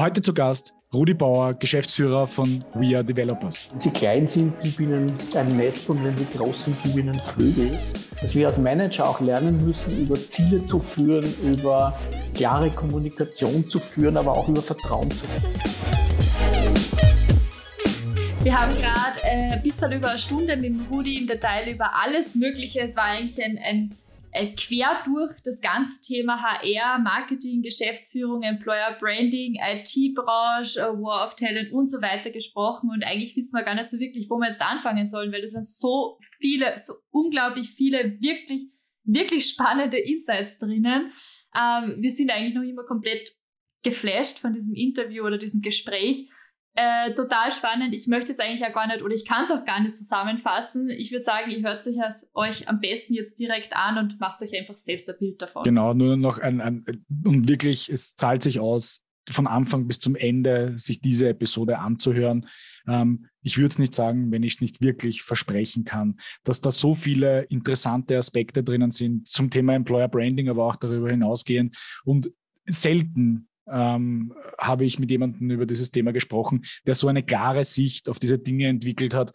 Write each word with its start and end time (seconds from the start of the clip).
Heute 0.00 0.22
zu 0.22 0.32
Gast 0.32 0.72
Rudi 0.94 1.12
Bauer, 1.12 1.52
Geschäftsführer 1.52 2.26
von 2.26 2.64
We 2.72 2.96
Are 2.96 3.04
Developers. 3.04 3.68
Wenn 3.70 3.80
sie 3.80 3.90
klein 3.90 4.26
sind, 4.26 4.54
gib 4.62 4.80
ihnen 4.80 5.12
ein 5.36 5.56
Nest 5.58 5.90
und 5.90 6.02
wenn 6.02 6.16
sie 6.16 6.24
groß 6.24 6.64
sind, 6.64 6.76
gib 6.82 6.96
ihnen 6.96 7.16
Flügel. 7.16 7.78
Dass 8.22 8.34
wir 8.34 8.46
als 8.46 8.56
Manager 8.56 9.06
auch 9.06 9.20
lernen 9.20 9.62
müssen, 9.62 10.00
über 10.00 10.14
Ziele 10.14 10.64
zu 10.64 10.80
führen, 10.80 11.30
über 11.44 11.94
klare 12.32 12.70
Kommunikation 12.70 13.62
zu 13.68 13.78
führen, 13.78 14.16
aber 14.16 14.32
auch 14.32 14.48
über 14.48 14.62
Vertrauen 14.62 15.10
zu 15.10 15.26
führen. 15.26 15.44
Wir 18.42 18.58
haben 18.58 18.72
gerade 18.80 19.20
äh, 19.22 19.52
ein 19.52 19.62
bisschen 19.62 19.92
über 19.92 20.08
eine 20.08 20.18
Stunde 20.18 20.56
mit 20.56 20.64
dem 20.64 20.86
Rudi 20.90 21.18
im 21.18 21.26
Detail 21.26 21.70
über 21.70 21.90
alles 22.02 22.34
Mögliche. 22.36 22.80
Es 22.80 22.96
war 22.96 23.04
eigentlich 23.04 23.44
ein, 23.44 23.58
ein 23.62 23.94
quer 24.32 25.02
durch 25.04 25.32
das 25.44 25.60
ganze 25.60 26.00
Thema 26.02 26.40
HR, 26.40 26.98
Marketing, 27.00 27.62
Geschäftsführung, 27.62 28.42
Employer 28.42 28.96
Branding, 28.98 29.56
IT-Branche, 29.56 30.80
äh, 30.80 30.84
War 30.84 31.24
of 31.26 31.34
Talent 31.34 31.72
und 31.72 31.86
so 31.86 32.00
weiter 32.00 32.30
gesprochen. 32.30 32.90
Und 32.90 33.04
eigentlich 33.04 33.36
wissen 33.36 33.56
wir 33.56 33.64
gar 33.64 33.74
nicht 33.74 33.88
so 33.88 33.98
wirklich, 33.98 34.28
wo 34.30 34.38
wir 34.38 34.48
jetzt 34.48 34.62
anfangen 34.62 35.06
sollen, 35.06 35.32
weil 35.32 35.42
das 35.42 35.52
sind 35.52 35.66
so 35.66 36.18
viele, 36.40 36.78
so 36.78 36.92
unglaublich 37.10 37.70
viele 37.70 38.20
wirklich, 38.20 38.70
wirklich 39.04 39.46
spannende 39.46 39.98
Insights 39.98 40.58
drinnen. 40.58 41.10
Ähm, 41.56 41.96
wir 41.98 42.10
sind 42.10 42.30
eigentlich 42.30 42.54
noch 42.54 42.62
immer 42.62 42.84
komplett 42.84 43.36
geflasht 43.82 44.38
von 44.38 44.52
diesem 44.52 44.74
Interview 44.74 45.24
oder 45.24 45.38
diesem 45.38 45.60
Gespräch. 45.60 46.28
Äh, 46.74 47.14
total 47.14 47.50
spannend. 47.50 47.94
Ich 47.94 48.06
möchte 48.06 48.32
es 48.32 48.38
eigentlich 48.38 48.60
ja 48.60 48.70
gar 48.70 48.86
nicht 48.86 49.02
oder 49.02 49.14
ich 49.14 49.26
kann 49.26 49.44
es 49.44 49.50
auch 49.50 49.64
gar 49.64 49.80
nicht 49.80 49.96
zusammenfassen. 49.96 50.88
Ich 50.88 51.10
würde 51.10 51.24
sagen, 51.24 51.50
ihr 51.50 51.62
hört 51.62 51.82
sich 51.82 51.96
euch 52.34 52.68
am 52.68 52.80
besten 52.80 53.12
jetzt 53.12 53.38
direkt 53.38 53.74
an 53.74 53.98
und 53.98 54.20
macht 54.20 54.40
euch 54.40 54.56
einfach 54.56 54.76
selbst 54.76 55.10
ein 55.10 55.16
Bild 55.18 55.42
davon. 55.42 55.64
Genau, 55.64 55.94
nur 55.94 56.16
noch 56.16 56.38
ein, 56.38 56.60
ein 56.60 57.04
und 57.24 57.48
wirklich, 57.48 57.90
es 57.90 58.14
zahlt 58.14 58.42
sich 58.42 58.60
aus, 58.60 59.04
von 59.28 59.46
Anfang 59.46 59.86
bis 59.86 59.98
zum 59.98 60.16
Ende 60.16 60.72
sich 60.76 61.00
diese 61.00 61.28
Episode 61.28 61.78
anzuhören. 61.78 62.46
Ähm, 62.86 63.26
ich 63.42 63.58
würde 63.58 63.68
es 63.68 63.78
nicht 63.78 63.94
sagen, 63.94 64.30
wenn 64.30 64.42
ich 64.42 64.54
es 64.54 64.60
nicht 64.60 64.80
wirklich 64.80 65.22
versprechen 65.22 65.84
kann, 65.84 66.18
dass 66.44 66.60
da 66.60 66.70
so 66.70 66.94
viele 66.94 67.42
interessante 67.42 68.16
Aspekte 68.16 68.62
drinnen 68.62 68.90
sind 68.90 69.28
zum 69.28 69.50
Thema 69.50 69.74
Employer 69.74 70.08
Branding, 70.08 70.48
aber 70.48 70.66
auch 70.66 70.76
darüber 70.76 71.10
hinausgehend. 71.10 71.76
Und 72.04 72.32
selten 72.66 73.48
ähm, 73.70 74.34
habe 74.58 74.84
ich 74.84 74.98
mit 74.98 75.10
jemandem 75.10 75.50
über 75.50 75.66
dieses 75.66 75.90
Thema 75.90 76.12
gesprochen, 76.12 76.64
der 76.86 76.94
so 76.94 77.08
eine 77.08 77.22
klare 77.22 77.64
Sicht 77.64 78.08
auf 78.08 78.18
diese 78.18 78.38
Dinge 78.38 78.66
entwickelt 78.66 79.14
hat, 79.14 79.32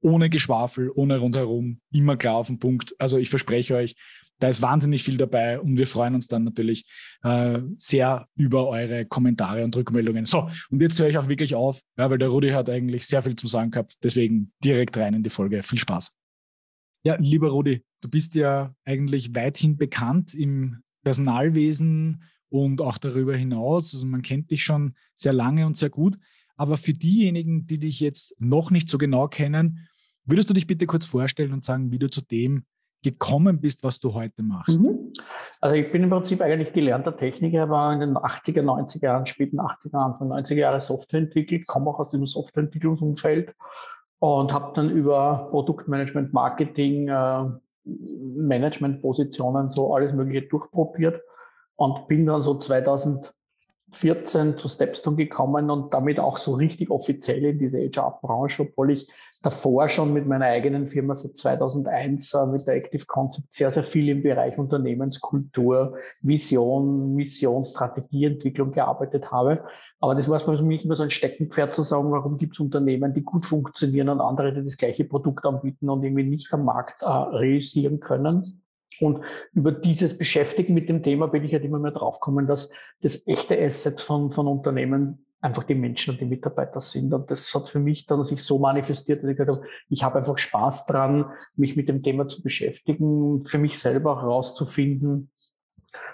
ohne 0.00 0.30
Geschwafel, 0.30 0.90
ohne 0.94 1.18
rundherum, 1.18 1.80
immer 1.92 2.16
klar 2.16 2.36
auf 2.36 2.46
den 2.46 2.58
Punkt. 2.58 2.94
Also 2.98 3.18
ich 3.18 3.30
verspreche 3.30 3.74
euch, 3.74 3.96
da 4.38 4.48
ist 4.48 4.62
wahnsinnig 4.62 5.02
viel 5.02 5.16
dabei 5.16 5.58
und 5.58 5.78
wir 5.78 5.86
freuen 5.86 6.14
uns 6.14 6.28
dann 6.28 6.44
natürlich 6.44 6.84
äh, 7.22 7.60
sehr 7.76 8.28
über 8.36 8.68
eure 8.68 9.04
Kommentare 9.04 9.64
und 9.64 9.74
Rückmeldungen. 9.74 10.26
So, 10.26 10.48
und 10.70 10.80
jetzt 10.80 10.98
höre 11.00 11.08
ich 11.08 11.18
auch 11.18 11.28
wirklich 11.28 11.54
auf, 11.54 11.82
ja, 11.96 12.08
weil 12.08 12.18
der 12.18 12.28
Rudi 12.28 12.50
hat 12.50 12.70
eigentlich 12.70 13.06
sehr 13.06 13.22
viel 13.22 13.36
zu 13.36 13.48
sagen 13.48 13.72
gehabt. 13.72 13.96
Deswegen 14.04 14.52
direkt 14.62 14.96
rein 14.96 15.14
in 15.14 15.22
die 15.22 15.30
Folge. 15.30 15.62
Viel 15.62 15.78
Spaß. 15.78 16.12
Ja, 17.04 17.16
lieber 17.18 17.50
Rudi, 17.50 17.82
du 18.00 18.08
bist 18.08 18.34
ja 18.34 18.74
eigentlich 18.84 19.34
weithin 19.34 19.76
bekannt 19.76 20.34
im 20.34 20.82
Personalwesen 21.04 22.22
und 22.50 22.80
auch 22.80 22.98
darüber 22.98 23.36
hinaus. 23.36 23.94
Also 23.94 24.06
man 24.06 24.22
kennt 24.22 24.50
dich 24.50 24.62
schon 24.62 24.94
sehr 25.14 25.32
lange 25.32 25.66
und 25.66 25.76
sehr 25.76 25.90
gut. 25.90 26.18
Aber 26.56 26.76
für 26.76 26.92
diejenigen, 26.92 27.66
die 27.66 27.78
dich 27.78 28.00
jetzt 28.00 28.34
noch 28.38 28.70
nicht 28.70 28.88
so 28.88 28.98
genau 28.98 29.28
kennen, 29.28 29.88
würdest 30.24 30.50
du 30.50 30.54
dich 30.54 30.66
bitte 30.66 30.86
kurz 30.86 31.06
vorstellen 31.06 31.52
und 31.52 31.64
sagen, 31.64 31.92
wie 31.92 31.98
du 31.98 32.10
zu 32.10 32.20
dem 32.20 32.64
gekommen 33.02 33.60
bist, 33.60 33.84
was 33.84 34.00
du 34.00 34.12
heute 34.14 34.42
machst? 34.42 34.80
Mhm. 34.80 35.12
Also 35.60 35.76
ich 35.76 35.92
bin 35.92 36.02
im 36.02 36.10
Prinzip 36.10 36.40
eigentlich 36.40 36.72
gelernter 36.72 37.16
Techniker, 37.16 37.70
war 37.70 37.92
in 37.92 38.00
den 38.00 38.16
80er, 38.16 38.62
90er 38.62 39.04
Jahren, 39.04 39.26
späten 39.26 39.60
80er, 39.60 39.96
Anfang 39.96 40.32
90er 40.32 40.56
Jahre 40.56 40.80
Software 40.80 41.20
entwickelt, 41.20 41.66
komme 41.66 41.90
auch 41.90 42.00
aus 42.00 42.10
dem 42.10 42.26
Softwareentwicklungsumfeld 42.26 43.54
und 44.18 44.52
habe 44.52 44.72
dann 44.74 44.90
über 44.90 45.46
Produktmanagement, 45.50 46.32
Marketing, 46.32 47.08
äh, 47.08 47.44
Managementpositionen 47.84 49.70
so 49.70 49.94
alles 49.94 50.12
Mögliche 50.12 50.42
durchprobiert 50.42 51.22
und 51.78 52.08
bin 52.08 52.26
dann 52.26 52.42
so 52.42 52.58
2014 52.58 54.58
zu 54.58 54.68
Stepstone 54.68 55.16
gekommen 55.16 55.70
und 55.70 55.94
damit 55.94 56.18
auch 56.18 56.36
so 56.36 56.54
richtig 56.54 56.90
offiziell 56.90 57.44
in 57.44 57.58
diese 57.58 57.78
HR-Branche, 57.78 58.64
obwohl 58.64 58.90
ich 58.90 59.08
davor 59.42 59.88
schon 59.88 60.12
mit 60.12 60.26
meiner 60.26 60.46
eigenen 60.46 60.88
Firma 60.88 61.14
seit 61.14 61.36
2001 61.36 62.34
äh, 62.34 62.46
mit 62.46 62.66
der 62.66 62.74
Active 62.74 63.06
Concept 63.06 63.54
sehr, 63.54 63.70
sehr 63.70 63.84
viel 63.84 64.08
im 64.08 64.24
Bereich 64.24 64.58
Unternehmenskultur, 64.58 65.94
Vision, 66.20 67.14
Mission, 67.14 67.64
Strategieentwicklung 67.64 68.72
gearbeitet 68.72 69.30
habe. 69.30 69.62
Aber 70.00 70.16
das 70.16 70.28
war 70.28 70.40
für 70.40 70.60
mich 70.64 70.84
immer 70.84 70.96
so 70.96 71.04
ein 71.04 71.12
Steckenpferd 71.12 71.74
zu 71.74 71.84
sagen, 71.84 72.10
warum 72.10 72.38
gibt 72.38 72.56
es 72.56 72.60
Unternehmen, 72.60 73.14
die 73.14 73.22
gut 73.22 73.46
funktionieren 73.46 74.08
und 74.08 74.20
andere, 74.20 74.52
die 74.52 74.64
das 74.64 74.76
gleiche 74.76 75.04
Produkt 75.04 75.44
anbieten 75.44 75.88
und 75.88 76.02
irgendwie 76.02 76.24
nicht 76.24 76.52
am 76.52 76.64
Markt 76.64 77.02
äh, 77.02 77.06
realisieren 77.06 78.00
können. 78.00 78.42
Und 79.00 79.24
über 79.52 79.72
dieses 79.72 80.18
Beschäftigen 80.18 80.74
mit 80.74 80.88
dem 80.88 81.02
Thema 81.02 81.28
bin 81.28 81.44
ich 81.44 81.52
halt 81.52 81.64
immer 81.64 81.80
mehr 81.80 81.92
draufgekommen, 81.92 82.46
dass 82.46 82.70
das 83.00 83.26
echte 83.26 83.60
Asset 83.60 84.00
von, 84.00 84.30
von 84.30 84.46
Unternehmen 84.46 85.24
einfach 85.40 85.64
die 85.64 85.74
Menschen 85.74 86.14
und 86.14 86.20
die 86.20 86.24
Mitarbeiter 86.24 86.80
sind. 86.80 87.12
Und 87.14 87.30
das 87.30 87.54
hat 87.54 87.68
für 87.68 87.78
mich 87.78 88.06
dann 88.06 88.24
sich 88.24 88.42
so 88.42 88.58
manifestiert, 88.58 89.22
dass 89.22 89.30
ich 89.30 89.36
gesagt 89.36 89.56
habe, 89.56 89.66
ich 89.88 90.02
habe 90.02 90.18
einfach 90.18 90.38
Spaß 90.38 90.86
dran, 90.86 91.26
mich 91.56 91.76
mit 91.76 91.88
dem 91.88 92.02
Thema 92.02 92.26
zu 92.26 92.42
beschäftigen, 92.42 93.44
für 93.46 93.58
mich 93.58 93.78
selber 93.78 94.20
herauszufinden, 94.20 95.30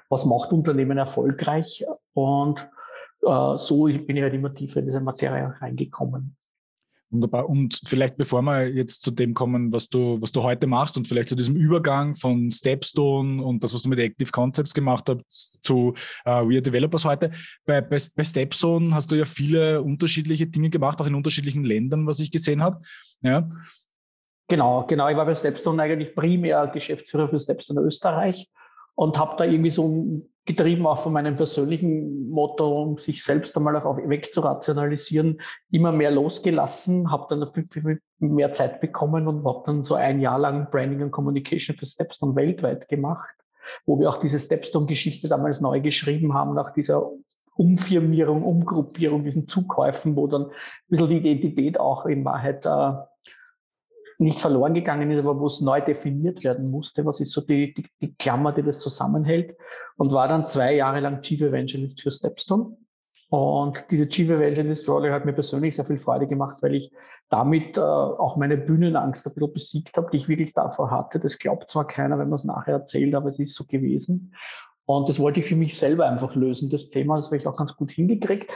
was 0.09 0.27
macht 0.27 0.53
Unternehmen 0.53 0.99
erfolgreich. 0.99 1.85
Und 2.13 2.69
äh, 3.23 3.57
so 3.57 3.85
bin 3.85 4.17
ich 4.17 4.23
halt 4.23 4.35
immer 4.35 4.53
tiefer 4.53 4.81
in 4.81 4.87
diese 4.87 5.01
Materie 5.01 5.55
reingekommen. 5.59 6.37
Wunderbar. 7.15 7.49
Und 7.49 7.81
vielleicht 7.87 8.17
bevor 8.17 8.43
wir 8.43 8.69
jetzt 8.69 9.03
zu 9.03 9.13
dem 9.13 9.35
kommen, 9.35 9.73
was 9.73 9.89
du, 9.89 10.21
was 10.21 10.33
du 10.33 10.43
heute 10.43 10.67
machst 10.67 10.97
und 10.97 11.07
vielleicht 11.07 11.29
zu 11.29 11.37
diesem 11.37 11.55
Übergang 11.55 12.17
von 12.17 12.51
Stepstone 12.51 13.41
und 13.41 13.63
das, 13.63 13.73
was 13.73 13.83
du 13.83 13.89
mit 13.89 14.01
Active 14.01 14.33
Concepts 14.33 14.75
gemacht 14.75 15.09
hast, 15.09 15.61
zu 15.63 15.95
uh, 16.27 16.49
We 16.49 16.57
Are 16.57 16.63
Developers 16.63 17.05
heute. 17.05 17.31
Bei, 17.67 17.81
bei, 17.81 17.99
bei 18.17 18.25
Stepstone 18.25 18.93
hast 18.93 19.13
du 19.13 19.15
ja 19.15 19.27
viele 19.27 19.81
unterschiedliche 19.81 20.49
Dinge 20.49 20.71
gemacht, 20.71 21.01
auch 21.01 21.07
in 21.07 21.15
unterschiedlichen 21.15 21.63
Ländern, 21.63 22.05
was 22.05 22.19
ich 22.19 22.33
gesehen 22.33 22.61
habe. 22.61 22.83
Ja. 23.23 23.49
Genau, 24.49 24.85
genau. 24.85 25.09
Ich 25.09 25.17
war 25.17 25.25
bei 25.25 25.37
Stepstone 25.37 25.81
eigentlich 25.81 26.17
primär 26.17 26.67
Geschäftsführer 26.67 27.29
für 27.29 27.39
Stepstone 27.39 27.81
Österreich 27.81 28.51
und 28.97 29.17
habe 29.19 29.37
da 29.39 29.45
irgendwie 29.45 29.71
so 29.71 30.21
getrieben 30.47 30.87
auch 30.87 30.99
von 30.99 31.13
meinem 31.13 31.37
persönlichen 31.37 32.29
Motto, 32.29 32.83
um 32.83 32.99
sich 32.99 33.25
selbst 33.25 33.57
einmal 33.57 33.77
auch 33.77 33.97
wegzurationalisieren, 33.97 35.41
immer 35.71 35.91
mehr 35.91 36.11
losgelassen, 36.11 37.11
habe 37.11 37.27
dann 37.31 37.47
viel, 37.53 37.67
viel 37.71 38.01
mehr 38.19 38.53
Zeit 38.53 38.81
bekommen 38.81 39.27
und 39.27 39.45
habe 39.45 39.63
dann 39.67 39.83
so 39.83 39.95
ein 39.95 40.21
Jahr 40.21 40.39
lang 40.39 40.71
Branding 40.71 41.03
und 41.03 41.11
Communication 41.11 41.77
für 41.77 41.87
Stepstone 41.87 42.37
weltweit 42.37 42.89
gemacht, 42.89 43.35
wo 43.87 43.99
wir 43.99 44.11
auch 44.11 44.19
diese 44.19 44.39
Stepstone-Geschichte 44.39 45.29
damals 45.29 45.61
neu 45.61 45.81
geschrieben 45.81 46.35
haben, 46.35 46.55
nach 46.55 46.73
dieser 46.73 47.11
Umfirmierung, 47.57 48.43
Umgruppierung, 48.43 49.25
diesen 49.25 49.49
Zukäufen, 49.49 50.17
wo 50.17 50.27
dann 50.27 50.47
ein 50.47 50.51
bisschen 50.89 51.09
die 51.09 51.17
Identität 51.19 51.81
auch 51.81 52.05
in 52.05 52.25
Wahrheit 52.25 52.67
äh, 52.67 52.93
nicht 54.25 54.41
verloren 54.41 54.75
gegangen 54.75 55.11
ist, 55.11 55.25
aber 55.25 55.39
wo 55.39 55.47
es 55.47 55.61
neu 55.61 55.81
definiert 55.81 56.43
werden 56.45 56.71
musste. 56.71 57.05
Was 57.05 57.21
ist 57.21 57.33
so 57.33 57.43
die, 57.43 57.75
die, 57.75 57.87
die 58.01 58.15
Klammer, 58.15 58.53
die 58.53 58.63
das 58.63 58.81
zusammenhält? 58.81 59.57
Und 59.97 60.13
war 60.13 60.27
dann 60.27 60.47
zwei 60.47 60.75
Jahre 60.75 61.01
lang 61.01 61.23
Chief 61.23 61.41
Evangelist 61.41 62.01
für 62.01 62.11
Stepstone. 62.11 62.77
Und 63.29 63.85
diese 63.91 64.09
Chief 64.09 64.31
Evangelist 64.31 64.89
Rolle 64.89 65.13
hat 65.13 65.25
mir 65.25 65.33
persönlich 65.33 65.77
sehr 65.77 65.85
viel 65.85 65.99
Freude 65.99 66.27
gemacht, 66.27 66.63
weil 66.63 66.75
ich 66.75 66.91
damit 67.29 67.77
äh, 67.77 67.81
auch 67.81 68.37
meine 68.37 68.57
Bühnenangst 68.57 69.27
ein 69.27 69.35
bisschen 69.35 69.53
besiegt 69.53 69.97
habe, 69.97 70.09
die 70.11 70.19
ich 70.19 70.29
wirklich 70.29 70.53
davor 70.53 70.91
hatte. 70.91 71.19
Das 71.21 71.39
glaubt 71.39 71.71
zwar 71.71 71.87
keiner, 71.87 72.19
wenn 72.19 72.29
man 72.29 72.37
es 72.37 72.45
nachher 72.45 72.75
erzählt, 72.75 73.15
aber 73.15 73.29
es 73.29 73.39
ist 73.39 73.55
so 73.55 73.65
gewesen. 73.65 74.35
Und 74.87 75.09
das 75.09 75.19
wollte 75.19 75.41
ich 75.41 75.47
für 75.47 75.57
mich 75.57 75.77
selber 75.79 76.07
einfach 76.07 76.35
lösen, 76.35 76.71
das 76.71 76.89
Thema. 76.89 77.17
Das 77.17 77.27
habe 77.27 77.39
ich 77.39 77.47
auch 77.47 77.57
ganz 77.57 77.75
gut 77.75 77.91
hingekriegt. 77.91 78.51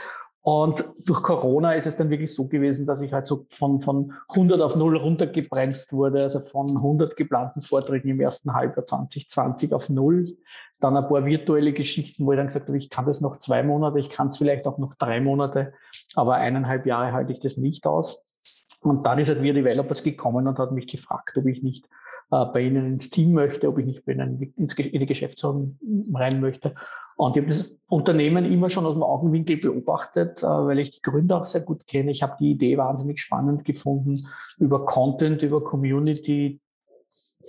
Und 0.51 0.83
durch 1.05 1.21
Corona 1.21 1.73
ist 1.73 1.85
es 1.85 1.95
dann 1.95 2.09
wirklich 2.09 2.33
so 2.33 2.47
gewesen, 2.47 2.87
dass 2.87 3.03
ich 3.03 3.13
halt 3.13 3.27
so 3.27 3.45
von, 3.51 3.81
von 3.81 4.13
100 4.29 4.59
auf 4.61 4.75
0 4.75 4.97
runtergebremst 4.97 5.93
wurde, 5.93 6.23
also 6.23 6.39
von 6.39 6.75
100 6.75 7.15
geplanten 7.15 7.61
Vorträgen 7.61 8.09
im 8.09 8.19
ersten 8.19 8.51
Halbjahr 8.55 8.83
2020 8.83 9.75
auf 9.75 9.89
0. 9.89 10.35
Dann 10.79 10.97
ein 10.97 11.07
paar 11.07 11.23
virtuelle 11.23 11.71
Geschichten, 11.71 12.25
wo 12.25 12.31
ich 12.31 12.37
dann 12.37 12.47
gesagt 12.47 12.67
habe, 12.67 12.79
ich 12.79 12.89
kann 12.89 13.05
das 13.05 13.21
noch 13.21 13.39
zwei 13.41 13.61
Monate, 13.61 13.99
ich 13.99 14.09
kann 14.09 14.29
es 14.29 14.39
vielleicht 14.39 14.65
auch 14.65 14.79
noch 14.79 14.95
drei 14.95 15.21
Monate, 15.21 15.71
aber 16.15 16.37
eineinhalb 16.37 16.87
Jahre 16.87 17.11
halte 17.11 17.31
ich 17.31 17.39
das 17.39 17.57
nicht 17.57 17.85
aus. 17.85 18.23
Und 18.81 19.05
dann 19.05 19.19
ist 19.19 19.29
halt 19.29 19.43
Wir 19.43 19.53
Developers 19.53 20.01
gekommen 20.01 20.47
und 20.47 20.57
hat 20.57 20.71
mich 20.71 20.87
gefragt, 20.87 21.37
ob 21.37 21.45
ich 21.45 21.61
nicht 21.61 21.87
äh, 22.31 22.45
bei 22.45 22.61
Ihnen 22.61 22.85
ins 22.85 23.09
Team 23.09 23.33
möchte, 23.33 23.67
ob 23.67 23.79
ich 23.79 23.85
nicht 23.85 24.05
bei 24.05 24.13
Ihnen 24.13 24.53
ins, 24.55 24.73
in 24.75 24.99
die 24.99 25.05
Geschäftsführung 25.05 25.77
rein 26.13 26.39
möchte. 26.41 26.73
Und 27.17 27.35
ich 27.35 27.41
habe 27.41 27.51
das 27.51 27.75
Unternehmen 27.87 28.45
immer 28.45 28.69
schon 28.69 28.85
aus 28.85 28.93
dem 28.93 29.03
Augenwinkel 29.03 29.57
beobachtet, 29.57 30.43
äh, 30.43 30.47
weil 30.47 30.79
ich 30.79 30.91
die 30.91 31.01
Gründer 31.01 31.41
auch 31.41 31.45
sehr 31.45 31.61
gut 31.61 31.87
kenne. 31.87 32.11
Ich 32.11 32.23
habe 32.23 32.35
die 32.39 32.51
Idee 32.51 32.77
wahnsinnig 32.77 33.21
spannend 33.21 33.65
gefunden, 33.65 34.19
über 34.57 34.85
Content, 34.85 35.43
über 35.43 35.63
Community 35.63 36.61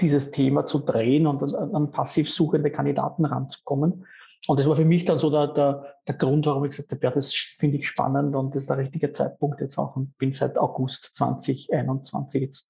dieses 0.00 0.30
Thema 0.30 0.64
zu 0.64 0.78
drehen 0.78 1.26
und 1.26 1.42
an, 1.42 1.74
an 1.74 1.92
passiv 1.92 2.32
suchende 2.32 2.70
Kandidaten 2.70 3.24
ranzukommen. 3.24 4.06
Und 4.46 4.58
das 4.58 4.66
war 4.66 4.76
für 4.76 4.86
mich 4.86 5.04
dann 5.04 5.18
so 5.18 5.30
der, 5.30 5.48
der, 5.48 5.96
der 6.08 6.14
Grund, 6.14 6.46
warum 6.46 6.64
ich 6.64 6.70
gesagt 6.70 6.90
habe, 6.90 7.04
ja, 7.04 7.10
das 7.10 7.34
finde 7.34 7.76
ich 7.76 7.86
spannend 7.86 8.34
und 8.34 8.54
das 8.54 8.62
ist 8.62 8.70
der 8.70 8.78
richtige 8.78 9.12
Zeitpunkt 9.12 9.60
jetzt 9.60 9.76
auch. 9.76 9.96
Und 9.96 10.16
bin 10.16 10.32
seit 10.32 10.56
August 10.56 11.12
2021 11.16 12.40
jetzt, 12.40 12.68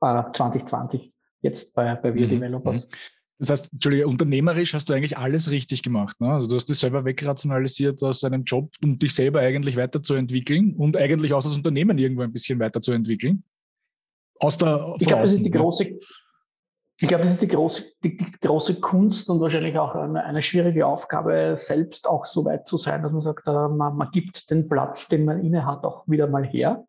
äh, 0.00 0.22
2020 0.32 1.12
jetzt 1.42 1.74
bei, 1.74 1.94
bei 1.94 2.14
Wir 2.14 2.26
mhm. 2.26 2.30
Developers. 2.30 2.86
Mhm. 2.86 2.96
Das 3.38 3.50
heißt, 3.50 3.72
Entschuldige, 3.72 4.08
unternehmerisch 4.08 4.72
hast 4.72 4.88
du 4.88 4.94
eigentlich 4.94 5.18
alles 5.18 5.50
richtig 5.50 5.82
gemacht. 5.82 6.18
Ne? 6.20 6.32
Also 6.32 6.46
du 6.48 6.54
hast 6.54 6.68
dich 6.68 6.78
selber 6.78 7.04
wegrationalisiert 7.04 8.02
aus 8.02 8.20
deinem 8.20 8.44
Job, 8.44 8.70
um 8.82 8.98
dich 8.98 9.14
selber 9.14 9.40
eigentlich 9.40 9.76
weiterzuentwickeln 9.76 10.74
und 10.74 10.96
eigentlich 10.96 11.34
auch 11.34 11.42
das 11.42 11.54
Unternehmen 11.54 11.98
irgendwo 11.98 12.22
ein 12.22 12.32
bisschen 12.32 12.58
weiterzuentwickeln. 12.58 13.44
Aus 14.40 14.56
der 14.56 14.94
ich 14.98 15.06
glaube, 15.06 15.22
das 15.22 15.32
ist 15.34 15.44
die 15.44 15.50
große, 15.50 15.98
ich 16.98 17.08
glaube, 17.08 17.24
das 17.24 17.32
ist 17.34 17.42
die 17.42 17.48
große, 17.48 17.92
die, 18.02 18.16
die, 18.16 18.32
große 18.40 18.80
Kunst 18.80 19.28
und 19.28 19.40
wahrscheinlich 19.40 19.78
auch 19.78 19.94
eine, 19.94 20.24
eine, 20.24 20.40
schwierige 20.40 20.86
Aufgabe, 20.86 21.54
selbst 21.56 22.08
auch 22.08 22.24
so 22.24 22.44
weit 22.46 22.66
zu 22.66 22.78
sein, 22.78 23.02
dass 23.02 23.12
man 23.12 23.22
sagt, 23.22 23.46
äh, 23.46 23.50
man, 23.50 23.96
man 23.96 24.10
gibt 24.12 24.50
den 24.50 24.66
Platz, 24.66 25.08
den 25.08 25.26
man 25.26 25.44
inne 25.44 25.66
hat, 25.66 25.84
auch 25.84 26.08
wieder 26.08 26.26
mal 26.26 26.46
her. 26.46 26.86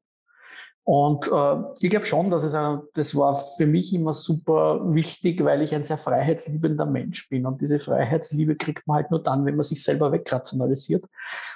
Und 0.90 1.28
äh, 1.28 1.56
ich 1.82 1.90
glaube 1.90 2.06
schon, 2.06 2.32
dass 2.32 2.46
es 2.46 2.56
ein, 2.56 2.80
das 2.94 3.14
war 3.14 3.36
für 3.36 3.66
mich 3.66 3.94
immer 3.94 4.14
super 4.14 4.80
wichtig, 4.94 5.44
weil 5.44 5.62
ich 5.62 5.76
ein 5.76 5.84
sehr 5.84 5.98
freiheitsliebender 5.98 6.86
Mensch 6.86 7.28
bin. 7.28 7.46
Und 7.46 7.60
diese 7.60 7.78
Freiheitsliebe 7.78 8.56
kriegt 8.56 8.88
man 8.88 8.96
halt 8.96 9.12
nur 9.12 9.22
dann, 9.22 9.46
wenn 9.46 9.58
man 9.58 9.66
sich 9.66 9.84
selber 9.84 10.14
wegrationalisiert 10.14 11.04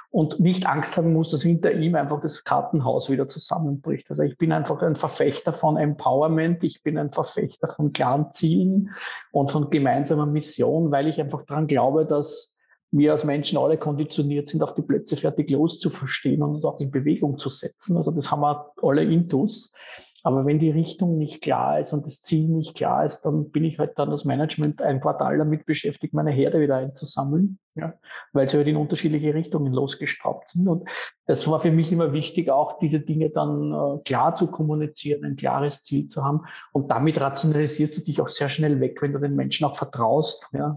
und 0.09 0.41
nicht 0.41 0.67
Angst 0.67 0.97
haben 0.97 1.13
muss, 1.13 1.31
dass 1.31 1.43
hinter 1.43 1.71
ihm 1.71 1.95
einfach 1.95 2.19
das 2.19 2.43
Kartenhaus 2.43 3.09
wieder 3.09 3.29
zusammenbricht. 3.29 4.09
Also 4.09 4.23
ich 4.23 4.37
bin 4.37 4.51
einfach 4.51 4.81
ein 4.81 4.95
Verfechter 4.95 5.53
von 5.53 5.77
Empowerment, 5.77 6.65
ich 6.65 6.83
bin 6.83 6.97
ein 6.97 7.13
Verfechter 7.13 7.69
von 7.69 7.93
klaren 7.93 8.33
Zielen 8.33 8.93
und 9.31 9.49
von 9.49 9.69
gemeinsamer 9.69 10.25
Mission, 10.25 10.91
weil 10.91 11.07
ich 11.07 11.21
einfach 11.21 11.45
daran 11.45 11.67
glaube, 11.67 12.05
dass 12.05 12.50
wir 12.91 13.13
als 13.13 13.23
Menschen 13.23 13.57
alle 13.57 13.77
konditioniert 13.77 14.49
sind, 14.49 14.61
auf 14.61 14.75
die 14.75 14.81
Plätze 14.81 15.15
fertig 15.15 15.49
loszuverstehen 15.49 16.43
und 16.43 16.51
uns 16.51 16.65
auch 16.65 16.79
in 16.79 16.91
Bewegung 16.91 17.39
zu 17.39 17.49
setzen. 17.49 17.95
Also 17.95 18.11
das 18.11 18.29
haben 18.29 18.41
wir 18.41 18.71
alle 18.81 19.03
intus. 19.03 19.73
Aber 20.23 20.45
wenn 20.45 20.59
die 20.59 20.69
Richtung 20.69 21.17
nicht 21.17 21.41
klar 21.41 21.79
ist 21.79 21.93
und 21.93 22.05
das 22.05 22.21
Ziel 22.21 22.47
nicht 22.47 22.75
klar 22.75 23.05
ist, 23.05 23.21
dann 23.21 23.49
bin 23.51 23.63
ich 23.63 23.79
halt 23.79 23.97
dann 23.97 24.09
das 24.09 24.25
Management 24.25 24.81
ein 24.81 25.01
Quartal 25.01 25.37
damit 25.37 25.65
beschäftigt, 25.65 26.13
meine 26.13 26.31
Herde 26.31 26.59
wieder 26.59 26.77
einzusammeln, 26.77 27.57
ja, 27.75 27.93
weil 28.33 28.47
sie 28.47 28.57
halt 28.57 28.67
in 28.67 28.77
unterschiedliche 28.77 29.33
Richtungen 29.33 29.73
losgestraubt 29.73 30.49
sind. 30.49 30.67
Und 30.67 30.87
das 31.25 31.47
war 31.47 31.59
für 31.59 31.71
mich 31.71 31.91
immer 31.91 32.13
wichtig, 32.13 32.49
auch 32.49 32.77
diese 32.79 32.99
Dinge 32.99 33.29
dann 33.29 33.71
äh, 33.71 34.03
klar 34.03 34.35
zu 34.35 34.47
kommunizieren, 34.47 35.23
ein 35.25 35.35
klares 35.35 35.83
Ziel 35.83 36.07
zu 36.07 36.23
haben. 36.23 36.41
Und 36.71 36.91
damit 36.91 37.19
rationalisierst 37.19 37.97
du 37.97 38.01
dich 38.01 38.21
auch 38.21 38.27
sehr 38.27 38.49
schnell 38.49 38.79
weg, 38.79 39.01
wenn 39.01 39.13
du 39.13 39.19
den 39.19 39.35
Menschen 39.35 39.65
auch 39.65 39.75
vertraust. 39.75 40.47
Ja. 40.53 40.75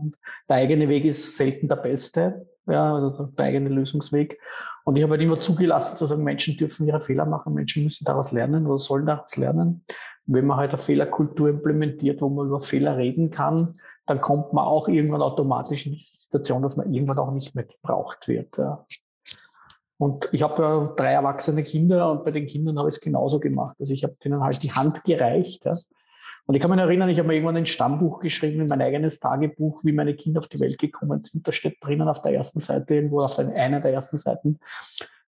Der 0.48 0.56
eigene 0.56 0.88
Weg 0.88 1.04
ist 1.04 1.36
selten 1.36 1.68
der 1.68 1.76
beste 1.76 2.46
ja, 2.66 2.94
also 2.94 3.26
der 3.26 3.44
eigene 3.44 3.68
Lösungsweg. 3.68 4.38
Und 4.84 4.96
ich 4.96 5.02
habe 5.02 5.12
halt 5.12 5.22
immer 5.22 5.38
zugelassen 5.38 5.96
zu 5.96 6.06
sagen, 6.06 6.24
Menschen 6.24 6.56
dürfen 6.56 6.86
ihre 6.86 7.00
Fehler 7.00 7.26
machen, 7.26 7.54
Menschen 7.54 7.84
müssen 7.84 8.04
daraus 8.04 8.32
lernen 8.32 8.66
oder 8.66 8.78
sollen 8.78 9.06
daraus 9.06 9.36
lernen. 9.36 9.84
Wenn 10.26 10.46
man 10.46 10.56
halt 10.56 10.70
eine 10.70 10.78
Fehlerkultur 10.78 11.50
implementiert, 11.50 12.22
wo 12.22 12.28
man 12.30 12.46
über 12.46 12.60
Fehler 12.60 12.96
reden 12.96 13.30
kann, 13.30 13.72
dann 14.06 14.20
kommt 14.20 14.52
man 14.52 14.64
auch 14.64 14.88
irgendwann 14.88 15.22
automatisch 15.22 15.86
in 15.86 15.92
die 15.92 16.04
Situation, 16.04 16.62
dass 16.62 16.76
man 16.76 16.92
irgendwann 16.92 17.18
auch 17.18 17.32
nicht 17.32 17.54
mehr 17.54 17.64
gebraucht 17.64 18.28
wird. 18.28 18.56
Ja. 18.56 18.84
Und 19.98 20.28
ich 20.32 20.42
habe 20.42 20.62
ja 20.62 20.92
drei 20.96 21.12
erwachsene 21.12 21.62
Kinder 21.62 22.10
und 22.10 22.24
bei 22.24 22.30
den 22.30 22.46
Kindern 22.46 22.78
habe 22.78 22.88
ich 22.88 22.96
es 22.96 23.00
genauso 23.00 23.38
gemacht. 23.40 23.76
Also 23.78 23.92
ich 23.92 24.04
habe 24.04 24.16
denen 24.24 24.42
halt 24.42 24.62
die 24.62 24.72
Hand 24.72 25.04
gereicht. 25.04 25.64
Ja. 25.66 25.74
Und 26.46 26.54
ich 26.54 26.60
kann 26.60 26.70
mich 26.70 26.80
erinnern, 26.80 27.08
ich 27.08 27.18
habe 27.18 27.28
mir 27.28 27.34
irgendwann 27.34 27.56
ein 27.56 27.66
Stammbuch 27.66 28.20
geschrieben, 28.20 28.66
mein 28.68 28.82
eigenes 28.82 29.20
Tagebuch, 29.20 29.82
wie 29.84 29.92
meine 29.92 30.14
Kinder 30.14 30.40
auf 30.40 30.48
die 30.48 30.60
Welt 30.60 30.78
gekommen 30.78 31.20
sind. 31.20 31.46
Da 31.46 31.52
steht 31.52 31.76
drinnen 31.80 32.08
auf 32.08 32.22
der 32.22 32.32
ersten 32.32 32.60
Seite, 32.60 32.94
irgendwo 32.94 33.20
auf 33.20 33.38
einer 33.38 33.80
der 33.80 33.92
ersten 33.92 34.18
Seiten, 34.18 34.58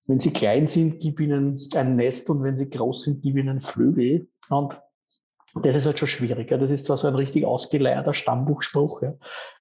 wenn 0.08 0.20
sie 0.20 0.32
klein 0.32 0.68
sind, 0.68 1.00
gib 1.00 1.20
ihnen 1.20 1.56
ein 1.76 1.92
Nest 1.92 2.30
und 2.30 2.44
wenn 2.44 2.58
sie 2.58 2.70
groß 2.70 3.04
sind, 3.04 3.22
gib 3.22 3.38
ihnen 3.38 3.60
Flügel. 3.60 4.28
Und 4.50 4.80
das 5.56 5.76
ist 5.76 5.86
halt 5.86 5.98
schon 5.98 6.08
schwieriger. 6.08 6.58
Das 6.58 6.70
ist 6.70 6.86
zwar 6.86 6.98
so 6.98 7.08
ein 7.08 7.16
richtig 7.16 7.46
ausgeleierter 7.46 8.14
Stammbuchspruch, 8.14 9.02
ja. 9.02 9.14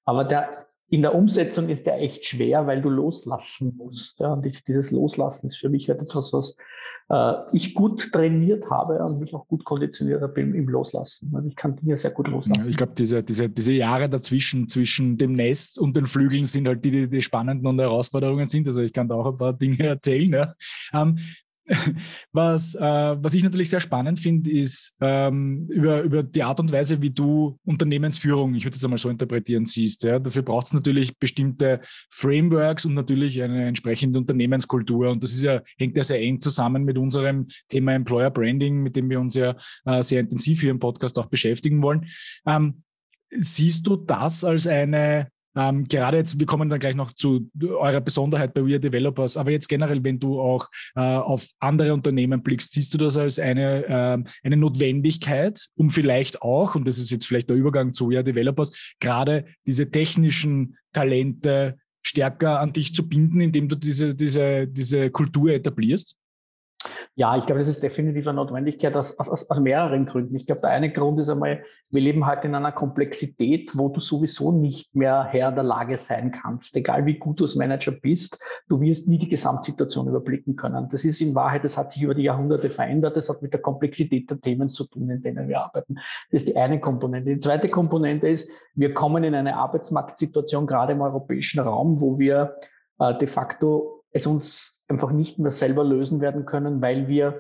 aber 0.05 0.25
der 0.25 0.51
in 0.95 1.03
der 1.03 1.13
Umsetzung 1.13 1.69
ist 1.69 1.87
der 1.87 2.01
echt 2.01 2.25
schwer, 2.25 2.69
weil 2.69 2.81
du 2.81 2.89
loslassen 2.89 3.75
musst. 3.77 4.21
Ja. 4.21 4.35
Und 4.35 4.47
ich, 4.47 4.63
dieses 4.63 4.93
Loslassen 4.93 5.49
ist 5.49 5.57
für 5.57 5.69
mich 5.69 5.89
halt 5.89 6.01
etwas, 6.01 6.33
was 6.33 6.57
äh, 7.11 7.35
ich 7.53 7.75
gut 7.75 8.13
trainiert 8.13 8.71
habe 8.71 9.03
und 9.03 9.19
mich 9.19 9.35
auch 9.35 9.49
gut 9.49 9.65
konditioniert 9.65 10.23
habe 10.23 10.41
im, 10.41 10.55
im 10.55 10.69
Loslassen. 10.69 11.33
Also 11.35 11.49
ich 11.49 11.57
kann 11.57 11.75
Dinge 11.75 11.99
sehr 11.99 12.13
gut 12.13 12.29
loslassen. 12.29 12.71
ich 12.71 12.77
glaube, 12.77 12.93
diese, 12.97 13.25
diese, 13.25 13.49
diese 13.49 13.73
Jahre 13.73 14.09
dazwischen, 14.09 14.69
zwischen 14.69 15.19
dem 15.19 15.33
Nest 15.33 15.81
und 15.81 15.97
den 15.97 16.07
Flügeln 16.07 16.45
sind 16.45 16.69
halt 16.69 16.85
die, 16.85 16.93
die, 16.93 17.11
die 17.11 17.23
spannenden 17.23 17.67
und 17.67 17.81
Herausforderungen 17.81 18.47
sind. 18.47 18.69
Also 18.69 18.81
ich 18.81 18.93
kann 18.93 19.09
da 19.09 19.17
auch 19.17 19.27
ein 19.27 19.37
paar 19.37 19.53
Dinge 19.53 19.85
erzählen. 19.85 20.33
Ja. 20.33 20.55
Ähm, 20.93 21.19
Was, 22.33 22.75
äh, 22.75 22.81
was 22.81 23.35
ich 23.35 23.43
natürlich 23.43 23.71
sehr 23.71 23.81
spannend 23.81 24.21
finde, 24.21 24.51
ist 24.51 24.93
ähm, 25.01 25.67
über, 25.69 26.03
über 26.03 26.23
die 26.23 26.43
Art 26.43 26.61
und 26.61 26.71
Weise, 26.71 27.01
wie 27.01 27.11
du 27.11 27.59
Unternehmensführung, 27.65 28.55
ich 28.55 28.65
würde 28.65 28.77
es 28.77 28.85
einmal 28.85 28.99
so 28.99 29.09
interpretieren, 29.09 29.65
siehst. 29.65 30.03
Ja? 30.03 30.19
Dafür 30.19 30.43
braucht 30.43 30.67
es 30.67 30.75
natürlich 30.75 31.19
bestimmte 31.19 31.81
Frameworks 32.11 32.85
und 32.85 32.95
natürlich 32.95 33.43
eine 33.43 33.67
entsprechende 33.67 34.19
Unternehmenskultur. 34.19 35.11
Und 35.11 35.23
das 35.23 35.33
ist 35.33 35.43
ja, 35.43 35.63
hängt 35.79 35.97
ja 35.97 36.05
sehr 36.05 36.21
eng 36.21 36.41
zusammen 36.41 36.85
mit 36.85 36.99
unserem 36.99 37.47
Thema 37.69 37.95
Employer 37.95 38.31
Branding, 38.31 38.83
mit 38.83 38.97
dem 38.97 39.09
wir 39.09 39.21
uns 39.21 39.35
ja 39.35 39.57
äh, 39.87 40.03
sehr 40.03 40.21
intensiv 40.21 40.61
hier 40.61 40.71
im 40.71 40.81
Podcast 40.81 41.19
auch 41.19 41.27
beschäftigen 41.27 41.83
wollen. 41.83 42.07
Ähm, 42.47 42.83
siehst 43.31 43.87
du 43.87 43.97
das 43.97 44.45
als 44.45 44.67
eine 44.67 45.29
ähm, 45.57 45.85
gerade 45.85 46.17
jetzt, 46.17 46.39
wir 46.39 46.47
kommen 46.47 46.69
dann 46.69 46.81
gleich 46.81 46.95
noch 46.95 47.13
zu 47.13 47.51
eurer 47.63 48.01
Besonderheit 48.01 48.55
bei 48.55 48.65
We 48.65 48.73
Are 48.73 48.81
Developers, 48.81 49.37
aber 49.37 49.51
jetzt 49.51 49.69
generell, 49.69 50.03
wenn 50.03 50.19
du 50.19 50.41
auch 50.41 50.69
äh, 50.97 51.01
auf 51.01 51.51
andere 51.61 51.95
Unternehmen 51.95 52.43
blickst, 52.43 52.73
siehst 52.73 52.93
du 52.95 52.99
das 52.99 53.17
als 53.17 53.39
eine, 53.39 53.85
äh, 53.87 54.31
eine 54.43 54.57
Notwendigkeit, 54.57 55.67
um 55.77 55.91
vielleicht 55.91 56.43
auch, 56.43 56.75
und 56.75 56.87
das 56.87 56.99
ist 56.99 57.11
jetzt 57.11 57.27
vielleicht 57.27 57.51
der 57.51 57.57
Übergang 57.57 57.93
zu 57.93 58.11
We 58.11 58.17
Are 58.17 58.25
Developers, 58.25 58.95
gerade 59.01 59.45
diese 59.67 59.91
technischen 59.91 60.77
Talente 60.93 61.77
stärker 62.03 62.61
an 62.61 62.73
dich 62.73 62.95
zu 62.95 63.09
binden, 63.09 63.41
indem 63.41 63.69
du 63.69 63.77
diese, 63.77 64.15
diese, 64.15 64.67
diese 64.67 65.11
Kultur 65.11 65.53
etablierst? 65.53 66.17
Ja, 67.17 67.37
ich 67.37 67.47
glaube, 67.47 67.61
das 67.61 67.69
ist 67.69 67.81
definitiv 67.81 68.27
eine 68.27 68.37
Notwendigkeit 68.37 68.97
aus, 68.97 69.17
aus, 69.21 69.49
aus 69.49 69.61
mehreren 69.61 70.05
Gründen. 70.05 70.35
Ich 70.35 70.47
glaube, 70.47 70.63
der 70.63 70.71
eine 70.71 70.93
Grund 70.93 71.21
ist 71.21 71.29
einmal, 71.29 71.63
wir 71.93 72.01
leben 72.01 72.27
halt 72.27 72.45
in 72.45 72.57
einer 72.57 72.73
Komplexität, 72.73 73.71
wo 73.79 73.89
du 73.89 74.01
sowieso 74.01 74.51
nicht 74.51 74.97
mehr 74.97 75.29
Herr 75.31 75.53
der 75.53 75.63
Lage 75.63 75.97
sein 75.97 76.33
kannst. 76.33 76.75
Egal 76.75 77.07
wie 77.07 77.15
gut 77.15 77.39
du 77.39 77.45
als 77.45 77.55
Manager 77.55 77.93
bist, 77.93 78.37
du 78.69 78.81
wirst 78.81 79.09
nie 79.09 79.19
die 79.19 79.29
Gesamtsituation 79.29 80.09
überblicken 80.09 80.57
können. 80.57 80.89
Das 80.91 81.05
ist 81.05 81.21
in 81.21 81.37
Wahrheit, 81.37 81.63
das 81.63 81.79
hat 81.79 81.93
sich 81.93 82.03
über 82.03 82.17
die 82.17 82.25
Jahrhunderte 82.25 82.69
verändert. 82.71 83.17
Das 83.17 83.29
hat 83.29 83.43
mit 83.43 83.53
der 83.53 83.61
Komplexität 83.61 84.29
der 84.29 84.41
Themen 84.41 84.69
zu 84.69 84.85
tun, 84.85 85.09
in 85.09 85.23
denen 85.23 85.47
wir 85.47 85.61
arbeiten. 85.61 85.95
Das 85.95 86.43
ist 86.43 86.49
die 86.49 86.57
eine 86.57 86.81
Komponente. 86.81 87.31
Die 87.31 87.39
zweite 87.39 87.69
Komponente 87.69 88.27
ist, 88.27 88.51
wir 88.75 88.93
kommen 88.93 89.23
in 89.23 89.37
eine 89.37 89.57
Arbeitsmarktsituation, 89.57 90.67
gerade 90.67 90.95
im 90.95 91.01
europäischen 91.01 91.61
Raum, 91.61 92.01
wo 92.01 92.19
wir 92.19 92.51
äh, 92.99 93.17
de 93.17 93.29
facto 93.29 94.05
es 94.11 94.27
uns 94.27 94.74
einfach 94.89 95.11
nicht 95.11 95.39
mehr 95.39 95.53
selber 95.53 95.85
lösen 95.85 96.21
werden 96.21 96.45
können, 96.45 96.83
weil 96.83 97.09
wir, 97.09 97.39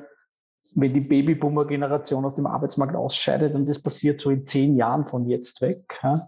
wenn 0.74 0.92
die 0.92 1.00
Babyboomer-Generation 1.00 2.24
aus 2.24 2.36
dem 2.36 2.46
Arbeitsmarkt 2.46 2.96
ausscheidet, 2.96 3.54
und 3.54 3.68
das 3.68 3.82
passiert 3.82 4.20
so 4.20 4.30
in 4.30 4.46
zehn 4.46 4.76
Jahren 4.76 5.04
von 5.04 5.26
jetzt 5.26 5.60
weg, 5.60 5.98
ja, 6.02 6.18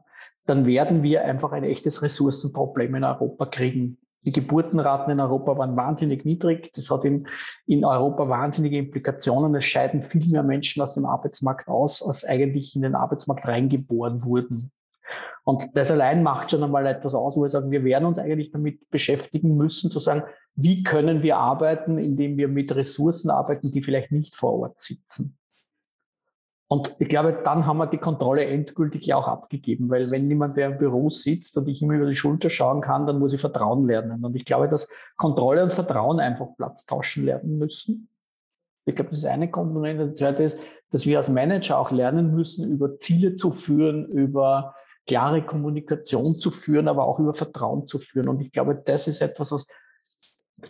dann 0.47 0.67
werden 0.67 1.03
wir 1.03 1.25
einfach 1.25 1.53
ein 1.53 1.65
echtes 1.65 2.03
Ressourcenproblem 2.03 2.95
in 2.95 3.05
Europa 3.05 3.47
kriegen. 3.47 3.99
Die 4.27 4.33
Geburtenraten 4.33 5.13
in 5.13 5.21
Europa 5.21 5.57
waren 5.57 5.77
wahnsinnig 5.77 6.25
niedrig. 6.25 6.73
Das 6.75 6.91
hat 6.91 7.05
in, 7.05 7.29
in 7.67 7.85
Europa 7.85 8.29
wahnsinnige 8.29 8.77
Implikationen. 8.77 9.55
Es 9.55 9.65
scheiden 9.65 10.03
viel 10.03 10.27
mehr 10.27 10.43
Menschen 10.43 10.83
aus 10.83 10.95
dem 10.95 11.07
Arbeitsmarkt 11.07 11.69
aus, 11.69 12.03
als 12.03 12.25
eigentlich 12.25 12.75
in 12.75 12.83
den 12.83 12.97
Arbeitsmarkt 12.97 13.47
reingeboren 13.47 14.25
wurden. 14.25 14.73
Und 15.45 15.69
das 15.75 15.91
allein 15.91 16.23
macht 16.23 16.51
schon 16.51 16.63
einmal 16.63 16.87
etwas 16.87 17.15
aus, 17.15 17.37
wo 17.37 17.43
wir 17.43 17.49
sagen, 17.49 17.71
wir 17.71 17.85
werden 17.85 18.07
uns 18.07 18.19
eigentlich 18.19 18.51
damit 18.51 18.91
beschäftigen 18.91 19.57
müssen, 19.57 19.91
zu 19.91 20.01
sagen, 20.01 20.25
wie 20.55 20.83
können 20.83 21.23
wir 21.23 21.37
arbeiten, 21.37 21.99
indem 21.99 22.37
wir 22.37 22.49
mit 22.49 22.75
Ressourcen 22.75 23.31
arbeiten, 23.31 23.71
die 23.71 23.83
vielleicht 23.83 24.11
nicht 24.11 24.35
vor 24.35 24.55
Ort 24.55 24.81
sitzen. 24.81 25.39
Und 26.69 26.97
ich 26.99 27.09
glaube, 27.09 27.41
dann 27.45 27.65
haben 27.65 27.77
wir 27.77 27.87
die 27.87 27.99
Kontrolle 27.99 28.45
endgültig 28.45 29.15
auch 29.15 29.29
abgegeben, 29.29 29.89
weil 29.89 30.11
wenn 30.11 30.27
niemand, 30.27 30.57
der 30.57 30.71
im 30.71 30.79
Büro 30.79 31.11
sitzt 31.11 31.57
und 31.57 31.69
ich 31.69 31.81
immer 31.81 31.95
über 31.95 32.07
die 32.07 32.17
Schulter 32.17 32.51
schauen 32.51 32.81
kann, 32.81 33.07
dann 33.07 33.21
muss 33.21 33.33
ich 33.33 33.41
Vertrauen 33.41 33.87
lernen. 33.87 34.25
Und 34.25 34.35
ich 34.35 34.45
glaube, 34.45 34.69
dass 34.69 34.89
Kontrolle 35.17 35.63
und 35.63 35.73
Vertrauen 35.73 36.19
einfach 36.19 36.57
Platz 36.57 36.85
tauschen 36.85 37.25
lernen 37.25 37.57
müssen. 37.57 38.09
Ich 38.85 38.97
glaube, 38.97 39.11
das 39.11 39.21
ist 39.21 39.27
eine 39.27 39.49
Komponente. 39.49 40.09
Die 40.09 40.15
zweite 40.15 40.43
ist, 40.43 40.67
dass 40.91 41.07
wir 41.07 41.19
als 41.19 41.29
Manager 41.29 41.79
auch 41.79 41.93
lernen 41.93 42.35
müssen, 42.35 42.69
über 42.69 42.99
Ziele 42.99 43.37
zu 43.37 43.53
führen, 43.53 44.07
über 44.07 44.75
klare 45.07 45.45
Kommunikation 45.45 46.35
zu 46.35 46.51
führen, 46.51 46.89
aber 46.89 47.07
auch 47.07 47.19
über 47.19 47.35
Vertrauen 47.35 47.87
zu 47.87 47.99
führen. 47.99 48.29
Und 48.29 48.41
ich 48.41 48.53
glaube, 48.53 48.75
das 48.75 49.09
ist 49.09 49.21
etwas, 49.21 49.53
was 49.53 49.67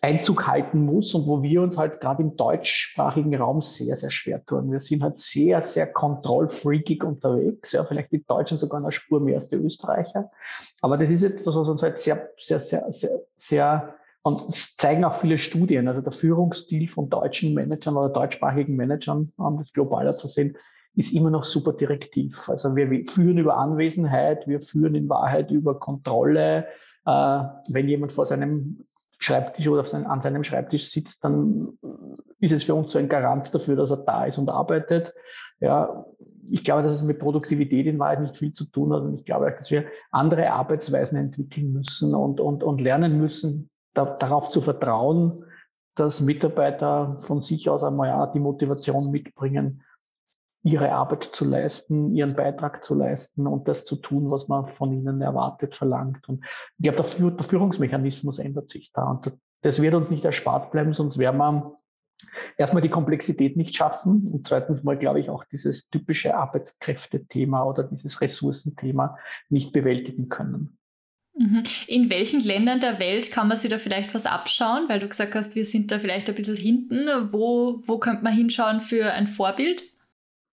Einzug 0.03 0.47
halten 0.47 0.85
muss 0.85 1.15
und 1.15 1.27
wo 1.27 1.43
wir 1.43 1.63
uns 1.63 1.79
halt 1.79 2.01
gerade 2.01 2.23
im 2.23 2.37
deutschsprachigen 2.37 3.35
Raum 3.37 3.63
sehr, 3.63 3.97
sehr 3.97 4.11
schwer 4.11 4.45
tun. 4.45 4.71
Wir 4.71 4.81
sind 4.81 5.03
halt 5.03 5.19
sehr, 5.19 5.63
sehr 5.63 5.87
kontrollfreakig 5.87 7.05
unterwegs. 7.05 7.73
Ja, 7.73 7.85
vielleicht 7.85 8.13
die 8.13 8.25
Deutschen 8.25 8.59
sogar 8.59 8.81
eine 8.81 8.91
Spur 8.91 9.21
mehr 9.21 9.37
als 9.37 9.49
die 9.49 9.57
Österreicher. 9.57 10.29
Aber 10.81 10.99
das 10.99 11.11
ist 11.11 11.23
etwas, 11.23 11.55
was 11.55 11.69
uns 11.69 11.83
halt 11.83 11.99
sehr, 11.99 12.31
sehr, 12.37 12.59
sehr, 12.59 12.85
sehr, 12.91 13.21
sehr 13.37 13.95
und 14.23 14.41
es 14.49 14.75
zeigen 14.77 15.05
auch 15.05 15.15
viele 15.15 15.39
Studien. 15.39 15.87
Also 15.87 16.01
der 16.01 16.11
Führungsstil 16.11 16.89
von 16.89 17.09
deutschen 17.09 17.55
Managern 17.55 17.97
oder 17.97 18.09
deutschsprachigen 18.09 18.75
Managern, 18.75 19.33
um 19.37 19.57
das 19.57 19.73
globaler 19.73 20.17
zu 20.17 20.27
sehen, 20.27 20.57
ist 20.97 21.13
immer 21.13 21.31
noch 21.31 21.45
super 21.45 21.75
direktiv. 21.75 22.49
Also 22.49 22.75
wir 22.75 22.89
führen 23.07 23.39
über 23.39 23.59
Anwesenheit, 23.59 24.49
wir 24.49 24.61
führen 24.61 24.95
in 24.95 25.09
Wahrheit 25.09 25.51
über 25.51 25.79
Kontrolle. 25.79 26.67
Äh, 27.05 27.43
wenn 27.69 27.87
jemand 27.87 28.13
vor 28.13 28.25
seinem 28.25 28.85
Schreibtisch 29.19 29.69
oder 29.69 29.85
seinem, 29.85 30.07
an 30.07 30.21
seinem 30.21 30.43
Schreibtisch 30.43 30.91
sitzt, 30.91 31.23
dann 31.23 31.79
ist 32.41 32.53
es 32.53 32.65
für 32.65 32.75
uns 32.75 32.93
so 32.93 32.99
ein 32.99 33.09
Garant 33.09 33.55
dafür, 33.55 33.77
dass 33.77 33.91
er 33.91 33.99
da 33.99 34.25
ist 34.25 34.39
und 34.39 34.49
arbeitet. 34.49 35.15
Ja, 35.61 36.05
ich 36.51 36.65
glaube, 36.65 36.83
dass 36.83 36.95
es 36.95 37.03
mit 37.03 37.19
Produktivität 37.19 37.87
in 37.87 37.99
Wahrheit 37.99 38.21
nicht 38.21 38.37
viel 38.37 38.53
zu 38.53 38.65
tun 38.67 38.93
hat. 38.93 39.03
Und 39.03 39.15
ich 39.15 39.25
glaube, 39.25 39.51
dass 39.51 39.71
wir 39.71 39.85
andere 40.11 40.51
Arbeitsweisen 40.51 41.19
entwickeln 41.19 41.73
müssen 41.73 42.15
und, 42.15 42.41
und, 42.41 42.63
und 42.63 42.81
lernen 42.81 43.19
müssen, 43.19 43.69
da, 43.93 44.05
darauf 44.05 44.49
zu 44.49 44.61
vertrauen, 44.61 45.45
dass 45.95 46.21
Mitarbeiter 46.21 47.17
von 47.19 47.41
sich 47.41 47.69
aus 47.69 47.83
einmal 47.83 48.09
ja, 48.09 48.27
die 48.27 48.41
Motivation 48.41 49.11
mitbringen, 49.11 49.83
ihre 50.67 50.91
Arbeit 50.91 51.23
zu 51.33 51.45
leisten, 51.45 52.13
ihren 52.13 52.35
Beitrag 52.35 52.85
zu 52.85 52.97
leisten 52.97 53.47
und 53.47 53.69
das 53.69 53.85
zu 53.85 53.95
tun, 53.95 54.33
was 54.33 54.49
man 54.49 54.67
von 54.67 54.93
ihnen 54.93 55.21
erwartet, 55.21 55.77
verlangt. 55.77 56.29
Und 56.29 56.45
ich 56.79 56.83
glaube, 56.83 56.97
der, 56.97 57.45
Führungsmechanismus 57.45 58.41
ändert 58.41 58.69
sich 58.69 58.91
da. 58.93 59.05
Und 59.05 59.33
das 59.63 59.81
wird 59.81 59.95
uns 59.95 60.11
nicht 60.11 60.25
erspart 60.25 60.73
bleiben, 60.73 60.93
sonst 60.93 61.19
werden 61.19 61.39
wir 61.39 61.77
erstmal 62.57 62.83
die 62.83 62.89
Komplexität 62.89 63.57
nicht 63.57 63.77
schaffen 63.77 64.29
und 64.33 64.49
zweitens 64.49 64.83
mal, 64.83 64.99
glaube 64.99 65.21
ich, 65.21 65.31
auch 65.31 65.45
dieses 65.45 65.89
typische 65.89 66.35
Arbeitskräftethema 66.35 67.63
oder 67.63 67.85
dieses 67.85 68.21
Ressourcenthema 68.21 69.17
nicht 69.49 69.73
bewältigen 69.73 70.29
können. 70.29 70.79
Mhm. 71.39 71.63
In 71.87 72.11
welchen 72.11 72.41
Ländern 72.43 72.81
der 72.81 72.99
Welt 72.99 73.31
kann 73.31 73.47
man 73.47 73.57
sich 73.57 73.71
da 73.71 73.79
vielleicht 73.79 74.15
was 74.15 74.27
abschauen? 74.27 74.89
Weil 74.89 74.99
du 74.99 75.07
gesagt 75.07 75.37
hast, 75.37 75.55
wir 75.55 75.67
sind 75.67 75.93
da 75.93 76.01
vielleicht 76.01 76.29
ein 76.29 76.35
bisschen 76.35 76.57
hinten. 76.57 77.07
Wo, 77.31 77.83
wo 77.85 77.99
könnte 77.99 78.25
man 78.25 78.33
hinschauen 78.33 78.81
für 78.81 79.13
ein 79.13 79.29
Vorbild? 79.29 79.96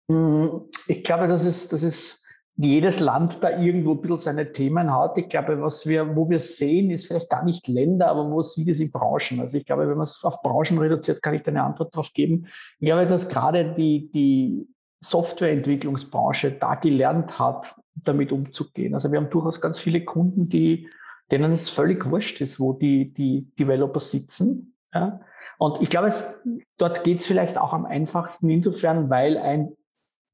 Mhm. 0.09 0.63
Ich 0.89 1.05
glaube, 1.05 1.29
dass 1.29 1.45
es, 1.45 1.69
dass 1.69 1.83
es 1.83 2.23
jedes 2.57 3.01
Land 3.01 3.43
da 3.43 3.59
irgendwo 3.59 3.93
ein 3.93 4.01
bisschen 4.03 4.19
seine 4.19 4.53
Themen 4.53 4.95
hat. 4.95 5.17
Ich 5.17 5.29
glaube, 5.29 5.61
was 5.61 5.87
wir, 5.87 6.15
wo 6.15 6.29
wir 6.29 6.39
sehen, 6.39 6.91
ist 6.91 7.07
vielleicht 7.07 7.31
gar 7.31 7.45
nicht 7.45 7.67
Länder, 7.67 8.09
aber 8.09 8.31
wo 8.31 8.43
sieht 8.43 8.69
es 8.69 8.81
in 8.81 8.91
Branchen. 8.91 9.41
Also 9.41 9.57
ich 9.57 9.65
glaube, 9.65 9.89
wenn 9.89 9.97
man 9.97 10.05
es 10.05 10.23
auf 10.23 10.43
Branchen 10.43 10.79
reduziert, 10.79 11.23
kann 11.23 11.35
ich 11.35 11.43
da 11.43 11.51
eine 11.51 11.63
Antwort 11.63 11.95
darauf 11.95 12.13
geben. 12.13 12.47
Ich 12.79 12.87
glaube, 12.87 13.07
dass 13.07 13.29
gerade 13.29 13.75
die, 13.75 14.11
die 14.11 14.69
Softwareentwicklungsbranche 15.01 16.53
da 16.53 16.75
gelernt 16.75 17.39
hat, 17.39 17.75
damit 17.95 18.33
umzugehen. 18.33 18.95
Also 18.95 19.11
wir 19.11 19.19
haben 19.19 19.31
durchaus 19.31 19.61
ganz 19.61 19.79
viele 19.79 20.05
Kunden, 20.05 20.49
die, 20.49 20.89
denen 21.31 21.53
es 21.53 21.71
völlig 21.71 22.09
wurscht 22.11 22.41
ist, 22.41 22.61
wo 22.61 22.75
die, 22.75 23.13
die 23.13 23.51
Developer 23.59 24.01
sitzen. 24.01 24.75
Ja? 24.93 25.21
Und 25.59 25.81
ich 25.81 25.91
glaube, 25.91 26.09
es, 26.09 26.41
dort 26.77 27.03
geht 27.03 27.21
es 27.21 27.27
vielleicht 27.27 27.57
auch 27.57 27.73
am 27.73 27.87
einfachsten 27.87 28.51
insofern, 28.51 29.09
weil 29.11 29.39
ein 29.39 29.73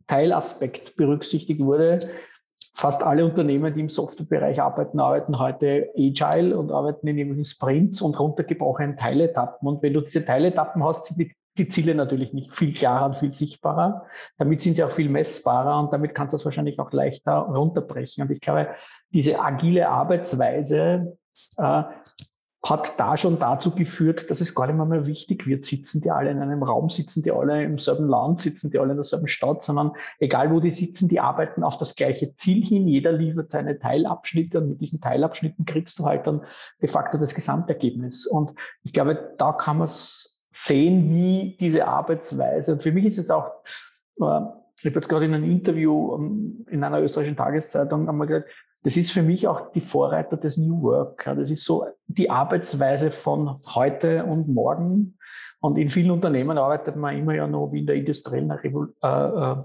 Teilaspekt 0.08 0.96
berücksichtigt 0.96 1.60
wurde. 1.60 2.00
Fast 2.74 3.02
alle 3.02 3.24
Unternehmen, 3.24 3.72
die 3.72 3.80
im 3.80 3.88
Softwarebereich 3.88 4.60
arbeiten, 4.60 5.00
arbeiten 5.00 5.38
heute 5.38 5.90
agile 5.96 6.58
und 6.58 6.72
arbeiten 6.72 7.06
in 7.06 7.18
irgendwelchen 7.18 7.44
Sprints 7.44 8.00
und 8.00 8.18
runtergebrochenen 8.18 8.96
Teiletappen. 8.96 9.68
Und 9.68 9.82
wenn 9.82 9.94
du 9.94 10.00
diese 10.00 10.24
Teiletappen 10.24 10.82
hast, 10.84 11.06
sind 11.06 11.20
die 11.20 11.32
die 11.58 11.68
Ziele 11.68 11.94
natürlich 11.94 12.32
nicht 12.32 12.52
viel 12.52 12.72
klarer 12.72 13.06
und 13.06 13.16
viel 13.16 13.32
sichtbarer. 13.32 14.06
Damit 14.38 14.62
sind 14.62 14.74
sie 14.74 14.84
auch 14.84 14.90
viel 14.90 15.08
messbarer 15.08 15.80
und 15.80 15.92
damit 15.92 16.14
kannst 16.14 16.32
du 16.32 16.36
das 16.36 16.44
wahrscheinlich 16.44 16.78
auch 16.78 16.92
leichter 16.92 17.32
runterbrechen. 17.32 18.22
Und 18.22 18.30
ich 18.30 18.40
glaube, 18.40 18.68
diese 19.10 19.40
agile 19.40 19.88
Arbeitsweise 19.88 21.18
äh, 21.56 21.82
hat 22.62 22.98
da 22.98 23.16
schon 23.16 23.38
dazu 23.38 23.70
geführt, 23.70 24.30
dass 24.30 24.40
es 24.40 24.54
gar 24.54 24.66
nicht 24.66 24.76
mehr, 24.76 24.84
mehr 24.84 25.06
wichtig 25.06 25.46
wird, 25.46 25.64
sitzen 25.64 26.00
die 26.00 26.10
alle 26.10 26.30
in 26.30 26.40
einem 26.40 26.62
Raum, 26.62 26.90
sitzen 26.90 27.22
die 27.22 27.30
alle 27.30 27.62
im 27.62 27.78
selben 27.78 28.08
Land, 28.08 28.40
sitzen 28.40 28.70
die 28.70 28.78
alle 28.80 28.90
in 28.90 28.96
derselben 28.96 29.28
Stadt, 29.28 29.62
sondern 29.62 29.92
egal 30.18 30.50
wo 30.50 30.58
die 30.58 30.70
sitzen, 30.70 31.08
die 31.08 31.20
arbeiten 31.20 31.62
auf 31.62 31.78
das 31.78 31.94
gleiche 31.94 32.34
Ziel 32.34 32.64
hin. 32.64 32.88
Jeder 32.88 33.12
liefert 33.12 33.50
seine 33.50 33.78
Teilabschnitte 33.78 34.58
und 34.58 34.70
mit 34.70 34.80
diesen 34.80 35.00
Teilabschnitten 35.00 35.66
kriegst 35.66 36.00
du 36.00 36.04
halt 36.04 36.26
dann 36.26 36.44
de 36.82 36.88
facto 36.88 37.16
das 37.16 37.34
Gesamtergebnis. 37.34 38.26
Und 38.26 38.52
ich 38.82 38.92
glaube, 38.92 39.34
da 39.38 39.52
kann 39.52 39.78
man 39.78 39.84
es 39.84 40.42
sehen, 40.50 41.10
wie 41.14 41.56
diese 41.60 41.86
Arbeitsweise, 41.86 42.72
und 42.72 42.82
für 42.82 42.90
mich 42.90 43.04
ist 43.04 43.18
es 43.18 43.30
auch, 43.30 43.52
äh, 44.20 44.40
ich 44.80 44.84
habe 44.84 44.94
jetzt 44.96 45.08
gerade 45.08 45.24
in 45.24 45.34
einem 45.34 45.50
Interview 45.50 46.14
ähm, 46.16 46.66
in 46.68 46.82
einer 46.82 47.00
österreichischen 47.00 47.36
Tageszeitung 47.36 48.08
einmal 48.08 48.26
gesagt, 48.26 48.48
das 48.88 48.96
ist 48.96 49.10
für 49.10 49.22
mich 49.22 49.46
auch 49.46 49.70
die 49.72 49.82
Vorreiter 49.82 50.38
des 50.38 50.56
New 50.56 50.80
Work. 50.80 51.22
Das 51.22 51.50
ist 51.50 51.62
so 51.62 51.84
die 52.06 52.30
Arbeitsweise 52.30 53.10
von 53.10 53.54
heute 53.74 54.24
und 54.24 54.48
morgen. 54.48 55.18
Und 55.60 55.76
in 55.76 55.90
vielen 55.90 56.10
Unternehmen 56.10 56.56
arbeitet 56.56 56.96
man 56.96 57.14
immer 57.14 57.34
ja 57.34 57.46
noch 57.46 57.70
wie 57.70 57.80
in 57.80 57.86
der 57.86 57.96
industriellen, 57.96 58.50
Revol 58.50 58.94
äh, 59.02 59.08
äh, 59.08 59.56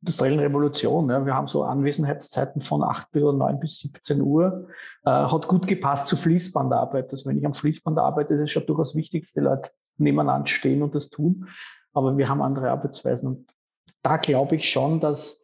industriellen 0.00 0.38
Revolution. 0.38 1.08
Wir 1.08 1.34
haben 1.34 1.46
so 1.46 1.64
Anwesenheitszeiten 1.64 2.62
von 2.62 2.82
8 2.82 3.10
bis 3.10 3.22
9 3.22 3.60
bis 3.60 3.80
17 3.80 4.22
Uhr. 4.22 4.66
Äh, 5.04 5.10
hat 5.10 5.46
gut 5.46 5.66
gepasst 5.66 6.06
zu 6.06 6.16
Fließbandarbeit. 6.16 7.10
Also 7.10 7.28
wenn 7.28 7.36
ich 7.36 7.44
am 7.44 7.52
Fließband 7.52 7.98
arbeite, 7.98 8.32
ist 8.32 8.40
es 8.40 8.50
schon 8.50 8.64
durchaus 8.64 8.96
wichtig, 8.96 9.24
dass 9.24 9.34
die 9.34 9.40
Leute 9.40 9.72
nebeneinander 9.98 10.46
stehen 10.46 10.82
und 10.82 10.94
das 10.94 11.10
tun. 11.10 11.48
Aber 11.92 12.16
wir 12.16 12.30
haben 12.30 12.40
andere 12.40 12.70
Arbeitsweisen. 12.70 13.28
Und 13.28 13.46
da 14.00 14.16
glaube 14.16 14.56
ich 14.56 14.70
schon, 14.70 15.00
dass, 15.00 15.43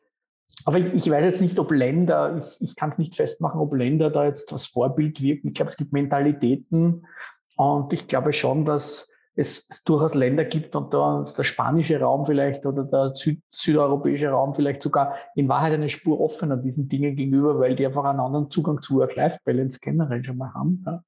aber 0.64 0.78
ich, 0.78 0.92
ich 0.92 1.10
weiß 1.10 1.24
jetzt 1.24 1.40
nicht, 1.40 1.58
ob 1.58 1.70
Länder, 1.70 2.36
ich, 2.36 2.60
ich 2.60 2.76
kann 2.76 2.90
es 2.90 2.98
nicht 2.98 3.16
festmachen, 3.16 3.60
ob 3.60 3.74
Länder 3.74 4.10
da 4.10 4.24
jetzt 4.24 4.52
das 4.52 4.66
Vorbild 4.66 5.20
wirken. 5.22 5.48
Ich 5.48 5.54
glaube, 5.54 5.70
es 5.70 5.76
gibt 5.76 5.92
Mentalitäten 5.92 7.06
und 7.56 7.92
ich 7.92 8.06
glaube 8.06 8.32
schon, 8.32 8.64
dass 8.64 9.08
es 9.36 9.68
durchaus 9.84 10.14
Länder 10.14 10.44
gibt 10.44 10.74
und 10.74 10.92
da 10.92 11.24
der 11.36 11.44
spanische 11.44 12.00
Raum 12.00 12.26
vielleicht 12.26 12.66
oder 12.66 12.84
der 12.84 13.14
Süd 13.14 13.40
südeuropäische 13.50 14.28
Raum 14.28 14.54
vielleicht 14.54 14.82
sogar 14.82 15.14
in 15.34 15.48
Wahrheit 15.48 15.72
eine 15.72 15.88
Spur 15.88 16.20
offener 16.20 16.56
diesen 16.56 16.88
Dingen 16.88 17.16
gegenüber, 17.16 17.58
weil 17.58 17.76
die 17.76 17.86
einfach 17.86 18.04
einen 18.04 18.20
anderen 18.20 18.50
Zugang 18.50 18.82
zu 18.82 18.96
Work-Life-Balance 18.96 19.78
generell 19.80 20.24
schon 20.24 20.36
mal 20.36 20.52
haben. 20.52 20.82
Ja 20.84 21.02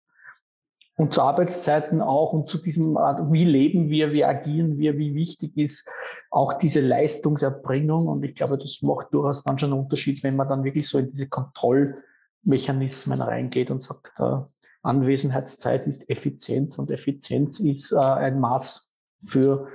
und 0.96 1.12
zu 1.12 1.22
Arbeitszeiten 1.22 2.02
auch 2.02 2.32
und 2.32 2.46
zu 2.46 2.58
diesem, 2.58 2.94
wie 2.94 3.44
leben 3.44 3.88
wir, 3.88 4.12
wie 4.12 4.24
agieren 4.24 4.78
wir, 4.78 4.98
wie 4.98 5.14
wichtig 5.14 5.56
ist 5.56 5.88
auch 6.30 6.54
diese 6.54 6.80
Leistungserbringung. 6.80 8.06
Und 8.06 8.24
ich 8.24 8.34
glaube, 8.34 8.58
das 8.58 8.82
macht 8.82 9.12
durchaus 9.12 9.42
dann 9.42 9.58
schon 9.58 9.72
einen 9.72 9.82
Unterschied, 9.82 10.22
wenn 10.22 10.36
man 10.36 10.48
dann 10.48 10.64
wirklich 10.64 10.88
so 10.88 10.98
in 10.98 11.10
diese 11.10 11.28
Kontrollmechanismen 11.28 13.20
reingeht 13.20 13.70
und 13.70 13.82
sagt, 13.82 14.12
äh, 14.18 14.36
Anwesenheitszeit 14.82 15.86
ist 15.86 16.08
Effizienz 16.10 16.78
und 16.78 16.90
Effizienz 16.90 17.60
ist 17.60 17.92
äh, 17.92 17.98
ein 17.98 18.40
Maß 18.40 18.90
für 19.24 19.68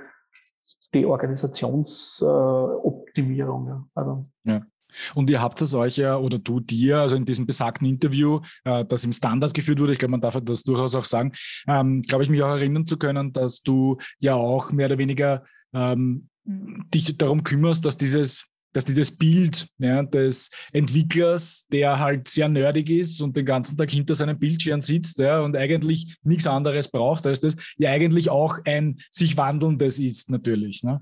die 0.94 1.06
Organisationsoptimierung. 1.06 3.68
Äh, 3.68 3.80
also, 3.94 4.24
ja. 4.44 4.62
Und 5.14 5.30
ihr 5.30 5.40
habt 5.40 5.60
es 5.62 5.74
euch 5.74 5.96
ja, 5.96 6.16
oder 6.16 6.38
du 6.38 6.60
dir, 6.60 6.98
also 6.98 7.16
in 7.16 7.24
diesem 7.24 7.46
besagten 7.46 7.86
Interview, 7.86 8.40
äh, 8.64 8.84
das 8.84 9.04
im 9.04 9.12
Standard 9.12 9.54
geführt 9.54 9.80
wurde, 9.80 9.92
ich 9.92 9.98
glaube, 9.98 10.12
man 10.12 10.20
darf 10.20 10.38
das 10.42 10.62
durchaus 10.62 10.94
auch 10.94 11.04
sagen, 11.04 11.32
ähm, 11.66 12.02
glaube 12.02 12.24
ich, 12.24 12.30
mich 12.30 12.42
auch 12.42 12.48
erinnern 12.48 12.86
zu 12.86 12.96
können, 12.96 13.32
dass 13.32 13.62
du 13.62 13.98
ja 14.18 14.34
auch 14.34 14.72
mehr 14.72 14.86
oder 14.86 14.98
weniger 14.98 15.44
ähm, 15.72 16.28
dich 16.44 17.16
darum 17.18 17.44
kümmerst, 17.44 17.84
dass 17.84 17.96
dieses 17.96 18.46
dass 18.72 18.84
dieses 18.84 19.16
Bild 19.16 19.66
ja, 19.78 20.02
des 20.02 20.50
Entwicklers, 20.72 21.66
der 21.72 21.98
halt 21.98 22.28
sehr 22.28 22.48
nerdig 22.48 22.90
ist 22.90 23.20
und 23.20 23.36
den 23.36 23.46
ganzen 23.46 23.76
Tag 23.76 23.90
hinter 23.90 24.14
seinem 24.14 24.38
Bildschirm 24.38 24.82
sitzt 24.82 25.18
ja, 25.18 25.40
und 25.40 25.56
eigentlich 25.56 26.16
nichts 26.22 26.46
anderes 26.46 26.88
braucht 26.90 27.26
als 27.26 27.40
das, 27.40 27.56
ja 27.78 27.90
eigentlich 27.90 28.30
auch 28.30 28.58
ein 28.64 29.00
sich 29.10 29.36
wandelndes 29.36 29.98
ist 29.98 30.30
natürlich. 30.30 30.82
Ne? 30.82 31.00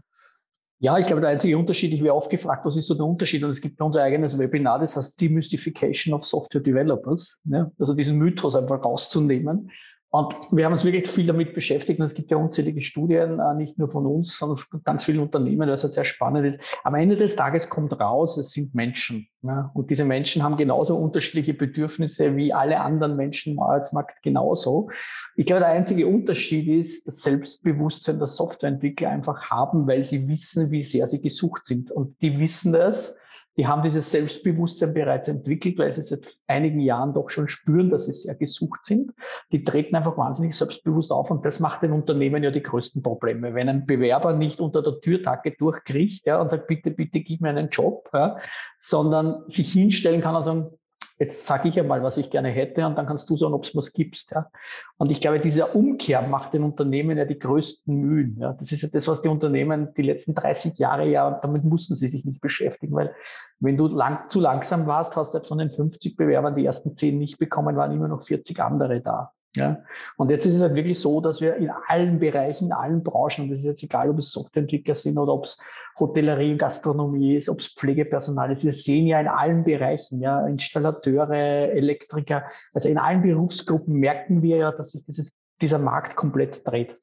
Ja, 0.78 0.98
ich 0.98 1.06
glaube, 1.06 1.22
der 1.22 1.30
einzige 1.30 1.56
Unterschied, 1.56 1.92
ich 1.94 2.02
werde 2.02 2.14
oft 2.14 2.30
gefragt, 2.30 2.66
was 2.66 2.76
ist 2.76 2.86
so 2.86 2.94
der 2.94 3.06
Unterschied? 3.06 3.42
Und 3.42 3.50
es 3.50 3.60
gibt 3.60 3.80
unser 3.80 4.02
eigenes 4.02 4.38
Webinar, 4.38 4.78
das 4.78 4.96
heißt 4.96 5.18
Demystification 5.20 6.12
of 6.12 6.24
Software 6.24 6.60
Developers. 6.60 7.40
Ja? 7.44 7.70
Also 7.78 7.94
diesen 7.94 8.18
Mythos 8.18 8.56
einfach 8.56 8.84
rauszunehmen 8.84 9.70
und 10.10 10.34
wir 10.52 10.64
haben 10.64 10.72
uns 10.72 10.84
wirklich 10.84 11.08
viel 11.08 11.26
damit 11.26 11.52
beschäftigt 11.54 11.98
und 11.98 12.06
es 12.06 12.14
gibt 12.14 12.30
ja 12.30 12.36
unzählige 12.36 12.80
Studien, 12.80 13.40
äh, 13.40 13.54
nicht 13.54 13.78
nur 13.78 13.88
von 13.88 14.06
uns, 14.06 14.38
sondern 14.38 14.58
von 14.58 14.82
ganz 14.82 15.04
vielen 15.04 15.18
Unternehmen, 15.18 15.68
was 15.68 15.82
halt 15.82 15.94
sehr 15.94 16.04
spannend 16.04 16.46
ist. 16.46 16.60
Am 16.84 16.94
Ende 16.94 17.16
des 17.16 17.36
Tages 17.36 17.68
kommt 17.68 17.98
raus, 18.00 18.36
es 18.38 18.52
sind 18.52 18.74
Menschen. 18.74 19.28
Und 19.74 19.90
diese 19.90 20.04
Menschen 20.04 20.42
haben 20.42 20.56
genauso 20.56 20.96
unterschiedliche 20.96 21.54
Bedürfnisse 21.54 22.34
wie 22.34 22.52
alle 22.52 22.80
anderen 22.80 23.16
Menschen 23.16 23.52
im 23.52 23.60
Arbeitsmarkt 23.60 24.20
genauso. 24.22 24.90
Ich 25.36 25.46
glaube, 25.46 25.60
der 25.60 25.68
einzige 25.68 26.08
Unterschied 26.08 26.66
ist 26.66 27.06
das 27.06 27.20
Selbstbewusstsein 27.20 28.18
der 28.18 28.26
Softwareentwickler 28.26 29.10
einfach 29.10 29.50
haben, 29.50 29.86
weil 29.86 30.02
sie 30.02 30.26
wissen, 30.26 30.72
wie 30.72 30.82
sehr 30.82 31.06
sie 31.06 31.20
gesucht 31.20 31.66
sind. 31.66 31.92
Und 31.92 32.20
die 32.22 32.40
wissen 32.40 32.72
das, 32.72 33.14
die 33.56 33.66
haben 33.66 33.82
dieses 33.82 34.10
Selbstbewusstsein 34.10 34.92
bereits 34.92 35.28
entwickelt, 35.28 35.78
weil 35.78 35.92
sie 35.92 36.02
seit 36.02 36.26
einigen 36.46 36.80
Jahren 36.80 37.14
doch 37.14 37.30
schon 37.30 37.48
spüren, 37.48 37.90
dass 37.90 38.06
sie 38.06 38.12
sehr 38.12 38.34
gesucht 38.34 38.84
sind. 38.84 39.12
Die 39.50 39.64
treten 39.64 39.96
einfach 39.96 40.18
wahnsinnig 40.18 40.54
selbstbewusst 40.54 41.10
auf 41.10 41.30
und 41.30 41.44
das 41.44 41.60
macht 41.60 41.82
den 41.82 41.92
Unternehmen 41.92 42.42
ja 42.42 42.50
die 42.50 42.62
größten 42.62 43.02
Probleme. 43.02 43.54
Wenn 43.54 43.68
ein 43.68 43.86
Bewerber 43.86 44.34
nicht 44.34 44.60
unter 44.60 44.82
der 44.82 45.00
Türtacke 45.00 45.52
durchkriecht 45.52 46.26
ja, 46.26 46.40
und 46.40 46.50
sagt, 46.50 46.66
bitte, 46.66 46.90
bitte 46.90 47.20
gib 47.20 47.40
mir 47.40 47.48
einen 47.48 47.70
Job, 47.70 48.10
ja, 48.12 48.36
sondern 48.78 49.48
sich 49.48 49.72
hinstellen 49.72 50.20
kann 50.20 50.36
und 50.36 50.44
sagen, 50.44 50.70
jetzt 51.18 51.46
sage 51.46 51.68
ich 51.68 51.78
einmal, 51.78 52.02
was 52.02 52.18
ich 52.18 52.30
gerne 52.30 52.48
hätte 52.48 52.86
und 52.86 52.96
dann 52.96 53.06
kannst 53.06 53.28
du 53.30 53.36
sagen, 53.36 53.54
ob 53.54 53.64
es 53.64 53.74
was 53.74 53.92
gibst. 53.92 54.30
Ja. 54.32 54.50
Und 54.98 55.10
ich 55.10 55.20
glaube, 55.20 55.40
dieser 55.40 55.74
Umkehr 55.74 56.22
macht 56.22 56.52
den 56.52 56.62
Unternehmen 56.62 57.16
ja 57.16 57.24
die 57.24 57.38
größten 57.38 57.94
Mühen. 57.94 58.36
Ja. 58.38 58.52
Das 58.52 58.70
ist 58.70 58.82
ja 58.82 58.88
das, 58.92 59.08
was 59.08 59.22
die 59.22 59.28
Unternehmen 59.28 59.94
die 59.96 60.02
letzten 60.02 60.34
30 60.34 60.78
Jahre 60.78 61.08
ja, 61.08 61.30
damit 61.42 61.64
mussten 61.64 61.96
sie 61.96 62.08
sich 62.08 62.24
nicht 62.24 62.40
beschäftigen, 62.40 62.94
weil 62.94 63.14
wenn 63.60 63.76
du 63.76 63.86
lang, 63.86 64.28
zu 64.28 64.40
langsam 64.40 64.86
warst, 64.86 65.16
hast 65.16 65.30
du 65.30 65.34
halt 65.38 65.46
von 65.46 65.58
den 65.58 65.70
50 65.70 66.16
Bewerbern 66.16 66.54
die 66.54 66.66
ersten 66.66 66.96
10 66.96 67.18
nicht 67.18 67.38
bekommen, 67.38 67.76
waren 67.76 67.92
immer 67.92 68.08
noch 68.08 68.22
40 68.22 68.60
andere 68.60 69.00
da. 69.00 69.32
Ja? 69.56 69.82
Und 70.16 70.30
jetzt 70.30 70.46
ist 70.46 70.54
es 70.54 70.60
halt 70.60 70.74
wirklich 70.74 71.00
so, 71.00 71.20
dass 71.20 71.40
wir 71.40 71.56
in 71.56 71.70
allen 71.88 72.18
Bereichen, 72.18 72.66
in 72.66 72.72
allen 72.72 73.02
Branchen, 73.02 73.44
und 73.44 73.50
das 73.50 73.60
ist 73.60 73.64
jetzt 73.64 73.82
egal, 73.82 74.10
ob 74.10 74.18
es 74.18 74.30
Softwareentwickler 74.30 74.94
sind 74.94 75.18
oder 75.18 75.32
ob 75.32 75.44
es 75.44 75.58
Hotellerie, 75.98 76.56
Gastronomie 76.56 77.36
ist, 77.36 77.48
ob 77.48 77.60
es 77.60 77.68
Pflegepersonal 77.68 78.52
ist, 78.52 78.64
wir 78.64 78.72
sehen 78.72 79.06
ja 79.06 79.18
in 79.18 79.28
allen 79.28 79.64
Bereichen, 79.64 80.20
ja, 80.20 80.46
Installateure, 80.46 81.72
Elektriker, 81.72 82.44
also 82.74 82.88
in 82.88 82.98
allen 82.98 83.22
Berufsgruppen 83.22 83.94
merken 83.94 84.42
wir 84.42 84.56
ja, 84.58 84.72
dass 84.72 84.92
sich 84.92 85.04
dieses, 85.04 85.32
dieser 85.60 85.78
Markt 85.78 86.16
komplett 86.16 86.66
dreht. 86.66 86.98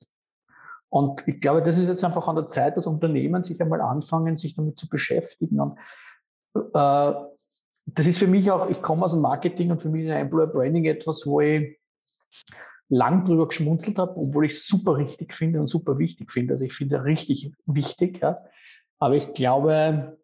Und 0.90 1.28
ich 1.28 1.42
glaube, 1.42 1.64
das 1.64 1.80
ist 1.80 1.88
jetzt 1.88 2.04
einfach 2.04 2.28
an 2.28 2.36
der 2.36 2.46
Zeit, 2.46 2.78
dass 2.78 2.86
Unternehmen 2.86 3.44
sich 3.44 3.60
einmal 3.60 3.82
anfangen, 3.82 4.38
sich 4.38 4.56
damit 4.56 4.78
zu 4.78 4.88
beschäftigen. 4.88 5.60
Und 5.60 5.76
äh, 6.56 7.14
das 7.86 8.08
ist 8.08 8.20
für 8.20 8.28
mich 8.28 8.52
auch, 8.52 8.70
ich 8.70 8.82
komme 8.82 9.06
aus 9.06 9.14
dem 9.14 9.22
Marketing 9.22 9.72
und 9.72 9.82
für 9.82 9.90
mich 9.90 10.06
ist 10.06 10.12
Employer 10.12 10.48
Branding 10.48 10.86
etwas, 10.86 11.26
wo 11.26 11.42
ich 11.42 11.80
lang 12.90 13.26
drüber 13.26 13.48
geschmunzelt 13.48 13.98
habe, 13.98 14.18
obwohl 14.18 14.46
ich 14.46 14.54
es 14.54 14.68
super 14.68 14.98
richtig 14.98 15.34
finde 15.34 15.60
und 15.60 15.68
super 15.68 15.98
wichtig 15.98 16.32
finde. 16.32 16.54
Also 16.54 16.66
ich 16.66 16.74
finde 16.74 17.04
richtig 17.04 17.52
wichtig, 17.66 18.20
ja. 18.22 18.36
Aber 19.00 19.16
ich 19.16 19.34
glaube, 19.34 20.18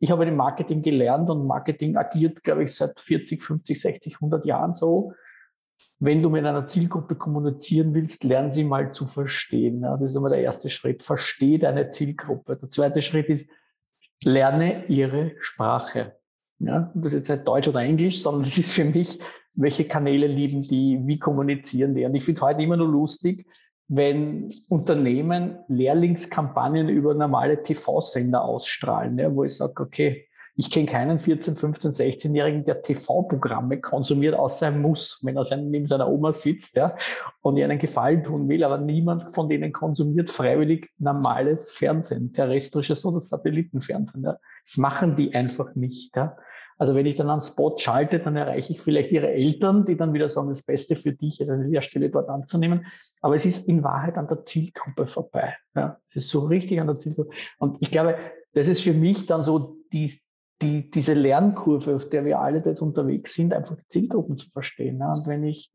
ich 0.00 0.10
habe 0.10 0.24
im 0.24 0.36
Marketing 0.36 0.82
gelernt 0.82 1.30
und 1.30 1.46
Marketing 1.46 1.96
agiert, 1.96 2.42
glaube 2.42 2.64
ich, 2.64 2.74
seit 2.74 2.98
40, 3.00 3.42
50, 3.42 3.80
60, 3.80 4.14
100 4.14 4.46
Jahren 4.46 4.74
so. 4.74 5.12
Wenn 6.00 6.22
du 6.22 6.30
mit 6.30 6.44
einer 6.44 6.66
Zielgruppe 6.66 7.16
kommunizieren 7.16 7.94
willst, 7.94 8.24
lern 8.24 8.52
sie 8.52 8.64
mal 8.64 8.92
zu 8.92 9.06
verstehen. 9.06 9.82
Ja. 9.82 9.96
Das 9.96 10.10
ist 10.10 10.16
immer 10.16 10.28
der 10.28 10.40
erste 10.40 10.70
Schritt. 10.70 11.02
Verstehe 11.02 11.58
deine 11.58 11.90
Zielgruppe. 11.90 12.56
Der 12.56 12.70
zweite 12.70 13.02
Schritt 13.02 13.28
ist, 13.28 13.50
lerne 14.24 14.86
ihre 14.86 15.32
Sprache. 15.40 16.16
Ja, 16.60 16.90
das 16.94 17.12
ist 17.12 17.18
jetzt 17.20 17.30
nicht 17.30 17.48
Deutsch 17.48 17.68
oder 17.68 17.80
Englisch, 17.80 18.22
sondern 18.22 18.42
das 18.44 18.58
ist 18.58 18.72
für 18.72 18.84
mich, 18.84 19.20
welche 19.54 19.84
Kanäle 19.84 20.26
lieben 20.26 20.62
die, 20.62 21.00
wie 21.04 21.18
kommunizieren 21.18 21.94
die. 21.94 22.04
Und 22.04 22.14
ich 22.14 22.24
finde 22.24 22.40
heute 22.42 22.62
immer 22.62 22.76
nur 22.76 22.88
lustig, 22.88 23.46
wenn 23.88 24.50
Unternehmen 24.68 25.58
Lehrlingskampagnen 25.68 26.88
über 26.88 27.14
normale 27.14 27.62
TV-Sender 27.62 28.44
ausstrahlen, 28.44 29.18
ja, 29.18 29.34
wo 29.34 29.44
ich 29.44 29.56
sage, 29.56 29.82
okay, 29.82 30.28
ich 30.60 30.70
kenne 30.72 30.86
keinen 30.86 31.20
14, 31.20 31.54
15, 31.54 31.92
16-Jährigen, 31.92 32.64
der 32.64 32.82
TV-Programme 32.82 33.80
konsumiert, 33.80 34.34
außer 34.34 34.66
er 34.66 34.72
muss, 34.72 35.20
wenn 35.22 35.36
er 35.36 35.56
neben 35.56 35.86
seiner 35.86 36.08
Oma 36.10 36.32
sitzt 36.32 36.74
ja, 36.74 36.96
und 37.42 37.56
ihr 37.56 37.64
einen 37.64 37.78
Gefallen 37.78 38.24
tun 38.24 38.48
will. 38.48 38.64
Aber 38.64 38.76
niemand 38.78 39.32
von 39.32 39.48
denen 39.48 39.72
konsumiert 39.72 40.32
freiwillig 40.32 40.90
normales 40.98 41.70
Fernsehen, 41.70 42.32
terrestrisches 42.32 43.04
oder 43.04 43.20
Satellitenfernsehen. 43.20 44.24
Ja. 44.24 44.36
Das 44.64 44.76
machen 44.78 45.14
die 45.14 45.32
einfach 45.32 45.76
nicht. 45.76 46.16
Ja. 46.16 46.36
Also 46.78 46.94
wenn 46.94 47.06
ich 47.06 47.16
dann 47.16 47.28
einen 47.28 47.42
Spot 47.42 47.76
schalte, 47.76 48.20
dann 48.20 48.36
erreiche 48.36 48.72
ich 48.72 48.80
vielleicht 48.80 49.10
ihre 49.10 49.28
Eltern, 49.28 49.84
die 49.84 49.96
dann 49.96 50.14
wieder 50.14 50.28
sagen, 50.28 50.48
das 50.48 50.62
Beste 50.62 50.94
für 50.94 51.12
dich 51.12 51.40
ist 51.40 51.50
an 51.50 51.70
der 51.70 51.82
Stelle 51.82 52.08
dort 52.08 52.28
anzunehmen. 52.28 52.86
Aber 53.20 53.34
es 53.34 53.44
ist 53.44 53.68
in 53.68 53.82
Wahrheit 53.82 54.16
an 54.16 54.28
der 54.28 54.44
Zielgruppe 54.44 55.06
vorbei. 55.06 55.56
Ja, 55.74 55.98
es 56.08 56.16
ist 56.16 56.30
so 56.30 56.46
richtig 56.46 56.80
an 56.80 56.86
der 56.86 56.96
Zielgruppe. 56.96 57.34
Und 57.58 57.76
ich 57.80 57.90
glaube, 57.90 58.16
das 58.54 58.68
ist 58.68 58.82
für 58.82 58.94
mich 58.94 59.26
dann 59.26 59.42
so 59.42 59.76
die, 59.92 60.12
die, 60.62 60.88
diese 60.90 61.14
Lernkurve, 61.14 61.96
auf 61.96 62.08
der 62.10 62.24
wir 62.24 62.40
alle 62.40 62.62
jetzt 62.64 62.80
unterwegs 62.80 63.34
sind, 63.34 63.52
einfach 63.52 63.76
die 63.76 63.88
Zielgruppen 63.88 64.38
zu 64.38 64.48
verstehen. 64.50 64.98
Ja. 65.00 65.10
Und 65.10 65.26
wenn 65.26 65.44
ich 65.44 65.72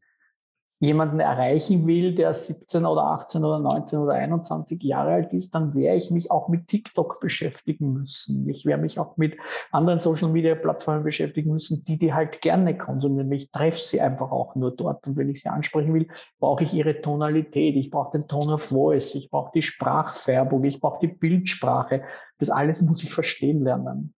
jemanden 0.84 1.20
erreichen 1.20 1.88
will, 1.88 2.14
der 2.14 2.34
17 2.34 2.86
oder 2.86 3.04
18 3.04 3.44
oder 3.44 3.60
19 3.60 4.00
oder 4.00 4.14
21 4.14 4.84
Jahre 4.84 5.14
alt 5.14 5.34
ist, 5.34 5.56
dann 5.56 5.74
werde 5.74 5.98
ich 5.98 6.12
mich 6.12 6.30
auch 6.30 6.50
mit 6.50 6.68
TikTok 6.68 7.20
beschäftigen 7.22 7.94
müssen. 7.94 8.50
Ich 8.50 8.66
werde 8.66 8.84
mich 8.84 9.00
auch 9.00 9.16
mit 9.16 9.38
anderen 9.72 10.00
Social 10.00 10.30
Media 10.30 10.56
Plattformen 10.56 11.04
beschäftigen 11.04 11.52
müssen, 11.52 11.84
die 11.86 11.98
die 11.98 12.14
halt 12.14 12.42
gerne 12.42 12.76
konsumieren. 12.76 13.32
Ich 13.32 13.52
treffe 13.52 13.80
sie 13.80 14.02
einfach 14.02 14.32
auch 14.32 14.56
nur 14.56 14.76
dort. 14.76 15.08
Und 15.08 15.16
wenn 15.16 15.30
ich 15.30 15.42
sie 15.42 15.50
ansprechen 15.50 15.94
will, 15.94 16.08
brauche 16.40 16.66
ich 16.66 16.74
ihre 16.74 17.00
Tonalität. 17.02 17.76
Ich 17.76 17.90
brauche 17.90 18.18
den 18.18 18.28
Tone 18.28 18.56
of 18.56 18.64
Voice. 18.64 19.16
Ich 19.16 19.30
brauche 19.30 19.52
die 19.54 19.64
Sprachfärbung. 19.64 20.64
Ich 20.66 20.82
brauche 20.82 21.00
die 21.00 21.14
Bildsprache. 21.14 22.04
Das 22.40 22.50
alles 22.50 22.82
muss 22.82 23.04
ich 23.04 23.14
verstehen 23.14 23.64
lernen. 23.64 24.14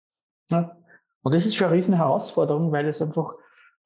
Und 0.49 1.33
das 1.33 1.45
ist 1.45 1.55
schon 1.55 1.67
eine 1.67 1.75
riesen 1.75 1.95
Herausforderung, 1.95 2.71
weil 2.71 2.87
es 2.87 3.01
einfach 3.01 3.35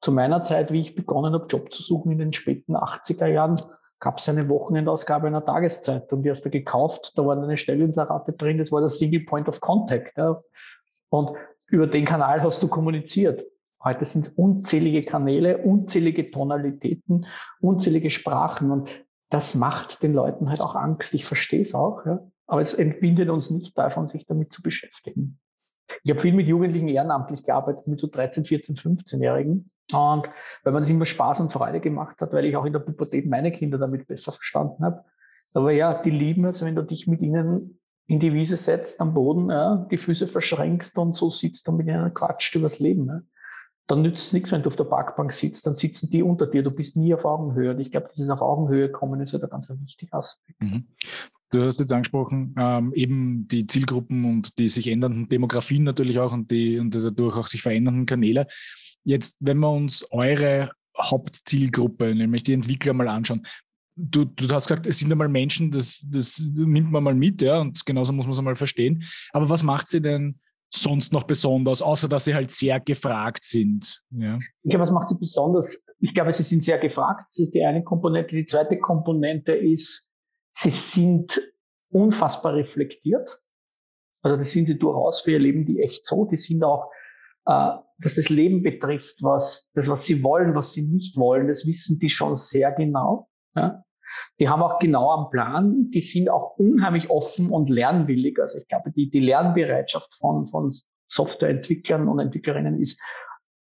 zu 0.02 0.12
meiner 0.12 0.44
Zeit, 0.44 0.72
wie 0.72 0.82
ich 0.82 0.96
begonnen 0.96 1.34
habe, 1.34 1.48
Job 1.48 1.74
zu 1.74 1.82
suchen 1.82 2.12
in 2.12 2.20
den 2.20 2.34
späten 2.34 2.76
80er 2.76 3.28
Jahren, 3.28 3.60
gab 4.00 4.20
es 4.20 4.30
eine 4.30 4.48
Wochenendausgabe 4.48 5.28
einer 5.28 5.44
Tageszeitung, 5.44 6.24
die 6.24 6.30
hast 6.30 6.46
du 6.46 6.50
gekauft, 6.50 7.14
da 7.18 7.26
war 7.26 7.42
eine 7.42 7.58
Stelleninserate 7.58 8.34
drin, 8.34 8.58
das 8.58 8.72
war 8.72 8.80
der 8.80 8.90
Single 8.90 9.26
Point 9.26 9.50
of 9.50 9.60
Contact. 9.60 10.18
Ja. 10.18 10.40
Und 11.10 11.32
über 11.68 11.88
den 11.88 12.06
Kanal 12.06 12.42
hast 12.42 12.64
du 12.64 12.68
kommuniziert. 12.68 13.46
Heute 13.84 14.06
sind 14.06 14.28
es 14.28 14.34
unzählige 14.34 15.04
Kanäle, 15.04 15.60
unzählige 15.60 16.32
Tonalitäten, 16.32 17.26
unzählige 17.62 18.10
Sprachen 18.10 18.72
und 18.72 19.06
das 19.30 19.56
macht 19.56 20.02
den 20.02 20.14
Leuten 20.14 20.50
halt 20.50 20.60
auch 20.62 20.76
Angst. 20.76 21.14
Ich 21.14 21.26
verstehe 21.26 21.62
es 21.62 21.74
auch, 21.74 22.06
ja. 22.06 22.20
aber 22.48 22.62
es 22.62 22.74
entbindet 22.74 23.30
uns 23.30 23.50
nicht 23.50 23.78
davon, 23.78 24.08
sich 24.08 24.26
damit 24.26 24.52
zu 24.52 24.62
beschäftigen. 24.62 25.40
Ich 26.04 26.12
habe 26.12 26.20
viel 26.20 26.34
mit 26.34 26.48
Jugendlichen 26.48 26.88
ehrenamtlich 26.88 27.44
gearbeitet, 27.44 27.88
mit 27.88 28.00
so 28.00 28.08
13, 28.08 28.46
14, 28.46 28.76
15-Jährigen. 28.76 29.66
Und 29.92 30.30
weil 30.64 30.74
man 30.74 30.84
das 30.84 30.90
immer 30.90 31.06
Spaß 31.06 31.40
und 31.40 31.52
Freude 31.52 31.80
gemacht 31.80 32.22
hat, 32.22 32.32
weil 32.34 32.46
ich 32.46 32.56
auch 32.56 32.66
in 32.66 32.74
der 32.74 32.80
Pubertät 32.80 33.28
meine 33.28 33.52
Kinder 33.52 33.78
damit 33.78 34.08
besser 34.08 34.32
verstanden 34.32 34.84
habe. 34.84 35.04
Aber 35.54 35.72
ja, 35.72 36.02
die 36.02 36.12
lieben 36.12 36.46
es, 36.46 36.64
wenn 36.64 36.76
du 36.76 36.84
dich 36.84 37.08
mit 37.08 37.22
ihnen 37.22 37.80
in 38.08 38.20
die 38.20 38.34
Wiese 38.34 38.58
setzt, 38.58 39.00
am 39.00 39.14
Boden, 39.14 39.50
ja, 39.50 39.88
die 39.92 39.98
Füße 39.98 40.28
verschränkst 40.28 40.98
und 40.98 41.16
so 41.16 41.30
sitzt 41.30 41.68
und 41.70 41.78
mit 41.78 41.88
ihnen 41.88 42.14
quatscht 42.14 42.56
übers 42.56 42.80
Leben. 42.80 43.08
Ja. 43.08 43.22
Dann 43.88 44.02
nützt 44.02 44.28
es 44.28 44.34
nichts, 44.34 44.52
wenn 44.52 44.62
du 44.62 44.68
auf 44.68 44.76
der 44.76 44.84
Parkbank 44.84 45.32
sitzt, 45.32 45.66
dann 45.66 45.76
sitzen 45.76 46.10
die 46.10 46.22
unter 46.22 46.46
dir. 46.48 46.64
Du 46.64 46.72
bist 46.72 46.96
nie 46.96 47.14
auf 47.14 47.26
Augenhöhe. 47.26 47.72
Und 47.72 47.80
ich 47.80 47.92
glaube, 47.92 48.10
dieses 48.16 48.30
auf 48.30 48.42
Augenhöhe 48.42 48.92
kommen 48.92 49.20
ist 49.22 49.34
halt 49.34 49.44
ein 49.44 49.50
ganz 49.50 49.70
wichtiger 49.70 50.18
Aspekt. 50.18 50.62
Mhm. 50.62 50.88
Du 51.52 51.64
hast 51.64 51.80
jetzt 51.80 51.92
angesprochen, 51.92 52.54
ähm, 52.58 52.94
eben 52.94 53.48
die 53.48 53.66
Zielgruppen 53.66 54.26
und 54.26 54.58
die 54.60 54.68
sich 54.68 54.88
ändernden 54.88 55.30
Demografien 55.30 55.84
natürlich 55.84 56.20
auch 56.20 56.32
und 56.32 56.52
die 56.52 56.80
und 56.80 56.94
dadurch 56.94 57.38
auch 57.38 57.48
sich 57.48 57.62
verändernden 57.62 58.06
Kanäle. 58.06 58.48
Jetzt, 59.04 59.36
wenn 59.40 59.58
wir 59.58 59.72
uns 59.72 60.06
eure 60.12 60.72
Hauptzielgruppe, 60.98 62.14
nämlich 62.14 62.44
die 62.44 62.54
Entwickler 62.54 62.94
mal 62.94 63.08
anschauen, 63.08 63.46
du, 63.96 64.26
du 64.26 64.48
hast 64.54 64.68
gesagt, 64.68 64.88
es 64.88 65.00
sind 65.00 65.12
einmal 65.12 65.30
Menschen, 65.30 65.72
das, 65.72 66.06
das 66.08 66.40
nimmt 66.40 66.92
man 66.92 67.04
mal 67.04 67.16
mit, 67.16 67.42
ja, 67.42 67.60
und 67.60 67.86
genauso 67.86 68.14
muss 68.14 68.26
man 68.26 68.34
es 68.34 68.40
einmal 68.40 68.56
verstehen. 68.56 69.04
Aber 69.32 69.50
was 69.50 69.64
macht 69.64 69.88
sie 69.88 70.02
denn 70.02 70.40
sonst 70.72 71.12
noch 71.12 71.24
besonders, 71.24 71.82
außer 71.82 72.08
dass 72.08 72.26
sie 72.26 72.36
halt 72.36 72.52
sehr 72.52 72.80
gefragt 72.80 73.44
sind? 73.44 74.02
Ja? 74.12 74.38
Ich 74.64 74.70
glaube, 74.70 74.84
was 74.84 74.92
macht 74.92 75.08
sie 75.08 75.18
besonders? 75.18 75.84
Ich 76.00 76.14
glaube, 76.14 76.32
sie 76.32 76.44
sind 76.44 76.64
sehr 76.64 76.78
gefragt. 76.78 77.26
Das 77.30 77.40
ist 77.40 77.54
die 77.54 77.64
eine 77.64 77.84
Komponente. 77.84 78.36
Die 78.36 78.46
zweite 78.46 78.78
Komponente 78.80 79.54
ist, 79.54 80.09
Sie 80.62 80.72
sind 80.72 81.40
unfassbar 81.90 82.54
reflektiert. 82.54 83.40
Also 84.22 84.36
das 84.36 84.52
sind 84.52 84.68
sie 84.68 84.78
durchaus 84.78 85.22
für 85.22 85.32
ihr 85.32 85.40
Leben 85.40 85.64
die 85.64 85.80
echt 85.80 86.06
so. 86.06 86.26
Die 86.26 86.36
sind 86.36 86.66
auch, 86.66 86.92
äh, 87.46 87.78
was 88.00 88.16
das 88.16 88.28
Leben 88.28 88.62
betrifft, 88.62 89.24
was 89.24 89.70
das, 89.74 89.88
was 89.88 90.04
sie 90.04 90.22
wollen, 90.22 90.56
was 90.56 90.74
sie 90.74 90.86
nicht 90.86 91.16
wollen, 91.16 91.48
das 91.48 91.66
wissen 91.66 91.98
die 91.98 92.10
schon 92.10 92.36
sehr 92.36 92.74
genau. 92.74 93.30
Ja? 93.56 93.86
Die 94.42 94.50
haben 94.50 94.62
auch 94.62 94.80
genau 94.80 95.12
am 95.12 95.28
Plan. 95.32 95.88
Die 95.94 96.02
sind 96.02 96.30
auch 96.30 96.58
unheimlich 96.58 97.10
offen 97.10 97.52
und 97.52 97.70
lernwillig. 97.70 98.38
Also 98.38 98.58
ich 98.58 98.68
glaube, 98.68 98.92
die, 98.92 99.10
die 99.10 99.22
Lernbereitschaft 99.22 100.14
von, 100.14 100.46
von 100.46 100.74
Softwareentwicklern 101.08 102.10
und 102.10 102.20
Entwicklerinnen 102.20 102.82
ist 102.82 103.02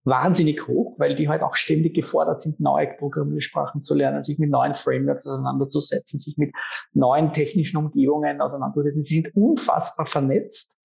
wahnsinnig 0.05 0.67
hoch, 0.67 0.99
weil 0.99 1.15
die 1.15 1.29
halt 1.29 1.43
auch 1.43 1.55
ständig 1.55 1.95
gefordert 1.95 2.41
sind, 2.41 2.59
neue 2.61 2.89
Programmiersprachen 2.89 3.85
zu 3.85 3.95
lernen, 3.95 4.25
sich 4.25 4.39
mit 4.39 4.51
neuen 4.51 4.75
Frameworks 4.75 5.27
auseinanderzusetzen, 5.27 6.19
sich 6.19 6.37
mit 6.39 6.53
neuen 6.93 7.33
technischen 7.33 7.77
Umgebungen 7.77 8.41
auseinanderzusetzen. 8.41 9.05
Sie 9.05 9.15
sind 9.17 9.37
unfassbar 9.37 10.07
vernetzt. 10.07 10.77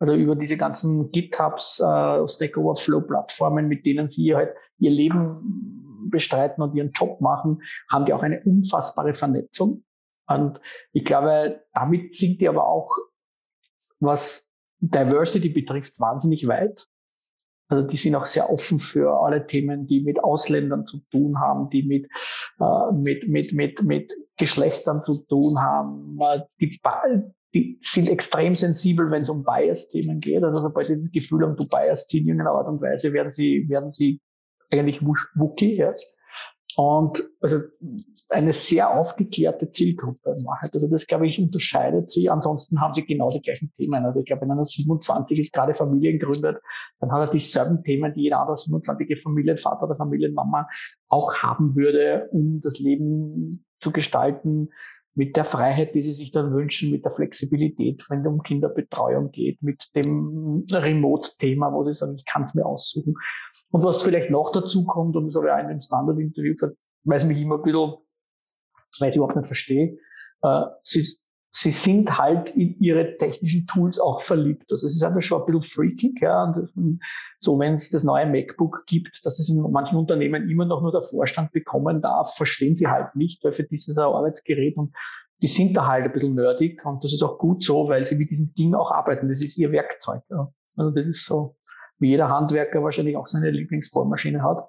Also 0.00 0.14
über 0.14 0.36
diese 0.36 0.56
ganzen 0.56 1.10
GitHubs, 1.10 1.80
äh, 1.80 2.28
Stack 2.28 2.56
Overflow 2.56 3.00
Plattformen, 3.00 3.66
mit 3.66 3.84
denen 3.84 4.08
sie 4.08 4.34
halt 4.34 4.54
ihr 4.78 4.92
Leben 4.92 6.08
bestreiten 6.08 6.62
und 6.62 6.76
ihren 6.76 6.92
Job 6.92 7.20
machen, 7.20 7.62
haben 7.90 8.04
die 8.04 8.12
auch 8.12 8.22
eine 8.22 8.40
unfassbare 8.44 9.14
Vernetzung. 9.14 9.84
Und 10.28 10.60
ich 10.92 11.04
glaube, 11.04 11.64
damit 11.72 12.14
sind 12.14 12.40
die 12.40 12.48
aber 12.48 12.68
auch, 12.68 12.94
was 13.98 14.46
Diversity 14.78 15.48
betrifft 15.48 15.98
wahnsinnig 15.98 16.46
weit. 16.46 16.86
Also 17.68 17.86
die 17.86 17.96
sind 17.96 18.14
auch 18.14 18.24
sehr 18.24 18.50
offen 18.50 18.78
für 18.78 19.20
alle 19.20 19.46
Themen, 19.46 19.84
die 19.84 20.02
mit 20.02 20.24
Ausländern 20.24 20.86
zu 20.86 21.00
tun 21.10 21.38
haben, 21.38 21.68
die 21.70 21.82
mit, 21.82 22.06
äh, 22.60 22.92
mit, 22.92 23.28
mit, 23.28 23.52
mit, 23.52 23.82
mit 23.82 24.12
Geschlechtern 24.38 25.02
zu 25.02 25.26
tun 25.26 25.60
haben. 25.60 26.18
Äh, 26.20 26.40
die, 26.60 26.80
die 27.54 27.78
sind 27.82 28.08
extrem 28.08 28.54
sensibel, 28.54 29.10
wenn 29.10 29.22
es 29.22 29.30
um 29.30 29.44
Bias-Themen 29.44 30.20
geht. 30.20 30.42
Also 30.42 30.60
sobald 30.60 30.86
sie 30.86 30.98
das 30.98 31.10
Gefühl 31.10 31.42
haben, 31.44 31.56
du 31.56 31.66
bias 31.66 32.12
in 32.12 32.24
irgendeiner 32.24 32.52
Art 32.52 32.68
und 32.68 32.80
Weise, 32.80 33.12
werden 33.12 33.30
sie, 33.30 33.66
werden 33.68 33.90
sie 33.90 34.20
eigentlich 34.70 35.02
Wookie, 35.02 35.74
ja. 35.76 35.92
Und 36.76 37.28
also 37.40 37.60
eine 38.28 38.52
sehr 38.52 38.90
aufgeklärte 38.90 39.70
Zielgruppe 39.70 40.36
in. 40.38 40.46
Also 40.72 40.86
das, 40.86 41.06
glaube 41.06 41.26
ich, 41.26 41.40
unterscheidet 41.40 42.08
sie. 42.08 42.30
Ansonsten 42.30 42.80
haben 42.80 42.94
sie 42.94 43.04
genau 43.04 43.30
die 43.30 43.40
gleichen 43.40 43.72
Themen. 43.76 44.04
Also 44.04 44.20
ich 44.20 44.26
glaube, 44.26 44.42
wenn 44.42 44.50
einer 44.50 44.64
27 44.64 45.38
ist, 45.40 45.52
gerade 45.52 45.74
Familien 45.74 46.18
gründet, 46.18 46.58
dann 47.00 47.10
hat 47.10 47.20
er 47.20 47.32
dieselben 47.32 47.82
Themen, 47.82 48.12
die 48.14 48.22
jeder 48.22 48.40
andere 48.40 48.56
27-jährige 48.56 49.16
Familienvater 49.16 49.84
oder 49.84 49.96
Familienmama 49.96 50.68
auch 51.08 51.34
haben 51.34 51.74
würde, 51.74 52.28
um 52.32 52.60
das 52.60 52.78
Leben 52.78 53.64
zu 53.80 53.90
gestalten, 53.90 54.70
mit 55.18 55.36
der 55.36 55.44
Freiheit, 55.44 55.96
die 55.96 56.02
sie 56.02 56.14
sich 56.14 56.30
dann 56.30 56.54
wünschen, 56.54 56.92
mit 56.92 57.04
der 57.04 57.10
Flexibilität, 57.10 58.04
wenn 58.08 58.20
es 58.20 58.26
um 58.28 58.40
Kinderbetreuung 58.40 59.32
geht, 59.32 59.60
mit 59.64 59.88
dem 59.96 60.62
Remote-Thema, 60.70 61.72
wo 61.72 61.82
sie 61.82 61.92
sagen, 61.92 62.14
ich 62.14 62.24
kann 62.24 62.42
es 62.42 62.54
mir 62.54 62.64
aussuchen. 62.64 63.16
Und 63.72 63.82
was 63.82 64.02
vielleicht 64.02 64.30
noch 64.30 64.52
dazu 64.52 64.86
kommt, 64.86 65.16
und 65.16 65.24
das 65.24 65.34
habe 65.34 65.46
ich 65.46 65.52
auch 65.52 65.58
in 65.58 65.66
einem 65.66 65.80
Standard-Interview 65.80 66.52
gesagt, 66.52 66.76
weil 67.02 67.16
es 67.16 67.24
mich 67.24 67.40
immer 67.40 67.56
ein 67.56 67.62
bisschen, 67.62 67.94
weil 69.00 69.10
ich 69.10 69.16
überhaupt 69.16 69.34
nicht 69.34 69.48
verstehe, 69.48 69.98
äh, 70.42 70.62
sie, 70.84 71.04
sie 71.52 71.70
sind 71.70 72.18
halt 72.18 72.50
in 72.50 72.78
ihre 72.80 73.16
technischen 73.16 73.66
Tools 73.66 73.98
auch 73.98 74.20
verliebt. 74.20 74.70
Also 74.70 74.86
es 74.86 74.94
ist 74.94 75.02
einfach 75.02 75.22
schon 75.22 75.42
ein 75.42 75.46
bisschen 75.46 75.62
freakig, 75.62 76.20
ja. 76.20 76.44
Und 76.44 77.00
so, 77.38 77.58
wenn 77.58 77.74
es 77.74 77.90
das 77.90 78.04
neue 78.04 78.26
MacBook 78.26 78.84
gibt, 78.86 79.24
dass 79.24 79.38
es 79.38 79.48
in 79.48 79.60
manchen 79.70 79.96
Unternehmen 79.96 80.48
immer 80.48 80.66
noch 80.66 80.82
nur 80.82 80.92
der 80.92 81.02
Vorstand 81.02 81.52
bekommen 81.52 82.00
darf, 82.00 82.34
verstehen 82.34 82.76
sie 82.76 82.86
halt 82.86 83.14
nicht, 83.16 83.42
weil 83.44 83.52
für 83.52 83.64
dieses 83.64 83.96
Arbeitsgerät 83.96 84.76
und 84.76 84.92
die 85.40 85.48
sind 85.48 85.74
da 85.74 85.86
halt 85.86 86.04
ein 86.04 86.12
bisschen 86.12 86.34
nerdig 86.34 86.84
und 86.84 87.02
das 87.04 87.12
ist 87.12 87.22
auch 87.22 87.38
gut 87.38 87.62
so, 87.62 87.88
weil 87.88 88.04
sie 88.06 88.16
mit 88.16 88.30
diesem 88.30 88.52
Ding 88.54 88.74
auch 88.74 88.90
arbeiten. 88.90 89.28
Das 89.28 89.42
ist 89.42 89.56
ihr 89.56 89.70
Werkzeug. 89.70 90.22
Ja. 90.30 90.52
Also 90.76 90.90
das 90.90 91.06
ist 91.06 91.26
so, 91.26 91.56
wie 91.98 92.10
jeder 92.10 92.28
Handwerker 92.28 92.82
wahrscheinlich 92.82 93.16
auch 93.16 93.26
seine 93.26 93.50
Lieblingsbohrmaschine 93.50 94.42
hat 94.42 94.68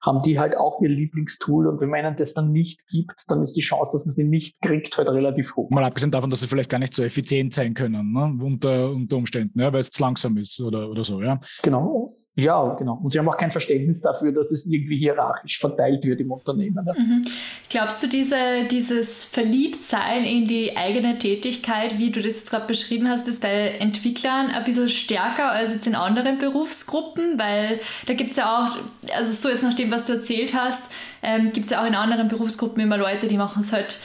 haben 0.00 0.22
die 0.22 0.38
halt 0.38 0.56
auch 0.56 0.80
ihr 0.80 0.88
Lieblingstool. 0.88 1.66
Und 1.66 1.80
wenn 1.80 1.88
man 1.88 2.00
ihnen 2.00 2.16
das 2.16 2.34
dann 2.34 2.52
nicht 2.52 2.86
gibt, 2.88 3.24
dann 3.28 3.42
ist 3.42 3.54
die 3.54 3.62
Chance, 3.62 3.90
dass 3.92 4.06
man 4.06 4.14
sie 4.14 4.24
nicht 4.24 4.60
kriegt, 4.60 4.96
halt 4.96 5.08
relativ 5.08 5.54
hoch. 5.56 5.70
Mal 5.70 5.84
abgesehen 5.84 6.10
davon, 6.10 6.30
dass 6.30 6.40
sie 6.40 6.46
vielleicht 6.46 6.70
gar 6.70 6.78
nicht 6.78 6.94
so 6.94 7.02
effizient 7.02 7.54
sein 7.54 7.74
können, 7.74 8.12
ne? 8.12 8.38
unter, 8.44 8.90
unter 8.90 9.16
Umständen, 9.16 9.60
ja? 9.60 9.72
weil 9.72 9.80
es 9.80 9.90
zu 9.90 10.02
langsam 10.02 10.36
ist 10.36 10.60
oder, 10.60 10.88
oder 10.88 11.04
so, 11.04 11.22
ja. 11.22 11.40
Genau, 11.62 12.08
ja, 12.34 12.74
genau. 12.76 13.00
Und 13.02 13.12
sie 13.12 13.18
haben 13.18 13.28
auch 13.28 13.36
kein 13.36 13.50
Verständnis 13.50 14.00
dafür, 14.00 14.32
dass 14.32 14.50
es 14.52 14.66
irgendwie 14.66 14.98
hierarchisch 14.98 15.58
verteilt 15.58 16.04
wird 16.04 16.20
im 16.20 16.30
Unternehmen. 16.30 16.86
Ja? 16.86 16.94
Mhm. 16.94 17.24
Glaubst 17.70 18.02
du, 18.02 18.08
diese, 18.08 18.36
dieses 18.70 19.24
Verliebtsein 19.24 20.24
in 20.24 20.46
die 20.46 20.76
eigene 20.76 21.18
Tätigkeit, 21.18 21.98
wie 21.98 22.10
du 22.10 22.22
das 22.22 22.36
jetzt 22.36 22.50
gerade 22.50 22.66
beschrieben 22.66 23.08
hast, 23.08 23.28
ist 23.28 23.42
bei 23.42 23.76
Entwicklern 23.78 24.48
ein 24.48 24.64
bisschen 24.64 24.88
stärker 24.88 25.50
als 25.50 25.72
jetzt 25.72 25.86
in 25.86 25.94
anderen 25.94 26.38
Berufsgruppen? 26.38 27.38
Weil 27.38 27.80
da 28.06 28.14
gibt 28.14 28.30
es 28.30 28.36
ja 28.36 28.46
auch, 28.46 28.76
also 29.14 29.32
so 29.32 29.48
jetzt 29.48 29.62
nachdem 29.62 29.77
dem, 29.78 29.90
was 29.90 30.06
du 30.06 30.14
erzählt 30.14 30.54
hast, 30.54 30.90
ähm, 31.22 31.50
gibt 31.52 31.66
es 31.66 31.72
ja 31.72 31.82
auch 31.82 31.86
in 31.86 31.94
anderen 31.94 32.28
Berufsgruppen 32.28 32.82
immer 32.82 32.96
Leute, 32.96 33.26
die 33.26 33.36
machen 33.36 33.60
es 33.60 33.72
halt 33.72 33.98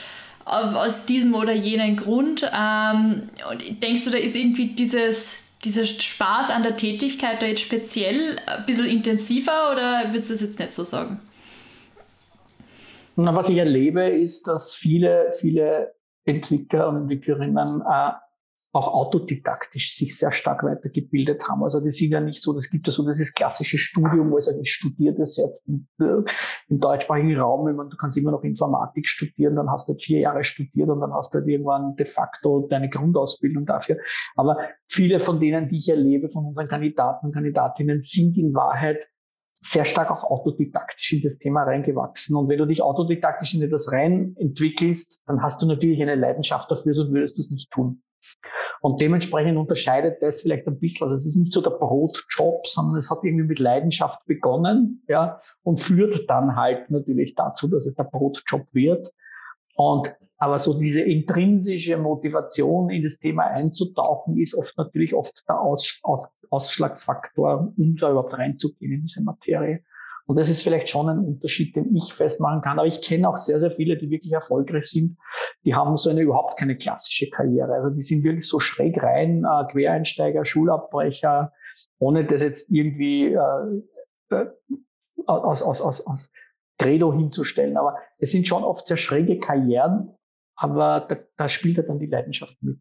aus 0.44 1.06
diesem 1.06 1.34
oder 1.34 1.52
jenen 1.52 1.96
Grund. 1.96 2.50
Ähm, 2.54 3.30
und 3.50 3.82
denkst 3.82 4.04
du, 4.04 4.10
da 4.10 4.18
ist 4.18 4.36
irgendwie 4.36 4.68
dieses, 4.68 5.42
dieser 5.64 5.84
Spaß 5.86 6.50
an 6.50 6.62
der 6.62 6.76
Tätigkeit 6.76 7.40
da 7.40 7.46
jetzt 7.46 7.62
speziell 7.62 8.38
ein 8.46 8.66
bisschen 8.66 8.86
intensiver 8.86 9.72
oder 9.72 10.04
würdest 10.08 10.30
du 10.30 10.34
das 10.34 10.42
jetzt 10.42 10.58
nicht 10.58 10.72
so 10.72 10.84
sagen? 10.84 11.20
Na, 13.16 13.34
was 13.34 13.48
ich 13.48 13.56
erlebe, 13.56 14.02
ist, 14.02 14.48
dass 14.48 14.74
viele, 14.74 15.30
viele 15.38 15.94
Entwickler 16.24 16.88
und 16.88 16.96
Entwicklerinnen 16.96 17.82
äh, 17.82 18.10
auch 18.74 18.88
autodidaktisch 18.88 19.94
sich 19.94 20.18
sehr 20.18 20.32
stark 20.32 20.64
weitergebildet 20.64 21.48
haben. 21.48 21.62
Also 21.62 21.78
das 21.78 21.94
sind 21.94 22.10
ja 22.10 22.20
nicht 22.20 22.42
so, 22.42 22.52
das 22.52 22.68
gibt 22.68 22.88
ja 22.88 22.92
so 22.92 23.06
dieses 23.06 23.32
klassische 23.32 23.78
Studium, 23.78 24.32
wo 24.32 24.38
ich 24.38 24.46
sage, 24.46 24.58
ich 24.60 24.72
studiere 24.72 25.14
das 25.16 25.36
jetzt 25.36 25.68
im, 25.68 25.86
äh, 26.00 26.22
im 26.68 26.80
deutschsprachigen 26.80 27.38
Raum. 27.38 27.68
Ich 27.68 27.76
meine, 27.76 27.88
du 27.88 27.96
kannst 27.96 28.18
immer 28.18 28.32
noch 28.32 28.42
Informatik 28.42 29.08
studieren, 29.08 29.54
dann 29.54 29.70
hast 29.70 29.88
du 29.88 29.92
halt 29.92 30.02
vier 30.02 30.18
Jahre 30.18 30.42
studiert 30.42 30.88
und 30.88 31.00
dann 31.00 31.12
hast 31.12 31.32
du 31.32 31.38
halt 31.38 31.48
irgendwann 31.48 31.94
de 31.94 32.04
facto 32.04 32.66
deine 32.68 32.90
Grundausbildung 32.90 33.64
dafür. 33.64 33.96
Aber 34.34 34.58
viele 34.88 35.20
von 35.20 35.38
denen, 35.38 35.68
die 35.68 35.78
ich 35.78 35.88
erlebe, 35.88 36.28
von 36.28 36.44
unseren 36.44 36.66
Kandidaten 36.66 37.26
und 37.26 37.32
Kandidatinnen, 37.32 38.02
sind 38.02 38.36
in 38.36 38.54
Wahrheit 38.54 39.08
sehr 39.60 39.84
stark 39.84 40.10
auch 40.10 40.24
autodidaktisch 40.24 41.12
in 41.12 41.22
das 41.22 41.38
Thema 41.38 41.62
reingewachsen. 41.62 42.36
Und 42.36 42.48
wenn 42.48 42.58
du 42.58 42.66
dich 42.66 42.82
autodidaktisch 42.82 43.54
in 43.54 43.62
etwas 43.62 43.90
rein 43.92 44.34
entwickelst, 44.36 45.22
dann 45.26 45.42
hast 45.42 45.62
du 45.62 45.66
natürlich 45.66 46.02
eine 46.02 46.16
Leidenschaft 46.16 46.70
dafür, 46.70 46.94
sonst 46.94 47.12
würdest 47.12 47.38
du 47.38 47.42
es 47.42 47.50
nicht 47.50 47.70
tun. 47.70 48.02
Und 48.80 49.00
dementsprechend 49.00 49.56
unterscheidet 49.56 50.22
das 50.22 50.42
vielleicht 50.42 50.66
ein 50.66 50.78
bisschen. 50.78 51.04
Also 51.04 51.16
es 51.16 51.26
ist 51.26 51.36
nicht 51.36 51.52
so 51.52 51.60
der 51.60 51.70
Brotjob, 51.70 52.66
sondern 52.66 52.98
es 52.98 53.10
hat 53.10 53.18
irgendwie 53.22 53.46
mit 53.46 53.58
Leidenschaft 53.58 54.26
begonnen, 54.26 55.02
ja, 55.08 55.38
und 55.62 55.80
führt 55.80 56.28
dann 56.28 56.56
halt 56.56 56.90
natürlich 56.90 57.34
dazu, 57.34 57.68
dass 57.68 57.86
es 57.86 57.94
der 57.94 58.04
Brotjob 58.04 58.66
wird. 58.72 59.10
Und 59.76 60.14
aber 60.36 60.58
so 60.58 60.78
diese 60.78 61.00
intrinsische 61.00 61.96
Motivation 61.96 62.90
in 62.90 63.02
das 63.02 63.18
Thema 63.18 63.44
einzutauchen, 63.44 64.36
ist 64.38 64.54
oft 64.54 64.76
natürlich 64.76 65.14
oft 65.14 65.42
der 65.48 65.60
Aus, 65.60 66.00
Aus, 66.02 66.36
Ausschlagfaktor, 66.50 67.72
um 67.76 67.96
da 67.96 68.10
überhaupt 68.10 68.36
reinzugehen 68.36 68.92
in 68.92 69.02
diese 69.02 69.22
Materie. 69.22 69.82
Und 70.26 70.36
das 70.36 70.48
ist 70.48 70.62
vielleicht 70.62 70.88
schon 70.88 71.08
ein 71.08 71.18
Unterschied, 71.18 71.76
den 71.76 71.94
ich 71.94 72.12
festmachen 72.12 72.62
kann. 72.62 72.78
Aber 72.78 72.86
ich 72.86 73.02
kenne 73.02 73.28
auch 73.28 73.36
sehr, 73.36 73.60
sehr 73.60 73.70
viele, 73.70 73.96
die 73.96 74.08
wirklich 74.08 74.32
erfolgreich 74.32 74.88
sind. 74.88 75.18
Die 75.64 75.74
haben 75.74 75.96
so 75.96 76.08
eine 76.08 76.22
überhaupt 76.22 76.58
keine 76.58 76.76
klassische 76.76 77.28
Karriere. 77.28 77.74
Also 77.74 77.90
die 77.90 78.00
sind 78.00 78.24
wirklich 78.24 78.48
so 78.48 78.58
schräg 78.58 79.02
rein, 79.02 79.44
äh, 79.44 79.64
Quereinsteiger, 79.70 80.46
Schulabbrecher, 80.46 81.52
ohne 81.98 82.24
das 82.24 82.42
jetzt 82.42 82.70
irgendwie 82.70 83.34
äh, 83.34 84.34
äh 84.34 84.46
aus, 85.26 85.62
aus, 85.62 85.80
aus, 85.80 86.06
aus 86.06 86.30
Credo 86.78 87.12
hinzustellen. 87.12 87.76
Aber 87.76 87.96
es 88.18 88.32
sind 88.32 88.48
schon 88.48 88.64
oft 88.64 88.86
sehr 88.86 88.96
schräge 88.96 89.38
Karrieren, 89.38 90.02
aber 90.56 91.04
da, 91.08 91.16
da 91.36 91.48
spielt 91.48 91.76
ja 91.76 91.82
dann 91.82 91.98
die 91.98 92.06
Leidenschaft 92.06 92.62
mit. 92.62 92.78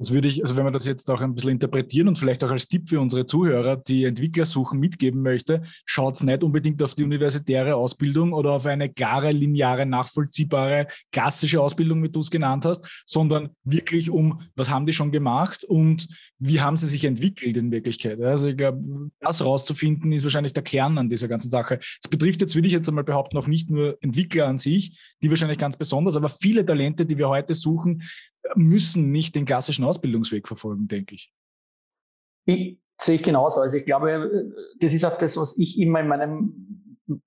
Das 0.00 0.14
würde 0.14 0.28
ich, 0.28 0.42
also 0.42 0.56
wenn 0.56 0.64
man 0.64 0.72
das 0.72 0.86
jetzt 0.86 1.10
auch 1.10 1.20
ein 1.20 1.34
bisschen 1.34 1.50
interpretieren 1.50 2.08
und 2.08 2.16
vielleicht 2.16 2.42
auch 2.42 2.50
als 2.50 2.66
Tipp 2.66 2.88
für 2.88 2.98
unsere 2.98 3.26
Zuhörer, 3.26 3.76
die 3.76 4.04
Entwickler 4.04 4.46
suchen, 4.46 4.80
mitgeben 4.80 5.20
möchte, 5.20 5.60
schaut 5.84 6.22
nicht 6.22 6.42
unbedingt 6.42 6.82
auf 6.82 6.94
die 6.94 7.04
universitäre 7.04 7.74
Ausbildung 7.74 8.32
oder 8.32 8.52
auf 8.52 8.64
eine 8.64 8.88
klare, 8.88 9.30
lineare, 9.30 9.84
nachvollziehbare, 9.84 10.86
klassische 11.12 11.60
Ausbildung, 11.60 12.02
wie 12.02 12.08
du 12.08 12.20
es 12.20 12.30
genannt 12.30 12.64
hast, 12.64 13.02
sondern 13.04 13.50
wirklich 13.62 14.08
um, 14.08 14.40
was 14.56 14.70
haben 14.70 14.86
die 14.86 14.94
schon 14.94 15.12
gemacht 15.12 15.64
und 15.64 16.08
wie 16.38 16.62
haben 16.62 16.78
sie 16.78 16.86
sich 16.86 17.04
entwickelt 17.04 17.58
in 17.58 17.70
Wirklichkeit. 17.70 18.18
Also 18.22 18.48
ich 18.48 18.56
glaube, 18.56 19.10
das 19.20 19.44
rauszufinden 19.44 20.10
ist 20.12 20.22
wahrscheinlich 20.22 20.54
der 20.54 20.62
Kern 20.62 20.96
an 20.96 21.10
dieser 21.10 21.28
ganzen 21.28 21.50
Sache. 21.50 21.78
Es 21.78 22.08
betrifft 22.08 22.40
jetzt, 22.40 22.54
würde 22.54 22.66
ich 22.66 22.72
jetzt 22.72 22.88
einmal 22.88 23.04
behaupten, 23.04 23.36
auch 23.36 23.46
nicht 23.46 23.70
nur 23.70 23.98
Entwickler 24.00 24.46
an 24.46 24.56
sich, 24.56 24.98
die 25.22 25.28
wahrscheinlich 25.28 25.58
ganz 25.58 25.76
besonders, 25.76 26.16
aber 26.16 26.30
viele 26.30 26.64
Talente, 26.64 27.04
die 27.10 27.18
wir 27.18 27.28
heute 27.28 27.54
suchen, 27.54 28.02
müssen 28.54 29.10
nicht 29.10 29.34
den 29.34 29.44
klassischen 29.44 29.84
Ausbildungsweg 29.84 30.46
verfolgen, 30.48 30.88
denke 30.88 31.14
ich. 31.14 31.32
Ich 32.46 32.78
sehe 33.00 33.16
ich 33.16 33.22
genauso. 33.22 33.60
Also 33.60 33.76
ich 33.76 33.84
glaube, 33.84 34.52
das 34.80 34.92
ist 34.92 35.04
auch 35.04 35.18
das, 35.18 35.36
was 35.36 35.56
ich 35.58 35.78
immer 35.78 36.00
in 36.00 36.08
meinem, 36.08 36.66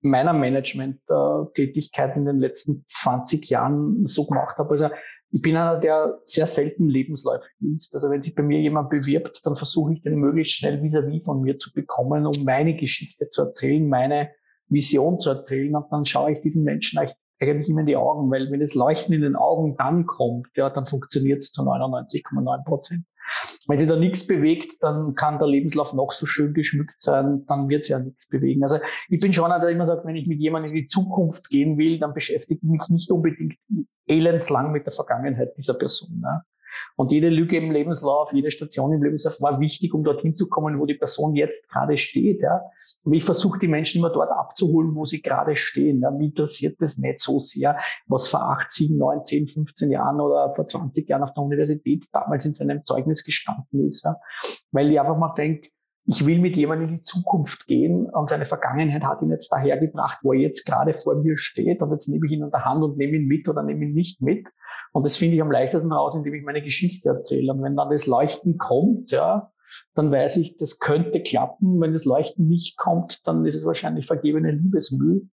meiner 0.00 0.32
Management-Tätigkeit 0.32 2.16
in 2.16 2.24
den 2.24 2.38
letzten 2.38 2.84
20 2.86 3.48
Jahren 3.48 4.06
so 4.06 4.26
gemacht 4.26 4.56
habe. 4.58 4.70
Also 4.70 4.88
ich 5.30 5.42
bin 5.42 5.56
einer, 5.56 5.78
der 5.78 6.20
sehr 6.24 6.46
selten 6.46 6.88
Lebensläufe 6.88 7.48
liest. 7.58 7.94
Also 7.94 8.08
wenn 8.08 8.22
sich 8.22 8.34
bei 8.34 8.42
mir 8.42 8.60
jemand 8.60 8.90
bewirbt, 8.90 9.40
dann 9.44 9.56
versuche 9.56 9.92
ich 9.92 10.02
den 10.02 10.20
möglichst 10.20 10.54
schnell 10.54 10.80
vis-à-vis 10.80 11.22
-vis 11.22 11.24
von 11.24 11.40
mir 11.42 11.58
zu 11.58 11.72
bekommen, 11.72 12.26
um 12.26 12.44
meine 12.44 12.76
Geschichte 12.76 13.28
zu 13.30 13.42
erzählen, 13.42 13.88
meine 13.88 14.30
Vision 14.68 15.18
zu 15.18 15.30
erzählen. 15.30 15.74
Und 15.74 15.86
dann 15.90 16.04
schaue 16.04 16.32
ich 16.32 16.40
diesen 16.40 16.62
Menschen 16.62 17.00
eigentlich 17.50 17.68
immer 17.68 17.80
in 17.80 17.86
die 17.86 17.96
Augen, 17.96 18.30
weil 18.30 18.50
wenn 18.50 18.60
das 18.60 18.74
Leuchten 18.74 19.14
in 19.14 19.22
den 19.22 19.36
Augen 19.36 19.76
dann 19.76 20.06
kommt, 20.06 20.48
ja, 20.56 20.70
dann 20.70 20.86
funktioniert 20.86 21.42
es 21.42 21.52
zu 21.52 21.62
99,9 21.62 22.64
Prozent. 22.64 23.04
Wenn 23.66 23.78
sich 23.78 23.88
da 23.88 23.96
nichts 23.96 24.26
bewegt, 24.26 24.82
dann 24.82 25.14
kann 25.14 25.38
der 25.38 25.48
Lebenslauf 25.48 25.94
noch 25.94 26.12
so 26.12 26.26
schön 26.26 26.52
geschmückt 26.52 27.00
sein, 27.00 27.44
dann 27.46 27.68
wird 27.68 27.84
sich 27.84 27.90
ja 27.90 27.98
nichts 27.98 28.28
bewegen. 28.28 28.62
Also 28.62 28.78
ich 29.08 29.18
bin 29.18 29.32
schon 29.32 29.50
einer, 29.50 29.60
der 29.60 29.70
immer 29.70 29.86
sagt, 29.86 30.04
wenn 30.04 30.16
ich 30.16 30.28
mit 30.28 30.40
jemandem 30.40 30.70
in 30.70 30.82
die 30.82 30.86
Zukunft 30.86 31.48
gehen 31.48 31.78
will, 31.78 31.98
dann 31.98 32.12
beschäftige 32.12 32.60
ich 32.62 32.70
mich 32.70 32.88
nicht 32.90 33.10
unbedingt 33.10 33.54
elendslang 34.06 34.72
mit 34.72 34.86
der 34.86 34.92
Vergangenheit 34.92 35.56
dieser 35.56 35.74
Person. 35.74 36.20
Ne? 36.20 36.42
Und 36.96 37.10
jede 37.10 37.28
Lücke 37.28 37.56
im 37.56 37.70
Lebenslauf, 37.70 38.32
jede 38.32 38.50
Station 38.50 38.92
im 38.92 39.02
Lebenslauf 39.02 39.40
war 39.40 39.60
wichtig, 39.60 39.94
um 39.94 40.04
dorthin 40.04 40.36
zu 40.36 40.48
kommen, 40.48 40.78
wo 40.78 40.86
die 40.86 40.94
Person 40.94 41.34
jetzt 41.34 41.70
gerade 41.70 41.98
steht. 41.98 42.42
Ja. 42.42 42.60
Und 43.02 43.14
ich 43.14 43.24
versuche 43.24 43.58
die 43.58 43.68
Menschen 43.68 43.98
immer 43.98 44.10
dort 44.10 44.30
abzuholen, 44.30 44.94
wo 44.94 45.04
sie 45.04 45.22
gerade 45.22 45.56
stehen. 45.56 46.00
Ja. 46.02 46.10
Mich 46.10 46.28
interessiert 46.28 46.76
das 46.80 46.98
nicht 46.98 47.20
so 47.20 47.38
sehr, 47.38 47.78
was 48.06 48.28
vor 48.28 48.42
8, 48.42 48.70
7, 48.70 48.96
9, 48.96 49.24
10, 49.24 49.48
15 49.48 49.90
Jahren 49.90 50.20
oder 50.20 50.52
vor 50.54 50.64
20 50.64 51.08
Jahren 51.08 51.22
auf 51.22 51.32
der 51.34 51.42
Universität 51.42 52.06
damals 52.12 52.44
in 52.44 52.54
seinem 52.54 52.84
Zeugnis 52.84 53.24
gestanden 53.24 53.86
ist. 53.86 54.04
Ja. 54.04 54.16
Weil 54.72 54.90
ich 54.90 55.00
einfach 55.00 55.16
mal 55.16 55.32
denke, 55.36 55.68
ich 56.06 56.26
will 56.26 56.38
mit 56.38 56.56
jemandem 56.56 56.88
in 56.90 56.94
die 56.96 57.02
Zukunft 57.02 57.66
gehen 57.66 58.10
und 58.12 58.28
seine 58.28 58.44
Vergangenheit 58.44 59.04
hat 59.04 59.22
ihn 59.22 59.30
jetzt 59.30 59.50
dahergebracht, 59.50 60.18
wo 60.22 60.34
er 60.34 60.40
jetzt 60.40 60.66
gerade 60.66 60.92
vor 60.92 61.14
mir 61.16 61.38
steht 61.38 61.80
und 61.80 61.90
jetzt 61.92 62.08
nehme 62.08 62.26
ich 62.26 62.32
ihn 62.32 62.42
an 62.42 62.50
der 62.50 62.64
Hand 62.64 62.82
und 62.82 62.98
nehme 62.98 63.16
ihn 63.16 63.26
mit 63.26 63.48
oder 63.48 63.62
nehme 63.62 63.86
ihn 63.86 63.94
nicht 63.94 64.20
mit. 64.20 64.46
Und 64.92 65.06
das 65.06 65.16
finde 65.16 65.36
ich 65.36 65.42
am 65.42 65.50
leichtesten 65.50 65.92
raus, 65.92 66.14
indem 66.14 66.34
ich 66.34 66.44
meine 66.44 66.62
Geschichte 66.62 67.08
erzähle. 67.08 67.52
Und 67.52 67.62
wenn 67.62 67.74
dann 67.74 67.90
das 67.90 68.06
Leuchten 68.06 68.58
kommt, 68.58 69.12
ja, 69.12 69.50
dann 69.94 70.10
weiß 70.10 70.36
ich, 70.36 70.56
das 70.56 70.78
könnte 70.78 71.22
klappen. 71.22 71.80
Wenn 71.80 71.92
das 71.92 72.04
Leuchten 72.04 72.48
nicht 72.48 72.76
kommt, 72.76 73.26
dann 73.26 73.46
ist 73.46 73.54
es 73.54 73.64
wahrscheinlich 73.64 74.06
vergebene 74.06 74.50
Liebesmüll. 74.50 75.28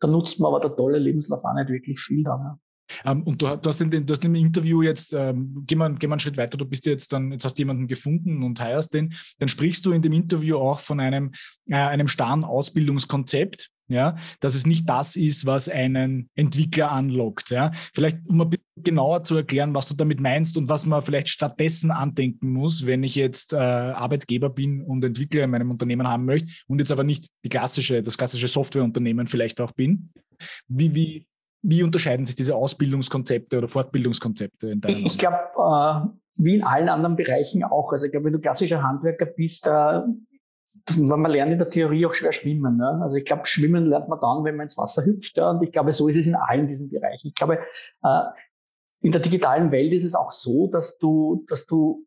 Dann 0.00 0.10
nutzt 0.10 0.40
man 0.40 0.48
aber 0.48 0.60
der 0.60 0.74
tolle 0.74 0.98
Lebenslauf 0.98 1.44
auch 1.44 1.54
nicht 1.54 1.68
wirklich 1.68 2.00
viel 2.00 2.24
dann. 2.24 2.40
Ja. 2.40 2.58
Ähm, 3.04 3.22
und 3.22 3.42
du, 3.42 3.56
du, 3.56 3.68
hast 3.68 3.80
in 3.80 3.90
dem, 3.90 4.06
du 4.06 4.12
hast 4.12 4.24
im 4.24 4.34
Interview 4.34 4.82
jetzt, 4.82 5.12
ähm, 5.12 5.64
geh, 5.66 5.74
mal, 5.74 5.94
geh 5.94 6.06
einen 6.06 6.20
Schritt 6.20 6.36
weiter, 6.36 6.56
du 6.56 6.64
bist 6.64 6.86
jetzt 6.86 7.12
dann, 7.12 7.32
jetzt 7.32 7.44
hast 7.44 7.54
du 7.54 7.62
jemanden 7.62 7.88
gefunden 7.88 8.42
und 8.42 8.60
heierst 8.60 8.94
den, 8.94 9.14
dann 9.38 9.48
sprichst 9.48 9.84
du 9.86 9.92
in 9.92 10.02
dem 10.02 10.12
Interview 10.12 10.58
auch 10.58 10.80
von 10.80 11.00
einem, 11.00 11.32
äh, 11.68 11.76
einem 11.76 12.08
starren 12.08 12.44
Ausbildungskonzept, 12.44 13.70
ja, 13.88 14.16
dass 14.40 14.54
es 14.54 14.66
nicht 14.66 14.88
das 14.88 15.14
ist, 15.14 15.44
was 15.44 15.68
einen 15.68 16.30
Entwickler 16.34 16.90
anlockt. 16.90 17.50
Ja. 17.50 17.70
Vielleicht, 17.94 18.18
um 18.26 18.40
ein 18.40 18.48
bisschen 18.48 18.64
genauer 18.76 19.22
zu 19.24 19.36
erklären, 19.36 19.74
was 19.74 19.88
du 19.88 19.94
damit 19.94 20.20
meinst 20.20 20.56
und 20.56 20.68
was 20.68 20.86
man 20.86 21.02
vielleicht 21.02 21.28
stattdessen 21.28 21.90
andenken 21.90 22.50
muss, 22.50 22.86
wenn 22.86 23.02
ich 23.02 23.14
jetzt 23.14 23.52
äh, 23.52 23.56
Arbeitgeber 23.56 24.48
bin 24.48 24.82
und 24.82 25.04
Entwickler 25.04 25.44
in 25.44 25.50
meinem 25.50 25.70
Unternehmen 25.70 26.08
haben 26.08 26.24
möchte 26.24 26.48
und 26.66 26.78
jetzt 26.78 26.92
aber 26.92 27.04
nicht 27.04 27.28
die 27.44 27.50
klassische, 27.50 28.02
das 28.02 28.16
klassische 28.16 28.48
Softwareunternehmen 28.48 29.26
vielleicht 29.26 29.60
auch 29.60 29.72
bin. 29.72 30.10
Wie, 30.66 30.94
wie, 30.94 31.26
wie 31.64 31.82
unterscheiden 31.82 32.26
sich 32.26 32.36
diese 32.36 32.54
Ausbildungskonzepte 32.54 33.56
oder 33.56 33.68
Fortbildungskonzepte 33.68 34.68
in 34.68 34.80
deinem 34.82 35.06
Ich 35.06 35.18
glaube, 35.18 35.38
äh, 35.56 36.08
wie 36.36 36.56
in 36.56 36.62
allen 36.62 36.90
anderen 36.90 37.16
Bereichen 37.16 37.64
auch. 37.64 37.90
Also 37.92 38.04
ich 38.04 38.12
glaube, 38.12 38.26
wenn 38.26 38.34
du 38.34 38.40
klassischer 38.40 38.82
Handwerker 38.82 39.26
bist, 39.26 39.66
äh, 39.66 40.00
man 40.96 41.24
lernt 41.30 41.52
in 41.52 41.58
der 41.58 41.70
Theorie 41.70 42.04
auch 42.04 42.12
schwer 42.12 42.32
schwimmen. 42.32 42.76
Ne? 42.76 43.00
Also 43.02 43.16
ich 43.16 43.24
glaube, 43.24 43.46
schwimmen 43.46 43.86
lernt 43.86 44.08
man 44.08 44.20
dann, 44.20 44.44
wenn 44.44 44.56
man 44.56 44.64
ins 44.64 44.76
Wasser 44.76 45.06
hüpft. 45.06 45.38
Ja? 45.38 45.50
Und 45.50 45.62
ich 45.62 45.72
glaube, 45.72 45.92
so 45.94 46.06
ist 46.06 46.16
es 46.16 46.26
in 46.26 46.34
allen 46.34 46.68
diesen 46.68 46.90
Bereichen. 46.90 47.28
Ich 47.28 47.34
glaube, 47.34 47.60
äh, 48.02 48.22
in 49.00 49.12
der 49.12 49.22
digitalen 49.22 49.70
Welt 49.70 49.92
ist 49.92 50.04
es 50.04 50.14
auch 50.14 50.32
so, 50.32 50.66
dass 50.66 50.98
du, 50.98 51.46
dass 51.48 51.64
du 51.64 52.06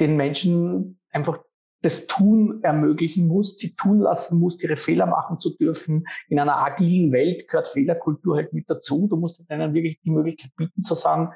den 0.00 0.16
Menschen 0.16 0.98
einfach 1.12 1.38
das 1.82 2.06
Tun 2.06 2.60
ermöglichen 2.62 3.26
muss, 3.26 3.56
sie 3.56 3.74
tun 3.74 4.00
lassen 4.00 4.38
muss, 4.38 4.60
ihre 4.62 4.76
Fehler 4.76 5.06
machen 5.06 5.38
zu 5.38 5.56
dürfen. 5.56 6.06
In 6.28 6.38
einer 6.38 6.58
agilen 6.58 7.12
Welt 7.12 7.48
gehört 7.48 7.68
Fehlerkultur 7.68 8.36
halt 8.36 8.52
mit 8.52 8.68
dazu. 8.68 9.08
Du 9.08 9.16
musst 9.16 9.40
ihnen 9.40 9.74
wirklich 9.74 10.00
die 10.02 10.10
Möglichkeit 10.10 10.54
bieten 10.56 10.84
zu 10.84 10.94
sagen, 10.94 11.32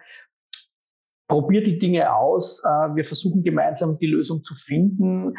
probier 1.26 1.62
die 1.62 1.78
Dinge 1.78 2.14
aus, 2.14 2.62
äh, 2.64 2.94
wir 2.94 3.04
versuchen 3.04 3.42
gemeinsam 3.42 3.96
die 3.98 4.06
Lösung 4.06 4.44
zu 4.44 4.54
finden 4.54 5.34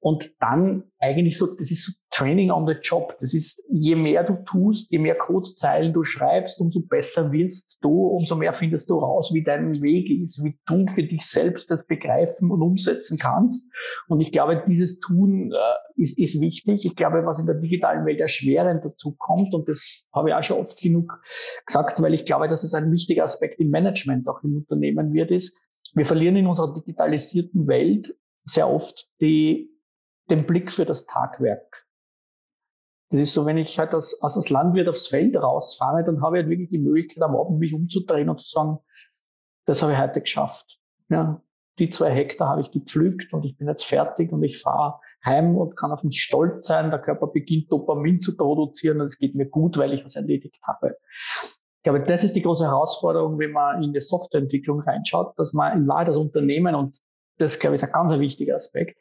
und 0.00 0.32
dann 0.40 0.84
eigentlich 0.98 1.38
so, 1.38 1.46
das 1.46 1.70
ist 1.70 1.86
so 1.86 1.92
Training 2.10 2.50
on 2.50 2.66
the 2.66 2.74
Job. 2.82 3.16
Das 3.20 3.32
ist, 3.32 3.62
je 3.70 3.94
mehr 3.94 4.24
du 4.24 4.42
tust, 4.44 4.90
je 4.90 4.98
mehr 4.98 5.14
Codezeilen 5.14 5.92
du 5.92 6.02
schreibst, 6.02 6.60
umso 6.60 6.80
besser 6.80 7.30
wirst 7.30 7.78
du, 7.80 8.08
umso 8.08 8.34
mehr 8.34 8.52
findest 8.52 8.90
du 8.90 8.98
raus, 8.98 9.30
wie 9.32 9.44
dein 9.44 9.80
Weg 9.80 10.10
ist, 10.10 10.42
wie 10.42 10.58
du 10.66 10.86
für 10.88 11.04
dich 11.04 11.22
selbst 11.22 11.70
das 11.70 11.86
begreifen 11.86 12.50
und 12.50 12.60
umsetzen 12.60 13.16
kannst. 13.16 13.64
Und 14.08 14.20
ich 14.20 14.32
glaube, 14.32 14.62
dieses 14.66 14.98
Tun 14.98 15.52
äh, 15.52 16.02
ist, 16.02 16.18
ist 16.18 16.40
wichtig. 16.40 16.84
Ich 16.84 16.96
glaube, 16.96 17.24
was 17.24 17.38
in 17.38 17.46
der 17.46 17.60
digitalen 17.60 18.04
Welt 18.04 18.20
erschwerend 18.20 18.84
dazu 18.84 19.14
kommt, 19.16 19.54
und 19.54 19.68
das 19.68 20.08
habe 20.12 20.30
ich 20.30 20.34
auch 20.34 20.42
schon 20.42 20.58
oft 20.58 20.78
genug 20.80 21.20
gesagt, 21.64 22.02
weil 22.02 22.14
ich 22.14 22.24
glaube, 22.24 22.48
dass 22.48 22.64
es 22.64 22.74
ein 22.74 22.90
wichtiger 22.90 23.24
Aspekt 23.24 23.60
im 23.60 23.70
Management 23.70 24.28
auch 24.28 24.42
im 24.42 24.56
Unternehmen 24.56 25.12
wird, 25.12 25.30
ist, 25.30 25.56
wir 25.94 26.06
verlieren 26.06 26.36
in 26.36 26.46
unserer 26.46 26.74
digitalisierten 26.74 27.66
Welt 27.66 28.14
sehr 28.44 28.68
oft 28.68 29.08
die, 29.20 29.70
den 30.28 30.46
Blick 30.46 30.72
für 30.72 30.84
das 30.84 31.06
Tagwerk. 31.06 31.86
Das 33.10 33.20
ist 33.20 33.34
so, 33.34 33.44
wenn 33.44 33.58
ich 33.58 33.78
halt 33.78 33.92
als, 33.92 34.18
als 34.22 34.50
Landwirt 34.50 34.88
aufs 34.88 35.08
Feld 35.08 35.36
rausfahre, 35.36 36.04
dann 36.04 36.22
habe 36.22 36.38
ich 36.38 36.42
halt 36.42 36.50
wirklich 36.50 36.70
die 36.70 36.78
Möglichkeit, 36.78 37.22
am 37.22 37.34
Abend 37.34 37.58
mich 37.58 37.74
umzudrehen 37.74 38.28
und 38.28 38.40
zu 38.40 38.48
sagen, 38.48 38.78
das 39.66 39.82
habe 39.82 39.92
ich 39.92 39.98
heute 39.98 40.20
geschafft. 40.20 40.78
Ja, 41.08 41.42
die 41.80 41.90
zwei 41.90 42.12
Hektar 42.12 42.50
habe 42.50 42.60
ich 42.60 42.70
gepflügt 42.70 43.32
und 43.32 43.44
ich 43.44 43.56
bin 43.56 43.66
jetzt 43.66 43.84
fertig 43.84 44.32
und 44.32 44.42
ich 44.44 44.60
fahre 44.60 45.00
heim 45.24 45.56
und 45.56 45.76
kann 45.76 45.90
auf 45.90 46.04
mich 46.04 46.22
stolz 46.22 46.66
sein. 46.66 46.90
Der 46.90 47.00
Körper 47.00 47.26
beginnt 47.26 47.72
Dopamin 47.72 48.20
zu 48.20 48.36
produzieren 48.36 49.00
und 49.00 49.06
es 49.06 49.18
geht 49.18 49.34
mir 49.34 49.46
gut, 49.46 49.76
weil 49.76 49.92
ich 49.92 50.04
was 50.04 50.14
erledigt 50.14 50.60
habe. 50.62 50.96
Ich 51.42 51.82
glaube, 51.82 52.02
das 52.02 52.24
ist 52.24 52.36
die 52.36 52.42
große 52.42 52.64
Herausforderung, 52.64 53.38
wenn 53.38 53.52
man 53.52 53.82
in 53.82 53.92
die 53.92 54.00
Softwareentwicklung 54.00 54.80
reinschaut, 54.80 55.38
dass 55.38 55.52
man 55.52 55.76
in 55.78 55.88
Wahrheit 55.88 56.08
das 56.08 56.18
Unternehmen, 56.18 56.74
und 56.74 57.00
das, 57.40 57.58
glaube 57.58 57.76
ich, 57.76 57.82
ist 57.82 57.88
ein 57.88 57.92
ganz 57.92 58.12
wichtiger 58.18 58.56
Aspekt, 58.56 58.98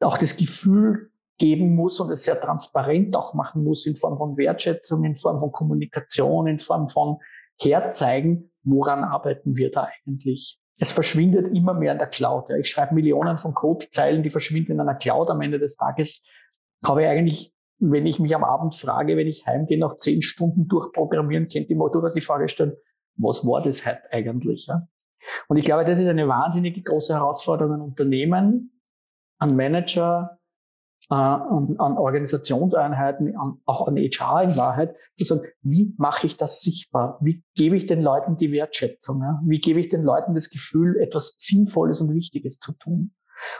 auch 0.00 0.18
das 0.18 0.36
Gefühl 0.36 1.10
geben 1.38 1.74
muss 1.74 2.00
und 2.00 2.10
es 2.10 2.24
sehr 2.24 2.40
transparent 2.40 3.16
auch 3.16 3.34
machen 3.34 3.64
muss 3.64 3.86
in 3.86 3.96
Form 3.96 4.18
von 4.18 4.36
Wertschätzung, 4.36 5.04
in 5.04 5.14
Form 5.14 5.38
von 5.38 5.52
Kommunikation, 5.52 6.48
in 6.48 6.58
Form 6.58 6.88
von 6.88 7.18
herzeigen, 7.60 8.50
woran 8.62 9.04
arbeiten 9.04 9.56
wir 9.56 9.70
da 9.70 9.88
eigentlich. 10.06 10.58
Es 10.80 10.92
verschwindet 10.92 11.56
immer 11.56 11.74
mehr 11.74 11.92
in 11.92 11.98
der 11.98 12.06
Cloud. 12.08 12.50
Ich 12.50 12.70
schreibe 12.70 12.94
Millionen 12.94 13.36
von 13.36 13.54
Codezeilen, 13.54 14.22
die 14.22 14.30
verschwinden 14.30 14.72
in 14.72 14.80
einer 14.80 14.94
Cloud 14.94 15.30
am 15.30 15.40
Ende 15.40 15.58
des 15.58 15.76
Tages. 15.76 16.24
Habe 16.84 17.02
ich 17.02 17.08
eigentlich, 17.08 17.52
wenn 17.78 18.06
ich 18.06 18.20
mich 18.20 18.34
am 18.34 18.44
Abend 18.44 18.74
frage, 18.76 19.16
wenn 19.16 19.26
ich 19.26 19.46
heimgehe, 19.46 19.78
nach 19.78 19.96
zehn 19.96 20.22
Stunden 20.22 20.68
durchprogrammieren, 20.68 21.48
kennt 21.48 21.68
die 21.68 21.74
Motto, 21.74 22.00
dass 22.00 22.14
ich 22.14 22.24
Frage 22.24 22.48
stellen, 22.48 22.76
was 23.16 23.44
war 23.44 23.60
das 23.62 23.84
heute 23.84 24.12
eigentlich? 24.12 24.68
Und 25.48 25.56
ich 25.56 25.64
glaube, 25.64 25.84
das 25.84 25.98
ist 25.98 26.08
eine 26.08 26.28
wahnsinnige 26.28 26.82
große 26.82 27.14
Herausforderung 27.14 27.74
an 27.74 27.80
Unternehmen, 27.80 28.80
an 29.38 29.56
Manager, 29.56 30.38
äh, 31.10 31.14
an, 31.14 31.76
an 31.78 31.96
Organisationseinheiten, 31.96 33.36
an, 33.36 33.60
auch 33.64 33.86
an 33.86 33.96
HR 33.96 34.42
in 34.42 34.56
Wahrheit, 34.56 34.98
zu 35.16 35.24
sagen, 35.24 35.42
wie 35.62 35.94
mache 35.96 36.26
ich 36.26 36.36
das 36.36 36.60
sichtbar? 36.60 37.18
Wie 37.20 37.44
gebe 37.54 37.76
ich 37.76 37.86
den 37.86 38.02
Leuten 38.02 38.36
die 38.36 38.52
Wertschätzung? 38.52 39.22
Ja? 39.22 39.40
Wie 39.44 39.60
gebe 39.60 39.80
ich 39.80 39.88
den 39.88 40.02
Leuten 40.02 40.34
das 40.34 40.50
Gefühl, 40.50 41.00
etwas 41.00 41.36
Sinnvolles 41.38 42.00
und 42.00 42.14
Wichtiges 42.14 42.58
zu 42.58 42.72
tun? 42.72 43.14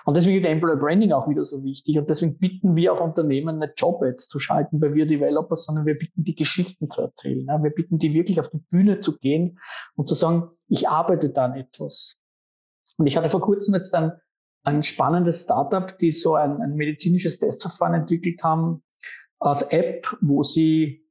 Und 0.04 0.16
deswegen 0.16 0.44
ist 0.44 0.50
Employer 0.50 0.76
Branding 0.76 1.12
auch 1.12 1.28
wieder 1.28 1.44
so 1.44 1.62
wichtig. 1.62 1.98
Und 1.98 2.10
deswegen 2.10 2.38
bitten 2.38 2.76
wir 2.76 2.92
auch 2.92 3.00
Unternehmen, 3.00 3.58
nicht 3.58 3.74
Job-Ads 3.76 4.28
zu 4.28 4.40
schalten 4.40 4.80
bei 4.80 4.92
Wir 4.92 5.06
Developers, 5.06 5.64
sondern 5.64 5.86
wir 5.86 5.96
bitten 5.96 6.24
die 6.24 6.34
Geschichten 6.34 6.88
zu 6.88 7.02
erzählen. 7.02 7.46
Wir 7.46 7.70
bitten 7.70 7.98
die 7.98 8.12
wirklich 8.12 8.40
auf 8.40 8.50
die 8.50 8.58
Bühne 8.58 9.00
zu 9.00 9.18
gehen 9.18 9.58
und 9.94 10.08
zu 10.08 10.14
sagen, 10.14 10.50
ich 10.68 10.88
arbeite 10.88 11.30
da 11.30 11.46
an 11.46 11.56
etwas. 11.56 12.18
Und 12.96 13.06
ich 13.06 13.16
hatte 13.16 13.28
vor 13.28 13.40
kurzem 13.40 13.74
jetzt 13.74 13.94
ein 13.94 14.12
ein 14.68 14.82
spannendes 14.82 15.42
Startup, 15.42 15.96
die 15.98 16.12
so 16.12 16.34
ein, 16.34 16.60
ein 16.60 16.74
medizinisches 16.74 17.38
Testverfahren 17.38 17.94
entwickelt 17.94 18.42
haben 18.42 18.82
als 19.38 19.62
App, 19.62 20.06
wo 20.20 20.42
sie 20.42 21.06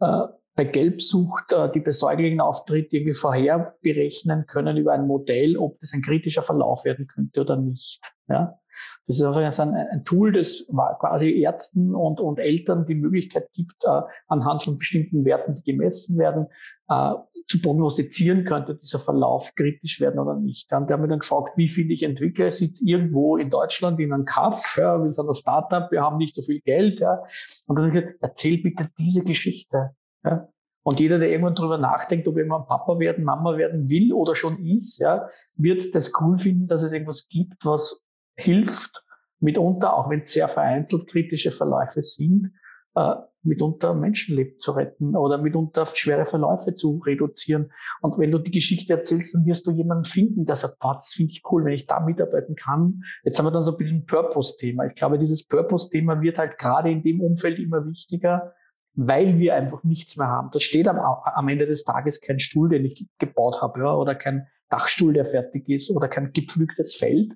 äh, 0.00 0.22
bei 0.54 0.64
Gelbsucht 0.64 1.52
äh, 1.52 1.70
die 1.72 1.80
Besäuglingsauftritt 1.80 2.92
irgendwie 2.92 3.14
vorher 3.14 3.76
berechnen 3.82 4.46
können 4.46 4.76
über 4.76 4.92
ein 4.92 5.06
Modell, 5.06 5.56
ob 5.56 5.78
das 5.80 5.92
ein 5.92 6.02
kritischer 6.02 6.42
Verlauf 6.42 6.84
werden 6.84 7.06
könnte 7.06 7.40
oder 7.40 7.56
nicht. 7.56 8.00
Ja? 8.28 8.58
Das 9.06 9.16
ist 9.16 9.22
also 9.22 9.62
ein, 9.62 9.74
ein 9.74 10.04
Tool, 10.04 10.32
das 10.32 10.66
quasi 11.00 11.40
Ärzten 11.40 11.94
und, 11.94 12.20
und 12.20 12.38
Eltern 12.38 12.86
die 12.86 12.94
Möglichkeit 12.94 13.50
gibt, 13.52 13.84
äh, 13.84 14.02
anhand 14.28 14.62
von 14.62 14.78
bestimmten 14.78 15.24
Werten, 15.24 15.54
die 15.54 15.72
gemessen 15.72 16.18
werden, 16.18 16.46
äh, 16.90 17.14
zu 17.46 17.62
prognostizieren, 17.62 18.44
könnte 18.44 18.74
dieser 18.74 18.98
Verlauf 18.98 19.54
kritisch 19.54 20.00
werden 20.00 20.18
oder 20.18 20.34
nicht. 20.34 20.72
Und 20.72 20.88
der 20.88 20.96
haben 20.96 21.04
wir 21.04 21.08
dann 21.08 21.20
gefragt, 21.20 21.56
wie 21.56 21.68
finde 21.68 21.94
ich 21.94 22.02
Entwickler? 22.02 22.50
Sitzt 22.50 22.82
irgendwo 22.82 23.36
in 23.36 23.48
Deutschland 23.48 24.00
in 24.00 24.12
einem 24.12 24.24
Kaff, 24.24 24.76
ja, 24.76 25.00
wir 25.00 25.12
sind 25.12 25.28
ein 25.28 25.34
Startup, 25.34 25.90
wir 25.92 26.02
haben 26.02 26.16
nicht 26.16 26.34
so 26.34 26.42
viel 26.42 26.60
Geld. 26.60 26.98
Ja. 26.98 27.22
Und 27.68 27.76
dann 27.76 27.86
habe 27.86 27.96
ich 27.96 28.04
gesagt, 28.04 28.22
erzähl 28.22 28.58
bitte 28.58 28.90
diese 28.98 29.20
Geschichte. 29.20 29.90
Ja. 30.24 30.48
Und 30.82 30.98
jeder, 30.98 31.20
der 31.20 31.30
irgendwann 31.30 31.54
drüber 31.54 31.78
nachdenkt, 31.78 32.26
ob 32.26 32.34
mal 32.34 32.64
Papa 32.66 32.98
werden, 32.98 33.22
Mama 33.22 33.56
werden 33.56 33.88
will 33.88 34.12
oder 34.12 34.34
schon 34.34 34.58
ist, 34.58 34.98
ja, 34.98 35.28
wird 35.56 35.94
das 35.94 36.12
cool 36.20 36.38
finden, 36.38 36.66
dass 36.66 36.82
es 36.82 36.90
irgendwas 36.90 37.28
gibt, 37.28 37.64
was 37.64 38.02
hilft, 38.34 39.04
mitunter, 39.38 39.94
auch 39.94 40.10
wenn 40.10 40.22
es 40.22 40.32
sehr 40.32 40.48
vereinzelt 40.48 41.06
kritische 41.06 41.52
Verläufe 41.52 42.02
sind, 42.02 42.52
äh, 42.94 43.14
mitunter 43.42 43.94
Menschenleben 43.94 44.54
zu 44.54 44.72
retten 44.72 45.16
oder 45.16 45.38
mitunter 45.38 45.86
schwere 45.86 46.26
Verläufe 46.26 46.74
zu 46.74 47.00
reduzieren. 47.04 47.72
Und 48.02 48.18
wenn 48.18 48.30
du 48.30 48.38
die 48.38 48.50
Geschichte 48.50 48.92
erzählst, 48.92 49.34
dann 49.34 49.46
wirst 49.46 49.66
du 49.66 49.70
jemanden 49.70 50.04
finden, 50.04 50.44
der 50.44 50.56
sagt, 50.56 50.76
wow, 50.80 50.96
das 50.96 51.10
finde 51.10 51.32
ich 51.32 51.42
cool, 51.50 51.64
wenn 51.64 51.72
ich 51.72 51.86
da 51.86 52.00
mitarbeiten 52.00 52.54
kann. 52.54 53.02
Jetzt 53.24 53.38
haben 53.38 53.46
wir 53.46 53.50
dann 53.50 53.64
so 53.64 53.72
ein 53.72 53.78
bisschen 53.78 54.04
Purpose-Thema. 54.04 54.86
Ich 54.86 54.94
glaube, 54.94 55.18
dieses 55.18 55.46
Purpose-Thema 55.46 56.20
wird 56.20 56.38
halt 56.38 56.58
gerade 56.58 56.90
in 56.90 57.02
dem 57.02 57.20
Umfeld 57.20 57.58
immer 57.58 57.86
wichtiger, 57.86 58.52
weil 58.94 59.38
wir 59.38 59.54
einfach 59.54 59.84
nichts 59.84 60.16
mehr 60.16 60.28
haben. 60.28 60.50
Da 60.52 60.60
steht 60.60 60.86
am, 60.88 60.98
am 60.98 61.48
Ende 61.48 61.66
des 61.66 61.84
Tages 61.84 62.20
kein 62.20 62.40
Stuhl, 62.40 62.68
den 62.68 62.84
ich 62.84 63.06
gebaut 63.18 63.62
habe, 63.62 63.80
ja, 63.80 63.94
oder 63.94 64.14
kein 64.14 64.48
Dachstuhl, 64.68 65.14
der 65.14 65.24
fertig 65.24 65.68
ist, 65.68 65.90
oder 65.90 66.08
kein 66.08 66.32
gepflügtes 66.32 66.94
Feld, 66.94 67.32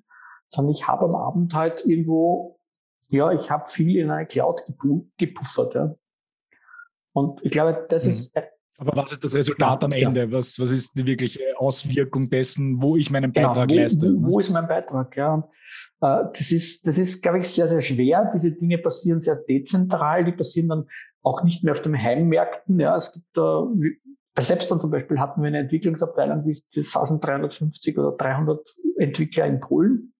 sondern 0.47 0.73
ich 0.73 0.87
habe 0.87 1.05
am 1.05 1.15
Abend 1.15 1.53
halt 1.53 1.83
irgendwo, 1.85 2.55
ja, 3.09 3.31
ich 3.31 3.49
habe 3.51 3.65
viel 3.67 3.97
in 3.97 4.11
eine 4.11 4.25
Cloud 4.25 4.61
gepuffert. 5.17 5.75
Ja. 5.75 5.95
Und 7.13 7.43
ich 7.43 7.51
glaube, 7.51 7.85
das 7.89 8.05
mhm. 8.05 8.11
ist 8.11 8.35
aber 8.77 8.95
was 8.97 9.13
ist 9.13 9.23
das 9.23 9.33
Resultat 9.33 9.83
am 9.83 9.91
Ende? 9.91 10.21
Ja. 10.21 10.31
Was, 10.31 10.59
was 10.59 10.71
ist 10.71 10.97
die 10.97 11.05
wirkliche 11.05 11.39
Auswirkung 11.57 12.29
dessen, 12.29 12.81
wo 12.81 12.97
ich 12.97 13.09
meinen 13.09 13.31
genau, 13.31 13.49
Beitrag 13.49 13.69
genau, 13.69 13.79
wo, 13.79 13.83
leiste? 13.83 14.13
Wo, 14.17 14.33
wo, 14.33 14.39
ist 14.39 14.49
mein 14.49 14.67
Beitrag? 14.67 15.15
Ja, 15.15 15.39
äh, 16.01 16.23
das 16.33 16.51
ist, 16.51 16.85
das 16.85 16.97
ist, 16.97 17.21
glaube 17.21 17.39
ich, 17.39 17.47
sehr, 17.47 17.69
sehr 17.69 17.81
schwer. 17.81 18.29
Diese 18.33 18.53
Dinge 18.53 18.77
passieren 18.77 19.21
sehr 19.21 19.35
dezentral. 19.35 20.25
Die 20.25 20.33
passieren 20.33 20.67
dann 20.67 20.87
auch 21.21 21.43
nicht 21.43 21.63
mehr 21.63 21.71
auf 21.71 21.81
den 21.81 21.97
Heimmärkten. 21.97 22.79
Ja, 22.79 22.97
es 22.97 23.13
gibt 23.13 23.25
da, 23.33 23.65
bei 24.33 24.41
Stepstone 24.41 24.81
zum 24.81 24.91
Beispiel 24.91 25.19
hatten 25.19 25.41
wir 25.41 25.47
eine 25.47 25.59
Entwicklungsabteilung, 25.59 26.43
die, 26.43 26.61
die 26.73 26.79
1350 26.79 27.97
oder 27.97 28.11
300 28.17 28.59
Entwickler 28.97 29.45
in 29.45 29.61
Polen. 29.61 30.13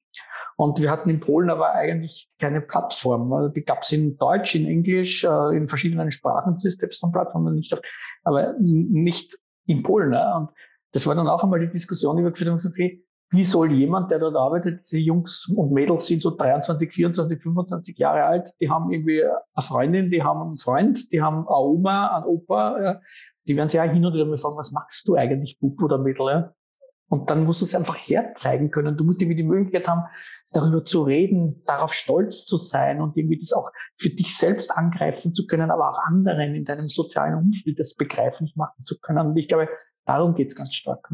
Und 0.57 0.81
wir 0.81 0.89
hatten 0.89 1.09
in 1.09 1.19
Polen 1.19 1.49
aber 1.49 1.73
eigentlich 1.73 2.29
keine 2.39 2.61
Plattform. 2.61 3.31
Also 3.33 3.49
die 3.49 3.63
gab 3.63 3.83
es 3.83 3.91
in 3.91 4.17
Deutsch, 4.17 4.55
in 4.55 4.65
Englisch, 4.65 5.23
äh, 5.23 5.57
in 5.57 5.65
verschiedenen 5.65 6.11
Sprachen, 6.11 6.55
diese 6.55 6.71
Stepstone-Plattformen 6.71 7.55
nicht, 7.55 7.77
aber 8.23 8.53
nicht 8.59 9.37
in 9.65 9.83
Polen. 9.83 10.11
Ne? 10.11 10.33
Und 10.35 10.49
das 10.93 11.05
war 11.07 11.15
dann 11.15 11.27
auch 11.27 11.43
einmal 11.43 11.59
die 11.59 11.69
Diskussion, 11.69 12.15
die 12.15 12.23
wir 12.23 12.31
geführt 12.31 12.49
haben, 12.51 12.61
okay, 12.65 13.05
wie 13.31 13.43
soll 13.43 13.71
jemand, 13.73 14.11
der 14.11 14.19
dort 14.19 14.35
arbeitet, 14.35 14.81
diese 14.85 14.99
Jungs 14.99 15.51
und 15.53 15.71
Mädels 15.71 16.05
sind 16.05 16.21
so 16.21 16.31
23, 16.31 16.93
24, 16.93 17.41
25 17.41 17.97
Jahre 17.97 18.23
alt, 18.23 18.49
die 18.61 18.69
haben 18.69 18.91
irgendwie 18.91 19.23
eine 19.23 19.63
Freundin, 19.63 20.11
die 20.11 20.23
haben 20.23 20.41
einen 20.41 20.57
Freund, 20.57 21.11
die 21.11 21.21
haben 21.21 21.39
eine 21.39 21.57
Oma, 21.57 22.15
einen 22.15 22.25
Opa, 22.25 22.81
ja, 22.81 23.01
die 23.47 23.55
werden 23.55 23.67
sich 23.67 23.79
auch 23.79 23.91
hin 23.91 24.05
und 24.05 24.13
wieder 24.13 24.25
mal 24.25 24.37
fragen, 24.37 24.57
was 24.57 24.71
machst 24.71 25.07
du 25.07 25.15
eigentlich, 25.15 25.59
Bub 25.59 25.81
oder 25.81 25.97
Mädel? 25.97 26.27
Ja? 26.27 26.53
Und 27.07 27.29
dann 27.29 27.43
musst 27.43 27.61
du 27.61 27.65
es 27.65 27.75
einfach 27.75 27.95
herzeigen 27.95 28.71
können. 28.71 28.97
Du 28.97 29.03
musst 29.03 29.21
irgendwie 29.21 29.37
die 29.37 29.47
Möglichkeit 29.47 29.87
haben, 29.87 30.01
darüber 30.53 30.83
zu 30.83 31.03
reden, 31.03 31.61
darauf 31.65 31.93
stolz 31.93 32.45
zu 32.45 32.57
sein 32.57 33.01
und 33.01 33.15
irgendwie 33.15 33.37
das 33.37 33.53
auch 33.53 33.71
für 33.95 34.09
dich 34.09 34.35
selbst 34.35 34.71
angreifen 34.71 35.33
zu 35.33 35.45
können, 35.45 35.71
aber 35.71 35.87
auch 35.87 35.99
anderen 36.07 36.55
in 36.55 36.65
deinem 36.65 36.87
sozialen 36.87 37.35
Umfeld 37.35 37.79
das 37.79 37.95
begreiflich 37.95 38.55
machen 38.55 38.83
zu 38.85 38.99
können. 38.99 39.27
Und 39.27 39.37
ich 39.37 39.47
glaube, 39.47 39.69
darum 40.05 40.35
geht 40.35 40.49
es 40.49 40.55
ganz 40.55 40.73
stark. 40.73 41.07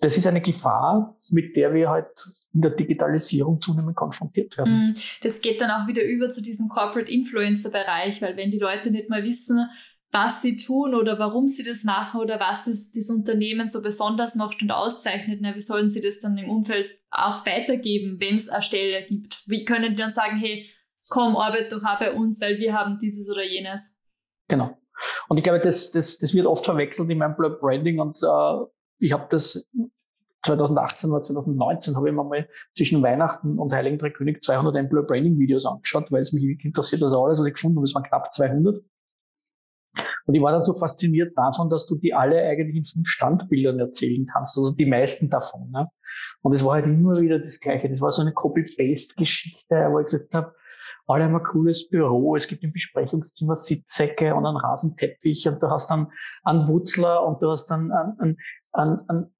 Das 0.00 0.16
ist 0.16 0.26
eine 0.26 0.40
Gefahr, 0.40 1.16
mit 1.30 1.56
der 1.56 1.72
wir 1.72 1.88
halt 1.88 2.08
in 2.52 2.60
der 2.60 2.72
Digitalisierung 2.72 3.60
zunehmend 3.60 3.94
konfrontiert 3.94 4.58
werden. 4.58 4.90
Mm, 4.90 4.94
das 5.22 5.40
geht 5.40 5.60
dann 5.60 5.70
auch 5.70 5.86
wieder 5.86 6.02
über 6.02 6.28
zu 6.28 6.42
diesem 6.42 6.68
Corporate 6.68 7.10
Influencer 7.10 7.70
Bereich, 7.70 8.20
weil 8.20 8.36
wenn 8.36 8.50
die 8.50 8.58
Leute 8.58 8.90
nicht 8.90 9.08
mal 9.08 9.22
wissen, 9.22 9.64
was 10.12 10.42
sie 10.42 10.56
tun 10.56 10.94
oder 10.94 11.18
warum 11.18 11.48
sie 11.48 11.64
das 11.64 11.84
machen 11.84 12.20
oder 12.20 12.38
was 12.38 12.64
das, 12.64 12.92
das 12.92 13.08
Unternehmen 13.08 13.66
so 13.66 13.82
besonders 13.82 14.36
macht 14.36 14.60
und 14.60 14.70
auszeichnet, 14.70 15.40
na, 15.40 15.54
wie 15.54 15.60
sollen 15.60 15.88
sie 15.88 16.02
das 16.02 16.20
dann 16.20 16.36
im 16.36 16.50
Umfeld 16.50 16.90
auch 17.10 17.46
weitergeben, 17.46 18.18
wenn 18.20 18.36
es 18.36 18.50
eine 18.50 18.62
Stelle 18.62 19.06
gibt? 19.06 19.42
Wie 19.46 19.64
können 19.64 19.94
die 19.94 20.00
dann 20.02 20.10
sagen, 20.10 20.36
hey, 20.36 20.68
komm, 21.08 21.36
arbeite 21.36 21.76
doch 21.76 21.84
auch 21.84 21.98
bei 21.98 22.12
uns, 22.12 22.40
weil 22.42 22.58
wir 22.58 22.74
haben 22.74 22.98
dieses 23.00 23.30
oder 23.30 23.42
jenes? 23.42 23.98
Genau. 24.48 24.76
Und 25.28 25.38
ich 25.38 25.42
glaube, 25.42 25.60
das, 25.60 25.90
das, 25.90 26.18
das 26.18 26.34
wird 26.34 26.46
oft 26.46 26.64
verwechselt 26.64 27.08
in 27.08 27.18
meinem 27.18 27.34
Branding 27.34 27.98
und 27.98 28.18
äh, 28.22 28.66
ich 28.98 29.12
habe 29.12 29.26
das 29.30 29.66
2018 30.44 31.10
oder 31.10 31.22
2019 31.22 31.96
habe 31.96 32.08
ich 32.08 32.14
mir 32.14 32.22
mal 32.22 32.48
zwischen 32.76 33.02
Weihnachten 33.02 33.58
und 33.58 33.72
Heiligen 33.72 33.96
Drei 33.96 34.10
König 34.10 34.42
200 34.42 34.76
Employer 34.76 35.04
Branding 35.04 35.38
Videos 35.38 35.64
angeschaut, 35.64 36.12
weil 36.12 36.22
es 36.22 36.32
mich 36.32 36.44
interessiert, 36.64 37.00
das 37.00 37.12
alles, 37.12 37.38
was 37.38 37.46
ich 37.46 37.54
gefunden 37.54 37.78
habe, 37.78 37.86
es 37.86 37.94
waren 37.94 38.04
knapp 38.04 38.32
200. 38.34 38.82
Und 40.26 40.34
ich 40.34 40.42
war 40.42 40.52
dann 40.52 40.62
so 40.62 40.74
fasziniert 40.74 41.36
davon, 41.36 41.70
dass 41.70 41.86
du 41.86 41.96
die 41.96 42.14
alle 42.14 42.42
eigentlich 42.42 42.76
in 42.76 42.84
fünf 42.84 43.08
Standbildern 43.08 43.78
erzählen 43.78 44.26
kannst, 44.26 44.56
also 44.56 44.70
die 44.72 44.86
meisten 44.86 45.30
davon. 45.30 45.70
Ne? 45.70 45.88
Und 46.42 46.54
es 46.54 46.64
war 46.64 46.74
halt 46.74 46.86
immer 46.86 47.20
wieder 47.20 47.38
das 47.38 47.60
Gleiche. 47.60 47.88
Das 47.88 48.00
war 48.00 48.10
so 48.10 48.22
eine 48.22 48.32
Copy-Paste-Geschichte, 48.32 49.88
wo 49.90 50.00
ich 50.00 50.06
gesagt 50.06 50.34
habe, 50.34 50.54
alle 51.06 51.24
haben 51.24 51.34
ein 51.34 51.42
cooles 51.42 51.88
Büro, 51.88 52.36
es 52.36 52.46
gibt 52.46 52.62
im 52.62 52.72
Besprechungszimmer 52.72 53.56
Sitzsäcke 53.56 54.34
und 54.34 54.46
einen 54.46 54.56
Rasenteppich 54.56 55.48
und 55.48 55.62
du 55.62 55.68
hast 55.68 55.90
dann 55.90 56.12
einen 56.44 56.68
Wutzler 56.68 57.26
und 57.26 57.42
du 57.42 57.50
hast 57.50 57.66
dann 57.66 57.90
einen, 57.90 58.38
einen, 58.72 59.00
einen, 59.08 59.34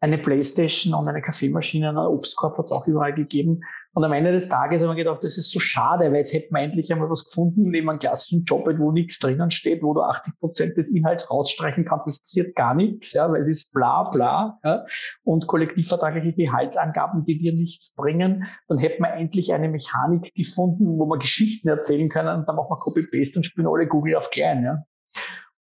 eine 0.00 0.18
Playstation 0.18 0.94
und 0.94 1.08
eine 1.08 1.22
Kaffeemaschine, 1.22 1.88
einen 1.88 1.98
Obstkorb 1.98 2.58
hat 2.58 2.66
es 2.66 2.72
auch 2.72 2.86
überall 2.86 3.14
gegeben. 3.14 3.62
Und 3.98 4.04
am 4.04 4.12
Ende 4.12 4.30
des 4.30 4.48
Tages 4.48 4.80
haben 4.80 4.90
wir 4.90 4.94
gedacht, 4.94 5.24
das 5.24 5.38
ist 5.38 5.50
so 5.50 5.58
schade, 5.58 6.04
weil 6.12 6.18
jetzt 6.18 6.32
hätten 6.32 6.54
wir 6.54 6.62
endlich 6.62 6.92
einmal 6.92 7.10
was 7.10 7.24
gefunden, 7.24 7.68
neben 7.68 7.90
einem 7.90 7.98
klassischen 7.98 8.44
Job, 8.44 8.64
wo 8.78 8.92
nichts 8.92 9.18
drinnen 9.18 9.50
steht, 9.50 9.82
wo 9.82 9.92
du 9.92 10.02
80 10.02 10.38
Prozent 10.38 10.76
des 10.76 10.88
Inhalts 10.88 11.28
rausstreichen 11.28 11.84
kannst. 11.84 12.06
Es 12.06 12.22
passiert 12.22 12.54
gar 12.54 12.76
nichts, 12.76 13.12
ja, 13.14 13.28
weil 13.28 13.42
es 13.42 13.48
ist 13.48 13.72
bla 13.72 14.04
bla. 14.04 14.60
Ja, 14.62 14.84
und 15.24 15.48
kollektivvertragliche 15.48 16.32
Gehaltsangaben, 16.32 17.24
die 17.24 17.38
dir 17.38 17.52
nichts 17.52 17.92
bringen. 17.96 18.46
Dann 18.68 18.78
hätten 18.78 19.02
wir 19.02 19.14
endlich 19.14 19.52
eine 19.52 19.68
Mechanik 19.68 20.32
gefunden, 20.32 20.96
wo 20.96 21.06
wir 21.06 21.18
Geschichten 21.18 21.66
erzählen 21.66 22.08
können 22.08 22.38
und 22.38 22.46
dann 22.46 22.54
machen 22.54 22.70
wir 22.70 22.78
Copy-Paste 22.78 23.40
und 23.40 23.46
spielen 23.46 23.66
alle 23.66 23.88
Google 23.88 24.14
auf 24.14 24.30
klein. 24.30 24.62
Ja. 24.62 24.84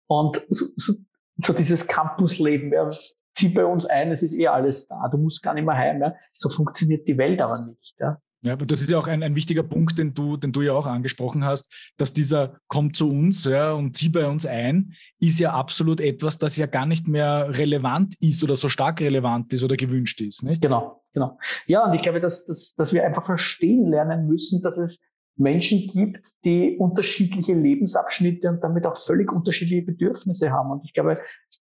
Und 0.08 0.46
so, 0.50 0.66
so, 0.76 0.92
so 1.38 1.54
dieses 1.54 1.88
Campusleben, 1.88 2.74
ja, 2.74 2.90
zieh 3.34 3.48
bei 3.48 3.66
uns 3.66 3.86
ein, 3.86 4.12
es 4.12 4.24
ist 4.24 4.38
eh 4.38 4.48
alles 4.48 4.88
da, 4.88 5.08
du 5.10 5.18
musst 5.18 5.42
gar 5.42 5.54
nicht 5.54 5.66
mehr 5.66 5.78
heim. 5.78 6.02
Ja. 6.02 6.16
So 6.34 6.50
funktioniert 6.50 7.08
die 7.08 7.18
Welt 7.18 7.42
aber 7.42 7.66
nicht. 7.66 7.96
Ja. 7.98 8.18
Ja, 8.46 8.54
aber 8.54 8.68
das 8.68 8.80
ist 8.80 8.92
ja 8.92 9.00
auch 9.00 9.08
ein, 9.08 9.24
ein 9.24 9.36
wichtiger 9.36 9.64
Punkt, 9.64 9.98
den 9.98 10.14
du, 10.14 10.38
den 10.38 10.52
du 10.52 10.62
ja 10.62 10.74
auch 10.74 10.86
angesprochen 10.86 11.44
hast, 11.44 11.68
dass 11.98 12.14
dieser 12.14 12.60
kommt 12.68 12.96
zu 12.96 13.10
uns 13.10 13.44
ja, 13.46 13.74
und 13.74 13.98
zieh 13.98 14.10
bei 14.10 14.28
uns 14.28 14.46
ein, 14.46 14.94
ist 15.20 15.40
ja 15.40 15.54
absolut 15.54 16.00
etwas, 16.00 16.38
das 16.38 16.56
ja 16.56 16.68
gar 16.68 16.86
nicht 16.86 17.08
mehr 17.08 17.58
relevant 17.58 18.14
ist 18.22 18.44
oder 18.44 18.56
so 18.56 18.70
stark 18.70 19.02
relevant 19.02 19.52
ist 19.52 19.64
oder 19.64 19.76
gewünscht 19.76 20.22
ist. 20.22 20.44
Nicht? 20.44 20.62
Genau, 20.62 21.02
genau. 21.12 21.40
Ja, 21.66 21.86
und 21.86 21.96
ich 21.96 22.04
glaube, 22.04 22.22
dass, 22.22 22.46
dass, 22.46 22.76
dass 22.76 22.94
wir 22.94 23.04
einfach 23.04 23.26
verstehen 23.26 23.90
lernen 23.90 24.28
müssen, 24.28 24.62
dass 24.62 24.78
es 24.78 25.02
Menschen 25.38 25.88
gibt, 25.88 26.28
die 26.46 26.78
unterschiedliche 26.78 27.54
Lebensabschnitte 27.54 28.48
und 28.48 28.64
damit 28.64 28.86
auch 28.86 28.96
völlig 28.96 29.32
unterschiedliche 29.32 29.82
Bedürfnisse 29.82 30.52
haben. 30.52 30.70
Und 30.70 30.86
ich 30.86 30.94
glaube, 30.94 31.20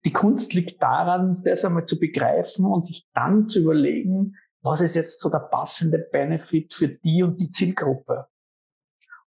die 0.07 0.13
Kunst 0.13 0.55
liegt 0.55 0.83
daran, 0.83 1.43
das 1.45 1.67
einmal 1.67 1.85
zu 1.85 2.01
begreifen 2.01 2.65
und 2.65 2.87
sich 2.87 3.07
dann 3.15 3.47
zu 3.47 3.61
überlegen, 3.61 4.37
was 4.63 4.81
ist 4.81 4.95
jetzt 4.95 5.21
so 5.21 5.29
der 5.29 5.41
passende 5.41 5.99
Benefit 5.99 6.73
für 6.73 6.89
die 6.89 7.23
und 7.23 7.41
die 7.41 7.51
Zielgruppe? 7.51 8.27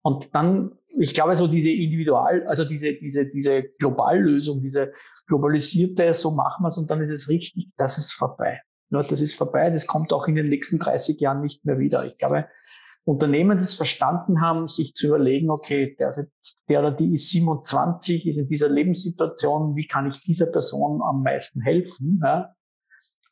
Und 0.02 0.34
dann, 0.34 0.78
ich 1.00 1.14
glaube, 1.14 1.36
so 1.36 1.48
diese 1.48 1.72
Individual, 1.72 2.46
also 2.48 2.64
diese, 2.64 2.94
diese, 2.94 3.26
diese 3.26 3.64
Globallösung, 3.80 4.62
diese 4.62 4.94
globalisierte, 5.28 6.14
so 6.14 6.32
machen 6.32 6.64
wir 6.64 6.70
es 6.70 6.78
und 6.78 6.90
dann 6.90 7.02
ist 7.02 7.12
es 7.12 7.28
richtig, 7.28 7.72
das 7.76 7.98
ist 7.98 8.14
vorbei. 8.14 8.62
Ja, 8.92 9.02
das 9.02 9.20
ist 9.20 9.34
vorbei, 9.34 9.70
das 9.72 9.88
kommt 9.88 10.14
auch 10.14 10.28
in 10.28 10.36
den 10.36 10.48
nächsten 10.48 10.78
30 10.78 11.20
Jahren 11.20 11.42
nicht 11.42 11.66
mehr 11.66 11.80
wieder. 11.80 12.06
Ich 12.06 12.18
glaube, 12.18 12.48
Unternehmen, 13.04 13.58
die 13.58 13.64
es 13.64 13.76
verstanden 13.76 14.42
haben, 14.42 14.68
sich 14.68 14.96
zu 14.96 15.08
überlegen, 15.08 15.50
okay, 15.52 15.96
der, 16.00 16.28
der 16.68 16.80
oder 16.80 16.92
die 16.92 17.14
ist 17.14 17.30
27, 17.30 18.26
ist 18.26 18.38
in 18.38 18.48
dieser 18.48 18.70
Lebenssituation, 18.70 19.76
wie 19.76 19.88
kann 19.88 20.08
ich 20.08 20.22
dieser 20.22 20.48
Person 20.48 21.02
am 21.04 21.22
meisten 21.22 21.62
helfen? 21.62 22.20
Ja? 22.24 22.55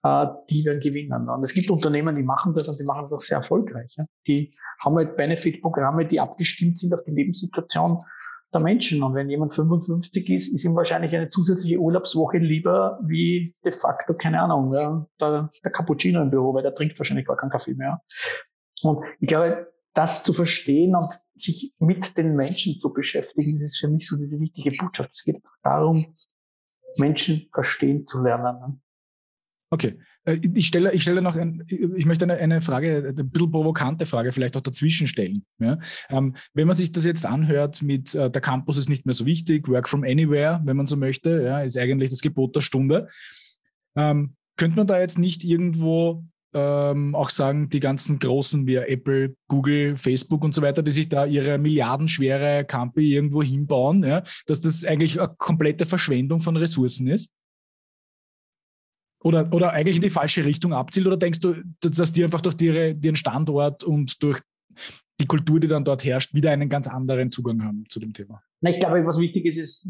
Äh, 0.04 0.28
die 0.50 0.66
werden 0.66 0.80
gewinnen. 0.80 1.30
Und 1.30 1.44
es 1.44 1.54
gibt 1.54 1.70
Unternehmen, 1.70 2.16
die 2.16 2.24
machen 2.24 2.54
das 2.54 2.68
und 2.68 2.80
die 2.80 2.84
machen 2.84 3.04
das 3.04 3.14
auch 3.14 3.22
sehr 3.22 3.38
erfolgreich. 3.38 3.96
Die 4.28 4.54
haben 4.84 4.96
halt 4.96 5.16
Benefit-Programme, 5.16 6.06
die 6.06 6.20
abgestimmt 6.20 6.80
sind 6.80 6.94
auf 6.94 7.04
die 7.04 7.12
Lebenssituation 7.12 8.04
der 8.54 8.62
Menschen. 8.62 9.02
Und 9.02 9.16
wenn 9.16 9.30
jemand 9.30 9.54
55 9.54 10.30
ist, 10.30 10.54
ist 10.54 10.64
ihm 10.64 10.76
wahrscheinlich 10.76 11.16
eine 11.16 11.30
zusätzliche 11.30 11.80
Urlaubswoche 11.80 12.38
lieber 12.38 13.00
wie 13.04 13.54
de 13.64 13.72
facto, 13.72 14.14
keine 14.14 14.42
Ahnung, 14.42 14.74
ja, 14.74 15.08
der, 15.20 15.50
der 15.64 15.72
Cappuccino 15.72 16.22
im 16.22 16.30
Büro, 16.30 16.54
weil 16.54 16.64
der 16.64 16.76
trinkt 16.76 17.00
wahrscheinlich 17.00 17.26
gar 17.26 17.38
keinen 17.38 17.50
Kaffee 17.52 17.74
mehr. 17.74 18.02
Und 18.82 19.04
ich 19.20 19.28
glaube, 19.28 19.74
das 19.94 20.24
zu 20.24 20.34
verstehen 20.34 20.96
und 20.96 21.14
sich 21.36 21.74
mit 21.80 22.18
den 22.18 22.36
Menschen 22.36 22.80
zu 22.80 22.92
beschäftigen, 22.92 23.54
das 23.54 23.72
ist 23.72 23.78
für 23.78 23.88
mich 23.88 24.08
so 24.08 24.18
diese 24.18 24.40
wichtige 24.40 24.72
Botschaft. 24.72 25.12
Es 25.14 25.24
geht 25.24 25.42
darum, 25.64 26.14
Menschen 26.98 27.48
verstehen 27.54 28.06
zu 28.06 28.22
lernen. 28.22 28.83
Okay. 29.74 29.98
Äh, 30.26 30.40
ich 30.54 30.68
stelle, 30.68 30.94
ich 30.94 31.02
stelle 31.02 31.24
noch 31.24 31.36
ein, 31.36 31.64
ich 31.68 32.06
möchte 32.06 32.26
eine, 32.26 32.36
eine 32.36 32.62
Frage, 32.62 32.98
eine 33.08 33.24
bisschen 33.24 33.52
provokante 33.52 34.06
Frage 34.06 34.32
vielleicht 34.32 34.56
auch 34.56 34.62
dazwischen 34.62 35.08
stellen. 35.08 35.46
Ja? 35.58 35.80
Ähm, 36.10 36.36
wenn 36.54 36.68
man 36.68 36.76
sich 36.76 36.92
das 36.92 37.06
jetzt 37.06 37.26
anhört 37.26 37.82
mit 37.82 38.14
äh, 38.14 38.30
der 38.30 38.42
Campus 38.42 38.78
ist 38.78 38.88
nicht 38.88 39.08
mehr 39.08 39.16
so 39.16 39.26
wichtig, 39.26 39.68
Work 39.68 39.90
from 39.90 40.04
Anywhere, 40.04 40.62
wenn 40.64 40.78
man 40.78 40.86
so 40.86 40.96
möchte, 40.96 41.42
ja, 41.42 41.62
ist 41.62 41.76
eigentlich 41.76 42.12
das 42.12 42.22
Gebot 42.22 42.56
der 42.56 42.62
Stunde. 42.62 43.08
Ähm, 43.96 44.36
könnte 44.58 44.78
man 44.78 44.86
da 44.86 45.00
jetzt 45.00 45.18
nicht 45.18 45.44
irgendwo 45.44 46.24
ähm, 46.54 47.16
auch 47.16 47.32
sagen, 47.32 47.70
die 47.70 47.80
ganzen 47.80 48.20
großen 48.20 48.68
wie 48.68 48.76
Apple, 48.76 49.36
Google, 49.48 49.98
Facebook 49.98 50.44
und 50.44 50.54
so 50.54 50.62
weiter, 50.62 50.84
die 50.84 50.92
sich 50.92 51.10
da 51.10 51.26
ihre 51.26 51.58
milliardenschwere 51.58 52.64
Campi 52.64 53.16
irgendwo 53.16 53.42
hinbauen, 53.42 54.04
ja, 54.04 54.22
dass 54.46 54.62
das 54.62 54.86
eigentlich 54.86 55.20
eine 55.20 55.34
komplette 55.36 55.86
Verschwendung 55.86 56.42
von 56.42 56.58
Ressourcen 56.58 57.08
ist? 57.08 57.32
Oder, 59.24 59.48
oder 59.54 59.72
eigentlich 59.72 59.96
in 59.96 60.02
die 60.02 60.10
falsche 60.10 60.46
Richtung 60.46 60.74
abzielt? 60.74 61.08
Oder 61.08 61.18
denkst 61.18 61.40
du, 61.40 61.56
dass 61.82 62.12
die 62.12 62.24
einfach 62.24 62.42
durch 62.42 62.56
ihre, 62.62 62.92
ihren 62.92 63.16
Standort 63.16 63.84
und 63.84 64.22
durch 64.22 64.40
die 65.20 65.28
Kultur, 65.28 65.60
die 65.60 65.68
dann 65.68 65.86
dort 65.86 66.04
herrscht, 66.04 66.34
wieder 66.34 66.52
einen 66.52 66.70
ganz 66.70 66.88
anderen 66.88 67.32
Zugang 67.32 67.64
haben 67.64 67.86
zu 67.90 68.00
dem 68.00 68.14
Thema? 68.14 68.44
Na, 68.62 68.70
ich 68.70 68.80
glaube, 68.80 69.06
was 69.06 69.20
wichtig 69.20 69.46
ist, 69.46 69.58
ist, 69.58 69.90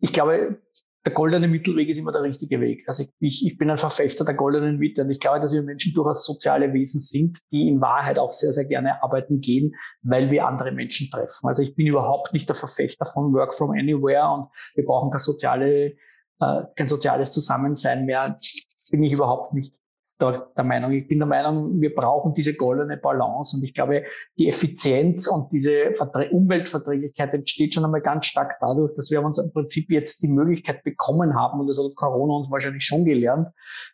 ich 0.00 0.12
glaube, 0.12 0.58
der 1.04 1.12
goldene 1.12 1.48
Mittelweg 1.48 1.88
ist 1.88 1.98
immer 1.98 2.12
der 2.12 2.22
richtige 2.22 2.60
Weg. 2.60 2.88
Also 2.88 3.04
ich, 3.20 3.46
ich 3.46 3.58
bin 3.58 3.68
ein 3.68 3.76
Verfechter 3.76 4.24
der 4.24 4.34
goldenen 4.34 4.78
Mitte 4.78 5.02
und 5.02 5.10
ich 5.10 5.20
glaube, 5.20 5.40
dass 5.40 5.52
wir 5.52 5.62
Menschen 5.62 5.92
durchaus 5.92 6.24
soziale 6.24 6.72
Wesen 6.72 6.98
sind, 6.98 7.40
die 7.52 7.68
in 7.68 7.82
Wahrheit 7.82 8.18
auch 8.18 8.32
sehr, 8.32 8.54
sehr 8.54 8.64
gerne 8.64 9.02
arbeiten 9.02 9.40
gehen, 9.40 9.74
weil 10.02 10.30
wir 10.30 10.46
andere 10.46 10.72
Menschen 10.72 11.10
treffen. 11.10 11.46
Also 11.46 11.60
ich 11.60 11.74
bin 11.74 11.86
überhaupt 11.86 12.32
nicht 12.32 12.48
der 12.48 12.56
Verfechter 12.56 13.04
von 13.04 13.34
Work 13.34 13.54
from 13.54 13.72
Anywhere 13.72 14.30
und 14.32 14.48
wir 14.76 14.86
brauchen 14.86 15.10
kein, 15.10 15.20
soziale, 15.20 15.96
äh, 16.40 16.62
kein 16.76 16.88
soziales 16.88 17.32
Zusammensein 17.32 18.04
mehr. 18.04 18.38
Bin 18.90 19.02
ich 19.02 19.12
überhaupt 19.12 19.54
nicht 19.54 19.74
der, 20.20 20.46
der 20.56 20.64
Meinung. 20.64 20.92
Ich 20.92 21.08
bin 21.08 21.18
der 21.18 21.26
Meinung, 21.26 21.80
wir 21.80 21.94
brauchen 21.94 22.34
diese 22.34 22.54
goldene 22.54 22.96
Balance 22.96 23.56
und 23.56 23.64
ich 23.64 23.74
glaube, 23.74 24.04
die 24.38 24.48
Effizienz 24.48 25.26
und 25.26 25.50
diese 25.52 25.92
Verträ 25.94 26.30
Umweltverträglichkeit 26.30 27.34
entsteht 27.34 27.74
schon 27.74 27.84
einmal 27.84 28.00
ganz 28.00 28.26
stark 28.26 28.56
dadurch, 28.60 28.94
dass 28.94 29.10
wir 29.10 29.22
uns 29.22 29.38
im 29.38 29.52
Prinzip 29.52 29.90
jetzt 29.90 30.22
die 30.22 30.28
Möglichkeit 30.28 30.84
bekommen 30.84 31.34
haben 31.34 31.60
und 31.60 31.66
das 31.66 31.78
hat 31.78 31.96
Corona 31.96 32.34
uns 32.34 32.50
wahrscheinlich 32.50 32.84
schon 32.84 33.04
gelernt, 33.04 33.48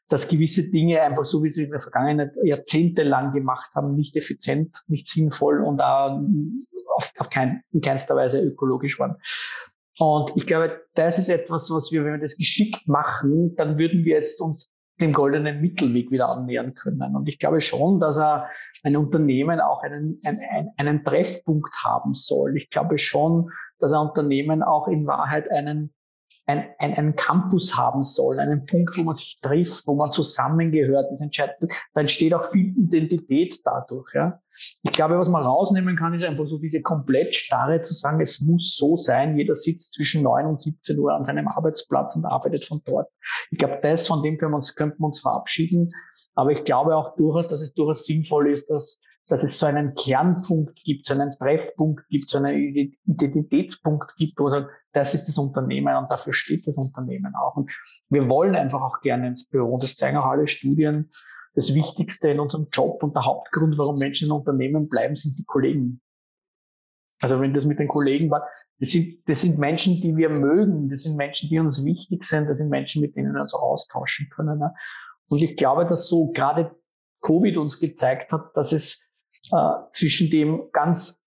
dass 0.09 0.29
gewisse 0.29 0.71
Dinge 0.71 1.01
einfach 1.01 1.25
so, 1.25 1.43
wie 1.43 1.51
sie 1.51 1.65
in 1.65 1.71
der 1.71 1.81
Vergangenheit 1.81 2.33
jahrzehntelang 2.43 3.33
gemacht 3.33 3.71
haben, 3.75 3.95
nicht 3.95 4.17
effizient, 4.17 4.77
nicht 4.89 5.09
sinnvoll 5.09 5.63
und 5.63 5.81
auch 5.81 6.21
auf, 6.97 7.31
kein, 7.31 7.63
in 7.73 7.81
keinster 7.81 8.17
Weise 8.17 8.41
ökologisch 8.41 8.99
waren. 8.99 9.17
Und 10.01 10.33
ich 10.35 10.47
glaube, 10.47 10.81
das 10.95 11.19
ist 11.19 11.29
etwas, 11.29 11.71
was 11.71 11.93
wir, 11.93 12.03
wenn 12.07 12.15
wir 12.15 12.21
das 12.21 12.39
geschickt 12.39 12.89
machen, 12.89 13.55
dann 13.57 13.79
würden 13.79 14.03
wir 14.07 14.17
jetzt 14.17 14.41
uns 14.41 14.73
dem 14.99 15.13
goldenen 15.13 15.61
Mittelweg 15.61 16.11
wieder 16.11 16.31
annähern 16.31 16.73
können. 16.73 17.15
Und 17.15 17.29
ich 17.29 17.39
glaube 17.39 17.61
schon, 17.61 18.01
dass 18.01 18.19
ein 18.83 18.97
Unternehmen 18.97 19.61
auch 19.61 19.83
einen, 19.83 20.19
einen, 20.25 20.71
einen 20.79 21.05
Treffpunkt 21.05 21.75
haben 21.85 22.15
soll. 22.15 22.57
Ich 22.57 22.71
glaube 22.71 22.97
schon, 22.99 23.51
dass 23.79 23.93
ein 23.93 24.09
Unternehmen 24.09 24.63
auch 24.63 24.89
in 24.89 25.07
Wahrheit 25.07 25.51
einen, 25.51 25.93
ein, 26.51 26.69
ein, 26.79 26.95
einen 26.95 27.17
Campus 27.17 27.77
haben 27.77 28.05
soll, 28.05 28.39
einen 28.39 28.67
Punkt, 28.67 28.97
wo 28.99 29.03
man 29.03 29.15
sich 29.15 29.39
trifft, 29.41 29.87
wo 29.87 29.95
man 29.95 30.13
zusammengehört. 30.13 31.11
Das 31.11 31.21
entscheidet, 31.21 31.57
da 31.95 32.01
entsteht 32.01 32.35
auch 32.35 32.45
viel 32.45 32.75
Identität 32.77 33.61
dadurch. 33.65 34.13
Ja. 34.15 34.41
Ich 34.83 34.93
glaube, 34.93 35.19
was 35.19 35.29
man 35.29 35.43
rausnehmen 35.43 35.97
kann, 35.97 36.13
ist 36.13 36.25
einfach 36.25 36.47
so 36.47 36.59
diese 36.59 36.83
komplett 36.83 37.35
starre 37.35 37.81
zu 37.81 37.95
sagen, 37.95 38.21
es 38.21 38.41
muss 38.41 38.77
so 38.77 38.97
sein, 38.97 39.37
jeder 39.37 39.55
sitzt 39.55 39.95
zwischen 39.95 40.23
9 40.23 40.47
und 40.47 40.61
17 40.61 40.99
Uhr 40.99 41.15
an 41.15 41.25
seinem 41.25 41.49
Arbeitsplatz 41.49 42.17
und 42.17 42.27
arbeitet 42.27 42.65
von 42.65 42.81
dort. 42.85 43.09
Ich 43.51 43.59
glaube, 43.59 43.79
das, 43.83 44.07
von 44.07 44.23
dem 44.23 44.37
können 44.37 44.53
wir 44.53 44.57
uns, 44.57 44.75
könnten 44.75 45.01
wir 45.01 45.07
uns 45.07 45.21
verabschieden. 45.21 45.89
Aber 46.35 46.51
ich 46.51 46.65
glaube 46.65 46.97
auch 46.97 47.17
durchaus, 47.17 47.49
dass 47.49 47.61
es 47.61 47.73
durchaus 47.73 48.05
sinnvoll 48.05 48.51
ist, 48.51 48.69
dass 48.69 49.01
dass 49.31 49.45
es 49.45 49.59
so 49.59 49.67
einen 49.67 49.95
Kernpunkt 49.95 50.83
gibt, 50.83 51.07
so 51.07 51.15
einen 51.15 51.31
Treffpunkt 51.31 52.09
gibt, 52.09 52.29
so 52.29 52.39
einen 52.39 52.55
Identitätspunkt 53.07 54.17
gibt, 54.17 54.39
wo 54.39 54.51
sagt, 54.51 54.71
das 54.93 55.15
ist 55.15 55.27
das 55.27 55.39
Unternehmen 55.39 55.97
und 55.97 56.11
dafür 56.11 56.35
steht 56.35 56.67
das 56.67 56.77
Unternehmen 56.77 57.33
auch. 57.37 57.57
Und 57.57 57.71
wir 58.09 58.29
wollen 58.29 58.57
einfach 58.57 58.83
auch 58.83 59.01
gerne 59.01 59.29
ins 59.29 59.47
Büro. 59.49 59.79
Das 59.79 59.95
zeigen 59.95 60.17
auch 60.17 60.27
alle 60.27 60.49
Studien. 60.49 61.11
Das 61.55 61.75
Wichtigste 61.75 62.31
in 62.31 62.41
unserem 62.41 62.69
Job 62.73 63.03
und 63.03 63.15
der 63.15 63.25
Hauptgrund, 63.25 63.79
warum 63.79 63.99
Menschen 63.99 64.27
in 64.27 64.33
Unternehmen 64.33 64.89
bleiben, 64.89 65.15
sind 65.15 65.39
die 65.39 65.45
Kollegen. 65.45 66.01
Also 67.21 67.41
wenn 67.41 67.55
das 67.55 67.67
mit 67.67 67.79
den 67.79 67.89
Kollegen 67.89 68.31
war, 68.31 68.49
das 68.79 68.91
sind, 68.91 69.29
das 69.29 69.43
sind 69.43 69.59
Menschen, 69.59 70.01
die 70.01 70.17
wir 70.17 70.31
mögen, 70.31 70.89
das 70.89 71.03
sind 71.03 71.17
Menschen, 71.17 71.51
die 71.51 71.59
uns 71.61 71.85
wichtig 71.85 72.25
sind, 72.25 72.49
das 72.49 72.59
sind 72.59 72.71
Menschen, 72.71 73.03
mit 73.03 73.15
denen 73.15 73.35
wir 73.35 73.43
uns 73.43 73.55
austauschen 73.55 74.29
können. 74.31 74.59
Ne? 74.59 74.75
Und 75.29 75.43
ich 75.43 75.57
glaube, 75.57 75.87
dass 75.87 76.09
so 76.09 76.29
gerade 76.33 76.75
Covid 77.23 77.59
uns 77.59 77.79
gezeigt 77.79 78.33
hat, 78.33 78.57
dass 78.57 78.73
es 78.73 79.03
äh, 79.53 79.73
zwischen 79.93 80.31
dem 80.31 80.69
ganz 80.73 81.21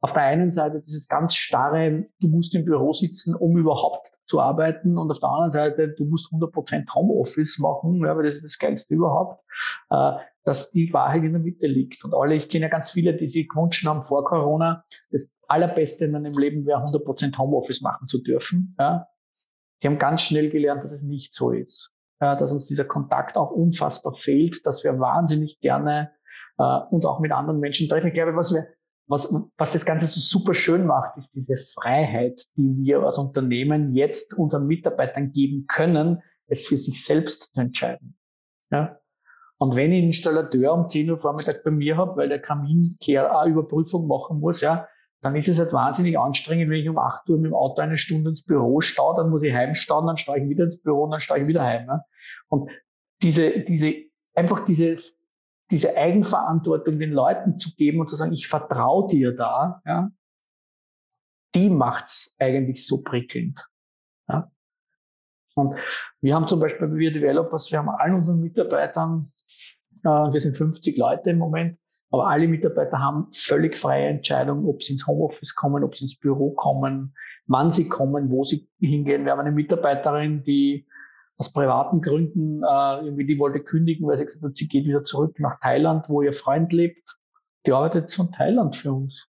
auf 0.00 0.12
der 0.12 0.22
einen 0.22 0.50
Seite 0.50 0.80
dieses 0.80 1.08
ganz 1.08 1.34
starre, 1.34 2.06
du 2.20 2.28
musst 2.28 2.54
im 2.54 2.64
Büro 2.64 2.92
sitzen, 2.92 3.34
um 3.34 3.56
überhaupt 3.56 4.12
zu 4.26 4.40
arbeiten 4.40 4.96
und 4.96 5.10
auf 5.10 5.18
der 5.18 5.28
anderen 5.28 5.50
Seite, 5.50 5.88
du 5.88 6.04
musst 6.04 6.30
100% 6.32 6.94
Homeoffice 6.94 7.58
machen, 7.58 8.04
ja, 8.04 8.16
weil 8.16 8.24
das 8.24 8.36
ist 8.36 8.44
das 8.44 8.58
Geilste 8.58 8.94
überhaupt, 8.94 9.42
äh, 9.90 10.12
dass 10.44 10.70
die 10.70 10.92
Wahrheit 10.92 11.24
in 11.24 11.32
der 11.32 11.40
Mitte 11.40 11.66
liegt. 11.66 12.04
Und 12.04 12.14
alle, 12.14 12.36
ich 12.36 12.48
kenne 12.48 12.66
ja 12.66 12.68
ganz 12.70 12.92
viele, 12.92 13.16
die 13.16 13.26
sich 13.26 13.48
gewünscht 13.48 13.84
haben 13.86 14.02
vor 14.02 14.24
Corona, 14.24 14.84
das 15.10 15.30
Allerbeste 15.48 16.04
in 16.04 16.12
meinem 16.12 16.36
Leben 16.38 16.64
wäre 16.66 16.84
100% 16.84 17.36
Homeoffice 17.38 17.80
machen 17.80 18.06
zu 18.06 18.22
dürfen. 18.22 18.76
Ja. 18.78 19.08
Die 19.82 19.88
haben 19.88 19.98
ganz 19.98 20.22
schnell 20.22 20.50
gelernt, 20.50 20.84
dass 20.84 20.92
es 20.92 21.02
nicht 21.02 21.34
so 21.34 21.50
ist 21.50 21.97
dass 22.26 22.52
uns 22.52 22.66
dieser 22.66 22.84
Kontakt 22.84 23.36
auch 23.36 23.52
unfassbar 23.52 24.14
fehlt, 24.14 24.64
dass 24.66 24.84
wir 24.84 24.98
wahnsinnig 24.98 25.60
gerne 25.60 26.10
äh, 26.58 26.78
uns 26.90 27.04
auch 27.04 27.20
mit 27.20 27.32
anderen 27.32 27.60
Menschen 27.60 27.88
treffen. 27.88 28.08
Ich 28.08 28.14
glaube, 28.14 28.34
was 28.34 28.52
wir 28.52 28.66
was, 29.08 29.34
was 29.56 29.72
das 29.72 29.86
Ganze 29.86 30.06
so 30.06 30.20
super 30.20 30.54
schön 30.54 30.86
macht, 30.86 31.16
ist 31.16 31.34
diese 31.34 31.56
Freiheit, 31.56 32.34
die 32.56 32.76
wir 32.82 33.02
als 33.02 33.16
Unternehmen 33.16 33.94
jetzt 33.94 34.34
unseren 34.34 34.66
Mitarbeitern 34.66 35.32
geben 35.32 35.64
können, 35.66 36.22
es 36.46 36.66
für 36.66 36.78
sich 36.78 37.04
selbst 37.04 37.50
zu 37.54 37.60
entscheiden. 37.60 38.18
Ja? 38.70 38.98
Und 39.56 39.74
wenn 39.74 39.92
ich 39.92 39.98
einen 39.98 40.08
Installateur 40.08 40.74
um 40.74 40.88
10 40.88 41.10
Uhr 41.10 41.18
Vormittag 41.18 41.64
bei 41.64 41.70
mir 41.70 41.96
habe, 41.96 42.16
weil 42.16 42.28
der 42.28 42.40
Kaminkehrer 42.40 43.40
eine 43.40 43.52
Überprüfung 43.52 44.06
machen 44.06 44.40
muss, 44.40 44.60
ja, 44.60 44.86
dann 45.20 45.34
ist 45.34 45.48
es 45.48 45.58
halt 45.58 45.72
wahnsinnig 45.72 46.18
anstrengend, 46.18 46.70
wenn 46.70 46.80
ich 46.80 46.88
um 46.88 46.98
8 46.98 47.28
Uhr 47.28 47.36
mit 47.38 47.46
dem 47.46 47.54
Auto 47.54 47.80
eine 47.82 47.98
Stunde 47.98 48.30
ins 48.30 48.44
Büro 48.44 48.80
staue, 48.80 49.16
dann 49.16 49.30
muss 49.30 49.42
ich 49.42 49.52
heimstauen, 49.52 50.06
dann 50.06 50.16
steige 50.16 50.44
ich 50.44 50.50
wieder 50.50 50.64
ins 50.64 50.80
Büro 50.80 51.04
und 51.04 51.10
dann 51.10 51.20
steige 51.20 51.42
ich 51.42 51.48
wieder 51.48 51.64
heim. 51.64 51.86
Ne? 51.86 52.04
Und 52.48 52.70
diese, 53.22 53.60
diese, 53.60 53.94
einfach 54.34 54.64
diese, 54.64 54.96
diese 55.70 55.96
Eigenverantwortung 55.96 56.98
den 56.98 57.12
Leuten 57.12 57.58
zu 57.58 57.74
geben 57.74 58.00
und 58.00 58.08
zu 58.08 58.16
sagen, 58.16 58.32
ich 58.32 58.46
vertraue 58.46 59.06
dir 59.06 59.34
da, 59.34 59.82
ja, 59.84 60.10
die 61.54 61.70
macht's 61.70 62.34
eigentlich 62.38 62.86
so 62.86 63.02
prickelnd. 63.02 63.66
Ja? 64.28 64.50
Und 65.56 65.76
wir 66.20 66.34
haben 66.34 66.46
zum 66.46 66.60
Beispiel 66.60 66.86
bei 66.86 66.94
Wir 66.94 67.12
Developers, 67.12 67.72
wir 67.72 67.80
haben 67.80 67.88
allen 67.88 68.14
unseren 68.14 68.38
Mitarbeitern, 68.38 69.18
äh, 70.04 70.08
wir 70.08 70.40
sind 70.40 70.56
50 70.56 70.96
Leute 70.96 71.30
im 71.30 71.38
Moment, 71.38 71.78
aber 72.10 72.28
alle 72.28 72.48
Mitarbeiter 72.48 72.98
haben 72.98 73.28
völlig 73.32 73.76
freie 73.76 74.08
Entscheidung, 74.08 74.66
ob 74.66 74.82
sie 74.82 74.94
ins 74.94 75.06
Homeoffice 75.06 75.54
kommen, 75.54 75.84
ob 75.84 75.96
sie 75.96 76.04
ins 76.04 76.18
Büro 76.18 76.52
kommen, 76.52 77.14
wann 77.46 77.72
sie 77.72 77.88
kommen, 77.88 78.30
wo 78.30 78.44
sie 78.44 78.68
hingehen. 78.80 79.24
Wir 79.24 79.32
haben 79.32 79.40
eine 79.40 79.52
Mitarbeiterin, 79.52 80.42
die 80.42 80.86
aus 81.36 81.52
privaten 81.52 82.00
Gründen 82.00 82.62
äh, 82.62 83.04
irgendwie 83.04 83.26
die 83.26 83.38
wollte 83.38 83.60
kündigen, 83.60 84.06
weil 84.08 84.16
sie 84.16 84.24
gesagt 84.24 84.44
hat, 84.44 84.56
sie 84.56 84.68
geht 84.68 84.86
wieder 84.86 85.04
zurück 85.04 85.38
nach 85.38 85.60
Thailand, 85.60 86.08
wo 86.08 86.22
ihr 86.22 86.32
Freund 86.32 86.72
lebt. 86.72 87.16
Die 87.66 87.72
arbeitet 87.72 88.10
von 88.12 88.32
Thailand 88.32 88.74
für 88.74 88.92
uns. 88.92 89.28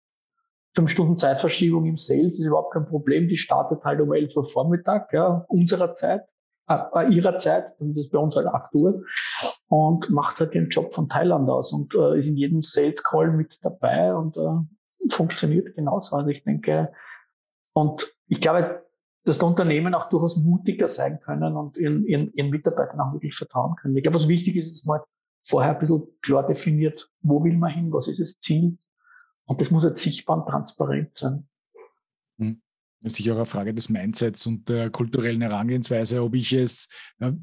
Fünf 0.74 0.90
Stunden 0.90 1.16
Zeitverschiebung 1.16 1.86
im 1.86 1.96
Sales 1.96 2.38
ist 2.38 2.44
überhaupt 2.44 2.72
kein 2.74 2.86
Problem. 2.86 3.28
Die 3.28 3.38
startet 3.38 3.82
halt 3.82 4.00
um 4.00 4.12
11 4.12 4.36
Uhr 4.36 4.44
Vormittag, 4.44 5.12
ja, 5.12 5.44
unserer 5.48 5.94
Zeit, 5.94 6.22
äh, 6.68 7.12
ihrer 7.12 7.38
Zeit, 7.38 7.70
das 7.78 7.96
ist 7.96 8.12
bei 8.12 8.18
uns 8.18 8.36
halt 8.36 8.46
8 8.46 8.74
Uhr 8.74 9.04
und 9.68 10.10
macht 10.10 10.40
halt 10.40 10.54
den 10.54 10.68
Job 10.68 10.94
von 10.94 11.08
Thailand 11.08 11.48
aus 11.48 11.72
und 11.72 11.94
äh, 11.94 12.18
ist 12.18 12.26
in 12.26 12.36
jedem 12.36 12.62
Sales 12.62 13.02
Call 13.02 13.32
mit 13.32 13.58
dabei 13.62 14.14
und 14.14 14.36
äh, 14.36 15.12
funktioniert 15.14 15.74
genauso. 15.74 16.16
Also 16.16 16.30
ich 16.30 16.42
denke, 16.44 16.88
und 17.72 18.06
ich 18.26 18.40
glaube, 18.40 18.82
dass 19.24 19.38
der 19.38 19.48
Unternehmen 19.48 19.94
auch 19.94 20.08
durchaus 20.08 20.36
mutiger 20.38 20.88
sein 20.88 21.20
können 21.20 21.54
und 21.56 21.76
ihren, 21.76 22.06
ihren, 22.06 22.32
ihren 22.32 22.50
Mitarbeitern 22.50 23.00
auch 23.00 23.12
wirklich 23.12 23.34
vertrauen 23.34 23.74
können. 23.76 23.96
Ich 23.96 24.02
glaube, 24.02 24.18
was 24.18 24.28
wichtig 24.28 24.56
ist, 24.56 24.72
ist 24.72 24.86
mal 24.86 25.02
vorher 25.42 25.72
ein 25.72 25.78
bisschen 25.78 26.06
klar 26.22 26.46
definiert, 26.46 27.10
wo 27.20 27.42
will 27.42 27.56
man 27.56 27.70
hin, 27.70 27.92
was 27.92 28.08
ist 28.08 28.20
das 28.20 28.38
Ziel. 28.38 28.78
Und 29.44 29.60
das 29.60 29.70
muss 29.70 29.84
jetzt 29.84 30.02
sichtbar 30.02 30.38
und 30.38 30.48
transparent 30.48 31.14
sein. 31.14 31.48
Hm. 32.38 32.62
Ist 33.06 33.16
sicher 33.16 33.34
auch 33.34 33.36
eine 33.36 33.46
Frage 33.46 33.72
des 33.72 33.88
Mindsets 33.88 34.46
und 34.46 34.68
der 34.68 34.90
kulturellen 34.90 35.40
Herangehensweise, 35.40 36.20
ob 36.24 36.34
ich 36.34 36.52
es 36.52 36.88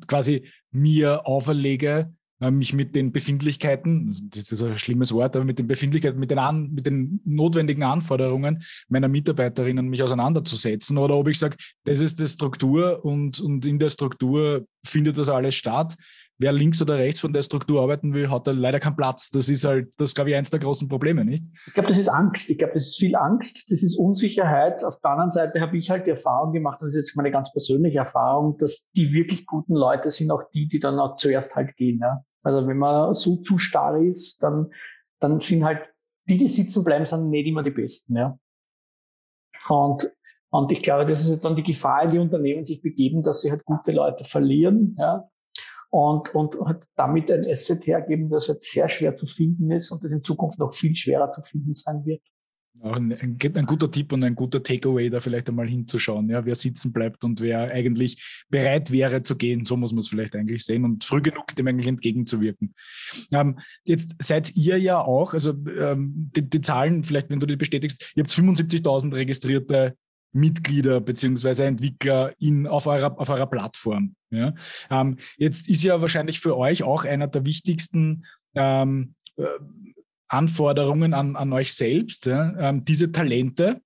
quasi 0.07 0.45
mir 0.71 1.25
auferlege, 1.25 2.13
äh, 2.41 2.51
mich 2.51 2.73
mit 2.73 2.95
den 2.95 3.13
Befindlichkeiten, 3.13 4.29
das 4.33 4.51
ist 4.51 4.61
ein 4.61 4.77
schlimmes 4.77 5.13
Wort, 5.13 5.37
aber 5.37 5.45
mit 5.45 5.59
den 5.59 5.67
Befindlichkeiten, 5.67 6.19
mit 6.19 6.31
den, 6.31 6.39
an, 6.39 6.71
mit 6.73 6.85
den 6.85 7.21
notwendigen 7.23 7.83
Anforderungen 7.83 8.63
meiner 8.89 9.07
Mitarbeiterinnen 9.07 9.87
mich 9.87 10.03
auseinanderzusetzen 10.03 10.97
oder 10.97 11.15
ob 11.15 11.29
ich 11.29 11.39
sage, 11.39 11.55
das 11.85 12.01
ist 12.01 12.19
die 12.19 12.27
Struktur 12.27 13.05
und, 13.05 13.39
und 13.39 13.65
in 13.65 13.79
der 13.79 13.87
Struktur 13.87 14.65
findet 14.85 15.17
das 15.17 15.29
alles 15.29 15.55
statt 15.55 15.95
wer 16.43 16.51
links 16.51 16.81
oder 16.81 16.95
rechts 16.95 17.21
von 17.21 17.31
der 17.31 17.41
Struktur 17.41 17.81
arbeiten 17.81 18.13
will, 18.13 18.29
hat 18.29 18.45
da 18.47 18.51
leider 18.51 18.81
keinen 18.81 18.97
Platz. 18.97 19.29
Das 19.29 19.47
ist 19.47 19.63
halt, 19.63 19.93
das 19.97 20.13
glaube 20.13 20.29
ich, 20.29 20.35
eins 20.35 20.49
der 20.49 20.59
großen 20.59 20.89
Probleme, 20.89 21.23
nicht? 21.23 21.45
Ich 21.67 21.73
glaube, 21.73 21.87
das 21.87 21.97
ist 21.97 22.09
Angst. 22.09 22.49
Ich 22.49 22.57
glaube, 22.57 22.73
das 22.73 22.87
ist 22.87 22.97
viel 22.97 23.15
Angst, 23.15 23.71
das 23.71 23.81
ist 23.81 23.97
Unsicherheit. 23.97 24.83
Auf 24.83 24.99
der 24.99 25.11
anderen 25.11 25.31
Seite 25.31 25.61
habe 25.61 25.77
ich 25.77 25.89
halt 25.89 26.05
die 26.05 26.11
Erfahrung 26.11 26.51
gemacht, 26.51 26.79
das 26.81 26.89
ist 26.89 27.07
jetzt 27.07 27.15
meine 27.15 27.31
ganz 27.31 27.53
persönliche 27.53 27.99
Erfahrung, 27.99 28.57
dass 28.57 28.89
die 28.91 29.13
wirklich 29.13 29.45
guten 29.45 29.73
Leute 29.73 30.11
sind 30.11 30.31
auch 30.31 30.43
die, 30.53 30.67
die 30.67 30.79
dann 30.79 30.99
auch 30.99 31.15
zuerst 31.15 31.55
halt 31.55 31.75
gehen. 31.77 31.99
Ja? 32.01 32.23
Also 32.43 32.67
wenn 32.67 32.77
man 32.77 33.15
so 33.15 33.37
zu 33.37 33.57
starr 33.57 33.97
ist, 34.01 34.43
dann, 34.43 34.69
dann 35.21 35.39
sind 35.39 35.63
halt 35.63 35.89
die, 36.27 36.37
die 36.37 36.49
sitzen 36.49 36.83
bleiben, 36.83 37.05
sind 37.05 37.29
nicht 37.29 37.47
immer 37.47 37.63
die 37.63 37.71
Besten. 37.71 38.17
Ja? 38.17 38.37
Und 39.69 40.11
und 40.53 40.71
ich 40.71 40.83
glaube, 40.83 41.07
das 41.07 41.25
ist 41.25 41.43
dann 41.43 41.55
die 41.55 41.63
Gefahr, 41.63 42.07
die 42.07 42.19
Unternehmen 42.19 42.63
sich 42.63 42.79
begeben, 42.79 43.23
dass 43.23 43.41
sie 43.41 43.49
halt 43.49 43.65
gute 43.65 43.91
Leute 43.91 44.23
verlieren, 44.23 44.93
ja, 44.99 45.27
und, 45.93 46.33
und 46.33 46.59
hat 46.65 46.87
damit 46.95 47.31
ein 47.31 47.41
Asset 47.41 47.85
hergeben, 47.85 48.27
das 48.27 48.47
jetzt 48.47 48.71
sehr 48.71 48.89
schwer 48.89 49.15
zu 49.15 49.27
finden 49.27 49.69
ist 49.71 49.91
und 49.91 50.03
das 50.03 50.11
in 50.11 50.23
Zukunft 50.23 50.57
noch 50.57 50.73
viel 50.73 50.95
schwerer 50.95 51.29
zu 51.29 51.43
finden 51.43 51.75
sein 51.75 52.03
wird. 52.03 52.21
Ein, 52.81 53.13
ein, 53.13 53.65
guter 53.67 53.91
Tipp 53.91 54.11
und 54.11 54.25
ein 54.25 54.33
guter 54.33 54.63
Takeaway, 54.63 55.11
da 55.11 55.19
vielleicht 55.19 55.47
einmal 55.49 55.67
hinzuschauen, 55.67 56.27
ja, 56.29 56.43
wer 56.45 56.55
sitzen 56.55 56.91
bleibt 56.91 57.23
und 57.23 57.41
wer 57.41 57.71
eigentlich 57.71 58.43
bereit 58.49 58.89
wäre 58.89 59.21
zu 59.21 59.35
gehen. 59.35 59.65
So 59.65 59.77
muss 59.77 59.91
man 59.91 59.99
es 59.99 60.07
vielleicht 60.07 60.35
eigentlich 60.35 60.65
sehen 60.65 60.83
und 60.83 61.03
früh 61.03 61.21
genug 61.21 61.55
dem 61.55 61.67
eigentlich 61.67 61.87
entgegenzuwirken. 61.87 62.73
Ähm, 63.31 63.59
jetzt 63.85 64.15
seid 64.17 64.55
ihr 64.57 64.79
ja 64.79 64.99
auch, 64.99 65.33
also 65.33 65.51
ähm, 65.79 66.31
die, 66.35 66.49
die, 66.49 66.61
Zahlen, 66.61 67.03
vielleicht 67.03 67.29
wenn 67.29 67.39
du 67.39 67.45
die 67.45 67.55
bestätigst, 67.55 68.13
ihr 68.15 68.23
habt 68.23 68.31
75.000 68.31 69.13
registrierte 69.13 69.95
Mitglieder 70.33 70.99
beziehungsweise 70.99 71.65
Entwickler 71.65 72.33
in, 72.39 72.65
auf, 72.65 72.87
eurer, 72.87 73.17
auf 73.19 73.29
eurer 73.29 73.45
Plattform. 73.45 74.15
Ja? 74.35 74.53
Ähm, 74.89 75.17
jetzt 75.37 75.69
ist 75.69 75.83
ja 75.83 76.01
wahrscheinlich 76.01 76.39
für 76.39 76.57
euch 76.57 76.83
auch 76.83 77.05
einer 77.05 77.27
der 77.27 77.45
wichtigsten 77.45 78.25
ähm, 78.55 79.15
äh, 79.37 79.45
Anforderungen 80.33 81.13
an, 81.13 81.35
an 81.35 81.53
euch 81.53 81.73
selbst, 81.73 82.25
ja, 82.25 82.53
ähm, 82.57 82.83
diese 82.83 83.11
Talente, 83.11 83.81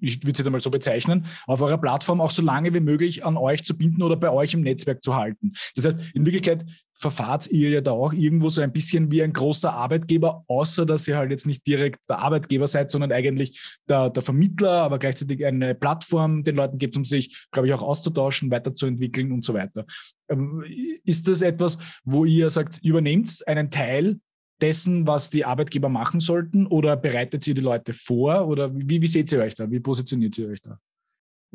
ich 0.00 0.22
würde 0.22 0.32
es 0.32 0.38
jetzt 0.38 0.46
einmal 0.46 0.60
so 0.60 0.70
bezeichnen, 0.70 1.26
auf 1.46 1.62
eurer 1.62 1.78
Plattform 1.78 2.20
auch 2.20 2.30
so 2.30 2.42
lange 2.42 2.74
wie 2.74 2.80
möglich 2.80 3.24
an 3.24 3.36
euch 3.36 3.64
zu 3.64 3.76
binden 3.76 4.02
oder 4.02 4.16
bei 4.16 4.30
euch 4.30 4.54
im 4.54 4.62
Netzwerk 4.62 5.04
zu 5.04 5.14
halten. 5.14 5.52
Das 5.76 5.86
heißt, 5.86 5.98
in 6.14 6.26
Wirklichkeit 6.26 6.66
verfahrt 6.94 7.46
ihr 7.48 7.70
ja 7.70 7.80
da 7.80 7.92
auch 7.92 8.12
irgendwo 8.12 8.48
so 8.50 8.60
ein 8.60 8.72
bisschen 8.72 9.10
wie 9.10 9.22
ein 9.22 9.32
großer 9.32 9.72
Arbeitgeber, 9.72 10.44
außer 10.48 10.84
dass 10.84 11.06
ihr 11.06 11.16
halt 11.16 11.30
jetzt 11.30 11.46
nicht 11.46 11.66
direkt 11.66 12.00
der 12.08 12.18
Arbeitgeber 12.18 12.66
seid, 12.66 12.90
sondern 12.90 13.12
eigentlich 13.12 13.60
der, 13.88 14.10
der 14.10 14.22
Vermittler, 14.22 14.82
aber 14.82 14.98
gleichzeitig 14.98 15.44
eine 15.46 15.74
Plattform 15.76 16.42
den 16.42 16.56
Leuten 16.56 16.78
gibt, 16.78 16.96
um 16.96 17.04
sich, 17.04 17.46
glaube 17.52 17.68
ich, 17.68 17.74
auch 17.74 17.82
auszutauschen, 17.82 18.50
weiterzuentwickeln 18.50 19.30
und 19.30 19.44
so 19.44 19.54
weiter. 19.54 19.86
Ähm, 20.28 20.64
ist 21.04 21.28
das 21.28 21.42
etwas, 21.42 21.78
wo 22.04 22.24
ihr 22.24 22.50
sagt, 22.50 22.78
übernehmt 22.82 23.42
einen 23.46 23.70
Teil 23.70 24.18
dessen, 24.60 25.06
was 25.06 25.30
die 25.30 25.44
Arbeitgeber 25.44 25.88
machen 25.88 26.20
sollten? 26.20 26.66
Oder 26.66 26.96
bereitet 26.96 27.46
ihr 27.46 27.54
die 27.54 27.60
Leute 27.60 27.92
vor? 27.92 28.48
Oder 28.48 28.74
wie, 28.74 29.00
wie 29.00 29.06
seht 29.06 29.30
ihr 29.32 29.40
euch 29.40 29.54
da? 29.54 29.70
Wie 29.70 29.80
positioniert 29.80 30.36
ihr 30.38 30.48
euch 30.48 30.62
da? 30.62 30.78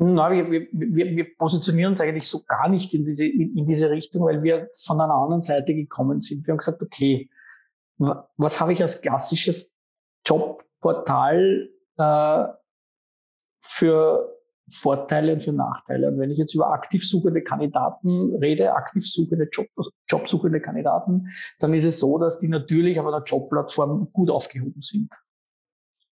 Na, 0.02 0.30
wir, 0.30 0.50
wir, 0.50 0.66
wir 0.70 1.36
positionieren 1.36 1.92
uns 1.92 2.00
eigentlich 2.00 2.26
so 2.26 2.42
gar 2.44 2.68
nicht 2.70 2.94
in 2.94 3.04
diese, 3.04 3.26
in 3.26 3.66
diese 3.66 3.90
Richtung, 3.90 4.24
weil 4.24 4.42
wir 4.42 4.68
von 4.72 4.98
einer 4.98 5.14
anderen 5.14 5.42
Seite 5.42 5.74
gekommen 5.74 6.20
sind. 6.20 6.46
Wir 6.46 6.52
haben 6.52 6.58
gesagt, 6.58 6.80
okay, 6.80 7.28
was 7.98 8.60
habe 8.60 8.72
ich 8.72 8.80
als 8.80 9.02
klassisches 9.02 9.70
Jobportal 10.24 11.68
äh, 11.98 12.44
für 13.60 14.39
Vorteile 14.70 15.32
und 15.32 15.42
für 15.42 15.52
Nachteile. 15.52 16.08
Und 16.08 16.18
wenn 16.18 16.30
ich 16.30 16.38
jetzt 16.38 16.54
über 16.54 16.72
aktiv 16.72 17.06
suchende 17.06 17.42
Kandidaten 17.42 18.34
rede, 18.36 18.74
aktiv 18.74 19.06
suchende 19.06 19.48
Job, 19.50 19.66
Jobsuchende 20.08 20.60
Kandidaten, 20.60 21.22
dann 21.58 21.74
ist 21.74 21.84
es 21.84 22.00
so, 22.00 22.18
dass 22.18 22.38
die 22.38 22.48
natürlich 22.48 22.98
auf 23.00 23.06
einer 23.06 23.22
Jobplattform 23.22 24.10
gut 24.12 24.30
aufgehoben 24.30 24.80
sind. 24.80 25.10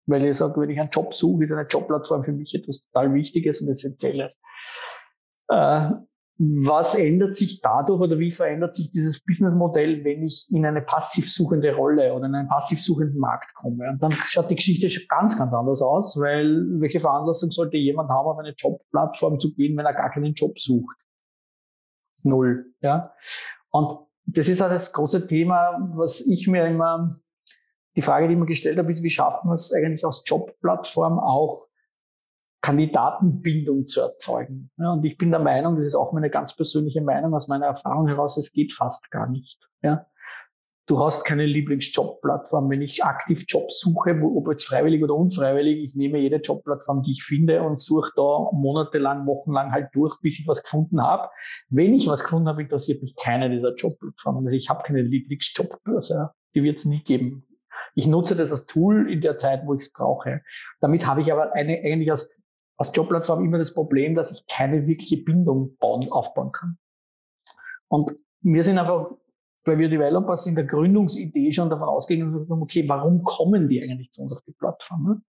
Weil 0.08 0.26
ich 0.26 0.38
sage, 0.38 0.60
wenn 0.62 0.70
ich 0.70 0.80
einen 0.80 0.90
Job 0.90 1.14
suche, 1.14 1.46
ist 1.46 1.52
eine 1.52 1.68
Jobplattform 1.68 2.24
für 2.24 2.32
mich 2.32 2.54
etwas 2.54 2.84
total 2.84 3.14
Wichtiges 3.14 3.62
und 3.62 3.70
Essentielles. 3.70 4.34
Äh, 5.50 5.90
was 6.38 6.96
ändert 6.96 7.38
sich 7.38 7.62
dadurch 7.62 8.02
oder 8.02 8.20
wie 8.20 8.32
verändert 8.32 8.76
sich 8.76 8.92
dieses 8.92 9.24
Businessmodell, 9.24 10.04
wenn 10.04 10.24
ich 10.24 10.48
in 10.52 10.66
eine 10.66 10.82
passiv 10.82 11.32
suchende 11.32 11.74
Rolle 11.74 12.14
oder 12.14 12.26
in 12.26 12.36
einen 12.36 12.50
passiv 12.50 12.82
suchenden 12.82 13.20
Markt 13.20 13.54
komme? 13.56 13.92
Und 13.92 14.04
dann 14.04 14.14
schaut 14.26 14.50
die 14.50 14.56
Geschichte 14.56 14.90
ganz, 15.08 15.38
ganz 15.38 15.54
anders 15.54 15.82
aus, 15.82 16.20
weil 16.20 16.66
welche 16.82 17.00
Veranlassung 17.00 17.52
sollte 17.52 17.78
jemand 17.78 18.10
haben, 18.10 18.28
auf 18.28 18.38
eine 18.38 18.54
Jobplattform 18.58 19.40
zu 19.40 19.54
gehen, 19.54 19.78
wenn 19.78 19.86
er 19.86 19.94
gar 19.94 20.10
keinen 20.10 20.34
Job 20.34 20.60
sucht? 20.60 20.98
Null, 22.24 22.74
ja. 22.82 23.14
Und 23.70 23.98
das 24.26 24.50
ist 24.50 24.62
auch 24.62 24.70
das 24.70 24.92
große 24.92 25.28
Thema, 25.28 25.90
was 25.94 26.20
ich 26.20 26.48
mir 26.48 26.66
immer, 26.66 27.10
die 27.96 28.02
Frage, 28.02 28.28
die 28.28 28.34
ich 28.34 28.40
mir 28.40 28.46
gestellt 28.46 28.78
habe, 28.78 28.92
ist, 28.92 29.04
wie 29.04 29.10
schafft 29.10 29.46
man 29.46 29.56
es 29.56 29.72
eigentlich 29.72 30.04
aus 30.04 30.24
Jobplattform 30.28 31.18
auch 31.18 31.68
Kandidatenbindung 32.66 33.88
zu 33.88 34.02
erzeugen. 34.02 34.72
Ja, 34.78 34.94
und 34.94 35.06
ich 35.06 35.20
bin 35.20 35.30
der 35.30 35.40
Meinung, 35.40 35.78
das 35.78 35.86
ist 35.86 35.96
auch 35.96 36.14
meine 36.14 36.32
ganz 36.32 36.56
persönliche 36.56 37.02
Meinung 37.02 37.36
aus 37.36 37.48
meiner 37.48 37.68
Erfahrung 37.68 38.08
heraus, 38.08 38.38
es 38.38 38.52
geht 38.54 38.74
fast 38.74 39.12
gar 39.12 39.30
nicht. 39.30 39.60
Ja. 39.84 40.08
Du 40.88 41.00
hast 41.00 41.26
keine 41.26 41.46
Lieblingsjobplattform. 41.46 42.70
Wenn 42.72 42.82
ich 42.82 43.04
aktiv 43.04 43.46
Jobs 43.48 43.80
suche, 43.82 44.20
ob 44.20 44.50
jetzt 44.50 44.66
freiwillig 44.66 45.04
oder 45.04 45.14
unfreiwillig, 45.14 45.84
ich 45.84 45.96
nehme 45.96 46.18
jede 46.18 46.38
Jobplattform, 46.38 47.04
die 47.04 47.12
ich 47.12 47.24
finde 47.24 47.62
und 47.62 47.80
suche 47.80 48.12
da 48.16 48.50
monatelang, 48.52 49.28
wochenlang 49.28 49.72
halt 49.72 49.90
durch, 49.94 50.20
bis 50.22 50.40
ich 50.40 50.48
was 50.48 50.64
gefunden 50.64 51.02
habe. 51.02 51.30
Wenn 51.70 51.94
ich 51.94 52.08
was 52.08 52.24
gefunden 52.24 52.48
habe, 52.48 52.64
interessiert 52.64 53.04
mich 53.04 53.16
keine 53.16 53.52
dieser 53.52 53.76
Jobplattformen. 53.76 54.48
Also 54.48 54.58
ich 54.58 54.70
habe 54.70 54.82
keine 54.82 55.04
Lieblingsjobbörse. 55.04 56.32
Die 56.56 56.64
wird 56.64 56.80
es 56.80 56.86
nie 56.86 57.04
geben. 57.04 57.48
Ich 57.94 58.08
nutze 58.08 58.36
das 58.36 58.52
als 58.52 58.66
Tool 58.66 59.12
in 59.12 59.22
der 59.22 59.38
Zeit, 59.38 59.62
wo 59.66 59.76
ich 59.76 59.82
es 59.82 59.92
brauche. 59.92 60.42
Damit 60.80 61.06
habe 61.06 61.22
ich 61.22 61.32
aber 61.32 61.54
eine, 61.54 61.80
eigentlich 61.84 62.10
als 62.10 62.32
als 62.78 62.92
Jobplattform 62.94 63.44
immer 63.44 63.58
das 63.58 63.74
Problem, 63.74 64.16
dass 64.16 64.32
ich 64.32 64.46
keine 64.48 64.86
wirkliche 64.88 65.18
Bindung 65.18 65.78
bauen, 65.78 66.08
aufbauen 66.12 66.52
kann. 66.52 66.78
Und 67.88 68.12
wir 68.42 68.64
sind 68.64 68.78
einfach, 68.78 69.12
weil 69.66 69.80
wir 69.80 69.90
Developers 69.90 70.46
in 70.48 70.56
der 70.56 70.66
Gründungsidee 70.66 71.52
schon 71.52 71.70
davon 71.70 71.90
ausgegangen 71.90 72.34
okay, 72.62 72.88
warum 72.88 73.24
kommen 73.24 73.70
die 73.70 73.82
eigentlich 73.82 74.12
zu 74.12 74.24
uns 74.24 74.34
auf 74.34 74.42
die 74.46 74.54
Plattform? 74.54 75.04
Ne? 75.04 75.22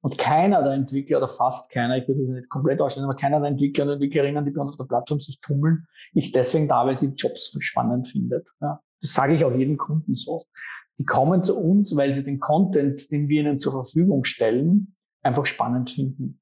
Und 0.00 0.18
keiner 0.18 0.62
der 0.62 0.72
Entwickler 0.72 1.18
oder 1.18 1.28
fast 1.28 1.70
keiner, 1.70 1.96
ich 1.96 2.08
würde 2.08 2.20
das 2.20 2.30
nicht 2.30 2.48
komplett 2.48 2.80
ausstellen, 2.80 3.08
aber 3.08 3.16
keiner 3.16 3.40
der 3.40 3.50
Entwickler 3.50 3.84
und 3.84 3.90
Entwicklerinnen, 3.92 4.44
die 4.44 4.50
bei 4.50 4.60
uns 4.60 4.72
auf 4.72 4.78
der 4.78 4.96
Plattform 4.96 5.20
sich 5.20 5.38
tummeln, 5.40 5.86
ist 6.12 6.34
deswegen 6.34 6.66
da, 6.66 6.84
weil 6.84 6.96
sie 6.96 7.06
Jobs 7.06 7.56
spannend 7.60 8.08
findet. 8.08 8.48
Ja. 8.60 8.80
Das 9.00 9.12
sage 9.12 9.34
ich 9.36 9.44
auch 9.44 9.52
jedem 9.52 9.76
Kunden 9.76 10.14
so. 10.16 10.42
Die 10.98 11.04
kommen 11.04 11.42
zu 11.42 11.58
uns, 11.58 11.96
weil 11.96 12.12
sie 12.12 12.24
den 12.24 12.40
Content, 12.40 13.10
den 13.10 13.28
wir 13.28 13.42
ihnen 13.42 13.60
zur 13.60 13.72
Verfügung 13.72 14.24
stellen, 14.24 14.94
einfach 15.22 15.46
spannend 15.46 15.90
finden. 15.90 16.41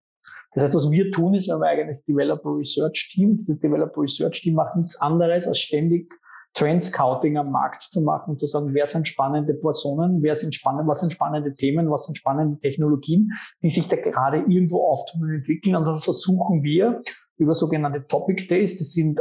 Das 0.53 0.65
heißt, 0.65 0.75
was 0.75 0.91
wir 0.91 1.11
tun, 1.11 1.35
ist, 1.35 1.47
wir 1.47 1.55
haben 1.55 1.63
ein 1.63 1.79
eigenes 1.79 2.05
Developer 2.05 2.51
Research 2.51 3.11
Team. 3.13 3.37
Dieses 3.39 3.59
Developer 3.61 4.01
Research 4.01 4.43
Team 4.43 4.55
macht 4.55 4.77
nichts 4.77 5.01
anderes, 5.01 5.47
als 5.47 5.59
ständig 5.59 6.09
Trend 6.55 6.83
Scouting 6.83 7.37
am 7.37 7.53
Markt 7.53 7.83
zu 7.83 8.01
machen 8.01 8.31
und 8.31 8.41
zu 8.41 8.47
sagen, 8.47 8.75
wer 8.75 8.87
sind 8.89 9.07
spannende 9.07 9.55
Personen, 9.55 10.21
wer 10.23 10.35
sind 10.35 10.55
spannende, 10.55 10.89
was 10.89 11.01
sind 11.01 11.13
spannende 11.13 11.53
Themen, 11.53 11.91
was 11.91 12.07
sind 12.07 12.17
spannende 12.17 12.59
Technologien, 12.59 13.31
die 13.63 13.71
sich 13.71 13.87
da 13.87 13.97
gerade 13.97 14.39
irgendwo 14.39 14.85
auftun 14.85 15.23
und 15.23 15.31
entwickeln. 15.31 15.77
Und 15.77 15.85
dann 15.85 16.01
versuchen 16.01 16.63
wir 16.65 17.01
über 17.37 17.55
sogenannte 17.55 18.05
Topic 18.07 18.49
Days, 18.49 18.79
das 18.79 18.93
sind 18.93 19.21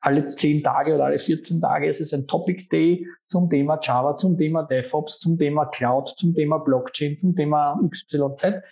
alle 0.00 0.34
zehn 0.36 0.62
Tage 0.62 0.94
oder 0.94 1.06
alle 1.06 1.18
14 1.18 1.60
Tage, 1.60 1.90
es 1.90 2.00
ist 2.00 2.14
ein 2.14 2.28
Topic 2.28 2.68
Day 2.70 3.04
zum 3.26 3.50
Thema 3.50 3.80
Java, 3.82 4.16
zum 4.16 4.38
Thema 4.38 4.62
DevOps, 4.62 5.18
zum 5.18 5.36
Thema 5.36 5.66
Cloud, 5.66 6.14
zum 6.16 6.32
Thema 6.34 6.58
Blockchain, 6.58 7.18
zum 7.18 7.34
Thema 7.34 7.76
XYZ 7.90 8.62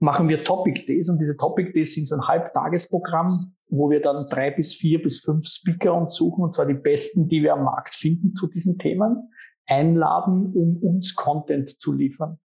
machen 0.00 0.28
wir 0.30 0.42
Topic 0.44 0.86
Days 0.86 1.10
und 1.10 1.18
diese 1.18 1.36
Topic 1.36 1.72
Days 1.72 1.94
sind 1.94 2.08
so 2.08 2.16
ein 2.16 2.26
Halbtagesprogramm, 2.26 3.54
wo 3.68 3.90
wir 3.90 4.00
dann 4.00 4.26
drei 4.30 4.50
bis 4.50 4.74
vier 4.74 5.00
bis 5.00 5.20
fünf 5.20 5.46
Speaker 5.46 5.94
uns 5.94 6.16
suchen, 6.16 6.42
und 6.42 6.54
zwar 6.54 6.66
die 6.66 6.74
besten, 6.74 7.28
die 7.28 7.42
wir 7.42 7.52
am 7.52 7.64
Markt 7.64 7.94
finden 7.94 8.34
zu 8.34 8.48
diesen 8.48 8.78
Themen, 8.78 9.30
einladen, 9.68 10.52
um 10.54 10.78
uns 10.82 11.14
Content 11.14 11.80
zu 11.80 11.92
liefern. 11.92 12.40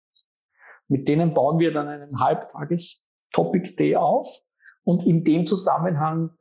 Mit 0.88 1.08
denen 1.08 1.34
bauen 1.34 1.60
wir 1.60 1.74
dann 1.74 1.88
einen 1.88 2.20
Halbtages 2.20 3.06
Topic 3.34 3.74
Day 3.74 3.96
auf 3.96 4.28
und 4.84 5.06
in 5.06 5.24
dem 5.24 5.46
Zusammenhang 5.46 6.32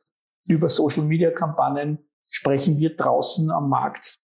über 0.46 0.68
Social 0.68 1.04
Media 1.04 1.30
Kampagnen 1.32 1.98
sprechen 2.24 2.78
wir 2.78 2.96
draußen 2.96 3.50
am 3.50 3.68
Markt 3.68 4.20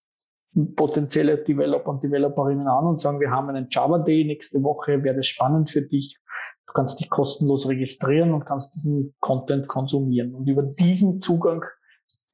potenzielle 0.74 1.38
Developer 1.38 1.90
und 1.90 2.02
Developerinnen 2.02 2.66
an 2.66 2.86
und 2.86 3.00
sagen, 3.00 3.20
wir 3.20 3.30
haben 3.30 3.48
einen 3.50 3.68
Java 3.70 3.98
Day 3.98 4.24
nächste 4.24 4.62
Woche, 4.62 5.02
wäre 5.02 5.16
das 5.16 5.26
spannend 5.26 5.68
für 5.68 5.82
dich? 5.82 6.18
Du 6.66 6.72
kannst 6.72 7.00
dich 7.00 7.08
kostenlos 7.08 7.68
registrieren 7.68 8.32
und 8.32 8.44
kannst 8.44 8.74
diesen 8.74 9.14
Content 9.20 9.68
konsumieren. 9.68 10.34
Und 10.34 10.48
über 10.48 10.62
diesen 10.62 11.22
Zugang 11.22 11.64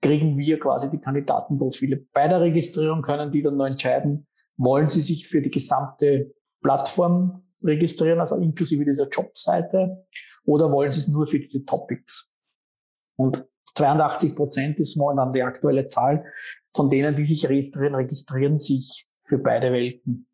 kriegen 0.01 0.37
wir 0.37 0.59
quasi 0.59 0.91
die 0.91 0.99
Kandidatenprofile. 0.99 2.05
Bei 2.13 2.29
der 2.29 2.41
Registrierung 2.41 3.03
können 3.03 3.31
die 3.31 3.43
dann 3.43 3.57
nur 3.57 3.67
entscheiden, 3.67 4.27
wollen 4.57 4.89
sie 4.89 5.03
sich 5.03 5.29
für 5.29 5.41
die 5.41 5.51
gesamte 5.51 6.35
Plattform 6.63 7.43
registrieren, 7.63 8.21
also 8.21 8.37
inklusive 8.37 8.85
dieser 8.85 9.09
Jobseite, 9.09 10.07
oder 10.45 10.71
wollen 10.71 10.91
sie 10.91 11.01
es 11.01 11.09
nur 11.09 11.27
für 11.27 11.39
diese 11.39 11.65
Topics? 11.65 12.31
Und 13.17 13.45
82 13.75 14.35
Prozent 14.35 14.79
ist 14.79 14.97
momentan 14.97 15.33
die 15.33 15.43
aktuelle 15.43 15.87
Zahl 15.87 16.25
von 16.75 16.91
denen, 16.91 17.15
die 17.17 17.27
sich 17.27 17.49
registrieren, 17.49 17.95
registrieren 17.95 18.59
sich 18.59 19.09
für 19.25 19.39
beide 19.39 19.73
Welten. 19.73 20.27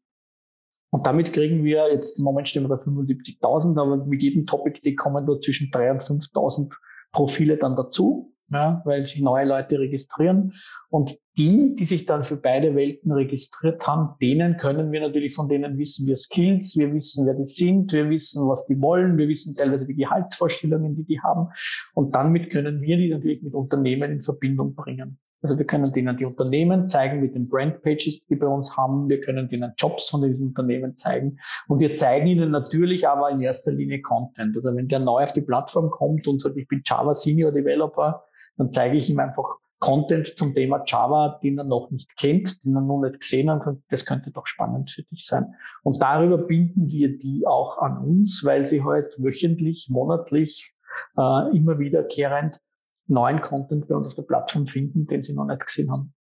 Und 0.90 1.06
damit 1.06 1.32
kriegen 1.32 1.64
wir 1.64 1.90
jetzt, 1.92 2.18
im 2.18 2.24
Moment 2.24 2.48
stehen 2.48 2.62
wir 2.62 2.68
bei 2.68 2.82
75.000, 2.82 3.80
aber 3.80 4.04
mit 4.06 4.22
jedem 4.22 4.46
Topic 4.46 4.80
Day 4.80 4.94
kommen 4.94 5.26
dort 5.26 5.42
zwischen 5.42 5.70
3.000 5.70 6.10
und 6.10 6.24
5.000 6.24 6.72
Profile 7.12 7.56
dann 7.58 7.76
dazu, 7.76 8.34
ja, 8.50 8.80
weil 8.84 9.02
sich 9.02 9.20
neue 9.20 9.46
Leute 9.46 9.78
registrieren. 9.78 10.52
Und 10.88 11.18
die, 11.36 11.76
die 11.76 11.84
sich 11.84 12.06
dann 12.06 12.24
für 12.24 12.36
beide 12.36 12.74
Welten 12.74 13.12
registriert 13.12 13.86
haben, 13.86 14.16
denen 14.20 14.56
können 14.56 14.90
wir 14.90 15.00
natürlich, 15.00 15.34
von 15.34 15.48
denen 15.48 15.76
wissen 15.76 16.06
wir 16.06 16.16
Skills, 16.16 16.76
wir 16.76 16.92
wissen, 16.92 17.26
wer 17.26 17.34
die 17.34 17.46
sind, 17.46 17.92
wir 17.92 18.08
wissen, 18.08 18.48
was 18.48 18.66
die 18.66 18.80
wollen, 18.80 19.18
wir 19.18 19.28
wissen 19.28 19.54
teilweise 19.54 19.86
die 19.86 19.94
Gehaltsvorstellungen, 19.94 20.96
die 20.96 21.04
die 21.04 21.20
haben. 21.20 21.48
Und 21.94 22.14
damit 22.14 22.50
können 22.50 22.80
wir 22.80 22.96
die 22.96 23.10
natürlich 23.10 23.42
mit 23.42 23.54
Unternehmen 23.54 24.10
in 24.10 24.22
Verbindung 24.22 24.74
bringen. 24.74 25.18
Also 25.40 25.56
wir 25.56 25.66
können 25.66 25.92
denen 25.92 26.16
die 26.16 26.24
Unternehmen 26.24 26.88
zeigen 26.88 27.20
mit 27.20 27.34
den 27.34 27.48
Brandpages, 27.48 28.26
die 28.26 28.36
bei 28.36 28.46
uns 28.46 28.76
haben. 28.76 29.08
Wir 29.08 29.20
können 29.20 29.48
denen 29.48 29.72
Jobs 29.76 30.08
von 30.08 30.22
diesen 30.22 30.48
Unternehmen 30.48 30.96
zeigen. 30.96 31.38
Und 31.68 31.80
wir 31.80 31.94
zeigen 31.94 32.26
ihnen 32.26 32.50
natürlich 32.50 33.06
aber 33.06 33.30
in 33.30 33.40
erster 33.40 33.70
Linie 33.70 34.02
Content. 34.02 34.56
Also 34.56 34.76
wenn 34.76 34.88
der 34.88 34.98
neu 34.98 35.22
auf 35.22 35.32
die 35.32 35.42
Plattform 35.42 35.90
kommt 35.90 36.26
und 36.26 36.40
sagt, 36.40 36.56
ich 36.56 36.66
bin 36.66 36.82
Java 36.84 37.14
Senior 37.14 37.52
Developer, 37.52 38.24
dann 38.56 38.72
zeige 38.72 38.96
ich 38.96 39.08
ihm 39.08 39.20
einfach 39.20 39.58
Content 39.78 40.26
zum 40.26 40.54
Thema 40.54 40.82
Java, 40.84 41.38
den 41.42 41.58
er 41.58 41.64
noch 41.64 41.90
nicht 41.90 42.16
kennt, 42.16 42.64
den 42.64 42.74
er 42.74 42.80
noch 42.80 43.00
nicht 43.00 43.20
gesehen 43.20 43.48
hat. 43.48 43.62
Das 43.90 44.04
könnte 44.04 44.32
doch 44.32 44.46
spannend 44.46 44.90
für 44.90 45.04
dich 45.04 45.24
sein. 45.24 45.54
Und 45.84 46.02
darüber 46.02 46.38
binden 46.38 46.88
wir 46.88 47.16
die 47.16 47.46
auch 47.46 47.78
an 47.78 47.98
uns, 47.98 48.42
weil 48.44 48.66
sie 48.66 48.82
halt 48.82 49.06
wöchentlich, 49.18 49.86
monatlich, 49.88 50.74
äh, 51.16 51.56
immer 51.56 51.78
wiederkehrend 51.78 52.60
neuen 53.08 53.40
Content 53.40 53.88
bei 53.88 53.94
uns 53.94 54.08
auf 54.08 54.14
der 54.14 54.22
Plattform 54.22 54.66
finden, 54.66 55.06
den 55.06 55.22
sie 55.22 55.34
noch 55.34 55.46
nicht 55.46 55.64
gesehen 55.66 55.90
haben. 55.90 56.14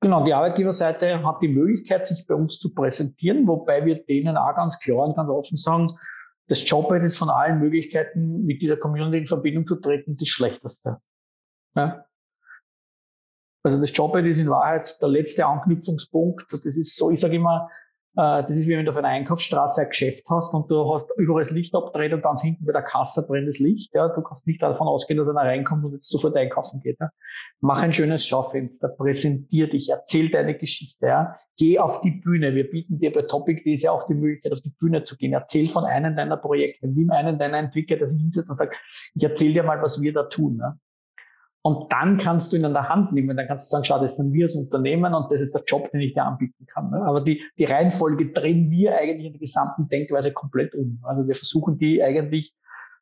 Genau, 0.00 0.24
die 0.24 0.34
Arbeitgeberseite 0.34 1.24
hat 1.24 1.40
die 1.40 1.48
Möglichkeit, 1.48 2.06
sich 2.06 2.26
bei 2.26 2.34
uns 2.34 2.58
zu 2.58 2.74
präsentieren, 2.74 3.46
wobei 3.46 3.84
wir 3.84 4.04
denen 4.04 4.36
auch 4.36 4.54
ganz 4.54 4.78
klar 4.80 5.06
und 5.06 5.14
ganz 5.14 5.30
offen 5.30 5.56
sagen, 5.56 5.86
das 6.48 6.68
Jobhead 6.68 7.04
ist 7.04 7.18
von 7.18 7.30
allen 7.30 7.60
Möglichkeiten, 7.60 8.42
mit 8.42 8.60
dieser 8.60 8.76
Community 8.76 9.18
in 9.18 9.26
Verbindung 9.26 9.66
zu 9.66 9.76
treten, 9.76 10.16
das 10.16 10.26
Schlechteste. 10.26 10.96
Ja? 11.76 12.04
Also 13.62 13.80
das 13.80 13.96
Jobhead 13.96 14.26
ist 14.26 14.38
in 14.38 14.50
Wahrheit 14.50 15.00
der 15.00 15.08
letzte 15.08 15.46
Anknüpfungspunkt. 15.46 16.52
Das 16.52 16.64
ist 16.64 16.96
so, 16.96 17.10
ich 17.10 17.20
sage 17.20 17.36
immer, 17.36 17.70
das 18.14 18.50
ist 18.50 18.68
wie 18.68 18.76
wenn 18.76 18.84
du 18.84 18.90
auf 18.90 18.98
einer 18.98 19.08
Einkaufsstraße 19.08 19.82
ein 19.82 19.88
Geschäft 19.88 20.26
hast 20.28 20.52
und 20.52 20.70
du 20.70 20.92
hast 20.92 21.10
überall 21.16 21.42
das 21.42 21.50
Licht 21.50 21.74
abgedreht 21.74 22.12
und 22.12 22.22
ganz 22.22 22.42
hinten 22.42 22.66
bei 22.66 22.72
der 22.72 22.82
Kasse 22.82 23.26
brennt 23.26 23.48
das 23.48 23.58
Licht. 23.58 23.94
Ja. 23.94 24.08
Du 24.08 24.20
kannst 24.20 24.46
nicht 24.46 24.60
davon 24.62 24.86
ausgehen, 24.86 25.18
dass 25.18 25.28
einer 25.28 25.40
reinkommt 25.40 25.84
und 25.84 25.92
jetzt 25.92 26.10
sofort 26.10 26.36
einkaufen 26.36 26.80
geht. 26.80 26.98
Ja. 27.00 27.10
Mach 27.60 27.82
ein 27.82 27.92
schönes 27.92 28.26
Schaufenster, 28.26 28.88
präsentier 28.88 29.68
dich, 29.68 29.88
erzähl 29.88 30.30
deine 30.30 30.56
Geschichte. 30.56 31.06
Ja. 31.06 31.34
Geh 31.56 31.78
auf 31.78 32.02
die 32.02 32.10
Bühne. 32.10 32.54
Wir 32.54 32.68
bieten 32.68 32.98
dir 32.98 33.12
bei 33.12 33.22
Topic 33.22 33.62
ja 33.64 33.92
auch 33.92 34.06
die 34.06 34.14
Möglichkeit, 34.14 34.52
auf 34.52 34.60
die 34.60 34.74
Bühne 34.78 35.04
zu 35.04 35.16
gehen. 35.16 35.32
Erzähl 35.32 35.68
von 35.70 35.84
einem 35.84 36.14
deiner 36.14 36.36
Projekte. 36.36 36.88
Nimm 36.88 37.10
einen 37.10 37.38
deiner 37.38 37.58
Entwickler, 37.58 37.96
der 37.96 38.08
sich 38.08 38.20
hinsetzt 38.20 38.50
und 38.50 38.58
sagt, 38.58 38.76
ich 39.14 39.22
erzähl 39.22 39.54
dir 39.54 39.62
mal, 39.62 39.80
was 39.80 40.02
wir 40.02 40.12
da 40.12 40.24
tun. 40.24 40.58
Ja. 40.60 40.74
Und 41.64 41.92
dann 41.92 42.16
kannst 42.16 42.52
du 42.52 42.56
ihn 42.56 42.64
an 42.64 42.72
der 42.72 42.88
Hand 42.88 43.12
nehmen. 43.12 43.36
Dann 43.36 43.46
kannst 43.46 43.68
du 43.68 43.70
sagen, 43.70 43.84
schau, 43.84 44.00
das 44.00 44.16
sind 44.16 44.32
wir 44.32 44.46
als 44.46 44.56
Unternehmen 44.56 45.14
und 45.14 45.30
das 45.30 45.40
ist 45.40 45.54
der 45.54 45.62
Job, 45.64 45.90
den 45.92 46.00
ich 46.00 46.12
dir 46.12 46.24
anbieten 46.24 46.66
kann. 46.66 46.90
Ne? 46.90 47.00
Aber 47.02 47.20
die, 47.20 47.40
die 47.56 47.64
Reihenfolge 47.64 48.32
drehen 48.32 48.68
wir 48.70 48.96
eigentlich 48.96 49.26
in 49.26 49.32
der 49.32 49.40
gesamten 49.40 49.88
Denkweise 49.88 50.32
komplett 50.32 50.74
um. 50.74 50.98
Also 51.02 51.26
wir 51.28 51.36
versuchen 51.36 51.78
die 51.78 52.02
eigentlich 52.02 52.52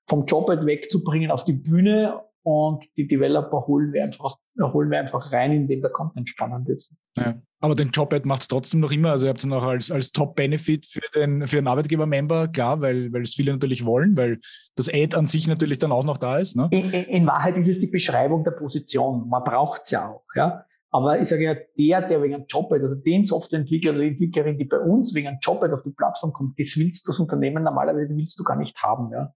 vom 0.07 0.27
Job 0.27 0.49
halt 0.49 0.67
wegzubringen 0.67 1.31
auf 1.31 1.45
die 1.45 1.55
Bühne 1.55 2.21
und 2.43 2.85
die 2.97 3.07
Developer 3.07 3.67
holen 3.67 3.93
wir 3.93 4.03
einfach, 4.03 4.37
holen 4.59 4.91
wir 4.91 4.99
einfach 4.99 5.33
rein, 5.33 5.53
indem 5.53 5.83
der 5.83 5.91
Content 5.91 6.29
spannend 6.29 6.69
ist. 6.69 6.95
Ja. 7.17 7.41
Aber 7.63 7.75
den 7.75 7.91
Job-Ad 7.91 8.27
macht 8.27 8.43
es 8.43 8.49
trotzdem 8.49 8.81
noch 8.81 8.91
immer. 8.91 9.11
Also 9.11 9.27
ihr 9.27 9.31
habt 9.31 9.41
es 9.41 9.47
noch 9.47 9.63
als, 9.63 9.91
als 9.91 10.13
Top-Benefit 10.13 10.87
für 10.87 11.03
den, 11.15 11.47
für 11.47 11.57
den 11.57 11.67
Arbeitgeber-Member, 11.67 12.49
klar, 12.49 12.81
weil, 12.81 13.13
weil 13.13 13.23
es 13.23 13.35
viele 13.35 13.53
natürlich 13.53 13.85
wollen, 13.85 14.17
weil 14.17 14.41
das 14.77 14.89
Ad 14.89 15.15
an 15.15 15.27
sich 15.27 15.47
natürlich 15.47 15.79
dann 15.79 15.93
auch 15.93 16.05
noch 16.05 16.17
da 16.17 16.39
ist. 16.39 16.57
Ne? 16.57 16.69
In, 16.71 16.91
in 16.91 17.27
Wahrheit 17.27 17.57
ist 17.57 17.69
es 17.69 17.81
die 17.81 17.89
Beschreibung 17.89 18.45
der 18.45 18.53
Position. 18.53 19.29
Man 19.29 19.45
braucht 19.45 19.83
es 19.85 19.91
ja 19.91 20.09
auch. 20.09 20.25
Ja? 20.35 20.65
Aber 20.91 21.21
ich 21.21 21.29
sage 21.29 21.45
ja, 21.45 21.55
der, 21.55 22.09
der 22.09 22.23
wegen 22.23 22.35
einem 22.35 22.47
Job-Ad, 22.49 22.83
also 22.83 22.97
den 22.97 23.25
Softwareentwickler 23.25 23.93
oder 23.93 24.01
die 24.01 24.09
Entwicklerin, 24.09 24.59
die 24.59 24.65
bei 24.65 24.79
uns 24.79 25.15
wegen 25.15 25.29
einem 25.29 25.39
Job-Ad 25.41 25.73
auf 25.73 25.83
die 25.83 25.93
Plattform 25.93 26.33
kommt, 26.33 26.59
das 26.59 26.77
willst 26.77 27.07
du 27.07 27.13
das 27.13 27.21
Unternehmen 27.21 27.63
normalerweise 27.63 28.17
willst 28.17 28.39
du 28.39 28.45
gar 28.45 28.57
nicht 28.57 28.77
haben. 28.83 29.13
Ja? 29.13 29.35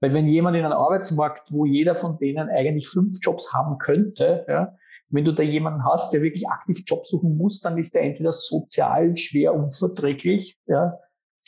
Weil 0.00 0.12
wenn 0.12 0.26
jemand 0.26 0.56
in 0.56 0.64
einem 0.64 0.76
Arbeitsmarkt, 0.76 1.52
wo 1.52 1.64
jeder 1.64 1.94
von 1.94 2.18
denen 2.18 2.48
eigentlich 2.48 2.88
fünf 2.88 3.14
Jobs 3.22 3.52
haben 3.52 3.78
könnte, 3.78 4.44
ja, 4.48 4.76
wenn 5.10 5.24
du 5.24 5.32
da 5.32 5.42
jemanden 5.42 5.84
hast, 5.84 6.12
der 6.12 6.22
wirklich 6.22 6.48
aktiv 6.48 6.82
Job 6.84 7.06
suchen 7.06 7.36
muss, 7.36 7.60
dann 7.60 7.78
ist 7.78 7.94
der 7.94 8.02
entweder 8.02 8.32
sozial 8.32 9.16
schwer 9.16 9.54
unverträglich, 9.54 10.58
ja, 10.66 10.98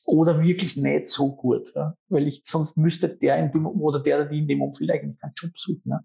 oder 0.06 0.40
wirklich 0.40 0.76
nicht 0.76 1.10
so 1.10 1.34
gut, 1.34 1.72
ja. 1.74 1.94
weil 2.08 2.28
ich 2.28 2.42
sonst 2.46 2.76
müsste 2.76 3.08
der 3.08 3.36
in 3.38 3.52
dem 3.52 3.66
oder 3.66 4.00
der 4.00 4.24
die 4.24 4.38
in 4.38 4.48
dem 4.48 4.62
Umfeld 4.62 4.90
eigentlich 4.90 5.18
keinen 5.18 5.34
Job 5.36 5.50
suchen. 5.56 5.82
Ja. 5.90 6.00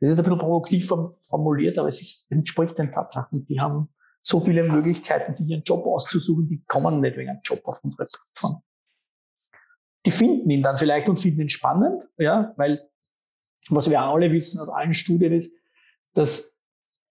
Das 0.00 0.10
ist 0.10 0.18
ein 0.18 0.24
bisschen 0.24 0.38
provokativ 0.38 0.92
formuliert, 1.28 1.78
aber 1.78 1.88
es 1.88 2.00
ist, 2.00 2.30
entspricht 2.30 2.76
den 2.78 2.90
Tatsachen. 2.90 3.46
Die 3.46 3.60
haben 3.60 3.88
so 4.22 4.40
viele 4.40 4.64
Möglichkeiten, 4.64 5.32
sich 5.32 5.48
ihren 5.48 5.62
Job 5.62 5.86
auszusuchen, 5.86 6.48
die 6.48 6.64
kommen 6.66 7.00
nicht 7.00 7.16
wegen 7.16 7.30
einem 7.30 7.40
Job 7.44 7.60
auf 7.64 7.78
unsere 7.84 8.06
Plattform 8.06 8.62
die 10.06 10.10
finden 10.10 10.50
ihn 10.50 10.62
dann 10.62 10.76
vielleicht 10.76 11.08
und 11.08 11.18
finden 11.18 11.42
ihn 11.42 11.48
spannend, 11.48 12.08
ja, 12.18 12.52
weil 12.56 12.78
was 13.70 13.88
wir 13.88 14.00
alle 14.00 14.30
wissen 14.30 14.60
aus 14.60 14.68
allen 14.68 14.94
Studien 14.94 15.32
ist, 15.32 15.54
dass 16.14 16.54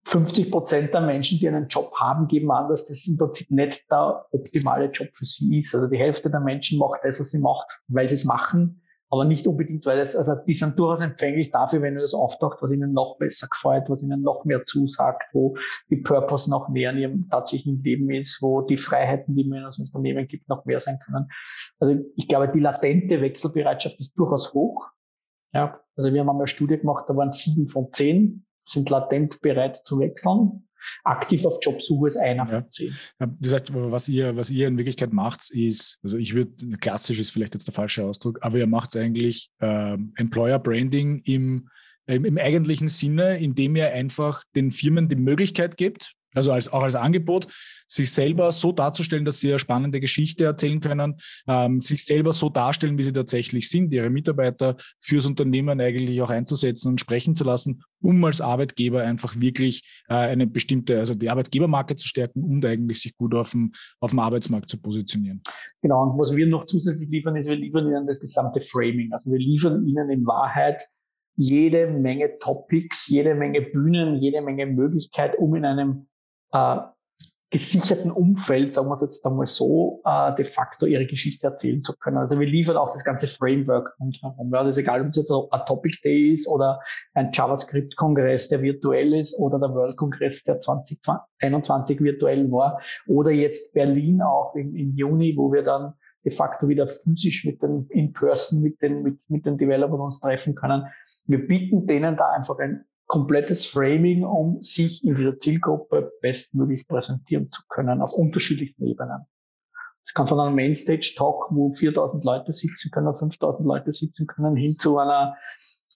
50 0.05 0.51
Prozent 0.51 0.93
der 0.93 1.01
Menschen, 1.01 1.39
die 1.39 1.47
einen 1.47 1.67
Job 1.67 1.93
haben, 1.99 2.27
geben 2.27 2.51
an, 2.51 2.67
dass 2.67 2.87
das 2.87 3.05
im 3.07 3.17
Prinzip 3.17 3.51
nicht 3.51 3.89
der 3.89 4.25
optimale 4.31 4.85
Job 4.85 5.09
für 5.13 5.25
sie 5.25 5.59
ist. 5.59 5.75
Also 5.75 5.87
die 5.87 5.97
Hälfte 5.97 6.29
der 6.29 6.39
Menschen 6.39 6.79
macht 6.79 7.01
das, 7.03 7.19
was 7.19 7.29
sie 7.29 7.39
macht, 7.39 7.67
weil 7.87 8.09
sie 8.09 8.15
es 8.15 8.25
machen, 8.25 8.80
aber 9.11 9.25
nicht 9.25 9.45
unbedingt, 9.45 9.85
weil 9.85 9.99
es, 9.99 10.15
also 10.15 10.35
die 10.47 10.53
sind 10.53 10.79
durchaus 10.79 11.01
empfänglich 11.01 11.51
dafür, 11.51 11.81
wenn 11.81 11.95
das 11.95 12.13
auftaucht, 12.13 12.61
was 12.61 12.71
ihnen 12.71 12.93
noch 12.93 13.17
besser 13.17 13.47
gefällt, 13.47 13.89
was 13.89 14.01
ihnen 14.01 14.21
noch 14.21 14.45
mehr 14.45 14.63
zusagt, 14.63 15.23
wo 15.33 15.55
die 15.89 15.97
Purpose 15.97 16.49
noch 16.49 16.69
mehr 16.69 16.91
in 16.91 16.97
ihrem 16.97 17.29
tatsächlichen 17.29 17.83
Leben 17.83 18.09
ist, 18.09 18.41
wo 18.41 18.61
die 18.61 18.77
Freiheiten, 18.77 19.35
die 19.35 19.43
man 19.43 19.59
in 19.59 19.65
das 19.65 19.79
Unternehmen 19.79 20.27
gibt, 20.27 20.47
noch 20.47 20.65
mehr 20.65 20.79
sein 20.79 20.97
können. 21.05 21.27
Also 21.79 21.99
ich 22.15 22.29
glaube, 22.29 22.49
die 22.53 22.59
latente 22.59 23.21
Wechselbereitschaft 23.21 23.99
ist 23.99 24.17
durchaus 24.17 24.53
hoch. 24.53 24.89
Ja, 25.53 25.81
also 25.97 26.13
wir 26.13 26.21
haben 26.21 26.29
einmal 26.29 26.43
eine 26.43 26.47
Studie 26.47 26.77
gemacht, 26.77 27.03
da 27.09 27.15
waren 27.15 27.31
sieben 27.31 27.67
von 27.67 27.89
zehn 27.91 28.45
sind 28.63 28.89
latent 28.89 29.41
bereit 29.41 29.81
zu 29.83 29.99
wechseln 29.99 30.69
aktiv 31.03 31.45
auf 31.45 31.59
Jobsuche 31.61 32.07
ist 32.07 32.17
einer 32.17 32.47
von 32.47 32.69
zehn. 32.71 32.95
Das 33.19 33.53
heißt, 33.53 33.73
was 33.73 34.09
ihr, 34.09 34.35
was 34.35 34.49
ihr 34.49 34.67
in 34.67 34.77
Wirklichkeit 34.77 35.13
macht, 35.13 35.49
ist, 35.51 35.99
also 36.03 36.17
ich 36.17 36.33
würde, 36.33 36.77
klassisch 36.77 37.19
ist 37.19 37.31
vielleicht 37.31 37.53
jetzt 37.53 37.67
der 37.67 37.73
falsche 37.73 38.03
Ausdruck, 38.03 38.39
aber 38.41 38.57
ihr 38.57 38.67
macht 38.67 38.95
eigentlich 38.95 39.49
äh, 39.59 39.97
Employer 40.15 40.59
Branding 40.59 41.21
im, 41.25 41.69
im, 42.07 42.25
im 42.25 42.37
eigentlichen 42.37 42.89
Sinne, 42.89 43.37
indem 43.39 43.75
ihr 43.75 43.91
einfach 43.91 44.43
den 44.55 44.71
Firmen 44.71 45.07
die 45.07 45.15
Möglichkeit 45.15 45.77
gibt, 45.77 46.15
also 46.33 46.51
als, 46.51 46.71
auch 46.71 46.83
als 46.83 46.95
Angebot, 46.95 47.47
sich 47.87 48.11
selber 48.11 48.51
so 48.51 48.71
darzustellen, 48.71 49.25
dass 49.25 49.39
sie 49.39 49.49
eine 49.49 49.59
spannende 49.59 49.99
Geschichte 49.99 50.45
erzählen 50.45 50.79
können, 50.79 51.17
ähm, 51.47 51.81
sich 51.81 52.05
selber 52.05 52.31
so 52.31 52.49
darstellen, 52.49 52.97
wie 52.97 53.03
sie 53.03 53.11
tatsächlich 53.11 53.69
sind, 53.69 53.91
ihre 53.91 54.09
Mitarbeiter 54.09 54.77
fürs 54.99 55.25
Unternehmen 55.25 55.81
eigentlich 55.81 56.21
auch 56.21 56.29
einzusetzen 56.29 56.89
und 56.89 56.99
sprechen 56.99 57.35
zu 57.35 57.43
lassen, 57.43 57.83
um 58.01 58.23
als 58.23 58.39
Arbeitgeber 58.39 59.01
einfach 59.01 59.39
wirklich 59.39 59.83
äh, 60.07 60.13
eine 60.13 60.47
bestimmte, 60.47 60.99
also 60.99 61.13
die 61.13 61.29
Arbeitgebermarke 61.29 61.95
zu 61.95 62.07
stärken 62.07 62.43
und 62.43 62.65
eigentlich 62.65 63.01
sich 63.01 63.15
gut 63.17 63.35
auf 63.35 63.51
dem, 63.51 63.73
auf 63.99 64.11
dem 64.11 64.19
Arbeitsmarkt 64.19 64.69
zu 64.69 64.77
positionieren. 64.77 65.41
Genau, 65.81 66.03
und 66.03 66.19
was 66.19 66.35
wir 66.35 66.47
noch 66.47 66.65
zusätzlich 66.65 67.09
liefern, 67.09 67.35
ist, 67.35 67.49
wir 67.49 67.57
liefern 67.57 67.87
ihnen 67.87 68.07
das 68.07 68.21
gesamte 68.21 68.61
Framing. 68.61 69.11
Also 69.11 69.31
wir 69.31 69.39
liefern 69.39 69.85
ihnen 69.85 70.09
in 70.09 70.25
Wahrheit 70.25 70.81
jede 71.35 71.87
Menge 71.87 72.37
Topics, 72.39 73.07
jede 73.07 73.35
Menge 73.35 73.61
Bühnen, 73.61 74.17
jede 74.17 74.43
Menge 74.43 74.65
Möglichkeit, 74.65 75.37
um 75.37 75.55
in 75.55 75.65
einem 75.65 76.07
äh, 76.51 76.77
gesicherten 77.51 78.11
Umfeld, 78.11 78.73
sagen 78.73 78.87
wir 78.87 78.93
es 78.93 79.01
jetzt 79.01 79.25
einmal 79.25 79.45
so, 79.45 79.99
äh, 80.05 80.33
de 80.35 80.45
facto 80.45 80.85
ihre 80.85 81.05
Geschichte 81.05 81.47
erzählen 81.47 81.83
zu 81.83 81.93
können. 81.97 82.17
Also 82.17 82.39
wir 82.39 82.47
liefern 82.47 82.77
auch 82.77 82.93
das 82.93 83.03
ganze 83.03 83.27
Framework 83.27 83.93
rundherum. 83.99 84.51
Ja, 84.53 84.63
das 84.63 84.71
ist 84.71 84.77
egal, 84.77 85.01
ob 85.01 85.07
es 85.07 85.17
jetzt 85.17 85.29
ein 85.29 85.65
Topic 85.65 85.97
Day 86.01 86.31
ist 86.31 86.47
oder 86.47 86.79
ein 87.13 87.31
JavaScript-Kongress, 87.33 88.47
der 88.47 88.61
virtuell 88.61 89.13
ist, 89.13 89.37
oder 89.37 89.59
der 89.59 89.69
World-Kongress, 89.69 90.43
der 90.43 90.59
2021 90.59 91.99
virtuell 91.99 92.49
war, 92.51 92.81
oder 93.05 93.31
jetzt 93.31 93.73
Berlin 93.73 94.21
auch 94.21 94.55
im, 94.55 94.73
im 94.73 94.95
Juni, 94.95 95.33
wo 95.35 95.51
wir 95.51 95.61
dann 95.61 95.93
de 96.23 96.31
facto 96.31 96.69
wieder 96.69 96.87
physisch 96.87 97.45
mit 97.45 97.61
den 97.61 97.85
in 97.89 98.13
person 98.13 98.61
mit 98.61 98.81
den 98.81 99.01
mit, 99.01 99.27
mit 99.29 99.45
den 99.45 99.57
Developern 99.57 99.99
uns 99.99 100.19
treffen 100.19 100.55
können. 100.55 100.85
Wir 101.25 101.45
bieten 101.45 101.87
denen 101.87 102.15
da 102.15 102.29
einfach 102.29 102.59
ein 102.59 102.85
komplettes 103.11 103.65
Framing, 103.65 104.23
um 104.23 104.61
sich 104.61 105.03
in 105.03 105.15
dieser 105.15 105.37
Zielgruppe 105.37 106.11
bestmöglich 106.21 106.87
präsentieren 106.87 107.51
zu 107.51 107.61
können 107.67 108.01
auf 108.01 108.13
unterschiedlichsten 108.13 108.87
Ebenen. 108.87 109.25
Es 110.05 110.13
kann 110.13 110.27
von 110.27 110.39
einem 110.39 110.55
Mainstage-Talk, 110.55 111.47
wo 111.51 111.73
4000 111.73 112.23
Leute 112.23 112.53
sitzen 112.53 112.89
können, 112.89 113.13
5000 113.13 113.67
Leute 113.67 113.91
sitzen 113.91 114.27
können, 114.27 114.55
hin 114.55 114.71
zu 114.71 114.97
einer, 114.97 115.35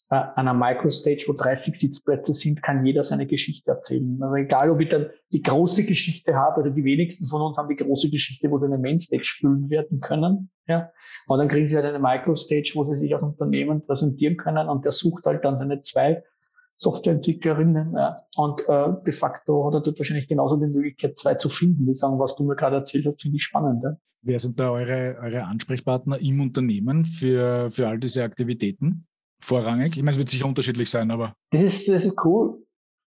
äh, 0.10 0.24
einer 0.36 0.54
Microstage, 0.54 1.24
wo 1.30 1.34
30 1.34 1.80
Sitzplätze 1.80 2.34
sind, 2.34 2.62
kann 2.62 2.86
jeder 2.86 3.06
seine 3.06 3.28
Geschichte 3.28 3.72
erzählen. 3.72 4.22
Also 4.22 4.36
egal, 4.36 4.70
ob 4.70 4.82
ich 4.82 4.90
dann 4.90 5.10
die 5.32 5.42
große 5.42 5.86
Geschichte 5.86 6.36
habe, 6.36 6.64
also 6.64 6.70
die 6.70 6.84
wenigsten 6.84 7.28
von 7.28 7.42
uns 7.42 7.56
haben 7.56 7.70
die 7.70 7.82
große 7.82 8.10
Geschichte, 8.10 8.52
wo 8.52 8.60
sie 8.60 8.66
eine 8.66 8.78
Mainstage 8.78 9.38
füllen 9.40 9.70
werden 9.70 10.02
können. 10.02 10.52
Ja. 10.68 10.92
Aber 11.28 11.38
dann 11.38 11.48
kriegen 11.48 11.70
sie 11.70 11.78
halt 11.78 11.86
eine 11.86 12.00
Microstage, 12.00 12.74
wo 12.76 12.84
sie 12.84 12.98
sich 12.98 13.14
als 13.14 13.24
Unternehmen 13.24 13.80
präsentieren 13.80 14.36
können 14.36 14.68
und 14.68 14.84
der 14.84 14.92
sucht 14.92 15.26
halt 15.26 15.46
dann 15.46 15.58
seine 15.58 15.80
zwei 15.80 16.22
Softwareentwicklerinnen. 16.78 17.94
Ja. 17.96 18.16
Und 18.38 18.62
äh, 18.68 18.94
de 19.06 19.14
facto 19.14 19.66
hat 19.68 19.76
er 19.76 19.82
dort 19.82 20.00
wahrscheinlich 20.00 20.28
genauso 20.28 20.58
die 20.58 20.66
Möglichkeit, 20.66 21.18
zwei 21.18 21.36
zu 21.36 21.50
finden, 21.50 21.86
die 21.86 21.94
sagen, 21.94 22.20
was 22.20 22.36
du 22.36 22.44
mir 22.44 22.56
gerade 22.56 22.78
erzählt 22.78 23.06
hast, 23.06 23.22
finde 23.22 23.38
ich 23.38 23.44
spannend. 23.44 23.84
Ja. 23.84 23.96
Wer 24.24 24.40
sind 24.40 24.60
da 24.60 24.72
eure, 24.72 25.18
eure 25.22 25.44
Ansprechpartner 25.44 26.20
im 26.20 26.42
Unternehmen 26.42 27.06
für, 27.06 27.70
für 27.72 27.88
all 27.88 28.00
diese 28.00 28.24
Aktivitäten? 28.24 29.08
Vorrangig? 29.40 29.96
Ich 29.96 30.04
meine, 30.04 30.12
es 30.12 30.18
wird 30.18 30.30
sicher 30.30 30.48
unterschiedlich 30.48 30.90
sein, 30.90 31.12
aber. 31.12 31.36
Das 31.52 31.62
ist, 31.62 31.88
das 31.88 32.06
ist 32.06 32.26
cool. 32.26 32.66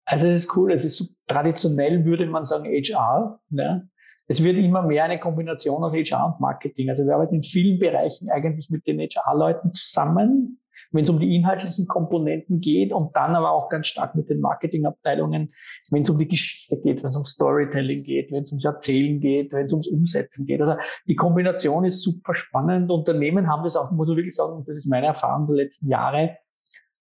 Also 0.05 0.27
es 0.27 0.45
ist 0.45 0.57
cool, 0.57 0.73
es 0.73 0.85
ist 0.85 0.97
so, 0.97 1.05
traditionell 1.27 2.05
würde 2.05 2.27
man 2.27 2.45
sagen 2.45 2.65
HR. 2.65 3.41
Ne? 3.51 3.89
Es 4.27 4.43
wird 4.43 4.57
immer 4.57 4.83
mehr 4.83 5.05
eine 5.05 5.19
Kombination 5.21 5.85
aus 5.85 5.95
HR 5.95 6.27
und 6.27 6.41
Marketing. 6.41 6.89
Also 6.89 7.05
wir 7.05 7.15
arbeiten 7.15 7.37
in 7.37 7.43
vielen 7.43 7.79
Bereichen 7.79 8.31
eigentlich 8.31 8.71
mit 8.71 8.87
den 8.87 8.99
HR-Leuten 8.99 9.73
zusammen, 9.75 10.62
wenn 10.93 11.05
es 11.05 11.11
um 11.11 11.19
die 11.19 11.35
inhaltlichen 11.35 11.87
Komponenten 11.87 12.61
geht 12.61 12.93
und 12.93 13.15
dann 13.17 13.35
aber 13.35 13.51
auch 13.51 13.69
ganz 13.69 13.89
stark 13.89 14.15
mit 14.15 14.29
den 14.29 14.41
Marketingabteilungen, 14.41 15.51
wenn 15.91 16.03
es 16.03 16.11
um 16.11 16.19
die 16.19 16.29
Geschichte 16.29 16.81
geht, 16.83 17.03
wenn 17.03 17.09
es 17.09 17.17
um 17.17 17.25
Storytelling 17.25 18.05
geht, 18.05 18.31
wenn 18.31 18.43
es 18.43 18.53
ums 18.53 18.65
Erzählen 18.65 19.21
geht, 19.21 19.53
wenn 19.53 19.65
es 19.65 19.73
ums 19.73 19.89
Umsetzen 19.89 20.47
geht. 20.47 20.61
Also 20.61 20.77
die 21.07 21.17
Kombination 21.17 21.85
ist 21.85 22.03
super 22.03 22.35
spannend. 22.35 22.91
Unternehmen 22.91 23.49
haben 23.49 23.65
das 23.65 23.77
auch, 23.77 23.91
muss 23.91 24.09
man 24.09 24.17
wirklich 24.17 24.37
sagen, 24.37 24.65
das 24.67 24.77
ist 24.77 24.87
meine 24.87 25.07
Erfahrung 25.07 25.47
der 25.47 25.57
letzten 25.57 25.89
Jahre, 25.89 26.37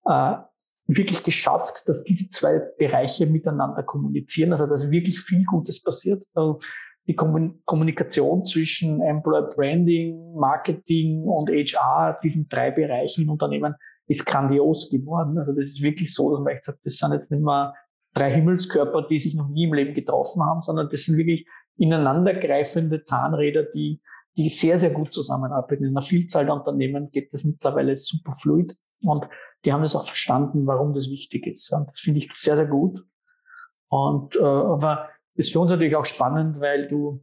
äh, 0.06 0.34
wirklich 0.88 1.24
geschafft, 1.24 1.84
dass 1.88 2.04
diese 2.04 2.28
zwei 2.30 2.60
Bereiche 2.78 3.26
miteinander 3.26 3.84
kommunizieren, 3.84 4.52
also 4.52 4.66
dass 4.66 4.90
wirklich 4.90 5.20
viel 5.20 5.46
Gutes 5.46 5.82
passiert. 5.82 6.24
Also 6.34 6.60
die 7.12 7.60
Kommunikation 7.66 8.46
zwischen 8.46 9.02
Employer 9.02 9.50
Branding, 9.50 10.34
Marketing 10.36 11.24
und 11.24 11.50
HR, 11.50 12.20
diesen 12.24 12.48
drei 12.48 12.72
Bereichen 12.72 13.24
in 13.24 13.30
Unternehmen, 13.30 13.76
ist 14.08 14.26
grandios 14.26 14.90
geworden. 14.90 15.38
Also 15.38 15.54
das 15.54 15.70
ist 15.70 15.82
wirklich 15.82 16.14
so, 16.14 16.32
dass 16.32 16.44
man 16.44 16.54
echt 16.54 16.66
sagt, 16.66 16.80
das 16.84 16.98
sind 16.98 17.14
jetzt 17.14 17.32
nicht 17.32 17.44
mehr 17.44 17.74
drei 18.14 18.32
Himmelskörper, 18.32 19.08
die 19.10 19.20
sich 19.20 19.36
noch 19.36 19.50
nie 19.50 19.66
im 19.66 19.74
Leben 19.74 19.94
getroffen 19.94 20.44
haben, 20.44 20.62
sondern 20.62 20.90
das 20.90 21.04
sind 21.04 21.18
wirklich 21.18 21.48
ineinandergreifende 21.78 23.04
Zahnräder, 23.04 23.64
die, 23.74 24.02
die 24.38 24.50
sehr, 24.50 24.80
sehr 24.80 24.92
gut 24.92 25.14
zusammenarbeiten. 25.14 25.84
In 25.84 25.92
einer 25.92 26.02
Vielzahl 26.02 26.46
der 26.46 26.56
Unternehmen 26.56 27.10
geht 27.10 27.34
das 27.34 27.44
mittlerweile 27.44 27.98
super 27.98 28.34
fluid 28.34 28.76
und 29.04 29.28
die 29.66 29.74
haben 29.74 29.84
es 29.84 29.96
auch 29.96 30.06
verstanden, 30.06 30.66
warum 30.68 30.94
das 30.94 31.10
wichtig 31.10 31.48
ist. 31.48 31.72
Und 31.74 31.90
das 31.90 32.00
finde 32.00 32.20
ich 32.20 32.32
sehr, 32.36 32.56
sehr 32.56 32.68
gut. 32.68 33.00
Und 33.90 34.36
äh, 34.38 34.44
aber 34.44 35.10
ist 35.36 35.52
für 35.52 35.60
uns 35.60 35.72
natürlich 35.72 35.96
auch 35.96 36.06
spannend, 36.06 36.60
weil 36.60 36.88
du 36.88 37.18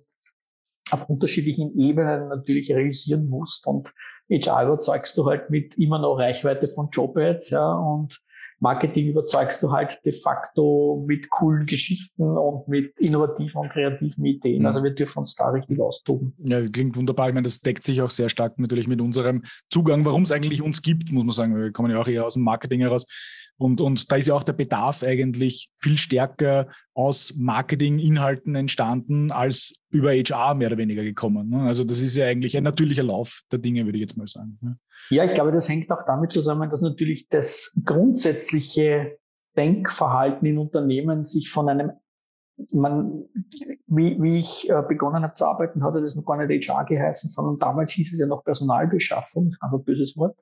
auf 0.91 1.09
unterschiedlichen 1.09 1.79
Ebenen 1.79 2.29
natürlich 2.29 2.71
realisieren 2.71 3.29
musst 3.29 3.67
und 3.67 3.93
HR 4.31 4.67
überzeugst 4.67 5.17
du 5.17 5.27
halt 5.27 5.51
mit 5.51 5.77
immer 5.79 5.99
noch 5.99 6.17
Reichweite 6.17 6.69
von 6.69 6.89
Jobads, 6.91 7.51
ja, 7.51 7.73
und 7.75 8.21
Marketing 8.61 9.09
überzeugst 9.09 9.63
du 9.63 9.71
halt 9.71 10.01
de 10.05 10.13
facto 10.13 11.05
mit 11.07 11.31
coolen 11.31 11.65
Geschichten 11.67 12.23
und 12.23 12.67
mit 12.67 12.99
innovativen 12.99 13.61
und 13.61 13.71
kreativen 13.71 14.25
Ideen. 14.25 14.61
Mhm. 14.61 14.67
Also 14.67 14.83
wir 14.83 14.91
dürfen 14.91 15.21
uns 15.21 15.35
da 15.35 15.49
richtig 15.51 15.81
austoben. 15.81 16.35
Ja, 16.39 16.61
das 16.61 16.73
klingt 16.73 16.97
wunderbar. 16.97 17.29
Ich 17.29 17.35
meine, 17.35 17.45
das 17.45 17.61
deckt 17.61 17.85
sich 17.85 18.03
auch 18.03 18.11
sehr 18.11 18.29
stark 18.29 18.59
natürlich 18.59 18.89
mit 18.89 19.01
unserem 19.01 19.45
Zugang, 19.71 20.05
warum 20.05 20.25
es 20.25 20.33
eigentlich 20.33 20.61
uns 20.61 20.83
gibt, 20.83 21.13
muss 21.13 21.25
man 21.25 21.33
sagen. 21.33 21.57
Wir 21.57 21.73
kommen 21.73 21.91
ja 21.91 22.01
auch 22.01 22.09
eher 22.09 22.27
aus 22.27 22.35
dem 22.35 22.43
Marketing 22.43 22.81
heraus. 22.81 23.07
Und, 23.59 23.81
und 23.81 24.11
da 24.11 24.17
ist 24.17 24.29
ja 24.29 24.35
auch 24.35 24.45
der 24.45 24.53
Bedarf 24.53 25.03
eigentlich 25.03 25.71
viel 25.79 25.99
stärker 25.99 26.69
aus 26.95 27.35
Marketinginhalten 27.37 28.55
entstanden 28.55 29.33
als 29.33 29.75
über 29.91 30.13
HR 30.13 30.55
mehr 30.55 30.69
oder 30.69 30.79
weniger 30.79 31.03
gekommen. 31.03 31.51
Ne? 31.51 31.63
Also 31.63 31.83
das 31.83 32.01
ist 32.01 32.15
ja 32.17 32.27
eigentlich 32.27 32.57
ein 32.57 32.65
natürlicher 32.65 33.03
Lauf 33.03 33.43
der 33.51 33.59
Dinge, 33.59 33.85
würde 33.85 33.99
ich 33.99 34.03
jetzt 34.03 34.17
mal 34.17 34.29
sagen. 34.29 34.59
Ne? 34.61 34.79
Ja, 35.11 35.25
ich 35.25 35.35
glaube, 35.35 35.53
das 35.53 35.69
hängt 35.69 35.91
auch 35.91 36.05
damit 36.07 36.31
zusammen, 36.31 36.71
dass 36.71 36.83
natürlich 36.83 37.29
das 37.29 37.73
grundsätzliche 37.85 39.19
Denkverhalten 39.57 40.47
in 40.47 40.59
Unternehmen 40.59 41.25
sich 41.25 41.51
von 41.51 41.69
einem 41.69 41.93
man, 42.73 43.25
wie, 43.87 44.21
wie 44.21 44.41
ich 44.41 44.69
äh, 44.69 44.83
begonnen 44.83 45.23
habe 45.23 45.35
zu 45.35 45.47
arbeiten, 45.47 45.85
hatte 45.85 46.01
das 46.01 46.17
noch 46.17 46.25
gar 46.25 46.45
nicht 46.45 46.69
HR 46.69 46.85
geheißen, 46.85 47.31
sondern 47.31 47.59
damals 47.59 47.93
hieß 47.93 48.13
es 48.13 48.19
ja 48.19 48.27
noch 48.27 48.45
Personalbeschaffung, 48.45 49.47
ist 49.47 49.63
ein 49.63 49.85
böses 49.85 50.17
Wort. 50.17 50.37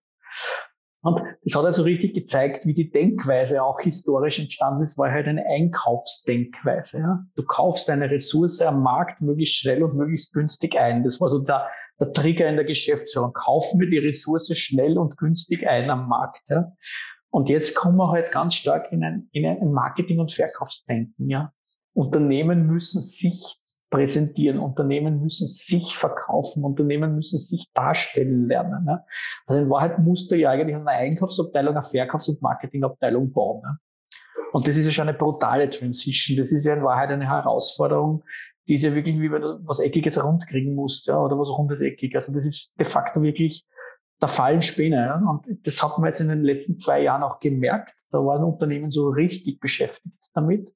Und 1.07 1.23
das 1.45 1.55
hat 1.55 1.65
also 1.65 1.85
richtig 1.85 2.15
gezeigt, 2.15 2.67
wie 2.67 2.75
die 2.75 2.91
Denkweise 2.91 3.63
auch 3.63 3.79
historisch 3.79 4.41
entstanden 4.41 4.83
ist, 4.83 4.99
war 4.99 5.13
halt 5.13 5.29
eine 5.29 5.47
Einkaufsdenkweise. 5.47 6.99
Ja? 6.99 7.25
Du 7.37 7.45
kaufst 7.45 7.89
eine 7.91 8.11
Ressource 8.11 8.61
am 8.61 8.83
Markt 8.83 9.21
möglichst 9.21 9.55
schnell 9.55 9.85
und 9.85 9.95
möglichst 9.95 10.33
günstig 10.33 10.77
ein. 10.77 11.05
Das 11.05 11.21
war 11.21 11.29
so 11.29 11.39
der, 11.39 11.69
der 12.01 12.11
Trigger 12.11 12.49
in 12.49 12.57
der 12.57 12.65
Geschäftsführung. 12.65 13.33
Kaufen 13.33 13.79
wir 13.79 13.89
die 13.89 13.99
Ressource 13.99 14.51
schnell 14.59 14.99
und 14.99 15.17
günstig 15.17 15.69
ein 15.69 15.89
am 15.91 16.09
Markt. 16.09 16.43
Ja? 16.49 16.73
Und 17.31 17.49
jetzt 17.49 17.77
kommen 17.77 17.99
wir 17.99 18.11
halt 18.11 18.33
ganz 18.33 18.57
stark 18.57 18.91
in 18.91 19.05
ein, 19.05 19.29
in 19.31 19.47
ein 19.47 19.71
Marketing- 19.71 20.19
und 20.19 20.33
Verkaufsdenken. 20.33 21.31
Ja? 21.31 21.53
Unternehmen 21.93 22.67
müssen 22.67 23.01
sich 23.01 23.61
präsentieren. 23.91 24.59
Unternehmen 24.59 25.21
müssen 25.21 25.47
sich 25.47 25.97
verkaufen. 25.97 26.65
Unternehmen 26.65 27.15
müssen 27.15 27.39
sich 27.39 27.71
darstellen 27.73 28.47
lernen. 28.49 28.85
Ne? 28.85 29.05
Also 29.47 29.63
in 29.63 29.71
Wahrheit 29.71 29.99
musst 29.99 30.31
du 30.31 30.37
ja 30.37 30.51
eigentlich 30.51 30.77
eine 30.77 30.91
Einkaufsabteilung, 30.91 31.75
eine 31.75 31.83
Verkaufs- 31.83 32.29
und 32.29 32.43
Marketingabteilung 32.43 33.33
bauen. 33.33 33.63
Ne? 33.63 33.79
Und 34.53 34.67
das 34.67 34.77
ist 34.77 34.87
ja 34.87 34.93
schon 34.93 35.09
eine 35.09 35.17
brutale 35.17 35.69
Transition. 35.69 36.39
Das 36.39 36.51
ist 36.51 36.65
ja 36.65 36.75
in 36.75 36.83
Wahrheit 36.83 37.11
eine 37.11 37.29
Herausforderung, 37.29 38.23
die 38.69 38.75
ist 38.75 38.83
ja 38.83 38.95
wirklich 38.95 39.21
wie 39.21 39.31
wenn 39.31 39.43
du 39.43 39.61
was 39.65 39.81
Eckiges 39.81 40.23
rund 40.23 40.47
kriegen 40.47 40.75
musst, 40.75 41.07
ja, 41.07 41.19
oder 41.19 41.39
was 41.39 41.57
rundes 41.57 41.81
Eckig. 41.81 42.15
Also 42.15 42.33
das 42.33 42.45
ist 42.45 42.79
de 42.79 42.87
facto 42.87 43.23
wirklich, 43.23 43.65
da 44.19 44.29
fallen 44.29 44.63
Späne. 44.63 44.97
Ja? 44.97 45.23
Und 45.29 45.47
das 45.67 45.83
hat 45.83 45.99
man 45.99 46.09
jetzt 46.09 46.21
in 46.21 46.29
den 46.29 46.43
letzten 46.43 46.79
zwei 46.79 47.03
Jahren 47.03 47.23
auch 47.23 47.39
gemerkt. 47.39 47.93
Da 48.11 48.19
waren 48.19 48.45
Unternehmen 48.45 48.91
so 48.91 49.09
richtig 49.09 49.61
beschäftigt 49.61 50.31
damit. 50.35 50.69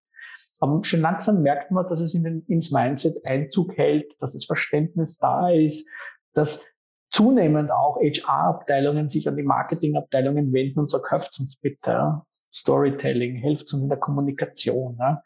Aber 0.58 0.82
schon 0.84 1.00
langsam 1.00 1.42
merkt 1.42 1.70
man, 1.70 1.86
dass 1.88 2.00
es 2.00 2.14
in 2.14 2.24
den, 2.24 2.44
ins 2.48 2.70
Mindset 2.70 3.18
Einzug 3.28 3.76
hält, 3.76 4.20
dass 4.20 4.32
das 4.32 4.44
Verständnis 4.44 5.16
da 5.18 5.50
ist, 5.50 5.88
dass 6.34 6.64
zunehmend 7.10 7.70
auch 7.70 7.96
HR-Abteilungen 7.96 9.08
sich 9.08 9.28
an 9.28 9.36
die 9.36 9.42
Marketing-Abteilungen 9.42 10.52
wenden 10.52 10.80
und 10.80 10.90
sagen, 10.90 11.04
kauft 11.04 11.38
uns 11.40 11.56
bitte. 11.56 12.22
Storytelling, 12.52 13.36
hilft 13.36 13.72
uns 13.72 13.82
in 13.82 13.88
der 13.88 13.98
Kommunikation. 13.98 14.96
Ja? 14.98 15.22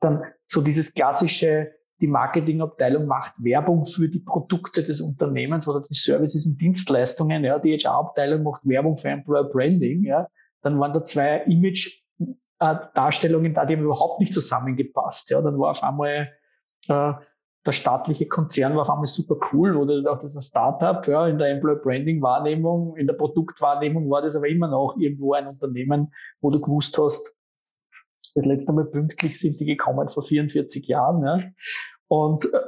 Dann 0.00 0.22
so 0.46 0.60
dieses 0.60 0.92
klassische, 0.92 1.72
die 2.00 2.06
Marketingabteilung 2.06 3.06
macht 3.06 3.34
Werbung 3.42 3.84
für 3.84 4.08
die 4.08 4.20
Produkte 4.20 4.82
des 4.82 5.00
Unternehmens 5.00 5.68
oder 5.68 5.80
die 5.80 5.94
Services 5.94 6.46
und 6.46 6.60
Dienstleistungen. 6.60 7.44
Ja, 7.44 7.58
die 7.58 7.76
HR-Abteilung 7.78 8.42
macht 8.42 8.66
Werbung 8.66 8.96
für 8.96 9.08
Employer 9.08 9.44
Branding. 9.44 10.04
Ja, 10.04 10.28
dann 10.62 10.78
waren 10.80 10.92
da 10.92 11.04
zwei 11.04 11.44
Image 11.44 12.03
äh, 12.58 12.76
Darstellungen 12.94 13.54
da, 13.54 13.64
die 13.64 13.76
haben 13.76 13.84
überhaupt 13.84 14.20
nicht 14.20 14.34
zusammengepasst. 14.34 15.30
Ja, 15.30 15.40
dann 15.40 15.58
war 15.58 15.72
auf 15.72 15.82
einmal 15.82 16.28
äh, 16.88 17.12
der 17.66 17.72
staatliche 17.72 18.26
Konzern 18.26 18.74
war 18.74 18.82
auf 18.82 18.90
einmal 18.90 19.06
super 19.06 19.36
cool 19.52 19.76
oder 19.76 20.12
auch 20.12 20.18
das 20.18 20.36
Startup, 20.46 21.06
ja, 21.06 21.26
in 21.26 21.38
der 21.38 21.48
Employer 21.48 21.76
Branding 21.76 22.20
Wahrnehmung, 22.20 22.96
in 22.96 23.06
der 23.06 23.14
Produktwahrnehmung 23.14 24.10
war 24.10 24.20
das 24.20 24.36
aber 24.36 24.48
immer 24.48 24.68
noch 24.68 24.96
irgendwo 24.98 25.32
ein 25.32 25.46
Unternehmen, 25.46 26.12
wo 26.40 26.50
du 26.50 26.60
gewusst 26.60 26.98
hast, 26.98 27.34
das 28.34 28.44
letzte 28.44 28.72
Mal 28.72 28.84
pünktlich 28.86 29.38
sind 29.38 29.58
die 29.60 29.64
gekommen 29.64 30.08
vor 30.08 30.22
44 30.22 30.86
Jahren, 30.86 31.24
ja. 31.24 31.40
Und 32.08 32.44
äh, 32.52 32.58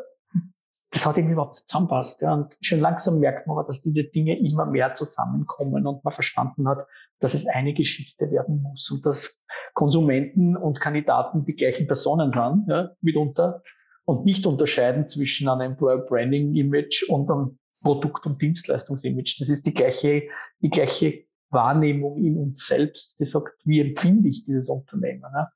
das 0.96 1.04
hat 1.04 1.18
irgendwie 1.18 1.34
überhaupt 1.34 1.56
zusammenpasst. 1.66 2.22
Ja. 2.22 2.32
Und 2.32 2.56
schon 2.62 2.80
langsam 2.80 3.18
merkt 3.18 3.46
man 3.46 3.58
aber, 3.58 3.66
dass 3.66 3.82
diese 3.82 4.04
Dinge 4.04 4.38
immer 4.38 4.64
mehr 4.64 4.94
zusammenkommen 4.94 5.86
und 5.86 6.02
man 6.02 6.12
verstanden 6.12 6.66
hat, 6.66 6.86
dass 7.18 7.34
es 7.34 7.46
eine 7.46 7.74
Geschichte 7.74 8.30
werden 8.30 8.62
muss 8.62 8.90
und 8.90 9.04
dass 9.04 9.38
Konsumenten 9.74 10.56
und 10.56 10.80
Kandidaten 10.80 11.44
die 11.44 11.54
gleichen 11.54 11.86
Personen 11.86 12.32
sind, 12.32 12.64
ja, 12.68 12.92
mitunter, 13.02 13.62
und 14.06 14.24
nicht 14.24 14.46
unterscheiden 14.46 15.06
zwischen 15.06 15.48
einem 15.48 15.72
Employer 15.72 15.98
Branding 15.98 16.54
Image 16.54 17.06
und 17.10 17.30
einem 17.30 17.58
Produkt- 17.82 18.24
und 18.24 18.40
Dienstleistungsimage. 18.40 19.36
Das 19.38 19.50
ist 19.50 19.66
die 19.66 19.74
gleiche, 19.74 20.22
die 20.62 20.70
gleiche 20.70 21.26
Wahrnehmung 21.50 22.16
in 22.16 22.38
uns 22.38 22.66
selbst, 22.66 23.18
die 23.20 23.26
sagt, 23.26 23.52
wie 23.64 23.80
empfinde 23.80 24.30
ich 24.30 24.46
dieses 24.46 24.70
Unternehmen. 24.70 25.20
Ja. 25.22 25.46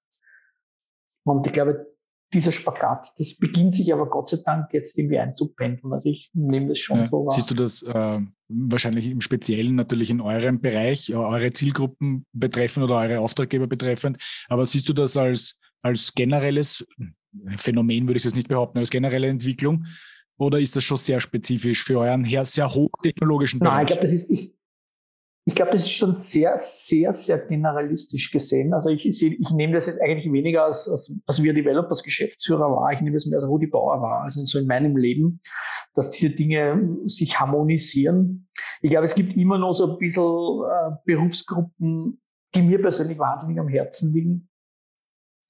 Und 1.25 1.47
ich 1.47 1.53
glaube, 1.55 1.87
dieser 2.33 2.53
Spagat. 2.53 3.09
Das 3.19 3.37
beginnt 3.37 3.75
sich 3.75 3.93
aber 3.93 4.09
Gott 4.09 4.29
sei 4.29 4.39
Dank 4.45 4.73
jetzt 4.73 4.97
irgendwie 4.99 5.19
einzupendeln. 5.19 5.93
Also 5.93 6.09
ich 6.09 6.31
nehme 6.33 6.69
das 6.69 6.79
schon 6.79 6.99
ja, 6.99 7.07
so 7.07 7.25
wahr. 7.25 7.31
Siehst 7.33 7.51
du 7.51 7.55
das 7.55 7.83
äh, 7.83 8.21
wahrscheinlich 8.49 9.07
im 9.11 9.21
Speziellen 9.21 9.75
natürlich 9.75 10.11
in 10.11 10.21
eurem 10.21 10.61
Bereich, 10.61 11.15
eure 11.15 11.53
Zielgruppen 11.53 12.27
betreffend 12.33 12.85
oder 12.85 12.97
eure 12.97 13.21
Auftraggeber 13.21 13.67
betreffend, 13.67 14.19
aber 14.49 14.65
siehst 14.67 14.89
du 14.89 14.93
das 14.93 15.17
als, 15.17 15.59
als 15.83 16.15
generelles 16.15 16.87
Phänomen, 17.59 18.07
würde 18.07 18.19
ich 18.19 18.25
es 18.25 18.35
nicht 18.35 18.49
behaupten, 18.49 18.79
als 18.79 18.91
generelle 18.91 19.29
Entwicklung? 19.29 19.87
Oder 20.37 20.59
ist 20.59 20.75
das 20.75 20.85
schon 20.85 20.97
sehr 20.97 21.21
spezifisch 21.21 21.85
für 21.85 21.99
euren 21.99 22.25
sehr 22.25 22.73
hochtechnologischen 22.73 23.61
Bereich? 23.61 23.75
Nein, 23.75 23.83
ich 23.83 23.87
glaube, 23.89 24.03
das 24.03 24.13
ist, 24.13 24.31
ich, 24.31 24.53
ich 25.47 25.55
glaube, 25.55 25.73
das 25.73 25.83
ist 25.83 25.93
schon 25.93 26.13
sehr, 26.13 26.59
sehr, 26.59 27.15
sehr 27.15 27.39
generalistisch 27.39 28.31
gesehen. 28.31 28.75
Also 28.75 28.91
ich, 28.91 29.09
ich, 29.09 29.23
ich 29.23 29.51
nehme 29.53 29.73
das 29.73 29.87
jetzt 29.87 30.01
eigentlich 30.01 30.31
weniger 30.31 30.65
als, 30.65 30.89
als, 30.89 31.13
als 31.27 31.43
wir 31.43 31.55
Developers 31.55 32.03
Geschäftsführer 32.03 32.71
war. 32.71 32.93
Ich 32.93 33.01
nehme 33.01 33.17
das 33.17 33.27
mehr 33.27 33.39
als 33.39 33.49
Rudi 33.49 33.67
Bauer 33.67 34.01
war. 34.03 34.23
Also 34.23 34.45
so 34.45 34.59
in 34.59 34.67
meinem 34.67 34.97
Leben, 34.97 35.41
dass 35.95 36.11
diese 36.11 36.31
Dinge 36.31 36.99
sich 37.07 37.41
harmonisieren. 37.41 38.49
Ich 38.83 38.91
glaube, 38.91 39.07
es 39.07 39.15
gibt 39.15 39.35
immer 39.37 39.59
noch 39.59 39.73
so 39.75 39.93
ein 39.93 39.99
bisschen 39.99 40.23
äh, 40.23 40.97
Berufsgruppen, 41.07 42.19
die 42.55 42.63
mir 42.63 42.81
persönlich 42.81 43.19
wahnsinnig 43.19 43.59
am 43.59 43.69
Herzen 43.69 44.13
liegen. 44.13 44.49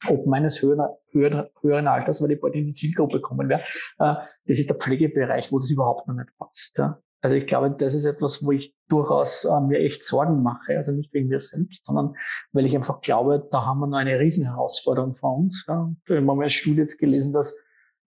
Ob 0.08 0.24
meines 0.24 0.62
höheren, 0.62 0.88
höheren, 1.10 1.48
höheren 1.60 1.88
Alters, 1.88 2.22
weil 2.22 2.30
ich 2.30 2.40
bald 2.40 2.54
in 2.54 2.66
die 2.66 2.72
Zielgruppe 2.72 3.20
kommen 3.20 3.48
werde. 3.48 3.64
Äh, 3.98 4.14
das 4.46 4.58
ist 4.58 4.70
der 4.70 4.76
Pflegebereich, 4.76 5.50
wo 5.50 5.58
das 5.58 5.70
überhaupt 5.70 6.06
noch 6.06 6.14
nicht 6.14 6.30
passt. 6.38 6.78
Ja. 6.78 7.02
Also 7.22 7.36
ich 7.36 7.46
glaube, 7.46 7.70
das 7.70 7.94
ist 7.94 8.06
etwas, 8.06 8.42
wo 8.42 8.52
ich 8.52 8.74
durchaus 8.88 9.44
äh, 9.44 9.60
mir 9.60 9.78
echt 9.78 10.04
Sorgen 10.04 10.42
mache. 10.42 10.76
Also 10.76 10.92
nicht 10.92 11.12
wegen 11.12 11.28
mir 11.28 11.40
selbst, 11.40 11.84
sondern 11.84 12.16
weil 12.52 12.66
ich 12.66 12.74
einfach 12.74 13.00
glaube, 13.00 13.46
da 13.50 13.66
haben 13.66 13.80
wir 13.80 13.86
noch 13.86 13.98
eine 13.98 14.18
Riesenherausforderung 14.18 15.14
vor 15.14 15.36
uns. 15.36 15.64
Ja. 15.68 15.92
Wir 16.06 16.16
haben 16.16 16.30
eine 16.30 16.50
Studie 16.50 16.80
jetzt 16.80 16.98
gelesen, 16.98 17.32
dass 17.32 17.54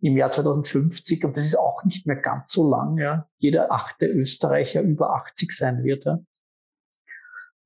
im 0.02 0.18
Jahr 0.18 0.32
2050, 0.32 1.24
und 1.24 1.38
das 1.38 1.46
ist 1.46 1.58
auch 1.58 1.84
nicht 1.86 2.06
mehr 2.06 2.18
ganz 2.18 2.52
so 2.52 2.70
lang, 2.70 2.98
ja, 2.98 3.30
jeder 3.38 3.72
achte 3.72 4.06
Österreicher 4.06 4.82
über 4.82 5.14
80 5.16 5.56
sein 5.56 5.84
wird. 5.84 6.06
Ja. 6.06 6.20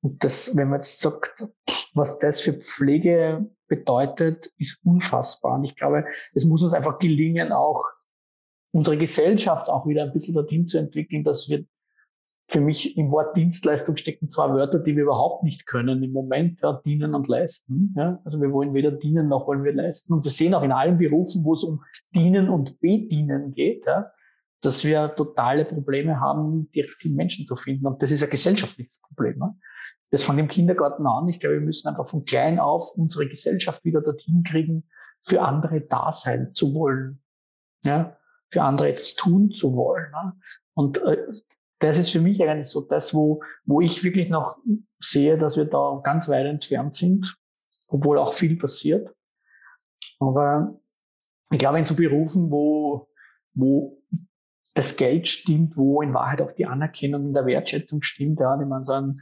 Und 0.02 0.24
das, 0.24 0.56
wenn 0.56 0.70
man 0.70 0.80
jetzt 0.80 1.00
sagt, 1.00 1.48
was 1.94 2.20
das 2.20 2.42
für 2.42 2.54
Pflege 2.54 3.50
bedeutet, 3.68 4.52
ist 4.58 4.80
unfassbar. 4.84 5.56
Und 5.56 5.64
ich 5.64 5.76
glaube, 5.76 6.06
es 6.34 6.46
muss 6.46 6.64
uns 6.64 6.74
einfach 6.74 7.00
gelingen, 7.00 7.52
auch 7.52 7.84
unsere 8.78 8.98
Gesellschaft 8.98 9.70
auch 9.70 9.88
wieder 9.88 10.04
ein 10.04 10.14
bisschen 10.14 10.36
dorthin 10.36 10.68
zu 10.68 10.78
entwickeln, 10.78 11.24
dass 11.24 11.50
wir 11.50 11.66
für 12.48 12.62
mich 12.62 12.96
im 12.96 13.10
Wort 13.10 13.36
Dienstleistung 13.36 13.98
stecken 13.98 14.30
zwei 14.30 14.50
Wörter, 14.54 14.78
die 14.78 14.96
wir 14.96 15.04
überhaupt 15.04 15.44
nicht 15.44 15.66
können 15.66 16.04
im 16.04 16.12
Moment, 16.12 16.62
ja, 16.62 16.80
dienen 16.86 17.16
und 17.16 17.28
leisten. 17.28 17.94
Ja. 17.98 18.22
Also 18.24 18.40
wir 18.40 18.52
wollen 18.52 18.76
weder 18.76 18.92
dienen 18.92 19.30
noch 19.30 19.48
wollen 19.48 19.64
wir 19.64 19.74
leisten. 19.74 20.14
Und 20.14 20.24
wir 20.24 20.32
sehen 20.32 20.54
auch 20.54 20.62
in 20.62 20.72
allen 20.72 20.98
Berufen, 20.98 21.44
wo 21.44 21.56
es 21.56 21.64
um 21.64 21.84
Dienen 22.14 22.50
und 22.50 22.80
Bedienen 22.80 23.52
geht, 23.52 23.88
ja, 23.88 24.04
dass 24.62 24.84
wir 24.84 25.16
totale 25.16 25.66
Probleme 25.66 26.20
haben, 26.20 26.70
die 26.74 26.82
richtigen 26.82 27.16
Menschen 27.16 27.48
zu 27.48 27.56
finden. 27.56 27.88
Und 27.88 28.04
das 28.04 28.12
ist 28.12 28.24
ein 28.24 28.30
gesellschaftliches 28.30 29.00
Problem. 29.02 29.40
Ja. 29.40 29.56
Das 30.12 30.24
von 30.24 30.38
dem 30.38 30.48
Kindergarten 30.50 31.06
an. 31.08 31.28
Ich 31.28 31.40
glaube, 31.40 31.56
wir 31.56 31.66
müssen 31.66 31.88
einfach 31.88 32.08
von 32.08 32.26
klein 32.26 32.60
auf 32.60 32.94
unsere 32.96 33.28
Gesellschaft 33.28 33.84
wieder 33.84 34.02
dorthin 34.02 34.44
kriegen, 34.44 34.88
für 35.22 35.42
andere 35.42 35.82
da 35.82 36.12
sein 36.12 36.54
zu 36.54 36.76
wollen. 36.76 37.24
Ja 37.84 38.18
für 38.50 38.64
andere 38.64 38.90
jetzt 38.90 39.18
tun 39.18 39.52
zu 39.52 39.76
wollen. 39.76 40.10
Ne? 40.12 40.34
Und 40.74 40.98
äh, 41.00 41.18
das 41.80 41.98
ist 41.98 42.10
für 42.10 42.22
mich 42.22 42.42
eigentlich 42.42 42.68
so 42.68 42.82
das, 42.82 43.14
wo, 43.14 43.42
wo 43.66 43.82
ich 43.82 44.04
wirklich 44.04 44.30
noch 44.30 44.58
sehe, 45.00 45.38
dass 45.38 45.58
wir 45.58 45.66
da 45.66 46.02
ganz 46.04 46.28
weit 46.30 46.46
entfernt 46.46 46.94
sind, 46.94 47.38
obwohl 47.88 48.18
auch 48.18 48.34
viel 48.34 48.58
passiert. 48.58 49.14
Aber 50.20 50.80
ich 51.52 51.60
glaube, 51.60 51.80
in 51.80 51.86
so 51.86 51.96
Berufen, 51.96 52.52
wo, 52.52 53.08
wo 53.54 54.02
das 54.74 54.96
Geld 54.96 55.28
stimmt, 55.28 55.78
wo 55.78 56.02
in 56.02 56.14
Wahrheit 56.14 56.42
auch 56.42 56.52
die 56.52 56.66
Anerkennung 56.66 57.28
in 57.28 57.34
der 57.34 57.46
Wertschätzung 57.46 58.02
stimmt, 58.02 58.40
ja, 58.40 58.58
die 58.58 58.66
man 58.66 58.88
ein 58.88 59.22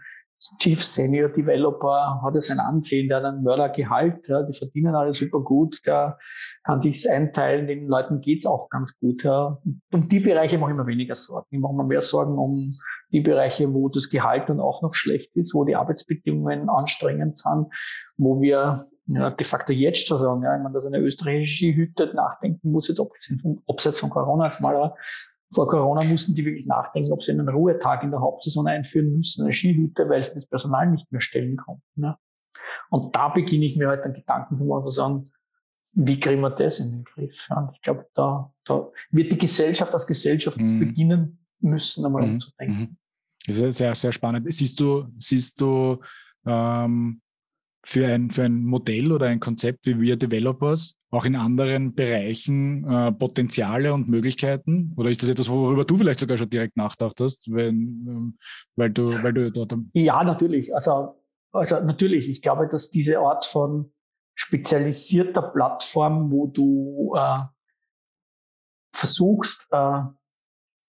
Chief 0.59 0.83
Senior 0.83 1.29
Developer 1.29 2.21
hat 2.23 2.35
es 2.35 2.51
ein 2.51 2.59
Ansehen, 2.59 3.07
der 3.07 3.17
hat 3.17 3.25
einen 3.25 3.43
Mördergehalt, 3.43 4.27
ja, 4.27 4.43
die 4.43 4.53
verdienen 4.53 4.93
alle 4.93 5.13
super 5.13 5.39
gut, 5.39 5.81
der 5.85 6.17
kann 6.63 6.81
sich's 6.81 7.07
einteilen, 7.07 7.67
den 7.67 7.87
Leuten 7.87 8.21
geht's 8.21 8.45
auch 8.45 8.69
ganz 8.69 8.97
gut. 8.99 9.23
Ja. 9.23 9.55
Um 9.91 10.09
die 10.09 10.19
Bereiche 10.19 10.57
mache 10.57 10.71
ich 10.71 10.77
mir 10.77 10.87
weniger 10.87 11.15
Sorgen. 11.15 11.47
Ich 11.49 11.59
mache 11.59 11.73
mir 11.73 11.85
mehr 11.85 12.01
Sorgen 12.01 12.37
um 12.37 12.69
die 13.11 13.21
Bereiche, 13.21 13.73
wo 13.73 13.89
das 13.89 14.09
Gehalt 14.09 14.49
dann 14.49 14.59
auch 14.59 14.81
noch 14.81 14.93
schlecht 14.93 15.35
ist, 15.35 15.53
wo 15.53 15.63
die 15.63 15.75
Arbeitsbedingungen 15.75 16.69
anstrengend 16.69 17.37
sind, 17.37 17.67
wo 18.17 18.41
wir 18.41 18.85
ja, 19.07 19.29
de 19.29 19.45
facto 19.45 19.71
jetzt 19.71 20.07
schon 20.07 20.17
sagen, 20.17 20.43
ja, 20.43 20.55
ich 20.55 20.63
meine, 20.63 20.73
dass 20.73 20.85
eine 20.85 20.97
österreichische 20.97 21.75
Hütte 21.75 22.11
nachdenken 22.13 22.71
muss, 22.71 22.87
jetzt 22.87 22.99
abgesehen 22.99 23.39
vom 23.39 23.61
Abseits 23.67 23.99
von 23.99 24.09
Corona 24.09 24.47
jetzt 24.47 24.61
mal, 24.61 24.93
vor 25.51 25.67
Corona 25.67 26.03
mussten 26.03 26.35
die 26.35 26.45
wirklich 26.45 26.67
nachdenken, 26.67 27.11
ob 27.11 27.23
sie 27.23 27.31
einen 27.31 27.47
Ruhetag 27.47 28.03
in 28.03 28.09
der 28.09 28.19
Hauptsaison 28.19 28.67
einführen 28.67 29.17
müssen, 29.17 29.43
eine 29.43 29.53
Skihütte, 29.53 30.09
weil 30.09 30.23
sie 30.23 30.33
das 30.35 30.47
Personal 30.47 30.89
nicht 30.91 31.11
mehr 31.11 31.21
stellen 31.21 31.57
konnten. 31.57 32.01
Ne? 32.01 32.17
Und 32.89 33.15
da 33.15 33.29
beginne 33.29 33.65
ich 33.65 33.77
mir 33.77 33.87
halt 33.87 34.03
dann 34.03 34.13
Gedanken 34.13 34.55
zu 34.55 34.65
machen, 34.65 34.85
zu 34.85 34.91
sagen, 34.91 35.23
wie 35.93 36.19
kriegen 36.19 36.41
wir 36.41 36.49
das 36.49 36.79
in 36.79 36.91
den 36.91 37.03
Griff? 37.03 37.47
Ja, 37.49 37.61
und 37.61 37.73
ich 37.73 37.81
glaube, 37.81 38.05
da, 38.13 38.51
da 38.65 38.89
wird 39.11 39.31
die 39.31 39.37
Gesellschaft 39.37 39.93
als 39.93 40.05
Gesellschaft 40.05 40.57
mhm. 40.57 40.79
beginnen 40.79 41.39
müssen, 41.59 42.05
einmal 42.05 42.25
mhm. 42.25 42.33
umzudenken. 42.33 42.79
Mhm. 42.79 42.97
Das 43.45 43.59
ist 43.59 43.77
sehr, 43.77 43.95
sehr 43.95 44.11
spannend. 44.11 44.51
Siehst 44.53 44.79
du, 44.79 45.05
siehst 45.19 45.61
du 45.61 45.99
ähm, 46.45 47.21
für, 47.85 48.07
ein, 48.07 48.29
für 48.31 48.43
ein 48.43 48.65
Modell 48.65 49.11
oder 49.11 49.27
ein 49.27 49.39
Konzept 49.39 49.85
wie 49.85 49.99
wir 49.99 50.17
Developers 50.17 50.95
auch 51.15 51.25
in 51.25 51.35
anderen 51.35 51.95
Bereichen 51.95 52.87
äh, 52.89 53.11
Potenziale 53.11 53.93
und 53.93 54.07
Möglichkeiten? 54.09 54.93
Oder 54.97 55.09
ist 55.09 55.23
das 55.23 55.29
etwas, 55.29 55.49
worüber 55.49 55.85
du 55.85 55.97
vielleicht 55.97 56.19
sogar 56.19 56.37
schon 56.37 56.49
direkt 56.49 56.77
nachgedacht 56.77 57.19
hast, 57.21 57.51
wenn, 57.51 58.05
ähm, 58.07 58.37
weil 58.75 58.91
du, 58.91 59.23
weil 59.23 59.33
du 59.33 59.51
dort. 59.51 59.73
Ja, 59.93 60.23
natürlich. 60.23 60.75
Also, 60.75 61.13
also 61.51 61.79
natürlich. 61.79 62.29
Ich 62.29 62.41
glaube, 62.41 62.67
dass 62.67 62.89
diese 62.89 63.19
Art 63.19 63.45
von 63.45 63.93
spezialisierter 64.35 65.41
Plattform, 65.41 66.31
wo 66.31 66.47
du 66.47 67.13
äh, 67.15 67.39
versuchst, 68.93 69.67
äh, 69.71 70.01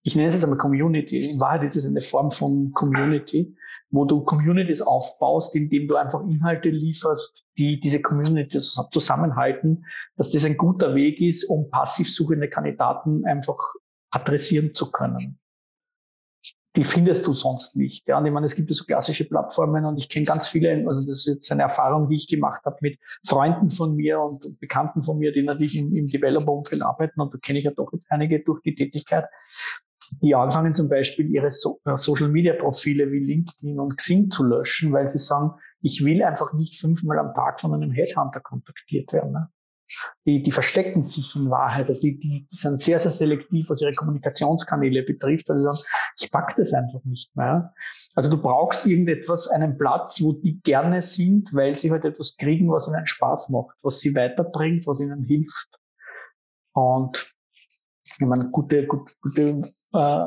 ich 0.02 0.14
nenne 0.14 0.28
es 0.28 0.34
jetzt 0.34 0.44
einmal 0.44 0.58
Community. 0.58 1.18
In 1.18 1.40
Wahrheit 1.40 1.64
ist 1.64 1.76
es 1.76 1.86
eine 1.86 2.00
Form 2.00 2.30
von 2.30 2.72
Community, 2.72 3.56
wo 3.90 4.04
du 4.04 4.22
Communities 4.24 4.82
aufbaust, 4.82 5.54
indem 5.54 5.88
du 5.88 5.96
einfach 5.96 6.22
Inhalte 6.22 6.70
lieferst, 6.70 7.44
die 7.58 7.80
diese 7.80 8.00
Communities 8.00 8.80
zusammenhalten, 8.90 9.84
dass 10.16 10.30
das 10.30 10.44
ein 10.44 10.56
guter 10.56 10.94
Weg 10.94 11.20
ist, 11.20 11.44
um 11.44 11.70
passiv 11.70 12.12
suchende 12.12 12.48
Kandidaten 12.48 13.24
einfach 13.24 13.58
adressieren 14.10 14.74
zu 14.74 14.90
können. 14.90 15.38
Die 16.76 16.84
findest 16.84 17.26
du 17.26 17.32
sonst 17.32 17.74
nicht. 17.74 18.06
Ja, 18.06 18.18
und 18.18 18.26
ich 18.26 18.32
meine, 18.32 18.44
es 18.44 18.54
gibt 18.54 18.72
so 18.74 18.84
klassische 18.84 19.24
Plattformen 19.24 19.86
und 19.86 19.96
ich 19.96 20.10
kenne 20.10 20.26
ganz 20.26 20.48
viele, 20.48 20.84
also 20.86 21.08
das 21.08 21.20
ist 21.20 21.26
jetzt 21.26 21.50
eine 21.50 21.62
Erfahrung, 21.62 22.10
die 22.10 22.16
ich 22.16 22.28
gemacht 22.28 22.60
habe 22.66 22.76
mit 22.82 22.98
Freunden 23.26 23.70
von 23.70 23.96
mir 23.96 24.20
und 24.20 24.60
Bekannten 24.60 25.02
von 25.02 25.18
mir, 25.18 25.32
die 25.32 25.42
natürlich 25.42 25.74
im, 25.74 25.96
im 25.96 26.06
Developer-Umfeld 26.06 26.82
arbeiten 26.82 27.18
und 27.22 27.32
da 27.32 27.38
kenne 27.38 27.58
ich 27.58 27.64
ja 27.64 27.70
doch 27.70 27.90
jetzt 27.94 28.12
einige 28.12 28.40
durch 28.40 28.60
die 28.60 28.74
Tätigkeit 28.74 29.24
die 30.22 30.34
anfangen 30.34 30.74
zum 30.74 30.88
Beispiel 30.88 31.28
ihre 31.30 31.50
so 31.50 31.80
äh, 31.84 31.96
Social 31.96 32.28
Media 32.28 32.54
Profile 32.54 33.11
wie 33.11 33.20
LinkedIn 33.20 33.78
und 33.78 33.96
Xing 33.96 34.30
zu 34.30 34.44
löschen, 34.44 34.92
weil 34.92 35.09
sie 35.09 35.18
sagen, 35.18 35.52
ich 35.80 36.04
will 36.04 36.22
einfach 36.22 36.52
nicht 36.52 36.80
fünfmal 36.80 37.18
am 37.18 37.34
Tag 37.34 37.61
von 37.61 37.74
einem 37.74 37.90
Headhunter 37.90 38.40
kontaktiert 38.40 39.12
werden. 39.12 39.32
Ne? 39.32 39.48
Die, 40.26 40.42
die 40.42 40.50
verstecken 40.50 41.04
sich 41.04 41.36
in 41.36 41.48
Wahrheit, 41.48 41.88
also 41.88 42.00
die, 42.00 42.18
die 42.18 42.48
sind 42.50 42.80
sehr, 42.80 42.98
sehr 42.98 43.12
selektiv, 43.12 43.70
was 43.70 43.80
ihre 43.80 43.92
Kommunikationskanäle 43.92 45.04
betrifft. 45.04 45.48
Also 45.48 45.70
sagen, 45.70 45.78
ich 46.18 46.30
pack 46.30 46.54
das 46.57 46.72
einfach 46.72 47.04
nicht 47.04 47.34
mehr. 47.36 47.72
Also 48.14 48.28
du 48.28 48.40
brauchst 48.40 48.86
irgendetwas, 48.86 49.48
einen 49.48 49.78
Platz, 49.78 50.20
wo 50.20 50.32
die 50.32 50.61
gerne 50.61 51.02
sind, 51.02 51.54
weil 51.54 51.78
sie 51.78 51.92
halt 51.92 52.04
etwas 52.04 52.36
kriegen, 52.36 52.70
was 52.70 52.88
ihnen 52.88 53.07
Spaß 53.07 53.50
macht, 53.50 53.76
was 53.82 54.00
sie 54.00 54.14
weiterbringt, 54.14 54.86
was 54.86 55.00
ihnen 55.00 55.22
hilft. 55.22 55.78
Und 56.72 57.36
ich 58.18 58.26
meine, 58.26 58.48
gute, 58.50 58.86
gute, 58.86 59.14
gute 59.20 59.62
äh, 59.92 60.26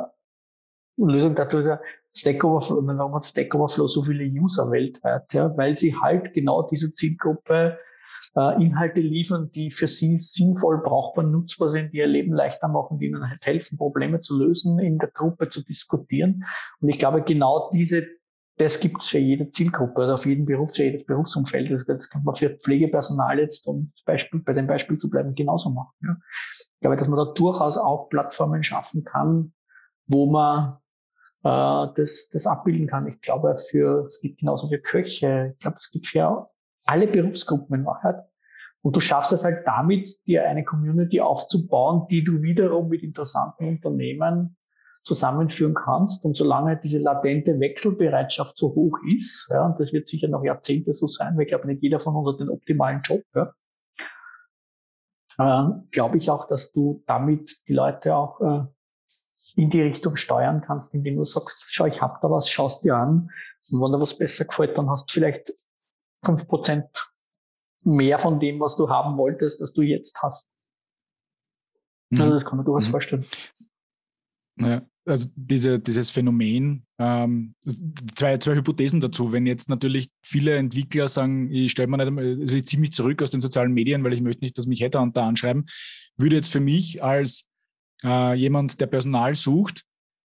Lösung 0.98 1.36
dazu 1.36 1.60
ist 1.60 1.66
ja 1.66 1.80
Stack 2.14 2.44
Overflow, 2.44 2.82
man 2.82 3.14
hat 3.14 3.26
Stack 3.26 3.54
Overflow 3.54 3.88
so 3.88 4.04
viele 4.04 4.26
User 4.26 4.70
weltweit, 4.72 5.34
ja, 5.34 5.56
weil 5.58 5.78
sie 5.78 5.96
halt 5.96 6.34
genau 6.34 6.64
diese 6.64 6.92
Zielgruppe 6.92 7.78
äh, 8.36 8.64
Inhalte 8.64 9.02
liefern, 9.02 9.52
die 9.54 9.72
für 9.72 9.88
sie 9.88 10.20
sinnvoll, 10.20 10.82
brauchbar, 10.84 11.24
nutzbar 11.24 11.72
sind, 11.72 11.94
die 11.94 11.98
ihr 11.98 12.08
Leben 12.08 12.34
leichter 12.34 12.68
machen, 12.68 13.00
die 13.00 13.08
ihnen 13.08 13.24
helfen, 13.42 13.78
Probleme 13.78 14.22
zu 14.22 14.38
lösen, 14.38 14.80
in 14.80 14.98
der 14.98 15.10
Gruppe 15.10 15.50
zu 15.50 15.64
diskutieren. 15.64 16.44
Und 16.82 16.90
ich 16.90 17.00
glaube, 17.00 17.22
genau 17.22 17.70
diese 17.72 18.06
das 18.60 18.78
gibt 18.82 19.02
es 19.02 19.08
für 19.08 19.20
jede 19.20 19.50
Zielgruppe 19.52 20.02
oder 20.02 20.16
auf 20.16 20.26
jeden 20.26 20.46
Beruf, 20.46 20.76
für 20.76 20.84
jedes 20.84 21.06
Berufsumfeld. 21.06 21.72
Also 21.72 21.86
das 21.86 22.10
kann 22.10 22.24
man 22.26 22.36
für 22.36 22.50
Pflegepersonal 22.50 23.40
jetzt, 23.40 23.66
um 23.66 23.90
Beispiel, 24.06 24.42
bei 24.42 24.52
dem 24.52 24.68
Beispiel 24.68 24.98
zu 24.98 25.10
bleiben, 25.10 25.34
genauso 25.34 25.70
machen. 25.70 25.94
Ja. 26.04 26.18
Ich 26.58 26.80
glaube, 26.82 26.98
dass 26.98 27.08
man 27.08 27.18
da 27.18 27.32
durchaus 27.34 27.78
auch 27.78 28.10
Plattformen 28.10 28.62
schaffen 28.62 29.06
kann, 29.06 29.54
wo 30.08 30.30
man 30.30 30.78
äh, 31.44 31.88
das, 31.96 32.28
das 32.34 32.46
abbilden 32.46 32.88
kann. 32.88 33.08
Ich 33.08 33.22
glaube, 33.22 33.56
für, 33.58 34.06
es 34.06 34.20
gibt 34.20 34.40
genauso 34.40 34.68
für 34.68 34.80
Köche, 34.80 35.54
ich 35.56 35.62
glaube, 35.62 35.78
es 35.80 35.90
gibt 35.90 36.08
für 36.08 36.46
alle 36.84 37.08
Berufsgruppen 37.08 37.80
in 37.80 37.86
Wahrheit. 37.86 38.20
Und 38.82 38.94
du 38.94 39.00
schaffst 39.00 39.32
es 39.32 39.46
halt 39.46 39.66
damit, 39.66 40.18
dir 40.28 40.44
eine 40.44 40.66
Community 40.66 41.22
aufzubauen, 41.22 42.08
die 42.10 42.26
du 42.26 42.42
wiederum 42.42 42.90
mit 42.90 43.04
interessanten 43.04 43.70
Unternehmen 43.70 44.58
zusammenführen 45.10 45.74
kannst. 45.74 46.24
Und 46.24 46.38
solange 46.38 46.78
diese 46.78 47.00
latente 47.00 47.60
Wechselbereitschaft 47.60 48.56
so 48.58 48.70
hoch 48.76 48.98
ist, 49.16 49.48
ja, 49.50 49.66
und 49.66 49.80
das 49.80 49.92
wird 49.92 50.08
sicher 50.08 50.28
noch 50.28 50.44
Jahrzehnte 50.44 50.94
so 50.94 51.08
sein, 51.08 51.36
weil 51.36 51.44
ich 51.44 51.50
glaube, 51.50 51.68
nicht 51.68 51.82
jeder 51.82 52.00
von 52.00 52.16
uns 52.16 52.34
hat 52.34 52.40
den 52.40 52.50
optimalen 52.50 53.02
Job, 53.02 53.24
ja, 53.34 53.44
äh, 55.40 55.80
glaube 55.92 56.18
ich 56.18 56.30
auch, 56.30 56.46
dass 56.48 56.72
du 56.72 57.04
damit 57.08 57.68
die 57.68 57.74
Leute 57.74 58.16
auch 58.16 58.40
äh, 58.42 58.66
in 59.56 59.70
die 59.70 59.82
Richtung 59.82 60.16
steuern 60.16 60.62
kannst, 60.62 60.94
indem 60.94 61.16
du 61.16 61.24
sagst, 61.24 61.74
schau, 61.74 61.86
ich 61.86 62.02
hab 62.02 62.22
da 62.22 62.30
was, 62.30 62.50
schaust 62.50 62.84
dir 62.84 62.96
an. 62.96 63.32
Und 63.72 63.82
wenn 63.82 63.92
dir 63.92 64.02
was 64.02 64.18
besser 64.18 64.46
gefällt, 64.46 64.78
dann 64.78 64.90
hast 64.90 65.10
du 65.10 65.14
vielleicht 65.14 65.52
fünf 66.24 66.48
Prozent 66.48 66.88
mehr 67.84 68.20
von 68.20 68.40
dem, 68.40 68.60
was 68.60 68.76
du 68.76 68.90
haben 68.90 69.18
wolltest, 69.18 69.62
das 69.62 69.74
du 69.74 69.82
jetzt 69.82 70.22
hast. 70.22 70.50
Also 72.12 72.26
mhm. 72.26 72.30
das 72.32 72.46
kann 72.46 72.58
man 72.58 72.66
durchaus 72.66 72.88
mhm. 72.88 72.92
vorstellen. 72.92 73.26
Ja, 74.58 74.82
also 75.10 75.30
diese, 75.36 75.80
dieses 75.80 76.10
Phänomen, 76.10 76.86
ähm, 76.98 77.56
zwei, 78.16 78.38
zwei 78.38 78.56
Hypothesen 78.56 79.02
dazu. 79.02 79.32
Wenn 79.32 79.46
jetzt 79.46 79.70
natürlich 79.70 80.10
viele 80.24 80.56
Entwickler 80.56 81.08
sagen, 81.08 81.52
ich 81.52 81.72
stelle 81.72 81.88
mir 81.88 81.98
nicht, 81.98 82.42
also 82.42 82.56
ich 82.56 82.66
ziehe 82.66 82.80
mich 82.80 82.92
zurück 82.92 83.22
aus 83.22 83.32
den 83.32 83.42
sozialen 83.42 83.74
Medien, 83.74 84.04
weil 84.04 84.14
ich 84.14 84.22
möchte 84.22 84.44
nicht, 84.44 84.58
dass 84.58 84.68
mich 84.68 84.82
Headhunter 84.82 85.24
anschreiben, 85.24 85.66
würde 86.18 86.36
jetzt 86.36 86.52
für 86.52 86.60
mich 86.60 87.04
als 87.04 87.50
äh, 88.04 88.34
jemand, 88.36 88.80
der 88.80 88.88
Personal 88.88 89.36
sucht, 89.36 89.86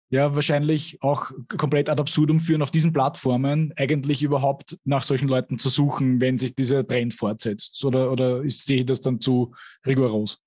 ja 0.10 0.36
wahrscheinlich 0.36 0.98
auch 1.02 1.32
komplett 1.58 1.90
ad 1.90 2.02
absurdum 2.02 2.40
führen, 2.40 2.62
auf 2.62 2.72
diesen 2.72 2.94
Plattformen 2.94 3.74
eigentlich 3.76 4.24
überhaupt 4.24 4.78
nach 4.84 5.04
solchen 5.04 5.28
Leuten 5.28 5.60
zu 5.60 5.70
suchen, 5.70 6.20
wenn 6.20 6.38
sich 6.38 6.56
dieser 6.56 6.86
Trend 6.86 7.14
fortsetzt? 7.14 7.84
Oder, 7.86 8.12
oder 8.12 8.42
ist, 8.42 8.66
sehe 8.66 8.80
ich 8.80 8.86
das 8.86 9.02
dann 9.02 9.22
zu 9.22 9.54
rigoros? 9.86 10.40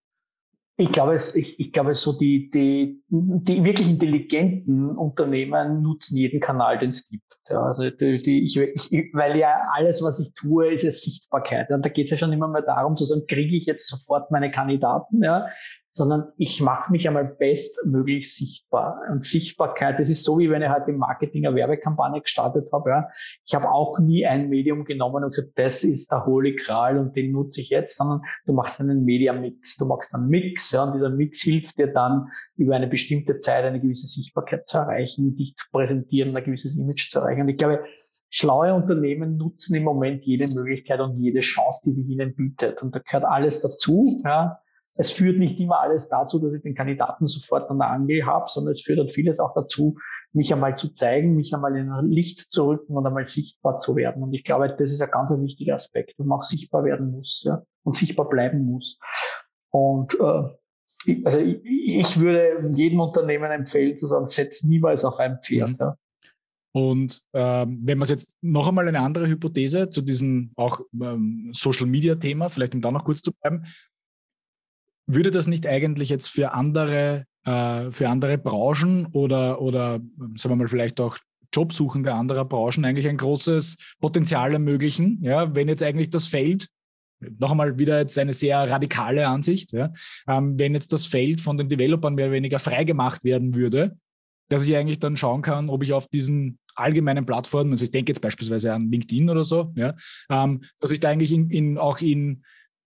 Ich 0.76 0.90
glaube, 0.90 1.14
ich, 1.14 1.60
ich 1.60 1.72
glaube, 1.72 1.94
so 1.94 2.18
die, 2.18 2.50
die, 2.50 3.02
die 3.08 3.62
wirklich 3.62 3.90
intelligenten 3.90 4.96
Unternehmen 4.96 5.82
nutzen 5.82 6.16
jeden 6.16 6.40
Kanal, 6.40 6.78
den 6.78 6.90
es 6.90 7.06
gibt. 7.08 7.22
Ja, 7.48 7.62
also 7.62 7.90
die, 7.90 8.16
die, 8.16 8.44
ich, 8.44 8.56
ich, 8.56 9.10
weil 9.12 9.36
ja 9.36 9.60
alles, 9.74 10.02
was 10.02 10.18
ich 10.18 10.32
tue, 10.34 10.72
ist 10.72 10.84
ja 10.84 10.90
Sichtbarkeit. 10.90 11.70
Und 11.70 11.84
da 11.84 11.90
geht 11.90 12.06
es 12.06 12.12
ja 12.12 12.16
schon 12.16 12.32
immer 12.32 12.48
mehr 12.48 12.62
darum 12.62 12.96
zu 12.96 13.04
sagen, 13.04 13.26
kriege 13.28 13.56
ich 13.56 13.66
jetzt 13.66 13.88
sofort 13.88 14.30
meine 14.30 14.50
Kandidaten, 14.50 15.22
ja, 15.22 15.46
sondern 15.94 16.32
ich 16.38 16.62
mache 16.62 16.90
mich 16.90 17.06
einmal 17.06 17.36
bestmöglich 17.38 18.34
sichtbar. 18.34 19.02
Und 19.10 19.26
Sichtbarkeit, 19.26 20.00
das 20.00 20.08
ist 20.08 20.24
so, 20.24 20.38
wie 20.38 20.48
wenn 20.48 20.62
ich 20.62 20.68
halt 20.70 20.88
im 20.88 20.96
Marketing 20.96 21.46
eine 21.46 21.54
Werbekampagne 21.54 22.22
gestartet 22.22 22.72
habe. 22.72 22.90
Ja. 22.90 23.08
Ich 23.44 23.54
habe 23.54 23.70
auch 23.70 23.98
nie 23.98 24.26
ein 24.26 24.48
Medium 24.48 24.84
genommen 24.86 25.22
und 25.22 25.28
gesagt, 25.28 25.50
das 25.56 25.84
ist 25.84 26.10
der 26.10 26.24
Holy 26.24 26.56
Kral 26.56 26.96
und 26.96 27.14
den 27.14 27.30
nutze 27.30 27.60
ich 27.60 27.68
jetzt, 27.68 27.98
sondern 27.98 28.22
du 28.46 28.54
machst 28.54 28.80
einen 28.80 29.04
Media-Mix. 29.04 29.76
Du 29.76 29.84
machst 29.84 30.14
einen 30.14 30.28
Mix 30.28 30.70
ja, 30.70 30.84
und 30.84 30.94
dieser 30.94 31.10
Mix 31.10 31.42
hilft 31.42 31.76
dir 31.76 31.88
dann, 31.88 32.28
über 32.56 32.74
eine 32.74 32.86
bestimmte 32.86 33.38
Zeit 33.38 33.66
eine 33.66 33.78
gewisse 33.78 34.06
Sichtbarkeit 34.06 34.66
zu 34.66 34.78
erreichen, 34.78 35.36
dich 35.36 35.54
zu 35.56 35.66
präsentieren, 35.70 36.34
ein 36.34 36.42
gewisses 36.42 36.78
Image 36.78 37.10
zu 37.10 37.18
erreichen. 37.18 37.42
Und 37.42 37.48
ich 37.50 37.58
glaube, 37.58 37.84
schlaue 38.30 38.72
Unternehmen 38.72 39.36
nutzen 39.36 39.76
im 39.76 39.84
Moment 39.84 40.22
jede 40.24 40.46
Möglichkeit 40.54 41.00
und 41.00 41.20
jede 41.20 41.40
Chance, 41.40 41.82
die 41.84 41.92
sich 41.92 42.08
ihnen 42.08 42.34
bietet. 42.34 42.82
Und 42.82 42.94
da 42.94 43.00
gehört 43.00 43.26
alles 43.26 43.60
dazu. 43.60 44.08
Ja 44.24 44.61
es 44.94 45.10
führt 45.10 45.38
nicht 45.38 45.58
immer 45.58 45.80
alles 45.80 46.08
dazu, 46.08 46.38
dass 46.38 46.52
ich 46.52 46.62
den 46.62 46.74
Kandidaten 46.74 47.26
sofort 47.26 47.70
an 47.70 47.78
der 47.78 47.90
Angel 47.90 48.26
habe, 48.26 48.46
sondern 48.48 48.72
es 48.72 48.82
führt 48.82 48.98
dann 48.98 49.08
vieles 49.08 49.40
auch 49.40 49.54
dazu, 49.54 49.96
mich 50.32 50.52
einmal 50.52 50.76
zu 50.76 50.92
zeigen, 50.92 51.34
mich 51.34 51.54
einmal 51.54 51.76
in 51.76 51.90
ein 51.90 52.10
Licht 52.10 52.52
zu 52.52 52.66
rücken 52.66 52.94
und 52.94 53.06
einmal 53.06 53.24
sichtbar 53.24 53.78
zu 53.78 53.96
werden. 53.96 54.22
Und 54.22 54.34
ich 54.34 54.44
glaube, 54.44 54.68
das 54.68 54.92
ist 54.92 55.00
ein 55.00 55.10
ganz 55.10 55.30
ein 55.30 55.42
wichtiger 55.42 55.74
Aspekt, 55.74 56.14
wo 56.18 56.24
man 56.24 56.38
auch 56.38 56.42
sichtbar 56.42 56.84
werden 56.84 57.10
muss 57.10 57.42
ja, 57.44 57.62
und 57.84 57.96
sichtbar 57.96 58.28
bleiben 58.28 58.64
muss. 58.64 58.98
Und 59.70 60.14
äh, 60.14 60.42
also 61.24 61.38
ich, 61.38 61.60
ich 61.64 62.20
würde 62.20 62.58
jedem 62.74 63.00
Unternehmen 63.00 63.50
empfehlen 63.50 63.96
zu 63.96 64.06
sagen, 64.06 64.26
setz 64.26 64.62
niemals 64.62 65.04
auf 65.04 65.18
ein 65.18 65.38
Pferd. 65.42 65.70
Mhm. 65.70 65.76
Ja. 65.80 65.96
Und 66.74 67.22
ähm, 67.34 67.80
wenn 67.84 67.98
man 67.98 68.08
jetzt 68.08 68.28
noch 68.40 68.68
einmal 68.68 68.88
eine 68.88 69.00
andere 69.00 69.28
Hypothese 69.28 69.90
zu 69.90 70.00
diesem 70.00 70.52
auch 70.56 70.80
ähm, 71.00 71.50
Social 71.54 71.86
Media 71.86 72.14
Thema, 72.14 72.48
vielleicht 72.48 72.74
um 72.74 72.80
da 72.80 72.90
noch 72.90 73.04
kurz 73.04 73.20
zu 73.20 73.32
bleiben, 73.32 73.64
würde 75.06 75.30
das 75.30 75.46
nicht 75.46 75.66
eigentlich 75.66 76.08
jetzt 76.08 76.28
für 76.28 76.52
andere, 76.52 77.24
äh, 77.44 77.90
für 77.90 78.08
andere 78.08 78.38
Branchen 78.38 79.06
oder, 79.06 79.60
oder 79.60 80.00
sagen 80.36 80.52
wir 80.52 80.56
mal 80.56 80.68
vielleicht 80.68 81.00
auch 81.00 81.18
Jobsuchende 81.54 82.14
anderer 82.14 82.44
Branchen 82.44 82.84
eigentlich 82.84 83.08
ein 83.08 83.18
großes 83.18 83.76
Potenzial 84.00 84.52
ermöglichen, 84.54 85.18
ja, 85.22 85.54
wenn 85.54 85.68
jetzt 85.68 85.82
eigentlich 85.82 86.10
das 86.10 86.28
Feld 86.28 86.68
noch 87.38 87.52
einmal 87.52 87.78
wieder 87.78 88.00
jetzt 88.00 88.18
eine 88.18 88.32
sehr 88.32 88.68
radikale 88.68 89.28
Ansicht, 89.28 89.72
ja, 89.72 89.92
ähm, 90.26 90.58
wenn 90.58 90.74
jetzt 90.74 90.92
das 90.92 91.06
Feld 91.06 91.40
von 91.40 91.56
den 91.56 91.68
Developern 91.68 92.14
mehr 92.14 92.26
oder 92.26 92.34
weniger 92.34 92.58
freigemacht 92.58 93.24
werden 93.24 93.54
würde, 93.54 93.96
dass 94.48 94.66
ich 94.66 94.76
eigentlich 94.76 94.98
dann 94.98 95.16
schauen 95.16 95.42
kann, 95.42 95.70
ob 95.70 95.82
ich 95.82 95.92
auf 95.92 96.08
diesen 96.08 96.58
allgemeinen 96.74 97.26
Plattformen, 97.26 97.72
also 97.72 97.84
ich 97.84 97.90
denke 97.90 98.10
jetzt 98.10 98.20
beispielsweise 98.20 98.72
an 98.72 98.90
LinkedIn 98.90 99.30
oder 99.30 99.44
so, 99.44 99.72
ja, 99.76 99.94
ähm, 100.30 100.64
dass 100.80 100.90
ich 100.90 101.00
da 101.00 101.10
eigentlich 101.10 101.32
in, 101.32 101.50
in, 101.50 101.78
auch 101.78 102.00
in 102.00 102.42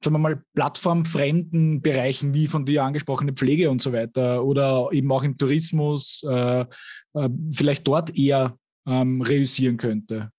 sagen 0.02 0.14
wir 0.14 0.18
mal, 0.18 0.42
plattformfremden 0.54 1.80
Bereichen 1.80 2.34
wie 2.34 2.46
von 2.46 2.64
dir 2.64 2.84
angesprochene 2.84 3.32
Pflege 3.32 3.70
und 3.70 3.82
so 3.82 3.92
weiter 3.92 4.44
oder 4.44 4.88
eben 4.92 5.10
auch 5.10 5.24
im 5.24 5.36
Tourismus 5.36 6.22
äh, 6.28 6.60
äh, 6.60 7.28
vielleicht 7.52 7.86
dort 7.86 8.16
eher 8.16 8.56
ähm, 8.86 9.22
reüssieren 9.22 9.76
könnte? 9.76 10.30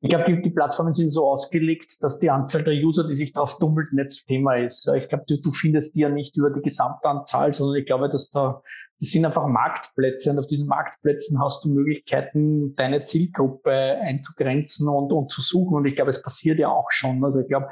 Ich 0.00 0.10
glaube, 0.10 0.24
die, 0.26 0.42
die, 0.42 0.50
Plattformen 0.50 0.92
sind 0.92 1.08
so 1.08 1.26
ausgelegt, 1.26 2.02
dass 2.02 2.18
die 2.18 2.28
Anzahl 2.28 2.62
der 2.62 2.74
User, 2.74 3.08
die 3.08 3.14
sich 3.14 3.32
darauf 3.32 3.58
tummelt, 3.58 3.86
nicht 3.92 4.06
das 4.06 4.24
Thema 4.24 4.56
ist. 4.56 4.86
Ich 4.94 5.08
glaube, 5.08 5.24
du, 5.26 5.40
du, 5.40 5.52
findest 5.52 5.94
die 5.94 6.00
ja 6.00 6.10
nicht 6.10 6.36
über 6.36 6.50
die 6.50 6.60
Gesamtanzahl, 6.60 7.54
sondern 7.54 7.76
ich 7.76 7.86
glaube, 7.86 8.10
dass 8.10 8.28
da, 8.28 8.62
das 9.00 9.08
sind 9.08 9.24
einfach 9.24 9.46
Marktplätze 9.46 10.30
und 10.30 10.38
auf 10.38 10.46
diesen 10.46 10.66
Marktplätzen 10.66 11.40
hast 11.40 11.64
du 11.64 11.70
Möglichkeiten, 11.70 12.74
deine 12.76 13.04
Zielgruppe 13.04 13.72
einzugrenzen 13.72 14.86
und, 14.88 15.12
und 15.12 15.32
zu 15.32 15.40
suchen. 15.40 15.76
Und 15.76 15.86
ich 15.86 15.94
glaube, 15.94 16.10
es 16.10 16.20
passiert 16.20 16.58
ja 16.58 16.68
auch 16.68 16.90
schon. 16.90 17.24
Also 17.24 17.40
ich 17.40 17.48
glaube, 17.48 17.68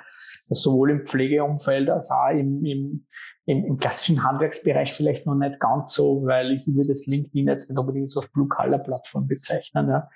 sowohl 0.49 0.93
im 0.93 1.05
Pflegeumfeld 1.05 1.91
als 1.91 2.11
auch 2.11 2.31
im, 2.31 2.65
im, 2.65 3.07
im, 3.45 3.65
im 3.67 3.77
klassischen 3.77 4.25
Handwerksbereich 4.25 4.95
vielleicht 4.95 5.27
noch 5.27 5.35
nicht 5.35 5.61
ganz 5.61 5.93
so, 5.93 6.25
weil 6.25 6.53
ich 6.53 6.67
würde 6.67 6.89
das 6.89 7.05
LinkedIn 7.07 7.49
jetzt 7.49 7.69
nicht 7.69 7.79
unbedingt 7.79 8.17
als 8.17 8.29
Blue-Color-Plattform 8.33 9.27
bezeichnen. 9.27 9.91
Ja. 9.91 10.09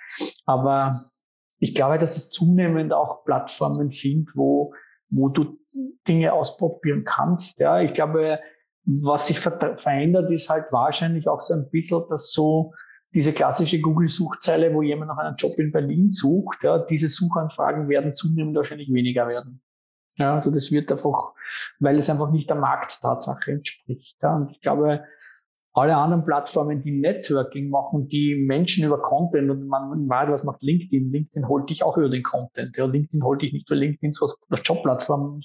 Aber 0.46 0.90
ich 1.58 1.74
glaube, 1.74 1.98
dass 1.98 2.16
es 2.16 2.30
zunehmend 2.30 2.92
auch 2.92 3.22
Plattformen 3.22 3.90
sind, 3.90 4.30
wo, 4.34 4.72
wo 5.10 5.28
du 5.28 5.58
Dinge 6.06 6.32
ausprobieren 6.32 7.04
kannst. 7.04 7.58
Ja, 7.58 7.80
ich 7.80 7.92
glaube, 7.92 8.38
was 8.84 9.26
sich 9.26 9.40
ver 9.40 9.76
verändert, 9.76 10.30
ist 10.30 10.48
halt 10.48 10.66
wahrscheinlich 10.70 11.28
auch 11.28 11.40
so 11.40 11.54
ein 11.54 11.68
bisschen, 11.70 12.02
dass 12.08 12.32
so 12.32 12.72
diese 13.14 13.32
klassische 13.32 13.80
Google-Suchzeile, 13.80 14.74
wo 14.74 14.82
jemand 14.82 15.08
nach 15.08 15.18
einem 15.18 15.36
Job 15.36 15.52
in 15.58 15.72
Berlin 15.72 16.10
sucht, 16.10 16.62
ja, 16.62 16.78
diese 16.78 17.08
Suchanfragen 17.08 17.88
werden 17.88 18.14
zunehmend 18.14 18.56
wahrscheinlich 18.56 18.92
weniger 18.92 19.26
werden. 19.26 19.62
Ja, 20.16 20.34
also 20.34 20.50
das 20.50 20.70
wird 20.70 20.90
einfach, 20.90 21.32
weil 21.78 21.98
es 21.98 22.10
einfach 22.10 22.30
nicht 22.30 22.50
der 22.50 22.56
Markttatsache 22.56 23.52
entspricht. 23.52 24.16
Ja, 24.20 24.36
und 24.36 24.50
ich 24.50 24.60
glaube, 24.60 25.04
alle 25.74 25.96
anderen 25.96 26.24
Plattformen, 26.24 26.82
die 26.82 26.98
Networking 27.00 27.70
machen, 27.70 28.08
die 28.08 28.34
Menschen 28.34 28.84
über 28.84 29.00
Content 29.00 29.50
und 29.50 29.66
man, 29.68 30.08
Wahrheit, 30.08 30.30
was 30.30 30.44
macht 30.44 30.62
LinkedIn? 30.62 31.10
LinkedIn 31.10 31.46
holt 31.46 31.70
dich 31.70 31.82
auch 31.82 31.96
über 31.96 32.08
den 32.08 32.22
Content. 32.22 32.76
Ja, 32.76 32.86
LinkedIn 32.86 33.22
holt 33.22 33.42
dich 33.42 33.52
nicht, 33.52 33.70
weil 33.70 33.78
LinkedIn 33.78 34.12
so 34.12 34.26
als 34.26 34.62
Jobplattform 34.64 35.40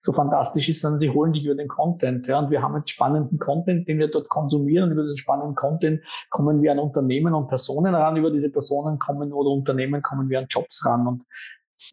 so 0.00 0.12
fantastisch 0.12 0.68
ist, 0.68 0.80
sondern 0.80 1.00
sie 1.00 1.10
holen 1.10 1.32
dich 1.32 1.44
über 1.44 1.54
den 1.54 1.68
Content. 1.68 2.26
Ja, 2.26 2.38
und 2.38 2.50
wir 2.50 2.62
haben 2.62 2.76
jetzt 2.76 2.90
spannenden 2.90 3.38
Content, 3.38 3.86
den 3.88 3.98
wir 3.98 4.08
dort 4.08 4.28
konsumieren. 4.28 4.84
Und 4.84 4.92
über 4.92 5.02
diesen 5.02 5.18
spannenden 5.18 5.54
Content 5.54 6.04
kommen 6.30 6.62
wir 6.62 6.72
an 6.72 6.78
Unternehmen 6.78 7.34
und 7.34 7.48
Personen 7.48 7.94
ran. 7.94 8.16
Über 8.16 8.30
diese 8.30 8.50
Personen 8.50 8.98
kommen 8.98 9.32
oder 9.32 9.50
Unternehmen 9.50 10.02
kommen 10.02 10.28
wir 10.28 10.38
an 10.38 10.46
Jobs 10.48 10.84
ran. 10.86 11.06
Und 11.06 11.24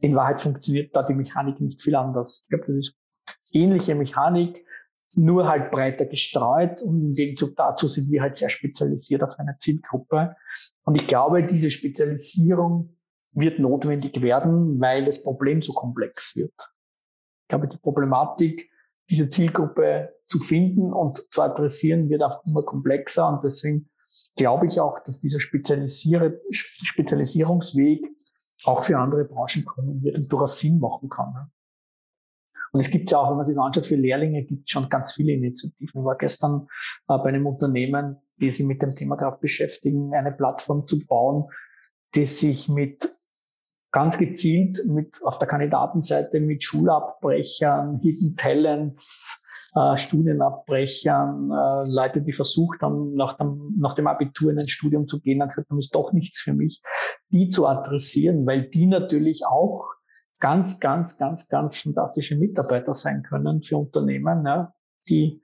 in 0.02 0.16
Wahrheit 0.16 0.40
funktioniert 0.40 0.96
da 0.96 1.04
die 1.04 1.14
Mechanik 1.14 1.60
nicht 1.60 1.82
viel 1.82 1.96
anders. 1.96 2.42
Ich 2.44 2.50
glaube, 2.50 2.66
das 2.68 2.76
ist 2.76 2.96
ähnliche 3.54 3.96
Mechanik 3.96 4.66
nur 5.16 5.48
halt 5.48 5.72
breiter 5.72 6.06
gestreut 6.06 6.82
und 6.82 7.02
im 7.02 7.14
Gegenzug 7.14 7.56
dazu 7.56 7.88
sind 7.88 8.10
wir 8.10 8.22
halt 8.22 8.36
sehr 8.36 8.50
spezialisiert 8.50 9.24
auf 9.24 9.38
eine 9.40 9.58
Zielgruppe. 9.60 10.36
Und 10.84 10.96
ich 10.96 11.08
glaube, 11.08 11.46
diese 11.46 11.70
Spezialisierung 11.70 12.98
wird 13.34 13.60
notwendig 13.60 14.22
werden, 14.22 14.80
weil 14.80 15.04
das 15.06 15.24
Problem 15.24 15.62
so 15.62 15.74
komplex 15.74 16.36
wird. 16.36 16.54
Ich 17.44 17.50
glaube, 17.50 17.68
die 17.68 17.78
Problematik, 17.78 18.70
diese 19.10 19.28
Zielgruppe 19.28 20.16
zu 20.26 20.40
finden 20.40 20.94
und 20.94 21.28
zu 21.32 21.42
adressieren, 21.42 22.10
wird 22.10 22.24
auch 22.24 22.42
immer 22.46 22.64
komplexer 22.64 23.28
und 23.28 23.44
deswegen 23.44 23.90
glaube 24.36 24.68
ich 24.68 24.80
auch, 24.80 25.00
dass 25.00 25.20
dieser 25.20 25.40
Spezialisierungsweg 25.40 28.06
auch 28.64 28.84
für 28.84 28.98
andere 28.98 29.26
Branchen 29.26 29.66
kommen 29.66 30.02
wird 30.04 30.16
und 30.16 30.32
durchaus 30.32 30.60
Sinn 30.60 30.80
machen 30.80 31.10
kann. 31.10 31.34
Und 32.72 32.80
es 32.80 32.90
gibt 32.90 33.12
ja 33.12 33.18
auch, 33.18 33.30
wenn 33.30 33.38
man 33.38 33.46
sich 33.46 33.56
das 33.56 33.66
anschaut, 33.66 33.86
für 33.86 33.96
Lehrlinge 33.96 34.44
gibt 34.44 34.66
es 34.66 34.72
schon 34.72 34.90
ganz 34.90 35.14
viele 35.14 35.34
Initiativen. 35.34 36.02
Ich 36.02 36.06
war 36.06 36.18
gestern 36.18 36.68
äh, 37.08 37.18
bei 37.18 37.30
einem 37.30 37.46
Unternehmen, 37.46 38.18
die 38.40 38.52
sich 38.52 38.66
mit 38.66 38.82
dem 38.82 38.90
Thema 38.90 39.16
gerade 39.16 39.38
beschäftigen, 39.42 40.14
eine 40.14 40.32
Plattform 40.32 40.88
zu 40.88 41.06
bauen, 41.06 41.46
die 42.16 42.26
sich 42.26 42.70
mit 42.70 43.10
ganz 43.92 44.18
gezielt 44.18 44.86
mit 44.88 45.22
auf 45.24 45.38
der 45.38 45.50
Kandidatenseite 45.50 46.40
mit 46.40 46.64
Schulabbrechern, 46.64 48.00
Hidden 48.02 48.38
Talents, 48.38 49.38
äh, 49.76 49.98
Studienabbrechern, 49.98 51.52
äh, 51.52 51.94
Leute, 51.94 52.22
die 52.22 52.34
versucht 52.34 52.82
haben, 52.82 53.14
nach 53.14 53.38
dem, 53.38 53.76
nach 53.80 53.96
dem 53.96 54.08
Abitur 54.08 54.52
in 54.52 54.60
ein 54.60 54.68
Studium 54.68 55.08
zu 55.08 55.20
gehen, 55.20 55.40
dann 55.40 55.50
gesagt 55.50 55.70
haben, 55.70 55.80
ist 55.80 55.96
doch 55.96 56.14
nichts 56.14 56.40
für 56.40 56.54
mich, 56.54 56.82
die 57.30 57.50
zu 57.50 57.68
adressieren, 57.68 58.46
weil 58.46 58.70
die 58.70 58.88
natürlich 58.88 59.46
auch 59.46 59.94
ganz, 60.42 60.80
ganz, 60.82 61.18
ganz, 61.18 61.48
ganz 61.48 61.78
fantastische 61.78 62.36
Mitarbeiter 62.36 62.94
sein 62.94 63.24
können 63.24 63.64
für 63.64 63.78
Unternehmen, 63.78 64.46
ja, 64.46 64.70
die, 65.08 65.42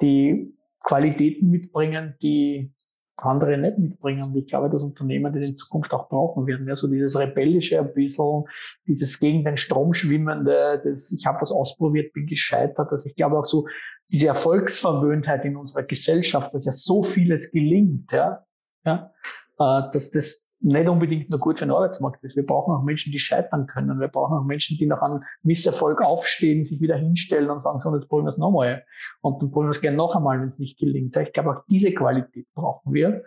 die 0.00 0.56
Qualitäten 0.82 1.50
mitbringen, 1.50 2.14
die 2.20 2.74
andere 3.16 3.56
nicht 3.56 3.78
mitbringen. 3.78 4.24
Und 4.24 4.36
ich 4.36 4.46
glaube, 4.46 4.68
dass 4.70 4.82
Unternehmen 4.82 5.32
das 5.32 5.48
in 5.48 5.56
Zukunft 5.56 5.92
auch 5.92 6.08
brauchen 6.08 6.46
werden. 6.46 6.66
Ja, 6.66 6.74
so 6.74 6.88
dieses 6.88 7.18
rebellische 7.18 7.78
ein 7.78 7.92
bisschen, 7.94 8.44
dieses 8.86 9.18
gegen 9.20 9.44
den 9.44 9.56
Strom 9.56 9.94
schwimmende, 9.94 10.80
das 10.82 11.12
ich 11.12 11.24
habe 11.24 11.40
was 11.40 11.52
ausprobiert, 11.52 12.12
bin 12.12 12.26
gescheitert. 12.26 12.90
Also 12.90 13.08
ich 13.08 13.14
glaube 13.14 13.38
auch 13.38 13.46
so 13.46 13.66
diese 14.10 14.26
Erfolgsverwöhntheit 14.28 15.44
in 15.44 15.56
unserer 15.56 15.84
Gesellschaft, 15.84 16.52
dass 16.52 16.66
ja 16.66 16.72
so 16.72 17.02
vieles 17.02 17.50
gelingt, 17.52 18.12
ja, 18.12 18.44
ja, 18.84 19.12
äh, 19.58 19.82
dass 19.92 20.10
das 20.10 20.43
nicht 20.64 20.88
unbedingt 20.88 21.30
nur 21.30 21.38
gut 21.38 21.58
für 21.58 21.66
den 21.66 21.72
Arbeitsmarkt 21.72 22.24
ist. 22.24 22.36
Wir 22.36 22.46
brauchen 22.46 22.74
auch 22.74 22.84
Menschen, 22.84 23.12
die 23.12 23.18
scheitern 23.18 23.66
können. 23.66 24.00
Wir 24.00 24.08
brauchen 24.08 24.38
auch 24.38 24.44
Menschen, 24.44 24.78
die 24.78 24.86
nach 24.86 25.02
einem 25.02 25.22
Misserfolg 25.42 26.00
aufstehen, 26.00 26.64
sich 26.64 26.80
wieder 26.80 26.96
hinstellen 26.96 27.50
und 27.50 27.62
sagen, 27.62 27.80
so, 27.80 27.94
jetzt 27.94 28.08
probieren 28.08 28.26
wir 28.26 28.30
es 28.30 28.38
nochmal. 28.38 28.84
Und 29.20 29.42
dann 29.42 29.50
probieren 29.50 29.68
wir 29.68 29.76
es 29.76 29.82
gerne 29.82 29.96
noch 29.96 30.16
einmal, 30.16 30.40
wenn 30.40 30.48
es 30.48 30.58
nicht 30.58 30.78
gelingt. 30.78 31.16
Ich 31.16 31.32
glaube, 31.32 31.50
auch 31.50 31.64
diese 31.68 31.92
Qualität 31.92 32.46
brauchen 32.54 32.94
wir. 32.94 33.22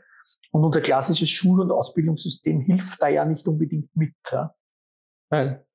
Und 0.51 0.63
unser 0.63 0.81
klassisches 0.81 1.29
Schul- 1.29 1.61
und 1.61 1.71
Ausbildungssystem 1.71 2.61
hilft 2.61 3.01
da 3.01 3.07
ja 3.07 3.23
nicht 3.23 3.47
unbedingt 3.47 3.95
mit. 3.95 4.15
Weil 5.29 5.66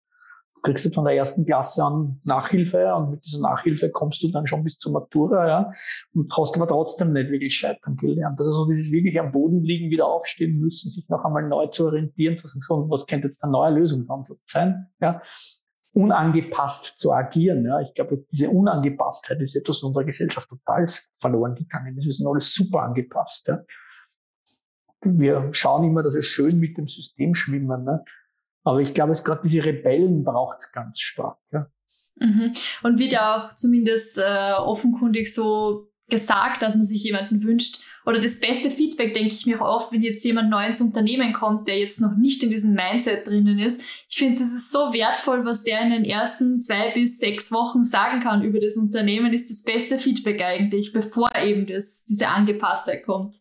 kriegst 0.63 0.85
du 0.85 0.91
von 0.91 1.05
der 1.05 1.15
ersten 1.15 1.45
Klasse 1.45 1.85
an 1.85 2.21
Nachhilfe 2.25 2.95
und 2.95 3.11
mit 3.11 3.25
dieser 3.25 3.41
Nachhilfe 3.41 3.91
kommst 3.91 4.23
du 4.23 4.31
dann 4.31 4.47
schon 4.47 4.63
bis 4.63 4.79
zur 4.79 4.93
Matura, 4.93 5.49
ja, 5.49 5.73
und 6.15 6.33
hast 6.37 6.57
aber 6.57 6.69
trotzdem 6.69 7.13
nicht 7.13 7.31
wirklich 7.31 7.57
scheitern 7.57 7.97
gelernt. 7.97 8.39
Also 8.39 8.53
so 8.53 8.69
dieses 8.69 8.93
wirklich 8.93 9.19
am 9.19 9.33
Boden 9.33 9.63
liegen, 9.63 9.91
wieder 9.91 10.07
aufstehen 10.07 10.59
müssen, 10.61 10.91
sich 10.91 11.09
noch 11.09 11.25
einmal 11.25 11.49
neu 11.49 11.67
zu 11.67 11.87
orientieren, 11.87 12.39
zu 12.39 12.47
sagen, 12.47 12.89
was 12.91 13.07
könnte 13.07 13.27
jetzt 13.27 13.43
der 13.43 13.51
neue 13.51 13.75
Lösungsansatz 13.75 14.41
sein, 14.45 14.87
ja, 15.01 15.21
unangepasst 15.95 16.95
zu 16.97 17.13
agieren, 17.13 17.67
ja. 17.67 17.81
Ich 17.81 17.93
glaube, 17.93 18.25
diese 18.31 18.49
Unangepasstheit 18.49 19.41
ist 19.41 19.57
etwas 19.57 19.83
in 19.83 19.89
unserer 19.89 20.05
Gesellschaft 20.05 20.49
total 20.49 20.87
verloren 21.21 21.55
gegangen. 21.55 21.95
Das 21.97 22.07
ist 22.07 22.25
alles 22.25 22.55
super 22.55 22.83
angepasst, 22.83 23.49
ja. 23.49 23.63
Wir 25.05 25.53
schauen 25.53 25.83
immer, 25.83 26.05
dass 26.05 26.15
wir 26.15 26.23
schön 26.23 26.57
mit 26.61 26.79
dem 26.79 26.87
System 26.87 27.35
schwimmen, 27.35 27.83
ne? 27.83 28.05
Aber 28.65 28.81
ich 28.81 28.95
glaube, 28.95 29.13
es 29.13 29.25
gerade 29.25 29.43
diese 29.45 29.65
Rebellen 29.65 30.25
braucht 30.25 30.59
es 30.61 30.73
ganz 30.73 31.01
stark. 31.01 31.39
Ja. 31.53 31.67
Mhm. 32.17 32.53
Und 32.83 32.99
wird 32.99 33.13
ja 33.13 33.37
auch 33.37 33.55
zumindest 33.55 34.19
äh, 34.19 34.53
offenkundig 34.53 35.33
so 35.35 35.89
gesagt, 36.13 36.63
dass 36.63 36.77
man 36.77 36.85
sich 36.85 37.03
jemanden 37.03 37.43
wünscht. 37.43 37.81
Oder 38.05 38.21
das 38.21 38.39
beste 38.39 38.71
Feedback, 38.71 39.15
denke 39.15 39.33
ich 39.35 39.47
mir 39.47 39.61
auch 39.61 39.77
oft, 39.77 39.93
wenn 39.93 40.03
jetzt 40.03 40.25
jemand 40.25 40.51
neu 40.51 40.67
ins 40.67 40.81
Unternehmen 40.81 41.33
kommt, 41.33 41.69
der 41.69 41.79
jetzt 41.79 42.01
noch 42.01 42.17
nicht 42.17 42.43
in 42.43 42.51
diesem 42.51 42.75
Mindset 42.75 43.27
drinnen 43.27 43.59
ist. 43.59 43.81
Ich 44.09 44.19
finde, 44.19 44.43
das 44.43 44.53
ist 44.53 44.71
so 44.71 44.93
wertvoll, 44.93 45.45
was 45.47 45.63
der 45.63 45.81
in 45.81 45.91
den 45.91 46.05
ersten 46.05 46.61
zwei 46.61 46.93
bis 46.93 47.19
sechs 47.19 47.51
Wochen 47.51 47.85
sagen 47.85 48.21
kann 48.21 48.43
über 48.43 48.61
das 48.61 48.77
Unternehmen, 48.77 49.33
ist 49.33 49.51
das 49.51 49.63
beste 49.63 49.99
Feedback 49.99 50.43
eigentlich, 50.43 50.93
bevor 50.93 51.31
eben 51.35 51.67
das, 51.67 52.05
diese 52.05 52.29
Angepasstheit 52.29 53.05
kommt. 53.05 53.37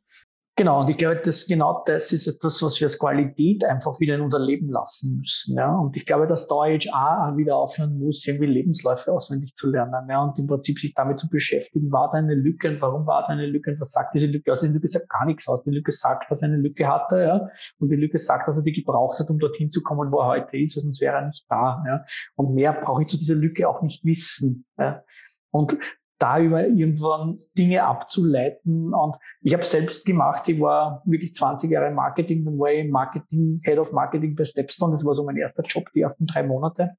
Genau, 0.62 0.82
und 0.82 0.90
ich 0.92 0.98
glaube, 0.98 1.16
dass 1.16 1.48
genau 1.48 1.82
das 1.88 2.12
ist 2.12 2.28
etwas, 2.28 2.62
was 2.62 2.80
wir 2.80 2.86
als 2.86 3.00
Qualität 3.00 3.66
einfach 3.66 4.00
wieder 4.00 4.14
in 4.14 4.22
unser 4.22 4.38
Leben 4.38 4.70
lassen 4.70 5.18
müssen. 5.18 5.58
Ja? 5.58 5.76
Und 5.76 5.98
ich 5.98 6.06
glaube, 6.06 6.28
dass 6.28 6.48
da 6.48 6.54
HR 6.58 7.34
wieder 7.36 7.56
aufhören 7.56 7.98
muss, 7.98 8.28
irgendwie 8.28 8.46
Lebensläufe 8.46 9.12
auswendig 9.12 9.56
zu 9.56 9.68
lernen 9.72 10.08
ja? 10.08 10.22
und 10.22 10.38
im 10.38 10.46
Prinzip 10.46 10.78
sich 10.78 10.94
damit 10.94 11.20
zu 11.20 11.28
beschäftigen, 11.30 11.92
war 11.92 12.12
da 12.12 12.20
eine 12.20 12.36
Lücke 12.36 12.70
und 12.70 12.80
warum 12.80 13.08
war 13.08 13.24
da 13.24 13.30
eine 13.30 13.48
Lücke 13.48 13.72
und 13.72 13.82
was 13.82 13.92
sagt 13.92 14.14
diese 14.14 14.28
Lücke 14.28 14.54
aus? 14.54 14.62
Diese 14.62 14.72
Lücke 14.72 14.88
sagt 14.88 15.10
gar 15.10 15.26
nichts 15.26 15.48
aus. 15.48 15.64
Die 15.64 15.72
Lücke 15.72 15.92
sagt, 15.92 16.30
dass 16.30 16.44
er 16.44 16.50
eine 16.50 16.58
Lücke 16.58 16.88
hatte 16.88 17.16
ja? 17.18 17.50
und 17.80 17.90
die 17.90 17.96
Lücke 17.96 18.20
sagt, 18.20 18.48
dass 18.48 18.58
er 18.58 18.62
die 18.62 18.74
gebraucht 18.74 19.20
hat, 19.20 19.32
um 19.32 19.40
dorthin 19.40 19.72
zu 19.72 19.82
kommen, 19.82 20.12
wo 20.12 20.20
er 20.20 20.28
heute 20.28 20.60
ist, 20.60 20.80
sonst 20.80 21.02
wäre 21.02 21.16
er 21.16 21.26
nicht 21.26 21.44
da. 21.50 21.84
Ja? 21.88 22.06
Und 22.36 22.54
mehr 22.54 22.74
brauche 22.74 23.02
ich 23.02 23.08
zu 23.08 23.18
dieser 23.18 23.34
Lücke 23.34 23.68
auch 23.68 23.82
nicht 23.82 24.06
wissen. 24.06 24.68
Ja? 24.78 25.02
Und 25.50 25.76
da 26.22 26.40
über 26.40 26.66
irgendwann 26.68 27.38
Dinge 27.58 27.84
abzuleiten. 27.84 28.94
Und 28.94 29.18
ich 29.42 29.54
habe 29.54 29.64
selbst 29.64 30.06
gemacht, 30.06 30.48
ich 30.48 30.60
war 30.60 31.02
wirklich 31.06 31.34
20 31.34 31.72
Jahre 31.72 31.88
im 31.88 31.96
Marketing, 31.96 32.46
dann 32.46 32.60
war 32.60 32.72
ich 32.72 32.90
Marketing, 32.90 33.60
Head 33.64 33.80
of 33.80 33.92
Marketing 33.92 34.36
bei 34.36 34.44
Stepstone, 34.44 34.92
das 34.92 35.04
war 35.04 35.16
so 35.16 35.24
mein 35.24 35.38
erster 35.38 35.64
Job, 35.64 35.86
die 35.96 36.02
ersten 36.02 36.28
drei 36.28 36.44
Monate 36.44 36.92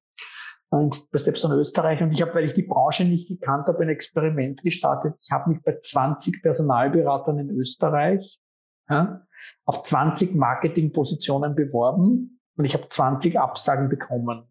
äh, 0.72 0.88
bei 1.12 1.18
Stepstone 1.18 1.54
Österreich. 1.54 2.02
Und 2.02 2.12
ich 2.12 2.20
habe, 2.22 2.34
weil 2.34 2.44
ich 2.44 2.54
die 2.54 2.62
Branche 2.62 3.04
nicht 3.04 3.28
gekannt 3.28 3.66
habe, 3.68 3.78
ein 3.82 3.90
Experiment 3.90 4.62
gestartet. 4.62 5.14
Ich 5.20 5.30
habe 5.30 5.50
mich 5.50 5.62
bei 5.62 5.78
20 5.80 6.42
Personalberatern 6.42 7.38
in 7.38 7.50
Österreich 7.50 8.40
ja, 8.88 9.24
auf 9.64 9.82
20 9.82 10.34
Marketingpositionen 10.34 11.54
beworben 11.54 12.40
und 12.56 12.64
ich 12.64 12.74
habe 12.74 12.88
20 12.88 13.38
Absagen 13.38 13.88
bekommen. 13.88 14.48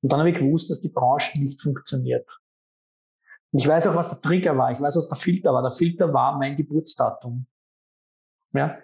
Und 0.00 0.12
dann 0.12 0.20
habe 0.20 0.30
ich 0.30 0.38
gewusst, 0.38 0.70
dass 0.70 0.80
die 0.80 0.90
Branche 0.90 1.30
nicht 1.40 1.60
funktioniert. 1.60 2.28
Und 3.54 3.60
ich 3.60 3.68
weiß 3.68 3.86
auch, 3.86 3.94
was 3.94 4.10
der 4.10 4.20
Trigger 4.20 4.58
war. 4.58 4.72
Ich 4.72 4.80
weiß, 4.80 4.96
was 4.96 5.08
der 5.08 5.16
Filter 5.16 5.52
war. 5.52 5.62
Der 5.62 5.70
Filter 5.70 6.12
war 6.12 6.36
mein 6.36 6.56
Geburtsdatum. 6.56 7.46
Ja. 8.52 8.74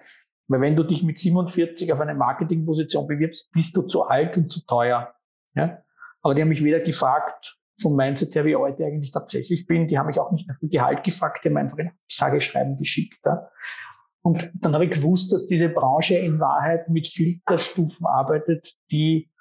Weil 0.47 0.61
wenn 0.61 0.77
du 0.77 0.85
dich 0.85 1.03
mit 1.03 1.19
47 1.19 1.93
auf 1.93 1.99
eine 1.99 2.15
Marketingposition 2.15 3.09
bewirbst, 3.09 3.51
bist 3.51 3.77
du 3.77 3.83
zu 3.83 4.05
alt 4.05 4.37
und 4.37 4.53
zu 4.53 4.65
teuer. 4.65 5.13
Ja. 5.57 5.83
Aber 6.23 6.37
die 6.37 6.43
haben 6.43 6.51
mich 6.51 6.63
weder 6.63 6.79
gefragt, 6.79 7.59
vom 7.83 7.97
Mindset 7.97 8.33
her, 8.37 8.45
wie 8.45 8.51
ich 8.53 8.85
eigentlich 8.85 9.11
tatsächlich 9.11 9.67
bin. 9.67 9.89
Die 9.89 9.99
haben 9.99 10.07
mich 10.07 10.21
auch 10.21 10.31
nicht 10.31 10.47
nach 10.49 10.61
dem 10.61 10.69
Gehalt 10.69 11.03
gefragt, 11.03 11.45
die 11.45 11.49
haben 11.49 11.57
einfach 11.57 11.79
ein 11.79 11.91
Sageschreiben 12.09 12.79
geschickt. 12.79 13.19
Ja. 13.25 13.41
Und 14.23 14.53
dann 14.55 14.75
habe 14.75 14.85
ich 14.85 14.93
gewusst, 14.93 15.33
dass 15.33 15.47
diese 15.47 15.69
Branche 15.69 16.15
in 16.15 16.39
Wahrheit 16.39 16.89
mit 16.89 17.09
Filterstufen 17.09 18.07
arbeitet, 18.07 18.75
die, 18.93 19.33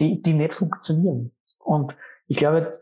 die, 0.00 0.20
die 0.20 0.34
nicht 0.34 0.52
funktionieren. 0.52 1.34
Und 1.60 1.96
ich 2.26 2.36
glaube, 2.36 2.72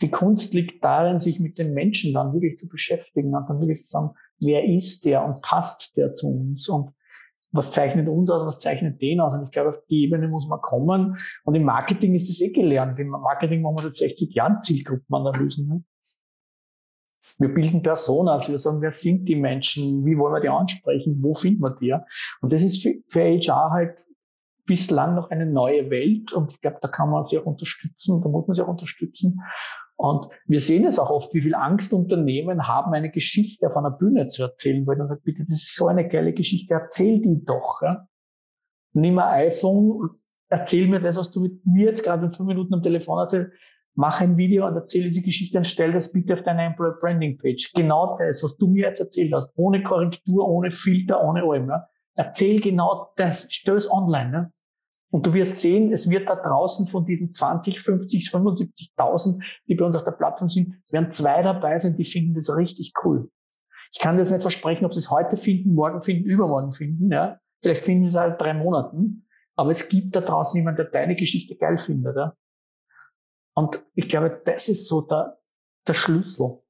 die 0.00 0.10
Kunst 0.10 0.54
liegt 0.54 0.84
darin, 0.84 1.20
sich 1.20 1.40
mit 1.40 1.58
den 1.58 1.74
Menschen 1.74 2.14
dann 2.14 2.32
wirklich 2.32 2.58
zu 2.58 2.68
beschäftigen 2.68 3.34
und 3.34 3.48
dann 3.48 3.60
wirklich 3.60 3.82
zu 3.82 3.90
sagen, 3.90 4.10
wer 4.40 4.64
ist 4.64 5.04
der 5.04 5.24
und 5.24 5.42
passt 5.42 5.96
der 5.96 6.14
zu 6.14 6.28
uns 6.28 6.68
und 6.68 6.92
was 7.50 7.72
zeichnet 7.72 8.08
uns 8.08 8.30
aus, 8.30 8.46
was 8.46 8.60
zeichnet 8.60 9.00
den 9.00 9.20
aus? 9.20 9.34
Und 9.34 9.44
ich 9.44 9.50
glaube, 9.50 9.70
auf 9.70 9.84
die 9.88 10.04
Ebene 10.04 10.28
muss 10.28 10.46
man 10.48 10.60
kommen. 10.60 11.16
Und 11.44 11.54
im 11.54 11.64
Marketing 11.64 12.14
ist 12.14 12.28
das 12.28 12.40
eh 12.42 12.52
gelernt. 12.52 12.98
Im 12.98 13.08
Marketing 13.08 13.62
machen 13.62 13.76
wir 13.76 13.84
seit 13.84 13.94
60 13.94 14.34
Jahren 14.34 14.62
Zielgruppenanalysen. 14.62 15.66
Ne? 15.66 15.84
Wir 17.38 17.48
bilden 17.48 17.82
Personas, 17.82 18.48
wir 18.48 18.58
sagen, 18.58 18.82
wer 18.82 18.92
sind 18.92 19.26
die 19.26 19.36
Menschen, 19.36 20.04
wie 20.04 20.16
wollen 20.18 20.34
wir 20.34 20.40
die 20.40 20.48
ansprechen, 20.48 21.18
wo 21.22 21.34
finden 21.34 21.62
wir 21.62 21.76
die? 21.80 21.94
Und 22.40 22.52
das 22.52 22.62
ist 22.62 22.82
für, 22.82 23.20
HR 23.20 23.70
halt 23.70 24.06
bislang 24.66 25.14
noch 25.14 25.30
eine 25.30 25.46
neue 25.46 25.90
Welt 25.90 26.32
und 26.32 26.52
ich 26.52 26.60
glaube, 26.60 26.78
da 26.80 26.88
kann 26.88 27.10
man 27.10 27.24
sie 27.24 27.38
auch 27.38 27.46
unterstützen, 27.46 28.20
da 28.20 28.28
muss 28.28 28.46
man 28.46 28.54
sie 28.54 28.62
auch 28.62 28.68
unterstützen. 28.68 29.40
Und 30.00 30.28
wir 30.46 30.60
sehen 30.60 30.86
es 30.86 31.00
auch 31.00 31.10
oft, 31.10 31.34
wie 31.34 31.42
viel 31.42 31.56
Angst 31.56 31.92
Unternehmen 31.92 32.68
haben, 32.68 32.94
eine 32.94 33.10
Geschichte 33.10 33.66
auf 33.66 33.76
einer 33.76 33.90
Bühne 33.90 34.28
zu 34.28 34.42
erzählen, 34.44 34.86
weil 34.86 34.96
dann 34.96 35.08
sagt, 35.08 35.24
bitte, 35.24 35.42
das 35.42 35.54
ist 35.54 35.74
so 35.74 35.88
eine 35.88 36.08
geile 36.08 36.32
Geschichte, 36.32 36.74
erzähl 36.74 37.20
die 37.20 37.44
doch. 37.44 37.82
Ja? 37.82 38.06
Nimm 38.92 39.18
ein 39.18 39.46
iPhone, 39.48 40.08
erzähl 40.48 40.86
mir 40.86 41.00
das, 41.00 41.16
was 41.16 41.32
du 41.32 41.40
mit 41.40 41.66
mir 41.66 41.86
jetzt 41.86 42.04
gerade 42.04 42.26
in 42.26 42.32
fünf 42.32 42.46
Minuten 42.46 42.74
am 42.74 42.82
Telefon 42.82 43.18
erzählst, 43.18 43.50
mach 43.96 44.20
ein 44.20 44.36
Video 44.36 44.68
und 44.68 44.76
erzähl 44.76 45.02
diese 45.02 45.22
Geschichte 45.22 45.58
und 45.58 45.66
stell 45.66 45.90
das 45.90 46.12
bitte 46.12 46.34
auf 46.34 46.42
deine 46.42 46.66
Employer 46.66 46.96
Branding 47.00 47.36
Page. 47.36 47.72
Genau 47.74 48.14
das, 48.16 48.44
was 48.44 48.56
du 48.56 48.68
mir 48.68 48.86
jetzt 48.86 49.00
erzählt 49.00 49.32
hast, 49.34 49.52
ohne 49.58 49.82
Korrektur, 49.82 50.46
ohne 50.46 50.70
Filter, 50.70 51.24
ohne 51.24 51.42
allem. 51.42 51.70
Ja? 51.70 51.88
Erzähl 52.14 52.60
genau 52.60 53.10
das, 53.16 53.48
stell 53.50 53.74
es 53.74 53.90
online. 53.90 54.32
Ja? 54.32 54.50
Und 55.10 55.26
du 55.26 55.32
wirst 55.32 55.58
sehen, 55.58 55.92
es 55.92 56.10
wird 56.10 56.28
da 56.28 56.36
draußen 56.36 56.86
von 56.86 57.06
diesen 57.06 57.32
20, 57.32 57.80
50, 57.80 58.28
75.000, 58.28 59.42
die 59.66 59.74
bei 59.74 59.86
uns 59.86 59.96
auf 59.96 60.04
der 60.04 60.12
Plattform 60.12 60.48
sind, 60.48 60.74
werden 60.90 61.10
zwei 61.10 61.42
dabei 61.42 61.78
sein, 61.78 61.96
die 61.96 62.04
finden 62.04 62.34
das 62.34 62.54
richtig 62.54 62.92
cool. 63.04 63.30
Ich 63.92 64.00
kann 64.00 64.18
jetzt 64.18 64.30
nicht 64.30 64.42
versprechen, 64.42 64.84
ob 64.84 64.92
sie 64.92 65.00
es 65.00 65.10
heute 65.10 65.38
finden, 65.38 65.74
morgen 65.74 66.02
finden, 66.02 66.28
übermorgen 66.28 66.72
finden. 66.72 67.10
Ja? 67.10 67.40
Vielleicht 67.62 67.84
finden 67.84 68.04
sie 68.04 68.10
es 68.10 68.16
halt 68.16 68.40
drei 68.40 68.52
Monaten. 68.52 69.26
Aber 69.56 69.70
es 69.70 69.88
gibt 69.88 70.14
da 70.14 70.20
draußen 70.20 70.58
jemanden, 70.58 70.76
der 70.76 70.90
deine 70.90 71.16
Geschichte 71.16 71.56
geil 71.56 71.78
findet. 71.78 72.14
Ja? 72.14 72.36
Und 73.54 73.82
ich 73.94 74.08
glaube, 74.08 74.40
das 74.44 74.68
ist 74.68 74.86
so 74.86 75.00
der, 75.00 75.36
der 75.86 75.94
Schlüssel. 75.94 76.62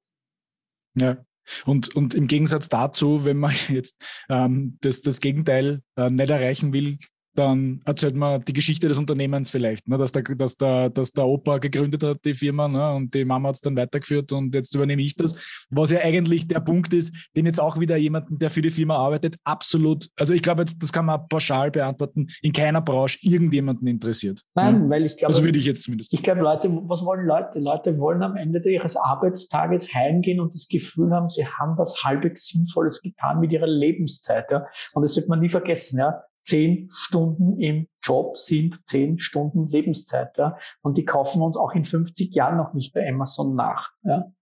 Ja. 0.94 1.18
Und, 1.66 1.94
und 1.96 2.14
im 2.14 2.28
Gegensatz 2.28 2.68
dazu, 2.68 3.24
wenn 3.24 3.38
man 3.38 3.52
jetzt 3.68 4.02
ähm, 4.28 4.78
das, 4.80 5.02
das 5.02 5.20
Gegenteil 5.20 5.82
äh, 5.96 6.08
nicht 6.08 6.30
erreichen 6.30 6.72
will, 6.72 6.98
dann 7.38 7.80
erzählt 7.84 8.16
man 8.16 8.44
die 8.44 8.52
Geschichte 8.52 8.88
des 8.88 8.98
Unternehmens 8.98 9.50
vielleicht, 9.50 9.86
ne? 9.88 9.96
dass, 9.96 10.12
der, 10.12 10.22
dass, 10.22 10.56
der, 10.56 10.90
dass 10.90 11.12
der 11.12 11.26
Opa 11.26 11.58
gegründet 11.58 12.02
hat, 12.02 12.24
die 12.24 12.34
Firma, 12.34 12.66
ne? 12.68 12.94
und 12.94 13.14
die 13.14 13.24
Mama 13.24 13.48
hat 13.48 13.56
es 13.56 13.60
dann 13.60 13.76
weitergeführt 13.76 14.32
und 14.32 14.54
jetzt 14.54 14.74
übernehme 14.74 15.02
ich 15.02 15.14
das. 15.14 15.34
Was 15.70 15.90
ja 15.90 16.00
eigentlich 16.00 16.48
der 16.48 16.60
Punkt 16.60 16.92
ist, 16.92 17.14
den 17.36 17.46
jetzt 17.46 17.60
auch 17.60 17.78
wieder 17.78 17.96
jemanden, 17.96 18.38
der 18.38 18.50
für 18.50 18.62
die 18.62 18.70
Firma 18.70 18.96
arbeitet, 18.96 19.36
absolut, 19.44 20.08
also 20.18 20.34
ich 20.34 20.42
glaube 20.42 20.62
jetzt, 20.62 20.82
das 20.82 20.92
kann 20.92 21.06
man 21.06 21.28
pauschal 21.28 21.70
beantworten, 21.70 22.26
in 22.42 22.52
keiner 22.52 22.80
Branche 22.80 23.18
irgendjemanden 23.22 23.86
interessiert. 23.86 24.40
Nein, 24.54 24.82
ja? 24.82 24.90
weil 24.90 25.06
ich 25.06 25.16
glaube. 25.16 25.34
Also 25.34 25.44
würde 25.44 25.58
ich 25.58 25.66
jetzt 25.66 25.84
zumindest. 25.84 26.12
Ich 26.12 26.22
glaube, 26.22 26.40
Leute, 26.40 26.68
was 26.70 27.04
wollen 27.04 27.26
Leute? 27.26 27.60
Leute 27.60 27.98
wollen 27.98 28.22
am 28.22 28.36
Ende 28.36 28.58
ihres 28.68 28.96
Arbeitstages 28.96 29.94
heimgehen 29.94 30.40
und 30.40 30.54
das 30.54 30.68
Gefühl 30.68 31.10
haben, 31.12 31.28
sie 31.28 31.46
haben 31.46 31.78
was 31.78 32.02
halbwegs 32.04 32.48
Sinnvolles 32.48 33.00
getan 33.00 33.40
mit 33.40 33.52
ihrer 33.52 33.66
Lebenszeit. 33.66 34.50
Ja? 34.50 34.66
Und 34.94 35.02
das 35.02 35.14
sollte 35.14 35.28
man 35.28 35.40
nie 35.40 35.48
vergessen. 35.48 35.98
Ja? 35.98 36.22
Zehn 36.48 36.88
Stunden 36.92 37.60
im 37.60 37.88
Job 38.02 38.36
sind 38.36 38.88
zehn 38.88 39.18
Stunden 39.18 39.66
Lebenszeit. 39.66 40.36
Ja? 40.38 40.56
Und 40.80 40.96
die 40.96 41.04
kaufen 41.04 41.42
uns 41.42 41.56
auch 41.56 41.72
in 41.72 41.84
50 41.84 42.34
Jahren 42.34 42.56
noch 42.56 42.72
nicht 42.72 42.94
bei 42.94 43.06
Amazon 43.06 43.54
nach. 43.54 43.92
Ja? 44.02 44.32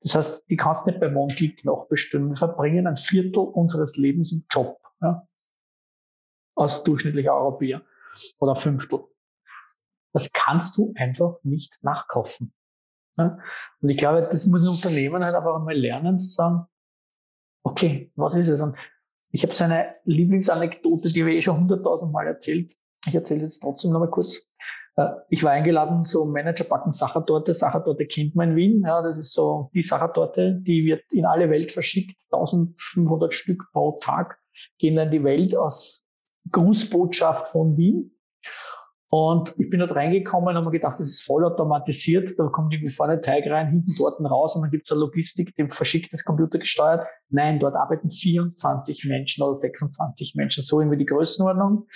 Das 0.00 0.14
heißt, 0.14 0.44
die 0.48 0.56
kannst 0.56 0.86
nicht 0.86 1.00
bei 1.00 1.14
One-Click 1.14 1.64
noch 1.64 1.88
bestimmen. 1.88 2.30
Wir 2.30 2.36
verbringen 2.36 2.86
ein 2.86 2.96
Viertel 2.96 3.38
unseres 3.38 3.96
Lebens 3.96 4.32
im 4.32 4.44
Job. 4.50 4.78
Ja? 5.00 5.26
Als 6.54 6.82
durchschnittlicher 6.84 7.34
Europäer. 7.34 7.82
Oder 8.38 8.56
Fünftel. 8.56 9.00
Das 10.12 10.30
kannst 10.32 10.76
du 10.76 10.92
einfach 10.96 11.38
nicht 11.42 11.78
nachkaufen. 11.82 12.52
Ja? 13.16 13.38
Und 13.80 13.88
ich 13.88 13.96
glaube, 13.96 14.28
das 14.30 14.46
muss 14.46 14.62
ein 14.62 14.68
Unternehmen 14.68 15.24
halt 15.24 15.34
einfach 15.34 15.56
einmal 15.56 15.76
lernen, 15.76 16.20
zu 16.20 16.28
sagen, 16.28 16.66
okay, 17.64 18.12
was 18.16 18.34
ist 18.34 18.48
es? 18.48 18.60
Und 18.60 18.76
ich 19.34 19.42
habe 19.42 19.52
seine 19.52 19.92
Lieblingsanekdote, 20.04 21.08
die 21.08 21.22
ich 21.22 21.36
eh 21.38 21.42
schon 21.42 21.58
hunderttausend 21.58 22.12
Mal 22.12 22.28
erzählt. 22.28 22.72
Ich 23.04 23.16
erzähle 23.16 23.42
jetzt 23.42 23.60
trotzdem 23.60 23.90
nochmal 23.90 24.08
kurz. 24.08 24.46
Äh, 24.94 25.08
ich 25.28 25.42
war 25.42 25.50
eingeladen 25.50 26.04
zum 26.04 26.30
Managerbacken 26.30 26.92
Sachertorte. 26.92 27.52
Sachertorte 27.52 28.06
kennt 28.06 28.36
man 28.36 28.50
in 28.50 28.56
Wien. 28.56 28.84
Ja, 28.86 29.02
das 29.02 29.18
ist 29.18 29.32
so 29.32 29.70
die 29.74 29.82
Sachertorte, 29.82 30.60
die 30.62 30.84
wird 30.84 31.02
in 31.10 31.26
alle 31.26 31.50
Welt 31.50 31.72
verschickt. 31.72 32.22
1500 32.30 33.34
Stück 33.34 33.64
pro 33.72 33.98
Tag 34.00 34.38
gehen 34.78 34.94
dann 34.94 35.10
die 35.10 35.24
Welt 35.24 35.56
aus 35.56 36.06
Grußbotschaft 36.52 37.48
von 37.48 37.76
Wien. 37.76 38.16
Und 39.10 39.54
ich 39.58 39.70
bin 39.70 39.80
dort 39.80 39.94
reingekommen 39.94 40.56
und 40.56 40.56
habe 40.56 40.70
gedacht, 40.70 40.98
das 40.98 41.08
ist 41.08 41.22
voll 41.22 41.44
automatisiert. 41.44 42.38
Da 42.38 42.46
kommt 42.46 42.72
irgendwie 42.72 42.92
vorne 42.92 43.20
Teig 43.20 43.46
rein, 43.46 43.68
hinten 43.68 43.94
dort 43.98 44.18
raus 44.20 44.56
und 44.56 44.62
dann 44.62 44.70
gibt 44.70 44.86
es 44.86 44.92
eine 44.92 45.00
Logistik, 45.00 45.54
die 45.56 45.68
verschickt 45.68 46.12
das 46.12 46.24
Computer 46.24 46.58
gesteuert. 46.58 47.06
Nein, 47.28 47.60
dort 47.60 47.76
arbeiten 47.76 48.10
24 48.10 49.04
Menschen 49.04 49.44
oder 49.44 49.54
26 49.54 50.34
Menschen, 50.34 50.64
so 50.64 50.80
irgendwie 50.80 50.98
die 50.98 51.06
Größenordnung. 51.06 51.86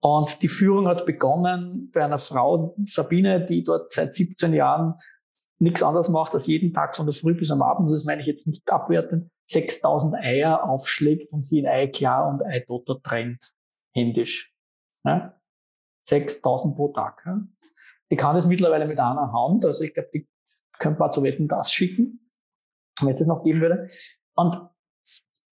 Und 0.00 0.42
die 0.42 0.48
Führung 0.48 0.86
hat 0.86 1.04
begonnen 1.04 1.90
bei 1.92 2.04
einer 2.04 2.18
Frau, 2.18 2.76
Sabine, 2.86 3.44
die 3.44 3.64
dort 3.64 3.92
seit 3.92 4.14
17 4.14 4.52
Jahren 4.52 4.94
nichts 5.58 5.82
anderes 5.82 6.08
macht, 6.08 6.34
als 6.34 6.46
jeden 6.46 6.72
Tag 6.72 6.94
von 6.94 7.06
der 7.06 7.14
Früh 7.14 7.34
bis 7.34 7.50
am 7.50 7.62
Abend, 7.62 7.90
das 7.90 8.04
meine 8.04 8.20
ich 8.20 8.26
jetzt 8.26 8.46
nicht 8.46 8.70
abwertend, 8.70 9.30
6000 9.46 10.14
Eier 10.14 10.68
aufschlägt 10.68 11.32
und 11.32 11.44
sie 11.44 11.60
in 11.60 11.66
Ei 11.66 11.86
klar 11.86 12.28
und 12.28 12.42
Ei 12.44 12.64
trennt, 13.02 13.52
händisch. 13.94 14.52
6000 16.06 16.76
pro 16.76 16.88
Tag. 16.88 17.22
Ja. 17.26 17.38
Die 18.10 18.16
kann 18.16 18.36
es 18.36 18.46
mittlerweile 18.46 18.86
mit 18.86 18.98
einer 18.98 19.32
Hand, 19.32 19.64
also 19.64 19.82
ich 19.84 19.94
glaube, 19.94 20.10
die 20.14 20.28
könnte 20.78 21.00
man 21.00 21.12
zu 21.12 21.22
Wetten 21.22 21.48
das 21.48 21.72
schicken, 21.72 22.20
wenn 23.00 23.14
es 23.14 23.20
es 23.20 23.26
noch 23.26 23.42
geben 23.42 23.60
würde. 23.60 23.88
Und 24.34 24.60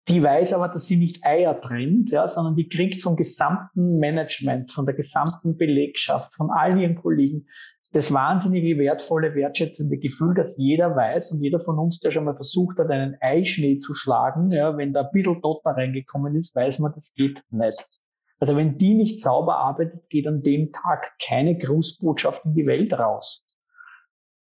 die 0.08 0.22
weiß 0.22 0.54
aber, 0.54 0.68
dass 0.68 0.86
sie 0.86 0.96
nicht 0.96 1.24
Eier 1.24 1.60
trennt, 1.60 2.10
ja, 2.10 2.26
sondern 2.26 2.56
die 2.56 2.68
kriegt 2.68 3.00
vom 3.00 3.16
gesamten 3.16 3.98
Management, 3.98 4.72
von 4.72 4.86
der 4.86 4.94
gesamten 4.94 5.56
Belegschaft, 5.56 6.34
von 6.34 6.50
all 6.50 6.80
ihren 6.80 6.96
Kollegen 6.96 7.46
das 7.92 8.12
wahnsinnige 8.12 8.78
wertvolle, 8.78 9.34
wertschätzende 9.34 9.98
Gefühl, 9.98 10.34
dass 10.34 10.56
jeder 10.56 10.94
weiß 10.94 11.32
und 11.32 11.42
jeder 11.42 11.60
von 11.60 11.78
uns, 11.78 11.98
der 11.98 12.12
schon 12.12 12.24
mal 12.24 12.36
versucht 12.36 12.78
hat, 12.78 12.88
einen 12.90 13.16
Eischnee 13.20 13.78
zu 13.78 13.94
schlagen, 13.94 14.50
ja, 14.50 14.76
wenn 14.76 14.92
da 14.92 15.02
ein 15.02 15.10
bisschen 15.12 15.40
Dotter 15.42 15.70
reingekommen 15.70 16.36
ist, 16.36 16.54
weiß 16.54 16.78
man, 16.78 16.92
das 16.92 17.14
geht 17.14 17.42
nicht. 17.50 18.00
Also 18.40 18.56
wenn 18.56 18.78
die 18.78 18.94
nicht 18.94 19.20
sauber 19.20 19.58
arbeitet, 19.58 20.08
geht 20.08 20.26
an 20.26 20.40
dem 20.40 20.72
Tag 20.72 21.12
keine 21.22 21.56
Grußbotschaft 21.58 22.46
in 22.46 22.54
die 22.54 22.66
Welt 22.66 22.92
raus. 22.94 23.46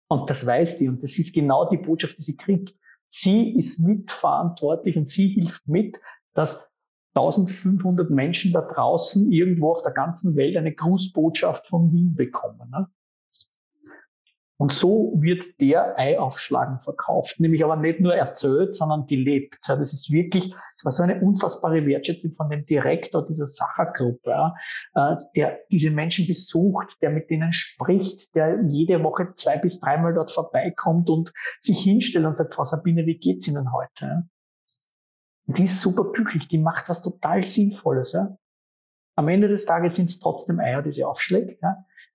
Und 0.07 0.29
das 0.29 0.45
weiß 0.45 0.79
die. 0.79 0.87
Und 0.87 1.03
das 1.03 1.17
ist 1.17 1.33
genau 1.33 1.69
die 1.69 1.77
Botschaft, 1.77 2.17
die 2.17 2.23
sie 2.23 2.35
kriegt. 2.35 2.75
Sie 3.05 3.55
ist 3.55 3.79
mitverantwortlich 3.79 4.97
und 4.97 5.07
sie 5.07 5.29
hilft 5.29 5.67
mit, 5.67 5.97
dass 6.33 6.69
1500 7.13 8.09
Menschen 8.09 8.51
da 8.51 8.61
draußen 8.61 9.31
irgendwo 9.31 9.71
auf 9.71 9.83
der 9.83 9.93
ganzen 9.93 10.35
Welt 10.35 10.57
eine 10.57 10.73
Grußbotschaft 10.73 11.67
von 11.67 11.91
Wien 11.93 12.15
bekommen. 12.15 12.69
Ne? 12.71 12.87
Und 14.57 14.71
so 14.71 15.13
wird 15.17 15.59
der 15.59 15.99
Eiaufschlagen 15.99 16.79
verkauft, 16.79 17.41
nämlich 17.41 17.63
aber 17.63 17.75
nicht 17.75 17.99
nur 17.99 18.15
erzählt, 18.15 18.73
sondern 18.75 19.05
gelebt. 19.05 19.57
Das 19.67 19.93
ist 19.93 20.11
wirklich, 20.11 20.49
das 20.51 20.85
war 20.85 20.91
so 20.93 21.03
eine 21.03 21.19
unfassbare 21.19 21.85
Wertschätzung 21.85 22.31
von 22.31 22.49
dem 22.49 22.65
Direktor 22.65 23.25
dieser 23.25 23.47
Sachergruppe, 23.47 24.53
äh, 24.93 25.15
der 25.35 25.59
diese 25.69 25.91
Menschen 25.91 26.25
besucht, 26.25 26.95
der 27.01 27.09
mit 27.09 27.29
denen 27.29 27.51
spricht, 27.51 28.33
der 28.33 28.63
jede 28.69 29.03
Woche 29.03 29.33
zwei 29.35 29.57
bis 29.57 29.79
dreimal 29.79 30.13
dort 30.13 30.31
vorbeikommt 30.31 31.09
und 31.09 31.33
sich 31.59 31.81
hinstellt 31.81 32.25
und 32.25 32.37
sagt, 32.37 32.53
Frau 32.53 32.63
Sabine, 32.63 33.05
wie 33.05 33.17
geht's 33.17 33.47
Ihnen 33.49 33.73
heute? 33.73 34.29
Und 35.47 35.57
die 35.57 35.65
ist 35.65 35.81
super 35.81 36.11
glücklich, 36.13 36.47
die 36.47 36.57
macht 36.57 36.87
was 36.87 37.01
total 37.01 37.43
Sinnvolles. 37.43 38.17
Am 39.17 39.27
Ende 39.27 39.47
des 39.49 39.65
Tages 39.65 39.95
sind 39.95 40.09
es 40.09 40.19
trotzdem 40.19 40.59
Eier, 40.59 40.81
die 40.81 40.91
sie 40.91 41.03
aufschlägt. 41.03 41.61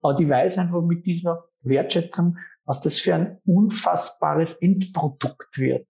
Aber 0.03 0.15
die 0.15 0.29
weiß 0.29 0.59
einfach 0.59 0.83
mit 0.83 1.05
dieser 1.05 1.45
Wertschätzung, 1.63 2.39
was 2.65 2.81
das 2.81 2.99
für 2.99 3.15
ein 3.15 3.39
unfassbares 3.45 4.55
Endprodukt 4.55 5.59
wird. 5.59 5.89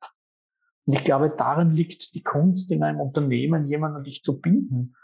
Und 0.87 0.95
ich 0.95 1.05
glaube, 1.05 1.33
darin 1.37 1.71
liegt 1.71 2.15
die 2.15 2.23
Kunst 2.23 2.71
in 2.71 2.83
einem 2.83 3.01
Unternehmen, 3.01 3.69
jemanden 3.69 3.99
an 3.99 4.05
dich 4.05 4.23
zu 4.23 4.41
binden, 4.41 4.97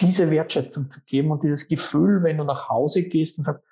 diese 0.00 0.30
Wertschätzung 0.30 0.90
zu 0.90 1.00
geben 1.04 1.30
und 1.30 1.42
dieses 1.42 1.68
Gefühl, 1.68 2.22
wenn 2.22 2.38
du 2.38 2.44
nach 2.44 2.70
Hause 2.70 3.02
gehst 3.02 3.38
und 3.38 3.44
sagst, 3.44 3.64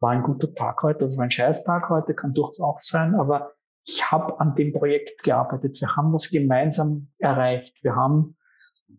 war 0.00 0.10
ein 0.10 0.22
guter 0.22 0.52
Tag 0.54 0.82
heute, 0.82 1.00
das 1.00 1.16
war 1.16 1.24
ein 1.24 1.30
Scheißtag 1.30 1.88
heute, 1.88 2.14
kann 2.14 2.34
durchaus 2.34 2.60
auch 2.60 2.78
sein, 2.80 3.14
aber 3.14 3.52
ich 3.84 4.10
habe 4.10 4.40
an 4.40 4.56
dem 4.56 4.72
Projekt 4.72 5.22
gearbeitet, 5.22 5.80
wir 5.80 5.94
haben 5.94 6.12
das 6.12 6.30
gemeinsam 6.30 7.12
erreicht, 7.18 7.82
wir 7.82 7.94
haben 7.94 8.36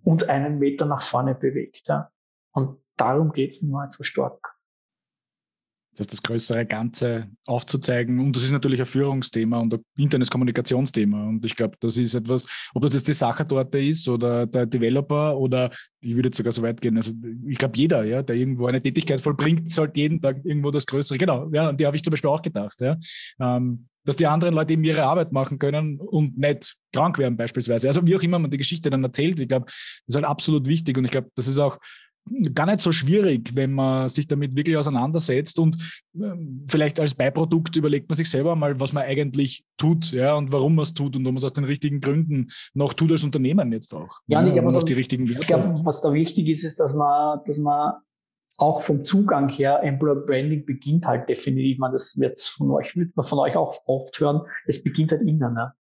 uns 0.04 0.24
einen 0.24 0.60
Meter 0.60 0.86
nach 0.86 1.02
vorne 1.02 1.36
bewegt. 1.36 1.88
Ja. 1.88 2.12
Und 2.52 2.82
darum 2.96 3.34
geht 3.34 3.52
es 3.52 3.62
nur 3.62 3.90
so 3.92 4.04
stark 4.04 4.57
das, 5.98 6.08
das 6.08 6.22
größere 6.22 6.66
Ganze 6.66 7.28
aufzuzeigen. 7.46 8.20
Und 8.20 8.36
das 8.36 8.44
ist 8.44 8.52
natürlich 8.52 8.80
ein 8.80 8.86
Führungsthema 8.86 9.60
und 9.60 9.74
ein 9.74 9.84
internes 9.98 10.30
Kommunikationsthema. 10.30 11.28
Und 11.28 11.44
ich 11.44 11.56
glaube, 11.56 11.76
das 11.80 11.98
ist 11.98 12.14
etwas, 12.14 12.48
ob 12.74 12.84
das 12.84 12.94
jetzt 12.94 13.08
die 13.08 13.14
Sachertorte 13.14 13.80
ist 13.80 14.08
oder 14.08 14.46
der 14.46 14.66
Developer 14.66 15.36
oder 15.36 15.72
ich 16.00 16.16
würde 16.16 16.28
jetzt 16.28 16.38
sogar 16.38 16.54
so 16.54 16.62
weit 16.62 16.80
gehen. 16.82 16.98
Also 16.98 17.14
ich 17.48 17.58
glaube, 17.58 17.78
jeder, 17.78 18.04
ja, 18.04 18.22
der 18.22 18.36
irgendwo 18.36 18.68
eine 18.68 18.82
Tätigkeit 18.82 19.20
vollbringt, 19.20 19.74
sollte 19.74 20.00
jeden 20.00 20.22
Tag 20.22 20.38
irgendwo 20.44 20.70
das 20.70 20.86
Größere. 20.86 21.18
Genau, 21.18 21.50
ja, 21.52 21.70
und 21.70 21.80
die 21.80 21.86
habe 21.86 21.96
ich 21.96 22.04
zum 22.04 22.12
Beispiel 22.12 22.30
auch 22.30 22.42
gedacht, 22.42 22.80
ja. 22.80 22.96
Ähm, 23.40 23.88
dass 24.06 24.16
die 24.16 24.26
anderen 24.26 24.54
Leute 24.54 24.72
eben 24.72 24.86
ihre 24.86 25.04
Arbeit 25.04 25.34
machen 25.34 25.60
können 25.60 26.00
und 26.00 26.38
nicht 26.38 26.78
krank 26.94 27.18
werden 27.18 27.36
beispielsweise. 27.36 27.90
Also 27.90 28.08
wie 28.08 28.16
auch 28.16 28.24
immer 28.24 28.40
man 28.40 28.50
die 28.50 28.58
Geschichte 28.58 28.90
dann 28.90 29.04
erzählt, 29.04 29.38
ich 29.42 29.50
glaube, 29.50 29.66
das 29.66 29.76
ist 30.08 30.16
halt 30.16 30.26
absolut 30.26 30.66
wichtig 30.66 30.98
und 30.98 31.04
ich 31.04 31.12
glaube, 31.12 31.30
das 31.36 31.48
ist 31.48 31.60
auch 31.60 31.78
gar 32.54 32.66
nicht 32.66 32.82
so 32.82 32.92
schwierig, 32.92 33.56
wenn 33.56 33.74
man 33.74 34.10
sich 34.10 34.28
damit 34.28 34.56
wirklich 34.56 34.78
auseinandersetzt 34.78 35.60
und 35.60 35.78
ähm, 36.16 36.66
vielleicht 36.68 37.00
als 37.00 37.16
Beiprodukt 37.16 37.76
überlegt 37.76 38.10
man 38.10 38.18
sich 38.18 38.30
selber 38.30 38.56
mal, 38.56 38.80
was 38.80 38.94
man 38.94 39.04
eigentlich 39.04 39.66
tut, 39.78 40.12
ja, 40.12 40.36
und 40.36 40.52
warum 40.52 40.76
man 40.76 40.84
es 40.84 40.94
tut 40.94 41.16
und 41.16 41.26
ob 41.26 41.34
man 41.34 41.38
es 41.38 41.44
aus 41.44 41.54
den 41.54 41.64
richtigen 41.64 42.02
Gründen 42.02 42.50
noch 42.74 42.94
tut 42.94 43.12
als 43.12 43.24
Unternehmen 43.24 43.72
jetzt 43.72 43.94
auch. 43.94 44.20
Ja, 44.28 44.40
und 44.40 44.48
ich 44.48 44.54
glaube, 44.54 44.86
die 44.86 44.94
richtigen 44.94 45.28
ich 45.28 45.40
glaube, 45.40 45.80
was 45.84 46.02
da 46.02 46.14
wichtig 46.14 46.48
ist, 46.50 46.64
ist, 46.64 46.80
dass 46.80 46.94
man, 46.94 47.40
dass 47.46 47.58
man 47.58 47.94
auch 48.58 48.82
vom 48.82 49.06
Zugang 49.06 49.50
her, 49.50 49.82
Employer 49.84 50.16
Branding 50.16 50.66
beginnt 50.66 51.06
halt 51.06 51.30
definitiv, 51.30 51.78
man, 51.78 51.92
das 51.92 52.18
wird 52.18 52.40
von 52.42 52.72
euch, 52.72 52.96
wird 52.96 53.16
man 53.16 53.26
von 53.26 53.40
euch 53.40 53.56
auch 53.56 53.76
oft 53.86 54.20
hören, 54.20 54.42
es 54.66 54.84
beginnt 54.84 55.12
halt 55.12 55.22
innen, 55.22 55.54
ne? 55.54 55.74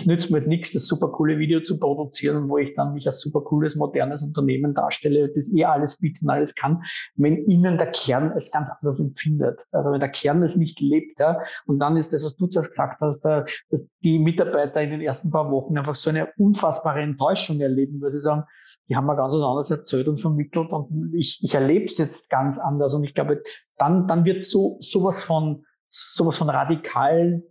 Es 0.00 0.06
nützt 0.06 0.30
mir 0.30 0.40
nichts, 0.40 0.72
das 0.72 0.86
super 0.86 1.08
coole 1.08 1.38
Video 1.38 1.60
zu 1.60 1.78
produzieren, 1.78 2.48
wo 2.48 2.58
ich 2.58 2.74
dann 2.74 2.94
mich 2.94 3.06
als 3.06 3.20
super 3.20 3.40
cooles, 3.40 3.76
modernes 3.76 4.22
Unternehmen 4.22 4.74
darstelle, 4.74 5.30
das 5.34 5.52
eh 5.52 5.64
alles 5.64 5.98
bietet 5.98 6.22
und 6.22 6.30
alles 6.30 6.54
kann, 6.54 6.82
wenn 7.16 7.36
innen 7.36 7.78
der 7.78 7.90
Kern 7.90 8.32
es 8.36 8.50
ganz 8.50 8.68
anders 8.70 9.00
empfindet. 9.00 9.66
Also 9.72 9.90
wenn 9.90 10.00
der 10.00 10.10
Kern 10.10 10.42
es 10.42 10.56
nicht 10.56 10.80
lebt, 10.80 11.20
ja, 11.20 11.40
und 11.66 11.78
dann 11.78 11.96
ist 11.96 12.12
das, 12.12 12.24
was 12.24 12.36
du 12.36 12.46
zuerst 12.46 12.70
gesagt 12.70 13.00
hast, 13.00 13.20
da, 13.20 13.44
dass 13.70 13.86
die 14.02 14.18
Mitarbeiter 14.18 14.80
in 14.82 14.90
den 14.90 15.00
ersten 15.00 15.30
paar 15.30 15.50
Wochen 15.50 15.76
einfach 15.76 15.94
so 15.94 16.10
eine 16.10 16.28
unfassbare 16.36 17.00
Enttäuschung 17.00 17.60
erleben, 17.60 18.00
weil 18.00 18.10
sie 18.10 18.20
sagen, 18.20 18.44
die 18.88 18.96
haben 18.96 19.06
mir 19.06 19.16
ganz 19.16 19.34
was 19.34 19.42
anderes 19.42 19.70
erzählt 19.70 20.08
und 20.08 20.20
vermittelt 20.20 20.72
und 20.72 21.12
ich, 21.14 21.40
ich 21.42 21.54
erlebe 21.54 21.84
es 21.84 21.98
jetzt 21.98 22.30
ganz 22.30 22.58
anders 22.58 22.94
und 22.94 23.04
ich 23.04 23.14
glaube, 23.14 23.42
dann, 23.76 24.06
dann 24.06 24.24
wird 24.24 24.44
so 24.44 24.76
sowas 24.80 25.22
von 25.22 25.64
sowas 25.88 26.38
von 26.38 26.50
radikal 26.50 27.42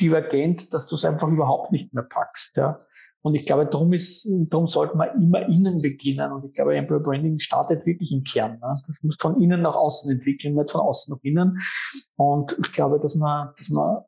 divergent, 0.00 0.72
dass 0.72 0.86
du 0.86 0.96
es 0.96 1.04
einfach 1.04 1.28
überhaupt 1.28 1.72
nicht 1.72 1.92
mehr 1.92 2.04
packst. 2.04 2.56
Ja. 2.56 2.78
Und 3.22 3.34
ich 3.34 3.44
glaube, 3.44 3.66
darum 3.66 3.92
ist, 3.92 4.26
darum 4.48 4.66
sollte 4.66 4.96
man 4.96 5.10
immer 5.20 5.46
innen 5.46 5.82
beginnen. 5.82 6.32
Und 6.32 6.44
ich 6.46 6.52
glaube, 6.52 6.74
Employer 6.74 7.02
Branding 7.02 7.38
startet 7.38 7.84
wirklich 7.84 8.12
im 8.12 8.24
Kern. 8.24 8.52
Ne? 8.52 8.60
Das 8.86 8.98
muss 9.02 9.16
von 9.20 9.40
innen 9.40 9.60
nach 9.60 9.74
außen 9.74 10.10
entwickeln, 10.10 10.54
nicht 10.54 10.70
von 10.70 10.80
außen 10.80 11.14
nach 11.14 11.22
innen. 11.22 11.60
Und 12.16 12.56
ich 12.58 12.72
glaube, 12.72 12.98
dass 12.98 13.16
man, 13.16 13.50
dass 13.58 13.68
man 13.68 13.98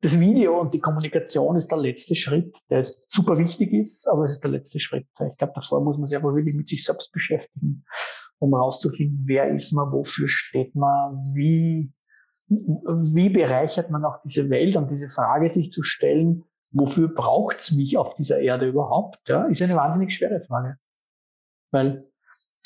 das 0.00 0.18
Video 0.18 0.60
und 0.60 0.74
die 0.74 0.80
Kommunikation 0.80 1.56
ist 1.56 1.70
der 1.70 1.78
letzte 1.78 2.16
Schritt, 2.16 2.56
der 2.70 2.84
super 2.84 3.38
wichtig 3.38 3.72
ist, 3.72 4.08
aber 4.08 4.24
es 4.24 4.34
ist 4.34 4.44
der 4.44 4.50
letzte 4.50 4.80
Schritt. 4.80 5.06
Ich 5.30 5.36
glaube, 5.36 5.52
davor 5.54 5.80
muss 5.80 5.96
man 5.96 6.08
sich 6.08 6.16
einfach 6.16 6.34
wirklich 6.34 6.56
mit 6.56 6.68
sich 6.68 6.84
selbst 6.84 7.12
beschäftigen, 7.12 7.84
um 8.38 8.52
herauszufinden, 8.52 9.22
wer 9.26 9.46
ist 9.46 9.72
man, 9.72 9.92
wofür 9.92 10.26
steht 10.28 10.74
man, 10.74 11.16
wie 11.34 11.92
wie 13.14 13.28
bereichert 13.28 13.90
man 13.90 14.04
auch 14.04 14.20
diese 14.22 14.48
Welt 14.50 14.76
und 14.76 14.88
diese 14.90 15.08
Frage 15.08 15.50
sich 15.50 15.72
zu 15.72 15.82
stellen, 15.82 16.44
wofür 16.70 17.08
braucht 17.08 17.58
es 17.60 17.72
mich 17.72 17.98
auf 17.98 18.14
dieser 18.16 18.40
Erde 18.40 18.68
überhaupt, 18.68 19.18
ja, 19.28 19.44
ist 19.44 19.62
eine 19.62 19.74
wahnsinnig 19.74 20.14
schwere 20.14 20.40
Frage. 20.40 20.76
Weil 21.70 22.02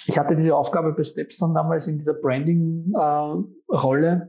ich 0.07 0.19
hatte 0.19 0.37
diese 0.37 0.55
Aufgabe 0.55 0.93
bei 0.93 1.03
Stepstone 1.03 1.55
damals 1.55 1.89
in 1.89 1.99
dieser 1.99 2.15
Branding-Rolle. 2.15 4.09
Äh, 4.09 4.29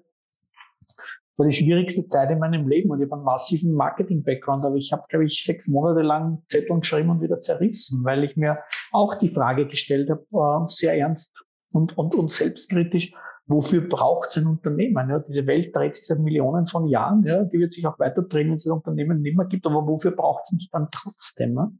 war 1.38 1.46
die 1.46 1.54
schwierigste 1.54 2.08
Zeit 2.08 2.32
in 2.32 2.40
meinem 2.40 2.68
Leben 2.68 2.90
und 2.90 3.00
ich 3.00 3.06
habe 3.06 3.18
einen 3.18 3.24
massiven 3.24 3.74
Marketing-Background, 3.74 4.64
aber 4.64 4.76
ich 4.76 4.92
habe, 4.92 5.04
glaube 5.08 5.26
ich, 5.26 5.44
sechs 5.44 5.68
Monate 5.68 6.02
lang 6.02 6.42
Zettel 6.48 6.80
geschrieben 6.80 7.12
und 7.12 7.22
wieder 7.22 7.40
zerrissen, 7.40 8.04
weil 8.04 8.24
ich 8.24 8.36
mir 8.38 8.58
auch 8.92 9.14
die 9.16 9.28
Frage 9.28 9.68
gestellt 9.68 10.10
habe, 10.10 10.26
äh, 10.32 10.68
sehr 10.68 10.98
ernst 10.98 11.46
und, 11.72 11.96
und, 11.96 12.16
und 12.16 12.32
selbstkritisch, 12.32 13.14
wofür 13.48 13.88
braucht 13.88 14.30
es 14.30 14.38
ein 14.38 14.48
Unternehmen? 14.48 15.10
Ja, 15.10 15.20
diese 15.20 15.48
Welt 15.48 15.76
dreht 15.76 15.96
sich 15.96 16.06
seit 16.06 16.20
Millionen 16.20 16.66
von 16.66 16.86
Jahren, 16.88 17.24
ja, 17.24 17.44
die 17.44 17.60
wird 17.60 17.72
sich 17.72 17.86
auch 17.88 17.98
weiter 17.98 18.22
drehen, 18.22 18.50
wenn 18.50 18.56
es 18.56 18.66
das 18.66 18.74
Unternehmen 18.74 19.22
nicht 19.22 19.38
mehr 19.38 19.48
gibt, 19.48 19.66
aber 19.66 19.88
wofür 19.88 20.12
braucht 20.12 20.44
es 20.52 20.70
dann 20.70 20.90
trotzdem? 20.92 21.56
Ja? 21.56 21.72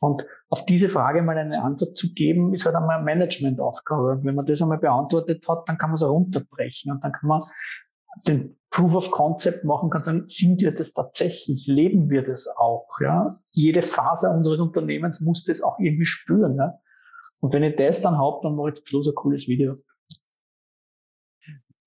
Und 0.00 0.26
auf 0.48 0.64
diese 0.66 0.88
Frage 0.88 1.22
mal 1.22 1.38
eine 1.38 1.62
Antwort 1.62 1.96
zu 1.96 2.12
geben, 2.12 2.52
ist 2.52 2.66
halt 2.66 2.74
einmal 2.74 2.96
eine 2.96 3.04
Managementaufgabe. 3.04 4.12
Und 4.12 4.24
wenn 4.24 4.34
man 4.34 4.44
das 4.44 4.60
einmal 4.60 4.78
beantwortet 4.78 5.46
hat, 5.48 5.68
dann 5.68 5.78
kann 5.78 5.90
man 5.90 5.94
es 5.94 6.02
runterbrechen 6.02 6.92
und 6.92 7.04
dann 7.04 7.12
kann 7.12 7.28
man 7.28 7.40
den 8.26 8.56
Proof 8.70 8.94
of 8.94 9.10
Concept 9.10 9.64
machen 9.64 9.90
kann, 9.90 10.02
dann 10.04 10.26
sind 10.26 10.60
wir 10.60 10.72
das 10.72 10.92
tatsächlich, 10.92 11.66
leben 11.66 12.10
wir 12.10 12.22
das 12.22 12.48
auch. 12.56 12.88
Ja? 13.00 13.30
Jede 13.50 13.82
Phase 13.82 14.30
unseres 14.30 14.60
Unternehmens 14.60 15.20
muss 15.20 15.44
das 15.44 15.60
auch 15.60 15.78
irgendwie 15.78 16.06
spüren. 16.06 16.56
Ja? 16.56 16.72
Und 17.40 17.52
wenn 17.52 17.62
ich 17.62 17.76
das 17.76 18.02
dann 18.02 18.18
habe, 18.18 18.40
dann 18.42 18.56
mache 18.56 18.70
ich 18.70 18.74
zum 18.76 18.86
Schluss 18.86 19.08
ein 19.08 19.14
cooles 19.14 19.48
Video. 19.48 19.74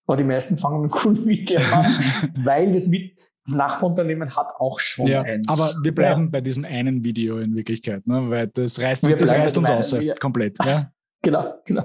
Aber 0.08 0.18
die 0.18 0.24
meisten 0.24 0.58
fangen 0.58 0.82
mit 0.82 0.92
coolen 0.92 1.26
Video 1.26 1.60
an, 1.60 1.86
weil 2.46 2.72
das, 2.72 2.88
mit, 2.88 3.20
das 3.46 3.56
Nachbarunternehmen 3.56 4.36
hat 4.36 4.48
auch 4.58 4.80
schon 4.80 5.08
ja, 5.08 5.22
eins. 5.22 5.48
Aber 5.50 5.74
wir 5.84 5.94
bleiben 5.94 6.24
ja. 6.24 6.30
bei 6.32 6.42
diesem 6.42 6.64
einen 6.64 7.04
Video 7.04 7.40
in 7.40 7.54
Wirklichkeit, 7.56 8.08
ne? 8.08 8.30
weil 8.30 8.48
das 8.48 8.82
reißt, 8.82 9.04
das 9.04 9.32
reißt 9.32 9.58
uns 9.58 9.70
aus, 9.70 9.96
komplett. 10.20 10.58
Ja. 10.66 10.92
genau, 11.22 11.56
genau. 11.66 11.84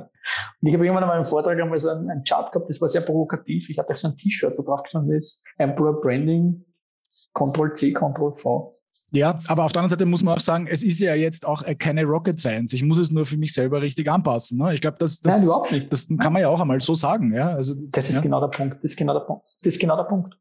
Und 0.61 0.69
ich 0.69 0.75
habe 0.75 0.87
irgendwann 0.87 1.09
mal 1.09 1.19
im 1.19 1.25
Vortrag 1.25 1.61
einmal 1.61 1.81
so 1.81 1.89
einen, 1.89 2.09
einen 2.11 2.23
Chart 2.23 2.53
gehabt, 2.53 2.71
das 2.71 2.81
war 2.81 2.89
sehr 2.89 3.01
provokativ. 3.01 3.69
Ich 3.69 3.79
hatte 3.79 3.95
so 3.95 4.09
ein 4.09 4.17
T-Shirt, 4.17 4.55
wo 4.57 4.63
drauf 4.63 4.85
gestanden 4.85 5.17
ist, 5.17 5.45
Emperor 5.59 6.01
Branding, 6.01 6.65
Ctrl 7.35 7.75
C, 7.75 7.93
Ctrl 7.93 8.33
V. 8.35 8.73
Ja, 9.11 9.39
aber 9.47 9.65
auf 9.65 9.73
der 9.73 9.83
anderen 9.83 9.99
Seite 9.99 10.07
muss 10.07 10.23
man 10.23 10.37
auch 10.37 10.41
sagen, 10.41 10.67
es 10.67 10.83
ist 10.83 11.01
ja 11.01 11.15
jetzt 11.15 11.47
auch 11.47 11.65
keine 11.79 12.05
Rocket 12.05 12.39
Science. 12.39 12.73
Ich 12.73 12.83
muss 12.83 12.99
es 12.99 13.11
nur 13.11 13.25
für 13.25 13.37
mich 13.37 13.53
selber 13.53 13.81
richtig 13.81 14.11
anpassen. 14.11 14.59
Ne? 14.59 14.75
Ich 14.75 14.81
glaube, 14.81 14.97
das, 14.99 15.21
das, 15.21 15.37
Nein, 15.37 15.45
überhaupt 15.45 15.73
nicht. 15.73 15.93
das 15.93 16.09
kann 16.09 16.33
man 16.33 16.43
ja 16.43 16.49
auch 16.49 16.61
einmal 16.61 16.81
so 16.81 16.95
sagen. 16.95 17.33
Ja? 17.35 17.55
Also, 17.55 17.75
das 17.77 18.09
ist 18.09 18.17
ja. 18.17 18.21
genau 18.21 18.41
der 18.41 18.49
Punkt. 18.49 18.77
Das 18.77 18.85
ist 18.85 18.97
genau 18.97 19.15
der 19.15 19.21
Punkt. 19.21 19.47
Das 19.63 19.75
ist 19.75 19.81
genau 19.81 19.97
der 19.97 20.05
Punkt. 20.05 20.37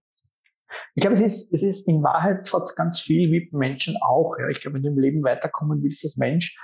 Ich 0.95 1.01
glaube, 1.01 1.17
es 1.17 1.21
ist, 1.21 1.53
es 1.53 1.63
ist 1.63 1.87
in 1.87 2.01
Wahrheit 2.03 2.51
hat 2.53 2.75
ganz 2.75 2.99
viel 2.99 3.31
wie 3.31 3.49
Menschen 3.51 3.97
auch. 4.01 4.37
Ja. 4.39 4.47
Ich 4.49 4.61
glaube, 4.61 4.75
wenn 4.75 4.83
du 4.83 4.89
im 4.89 4.99
Leben 4.99 5.23
weiterkommen 5.23 5.81
willst 5.83 6.03
als 6.05 6.17
Mensch, 6.17 6.55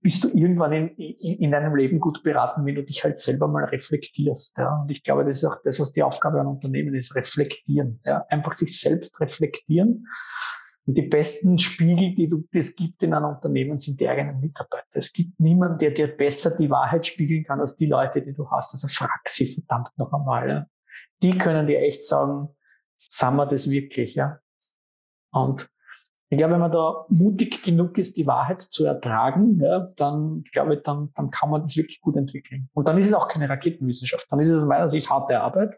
bist 0.00 0.24
du 0.24 0.28
irgendwann 0.28 0.72
in, 0.72 0.88
in, 0.88 1.38
in 1.38 1.50
deinem 1.50 1.74
Leben 1.76 2.00
gut 2.00 2.22
beraten, 2.22 2.64
wenn 2.64 2.74
du 2.74 2.82
dich 2.82 3.04
halt 3.04 3.18
selber 3.18 3.48
mal 3.48 3.64
reflektierst. 3.64 4.56
Ja. 4.58 4.82
Und 4.82 4.90
ich 4.90 5.02
glaube, 5.02 5.24
das 5.24 5.38
ist 5.38 5.44
auch 5.44 5.58
das, 5.64 5.80
was 5.80 5.92
die 5.92 6.02
Aufgabe 6.02 6.40
an 6.40 6.46
Unternehmen 6.46 6.94
ist, 6.94 7.14
reflektieren. 7.14 7.98
Ja. 8.04 8.24
Einfach 8.28 8.54
sich 8.54 8.80
selbst 8.80 9.18
reflektieren. 9.20 10.06
Und 10.86 10.94
die 10.94 11.02
besten 11.02 11.58
Spiegel, 11.58 12.14
die 12.14 12.28
du, 12.28 12.42
das 12.52 12.74
gibt 12.74 13.02
in 13.02 13.12
einem 13.12 13.26
Unternehmen, 13.26 13.78
sind 13.78 13.98
die 13.98 14.08
eigenen 14.08 14.40
Mitarbeiter. 14.40 14.86
Es 14.92 15.12
gibt 15.12 15.38
niemanden, 15.40 15.78
der 15.78 15.90
dir 15.90 16.06
besser 16.06 16.56
die 16.56 16.70
Wahrheit 16.70 17.06
spiegeln 17.06 17.44
kann 17.44 17.60
als 17.60 17.74
die 17.74 17.86
Leute, 17.86 18.22
die 18.22 18.32
du 18.32 18.48
hast. 18.50 18.72
Also 18.72 18.86
frag 18.86 19.28
sie 19.28 19.52
verdammt 19.52 19.90
noch 19.98 20.12
einmal. 20.12 20.48
Ja. 20.48 20.66
Die 21.22 21.36
können 21.36 21.66
dir 21.66 21.80
echt 21.80 22.06
sagen, 22.06 22.48
sind 22.98 23.34
wir 23.34 23.46
das 23.46 23.68
wirklich, 23.68 24.14
ja? 24.14 24.38
Und 25.32 25.68
ich 26.28 26.38
glaube, 26.38 26.54
wenn 26.54 26.60
man 26.60 26.72
da 26.72 27.06
mutig 27.08 27.62
genug 27.62 27.98
ist, 27.98 28.16
die 28.16 28.26
Wahrheit 28.26 28.62
zu 28.62 28.84
ertragen, 28.84 29.60
ja, 29.60 29.86
dann 29.96 30.42
glaube 30.50 30.74
ich, 30.74 30.82
dann, 30.82 31.08
dann 31.14 31.30
kann 31.30 31.50
man 31.50 31.62
das 31.62 31.76
wirklich 31.76 32.00
gut 32.00 32.16
entwickeln. 32.16 32.68
Und 32.74 32.88
dann 32.88 32.98
ist 32.98 33.06
es 33.06 33.14
auch 33.14 33.28
keine 33.28 33.48
Raketenwissenschaft. 33.48 34.26
Dann 34.30 34.40
ist 34.40 34.48
es 34.48 34.62
aus 34.62 34.68
meiner 34.68 34.90
Sicht 34.90 35.08
harte 35.08 35.40
Arbeit, 35.40 35.74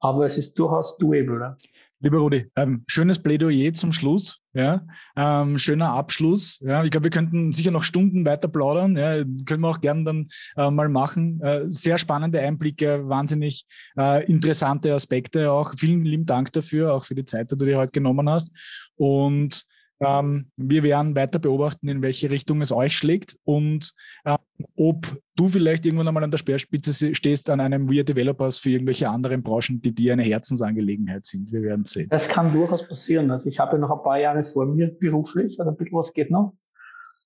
aber 0.00 0.26
es 0.26 0.36
ist 0.36 0.58
durchaus 0.58 0.96
doable. 0.96 1.40
Ja. 1.40 1.56
Lieber 2.00 2.18
Rudi, 2.18 2.46
ähm, 2.54 2.84
schönes 2.86 3.20
Plädoyer 3.20 3.72
zum 3.72 3.90
Schluss. 3.90 4.40
Ja, 4.52 4.86
ähm, 5.16 5.58
schöner 5.58 5.90
Abschluss. 5.90 6.58
Ja, 6.60 6.82
ich 6.84 6.90
glaube, 6.92 7.04
wir 7.04 7.10
könnten 7.10 7.52
sicher 7.52 7.72
noch 7.72 7.82
Stunden 7.82 8.24
weiter 8.24 8.48
plaudern. 8.48 8.96
Ja, 8.96 9.24
können 9.46 9.62
wir 9.62 9.68
auch 9.68 9.80
gerne 9.80 10.04
dann 10.04 10.28
äh, 10.56 10.70
mal 10.70 10.88
machen. 10.88 11.40
Äh, 11.40 11.62
sehr 11.66 11.98
spannende 11.98 12.40
Einblicke, 12.40 13.08
wahnsinnig 13.08 13.66
äh, 13.96 14.24
interessante 14.26 14.94
Aspekte 14.94 15.50
auch. 15.50 15.74
Vielen 15.76 16.04
lieben 16.04 16.26
Dank 16.26 16.52
dafür, 16.52 16.94
auch 16.94 17.04
für 17.04 17.16
die 17.16 17.24
Zeit, 17.24 17.50
die 17.50 17.56
du 17.56 17.64
dir 17.64 17.78
heute 17.78 17.92
genommen 17.92 18.28
hast. 18.30 18.52
Und 18.98 19.64
ähm, 20.00 20.50
wir 20.56 20.82
werden 20.84 21.16
weiter 21.16 21.38
beobachten, 21.38 21.88
in 21.88 22.02
welche 22.02 22.30
Richtung 22.30 22.60
es 22.60 22.70
euch 22.70 22.96
schlägt 22.96 23.36
und 23.44 23.92
äh, 24.24 24.36
ob 24.76 25.06
du 25.34 25.48
vielleicht 25.48 25.84
irgendwann 25.84 26.06
einmal 26.06 26.22
an 26.22 26.30
der 26.30 26.38
Speerspitze 26.38 27.14
stehst 27.14 27.50
an 27.50 27.60
einem 27.60 27.90
We 27.90 27.96
Are 27.96 28.04
Developers 28.04 28.58
für 28.58 28.70
irgendwelche 28.70 29.08
anderen 29.08 29.42
Branchen, 29.42 29.80
die 29.80 29.92
dir 29.92 30.12
eine 30.12 30.22
Herzensangelegenheit 30.22 31.26
sind. 31.26 31.50
Wir 31.50 31.62
werden 31.62 31.84
sehen. 31.84 32.08
Das 32.10 32.28
kann 32.28 32.52
durchaus 32.52 32.86
passieren. 32.86 33.30
Also 33.30 33.48
ich 33.48 33.58
habe 33.58 33.78
noch 33.78 33.90
ein 33.90 34.02
paar 34.02 34.20
Jahre 34.20 34.44
vor 34.44 34.66
mir 34.66 34.92
beruflich, 35.00 35.58
also 35.58 35.70
ein 35.70 35.76
bisschen 35.76 35.98
was 35.98 36.12
geht 36.12 36.30
noch. 36.30 36.54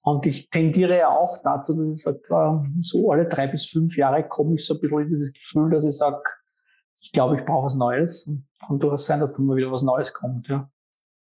Und 0.04 0.26
ich 0.26 0.48
tendiere 0.48 0.98
ja 0.98 1.08
auch 1.08 1.30
dazu, 1.44 1.74
dass 1.74 1.98
ich 1.98 2.02
sage, 2.02 2.20
so 2.74 3.12
alle 3.12 3.26
drei 3.26 3.46
bis 3.46 3.66
fünf 3.66 3.96
Jahre 3.96 4.26
komme 4.26 4.54
ich 4.54 4.64
so 4.64 4.74
ein 4.74 4.80
bisschen 4.80 5.00
in 5.00 5.08
dieses 5.10 5.32
Gefühl, 5.32 5.70
dass 5.70 5.84
ich 5.84 5.96
sage, 5.96 6.22
ich 7.00 7.12
glaube, 7.12 7.38
ich 7.38 7.44
brauche 7.44 7.66
was 7.66 7.76
Neues. 7.76 8.26
Und 8.26 8.46
kann 8.66 8.78
durchaus 8.78 9.04
sein, 9.04 9.20
dass 9.20 9.38
immer 9.38 9.56
wieder 9.56 9.70
was 9.70 9.82
Neues 9.82 10.12
kommt. 10.12 10.48
Ja. 10.48 10.70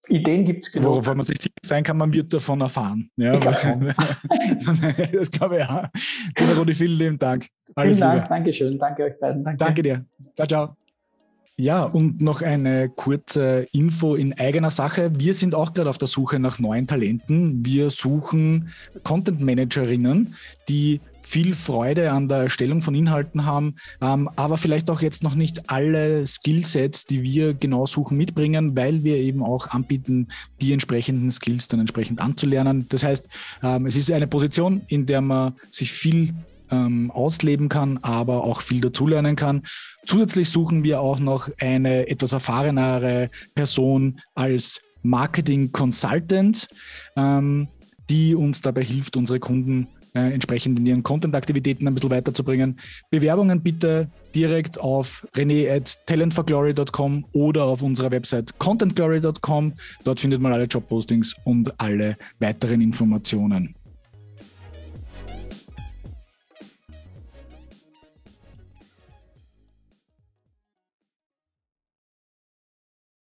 Ideen 0.08 0.46
gibt 0.46 0.66
es 0.66 0.72
genug. 0.72 0.92
Worauf 0.92 1.08
man 1.08 1.22
sich 1.24 1.42
sicher 1.42 1.54
sein 1.64 1.84
kann, 1.84 1.98
man 1.98 2.14
wird 2.14 2.34
davon 2.34 2.62
erfahren. 2.62 3.10
Ja, 3.18 3.36
das 5.12 5.32
glaube 5.32 5.58
ich 5.58 5.62
ja. 5.62 5.90
Lieber 6.38 6.56
Rudi, 6.58 6.74
vielen 6.74 6.98
lieben 6.98 7.20
Dank. 7.20 7.48
Alles 7.76 7.98
vielen 7.98 8.10
Dank, 8.10 8.30
Dankeschön. 8.30 8.80
Danke 8.80 9.04
euch 9.04 9.20
beiden. 9.20 9.44
Danke. 9.44 9.58
Danke 9.58 9.84
dir. 9.84 10.06
Ciao, 10.36 10.48
ciao. 10.48 10.76
Ja, 11.60 11.84
und 11.84 12.22
noch 12.22 12.42
eine 12.42 12.88
kurze 12.88 13.68
Info 13.74 14.16
in 14.16 14.32
eigener 14.40 14.70
Sache. 14.70 15.12
Wir 15.20 15.34
sind 15.34 15.54
auch 15.54 15.74
gerade 15.74 15.90
auf 15.90 15.98
der 15.98 16.08
Suche 16.08 16.40
nach 16.40 16.58
neuen 16.60 16.88
Talenten. 16.88 17.66
Wir 17.66 17.90
suchen 17.90 18.70
Content 19.04 19.42
Managerinnen, 19.42 20.36
die 20.70 21.02
viel 21.30 21.54
Freude 21.54 22.12
an 22.12 22.28
der 22.28 22.40
Erstellung 22.40 22.82
von 22.82 22.96
Inhalten 22.96 23.46
haben, 23.46 23.76
ähm, 24.02 24.30
aber 24.36 24.58
vielleicht 24.58 24.90
auch 24.90 25.02
jetzt 25.02 25.22
noch 25.22 25.36
nicht 25.36 25.70
alle 25.70 26.26
Skillsets, 26.26 27.06
die 27.06 27.22
wir 27.22 27.54
genau 27.54 27.86
suchen, 27.86 28.18
mitbringen, 28.18 28.76
weil 28.76 29.04
wir 29.04 29.18
eben 29.18 29.44
auch 29.44 29.68
anbieten, 29.68 30.30
die 30.60 30.74
entsprechenden 30.74 31.30
Skills 31.30 31.68
dann 31.68 31.82
entsprechend 31.82 32.20
anzulernen. 32.20 32.88
Das 32.90 33.04
heißt, 33.04 33.30
ähm, 33.62 33.86
es 33.86 33.96
ist 33.96 34.12
eine 34.12 34.26
Position, 34.26 34.82
in 34.88 35.06
der 35.06 35.22
man 35.22 35.54
sich 35.70 35.92
viel 35.92 36.34
ähm, 36.72 37.12
ausleben 37.12 37.70
kann, 37.70 38.00
aber 38.00 38.44
auch 38.44 38.62
viel 38.62 38.82
dazulernen 38.82 39.36
kann. 39.36 39.62
Zusätzlich 40.08 40.50
suchen 40.50 40.84
wir 40.84 41.00
auch 41.00 41.20
noch 41.20 41.48
eine 41.60 42.10
etwas 42.10 42.34
erfahrenere 42.34 43.30
Person 43.54 44.20
als 44.34 44.82
Marketing 45.04 45.72
Consultant, 45.72 46.68
ähm, 47.16 47.68
die 48.10 48.34
uns 48.34 48.62
dabei 48.62 48.84
hilft, 48.84 49.16
unsere 49.16 49.40
Kunden 49.40 49.88
äh, 50.20 50.34
entsprechend 50.34 50.80
in 50.80 50.86
ihren 50.86 51.04
Content-Aktivitäten 51.04 51.88
ein 51.88 51.94
bisschen 51.94 52.12
weiterzubringen. 52.12 52.80
Bewerbungen 53.10 53.62
bitte 53.62 54.10
direkt 54.36 54.80
auf 54.80 55.28
rene.talentforglory.com 55.36 57.26
oder 57.34 57.64
auf 57.64 57.82
unserer 57.82 58.12
Website 58.12 58.58
contentglory.com. 58.60 59.74
Dort 60.04 60.20
findet 60.20 60.42
man 60.42 60.54
alle 60.54 60.66
Jobpostings 60.66 61.36
und 61.46 61.80
alle 61.80 62.18
weiteren 62.40 62.82
Informationen. 62.82 63.76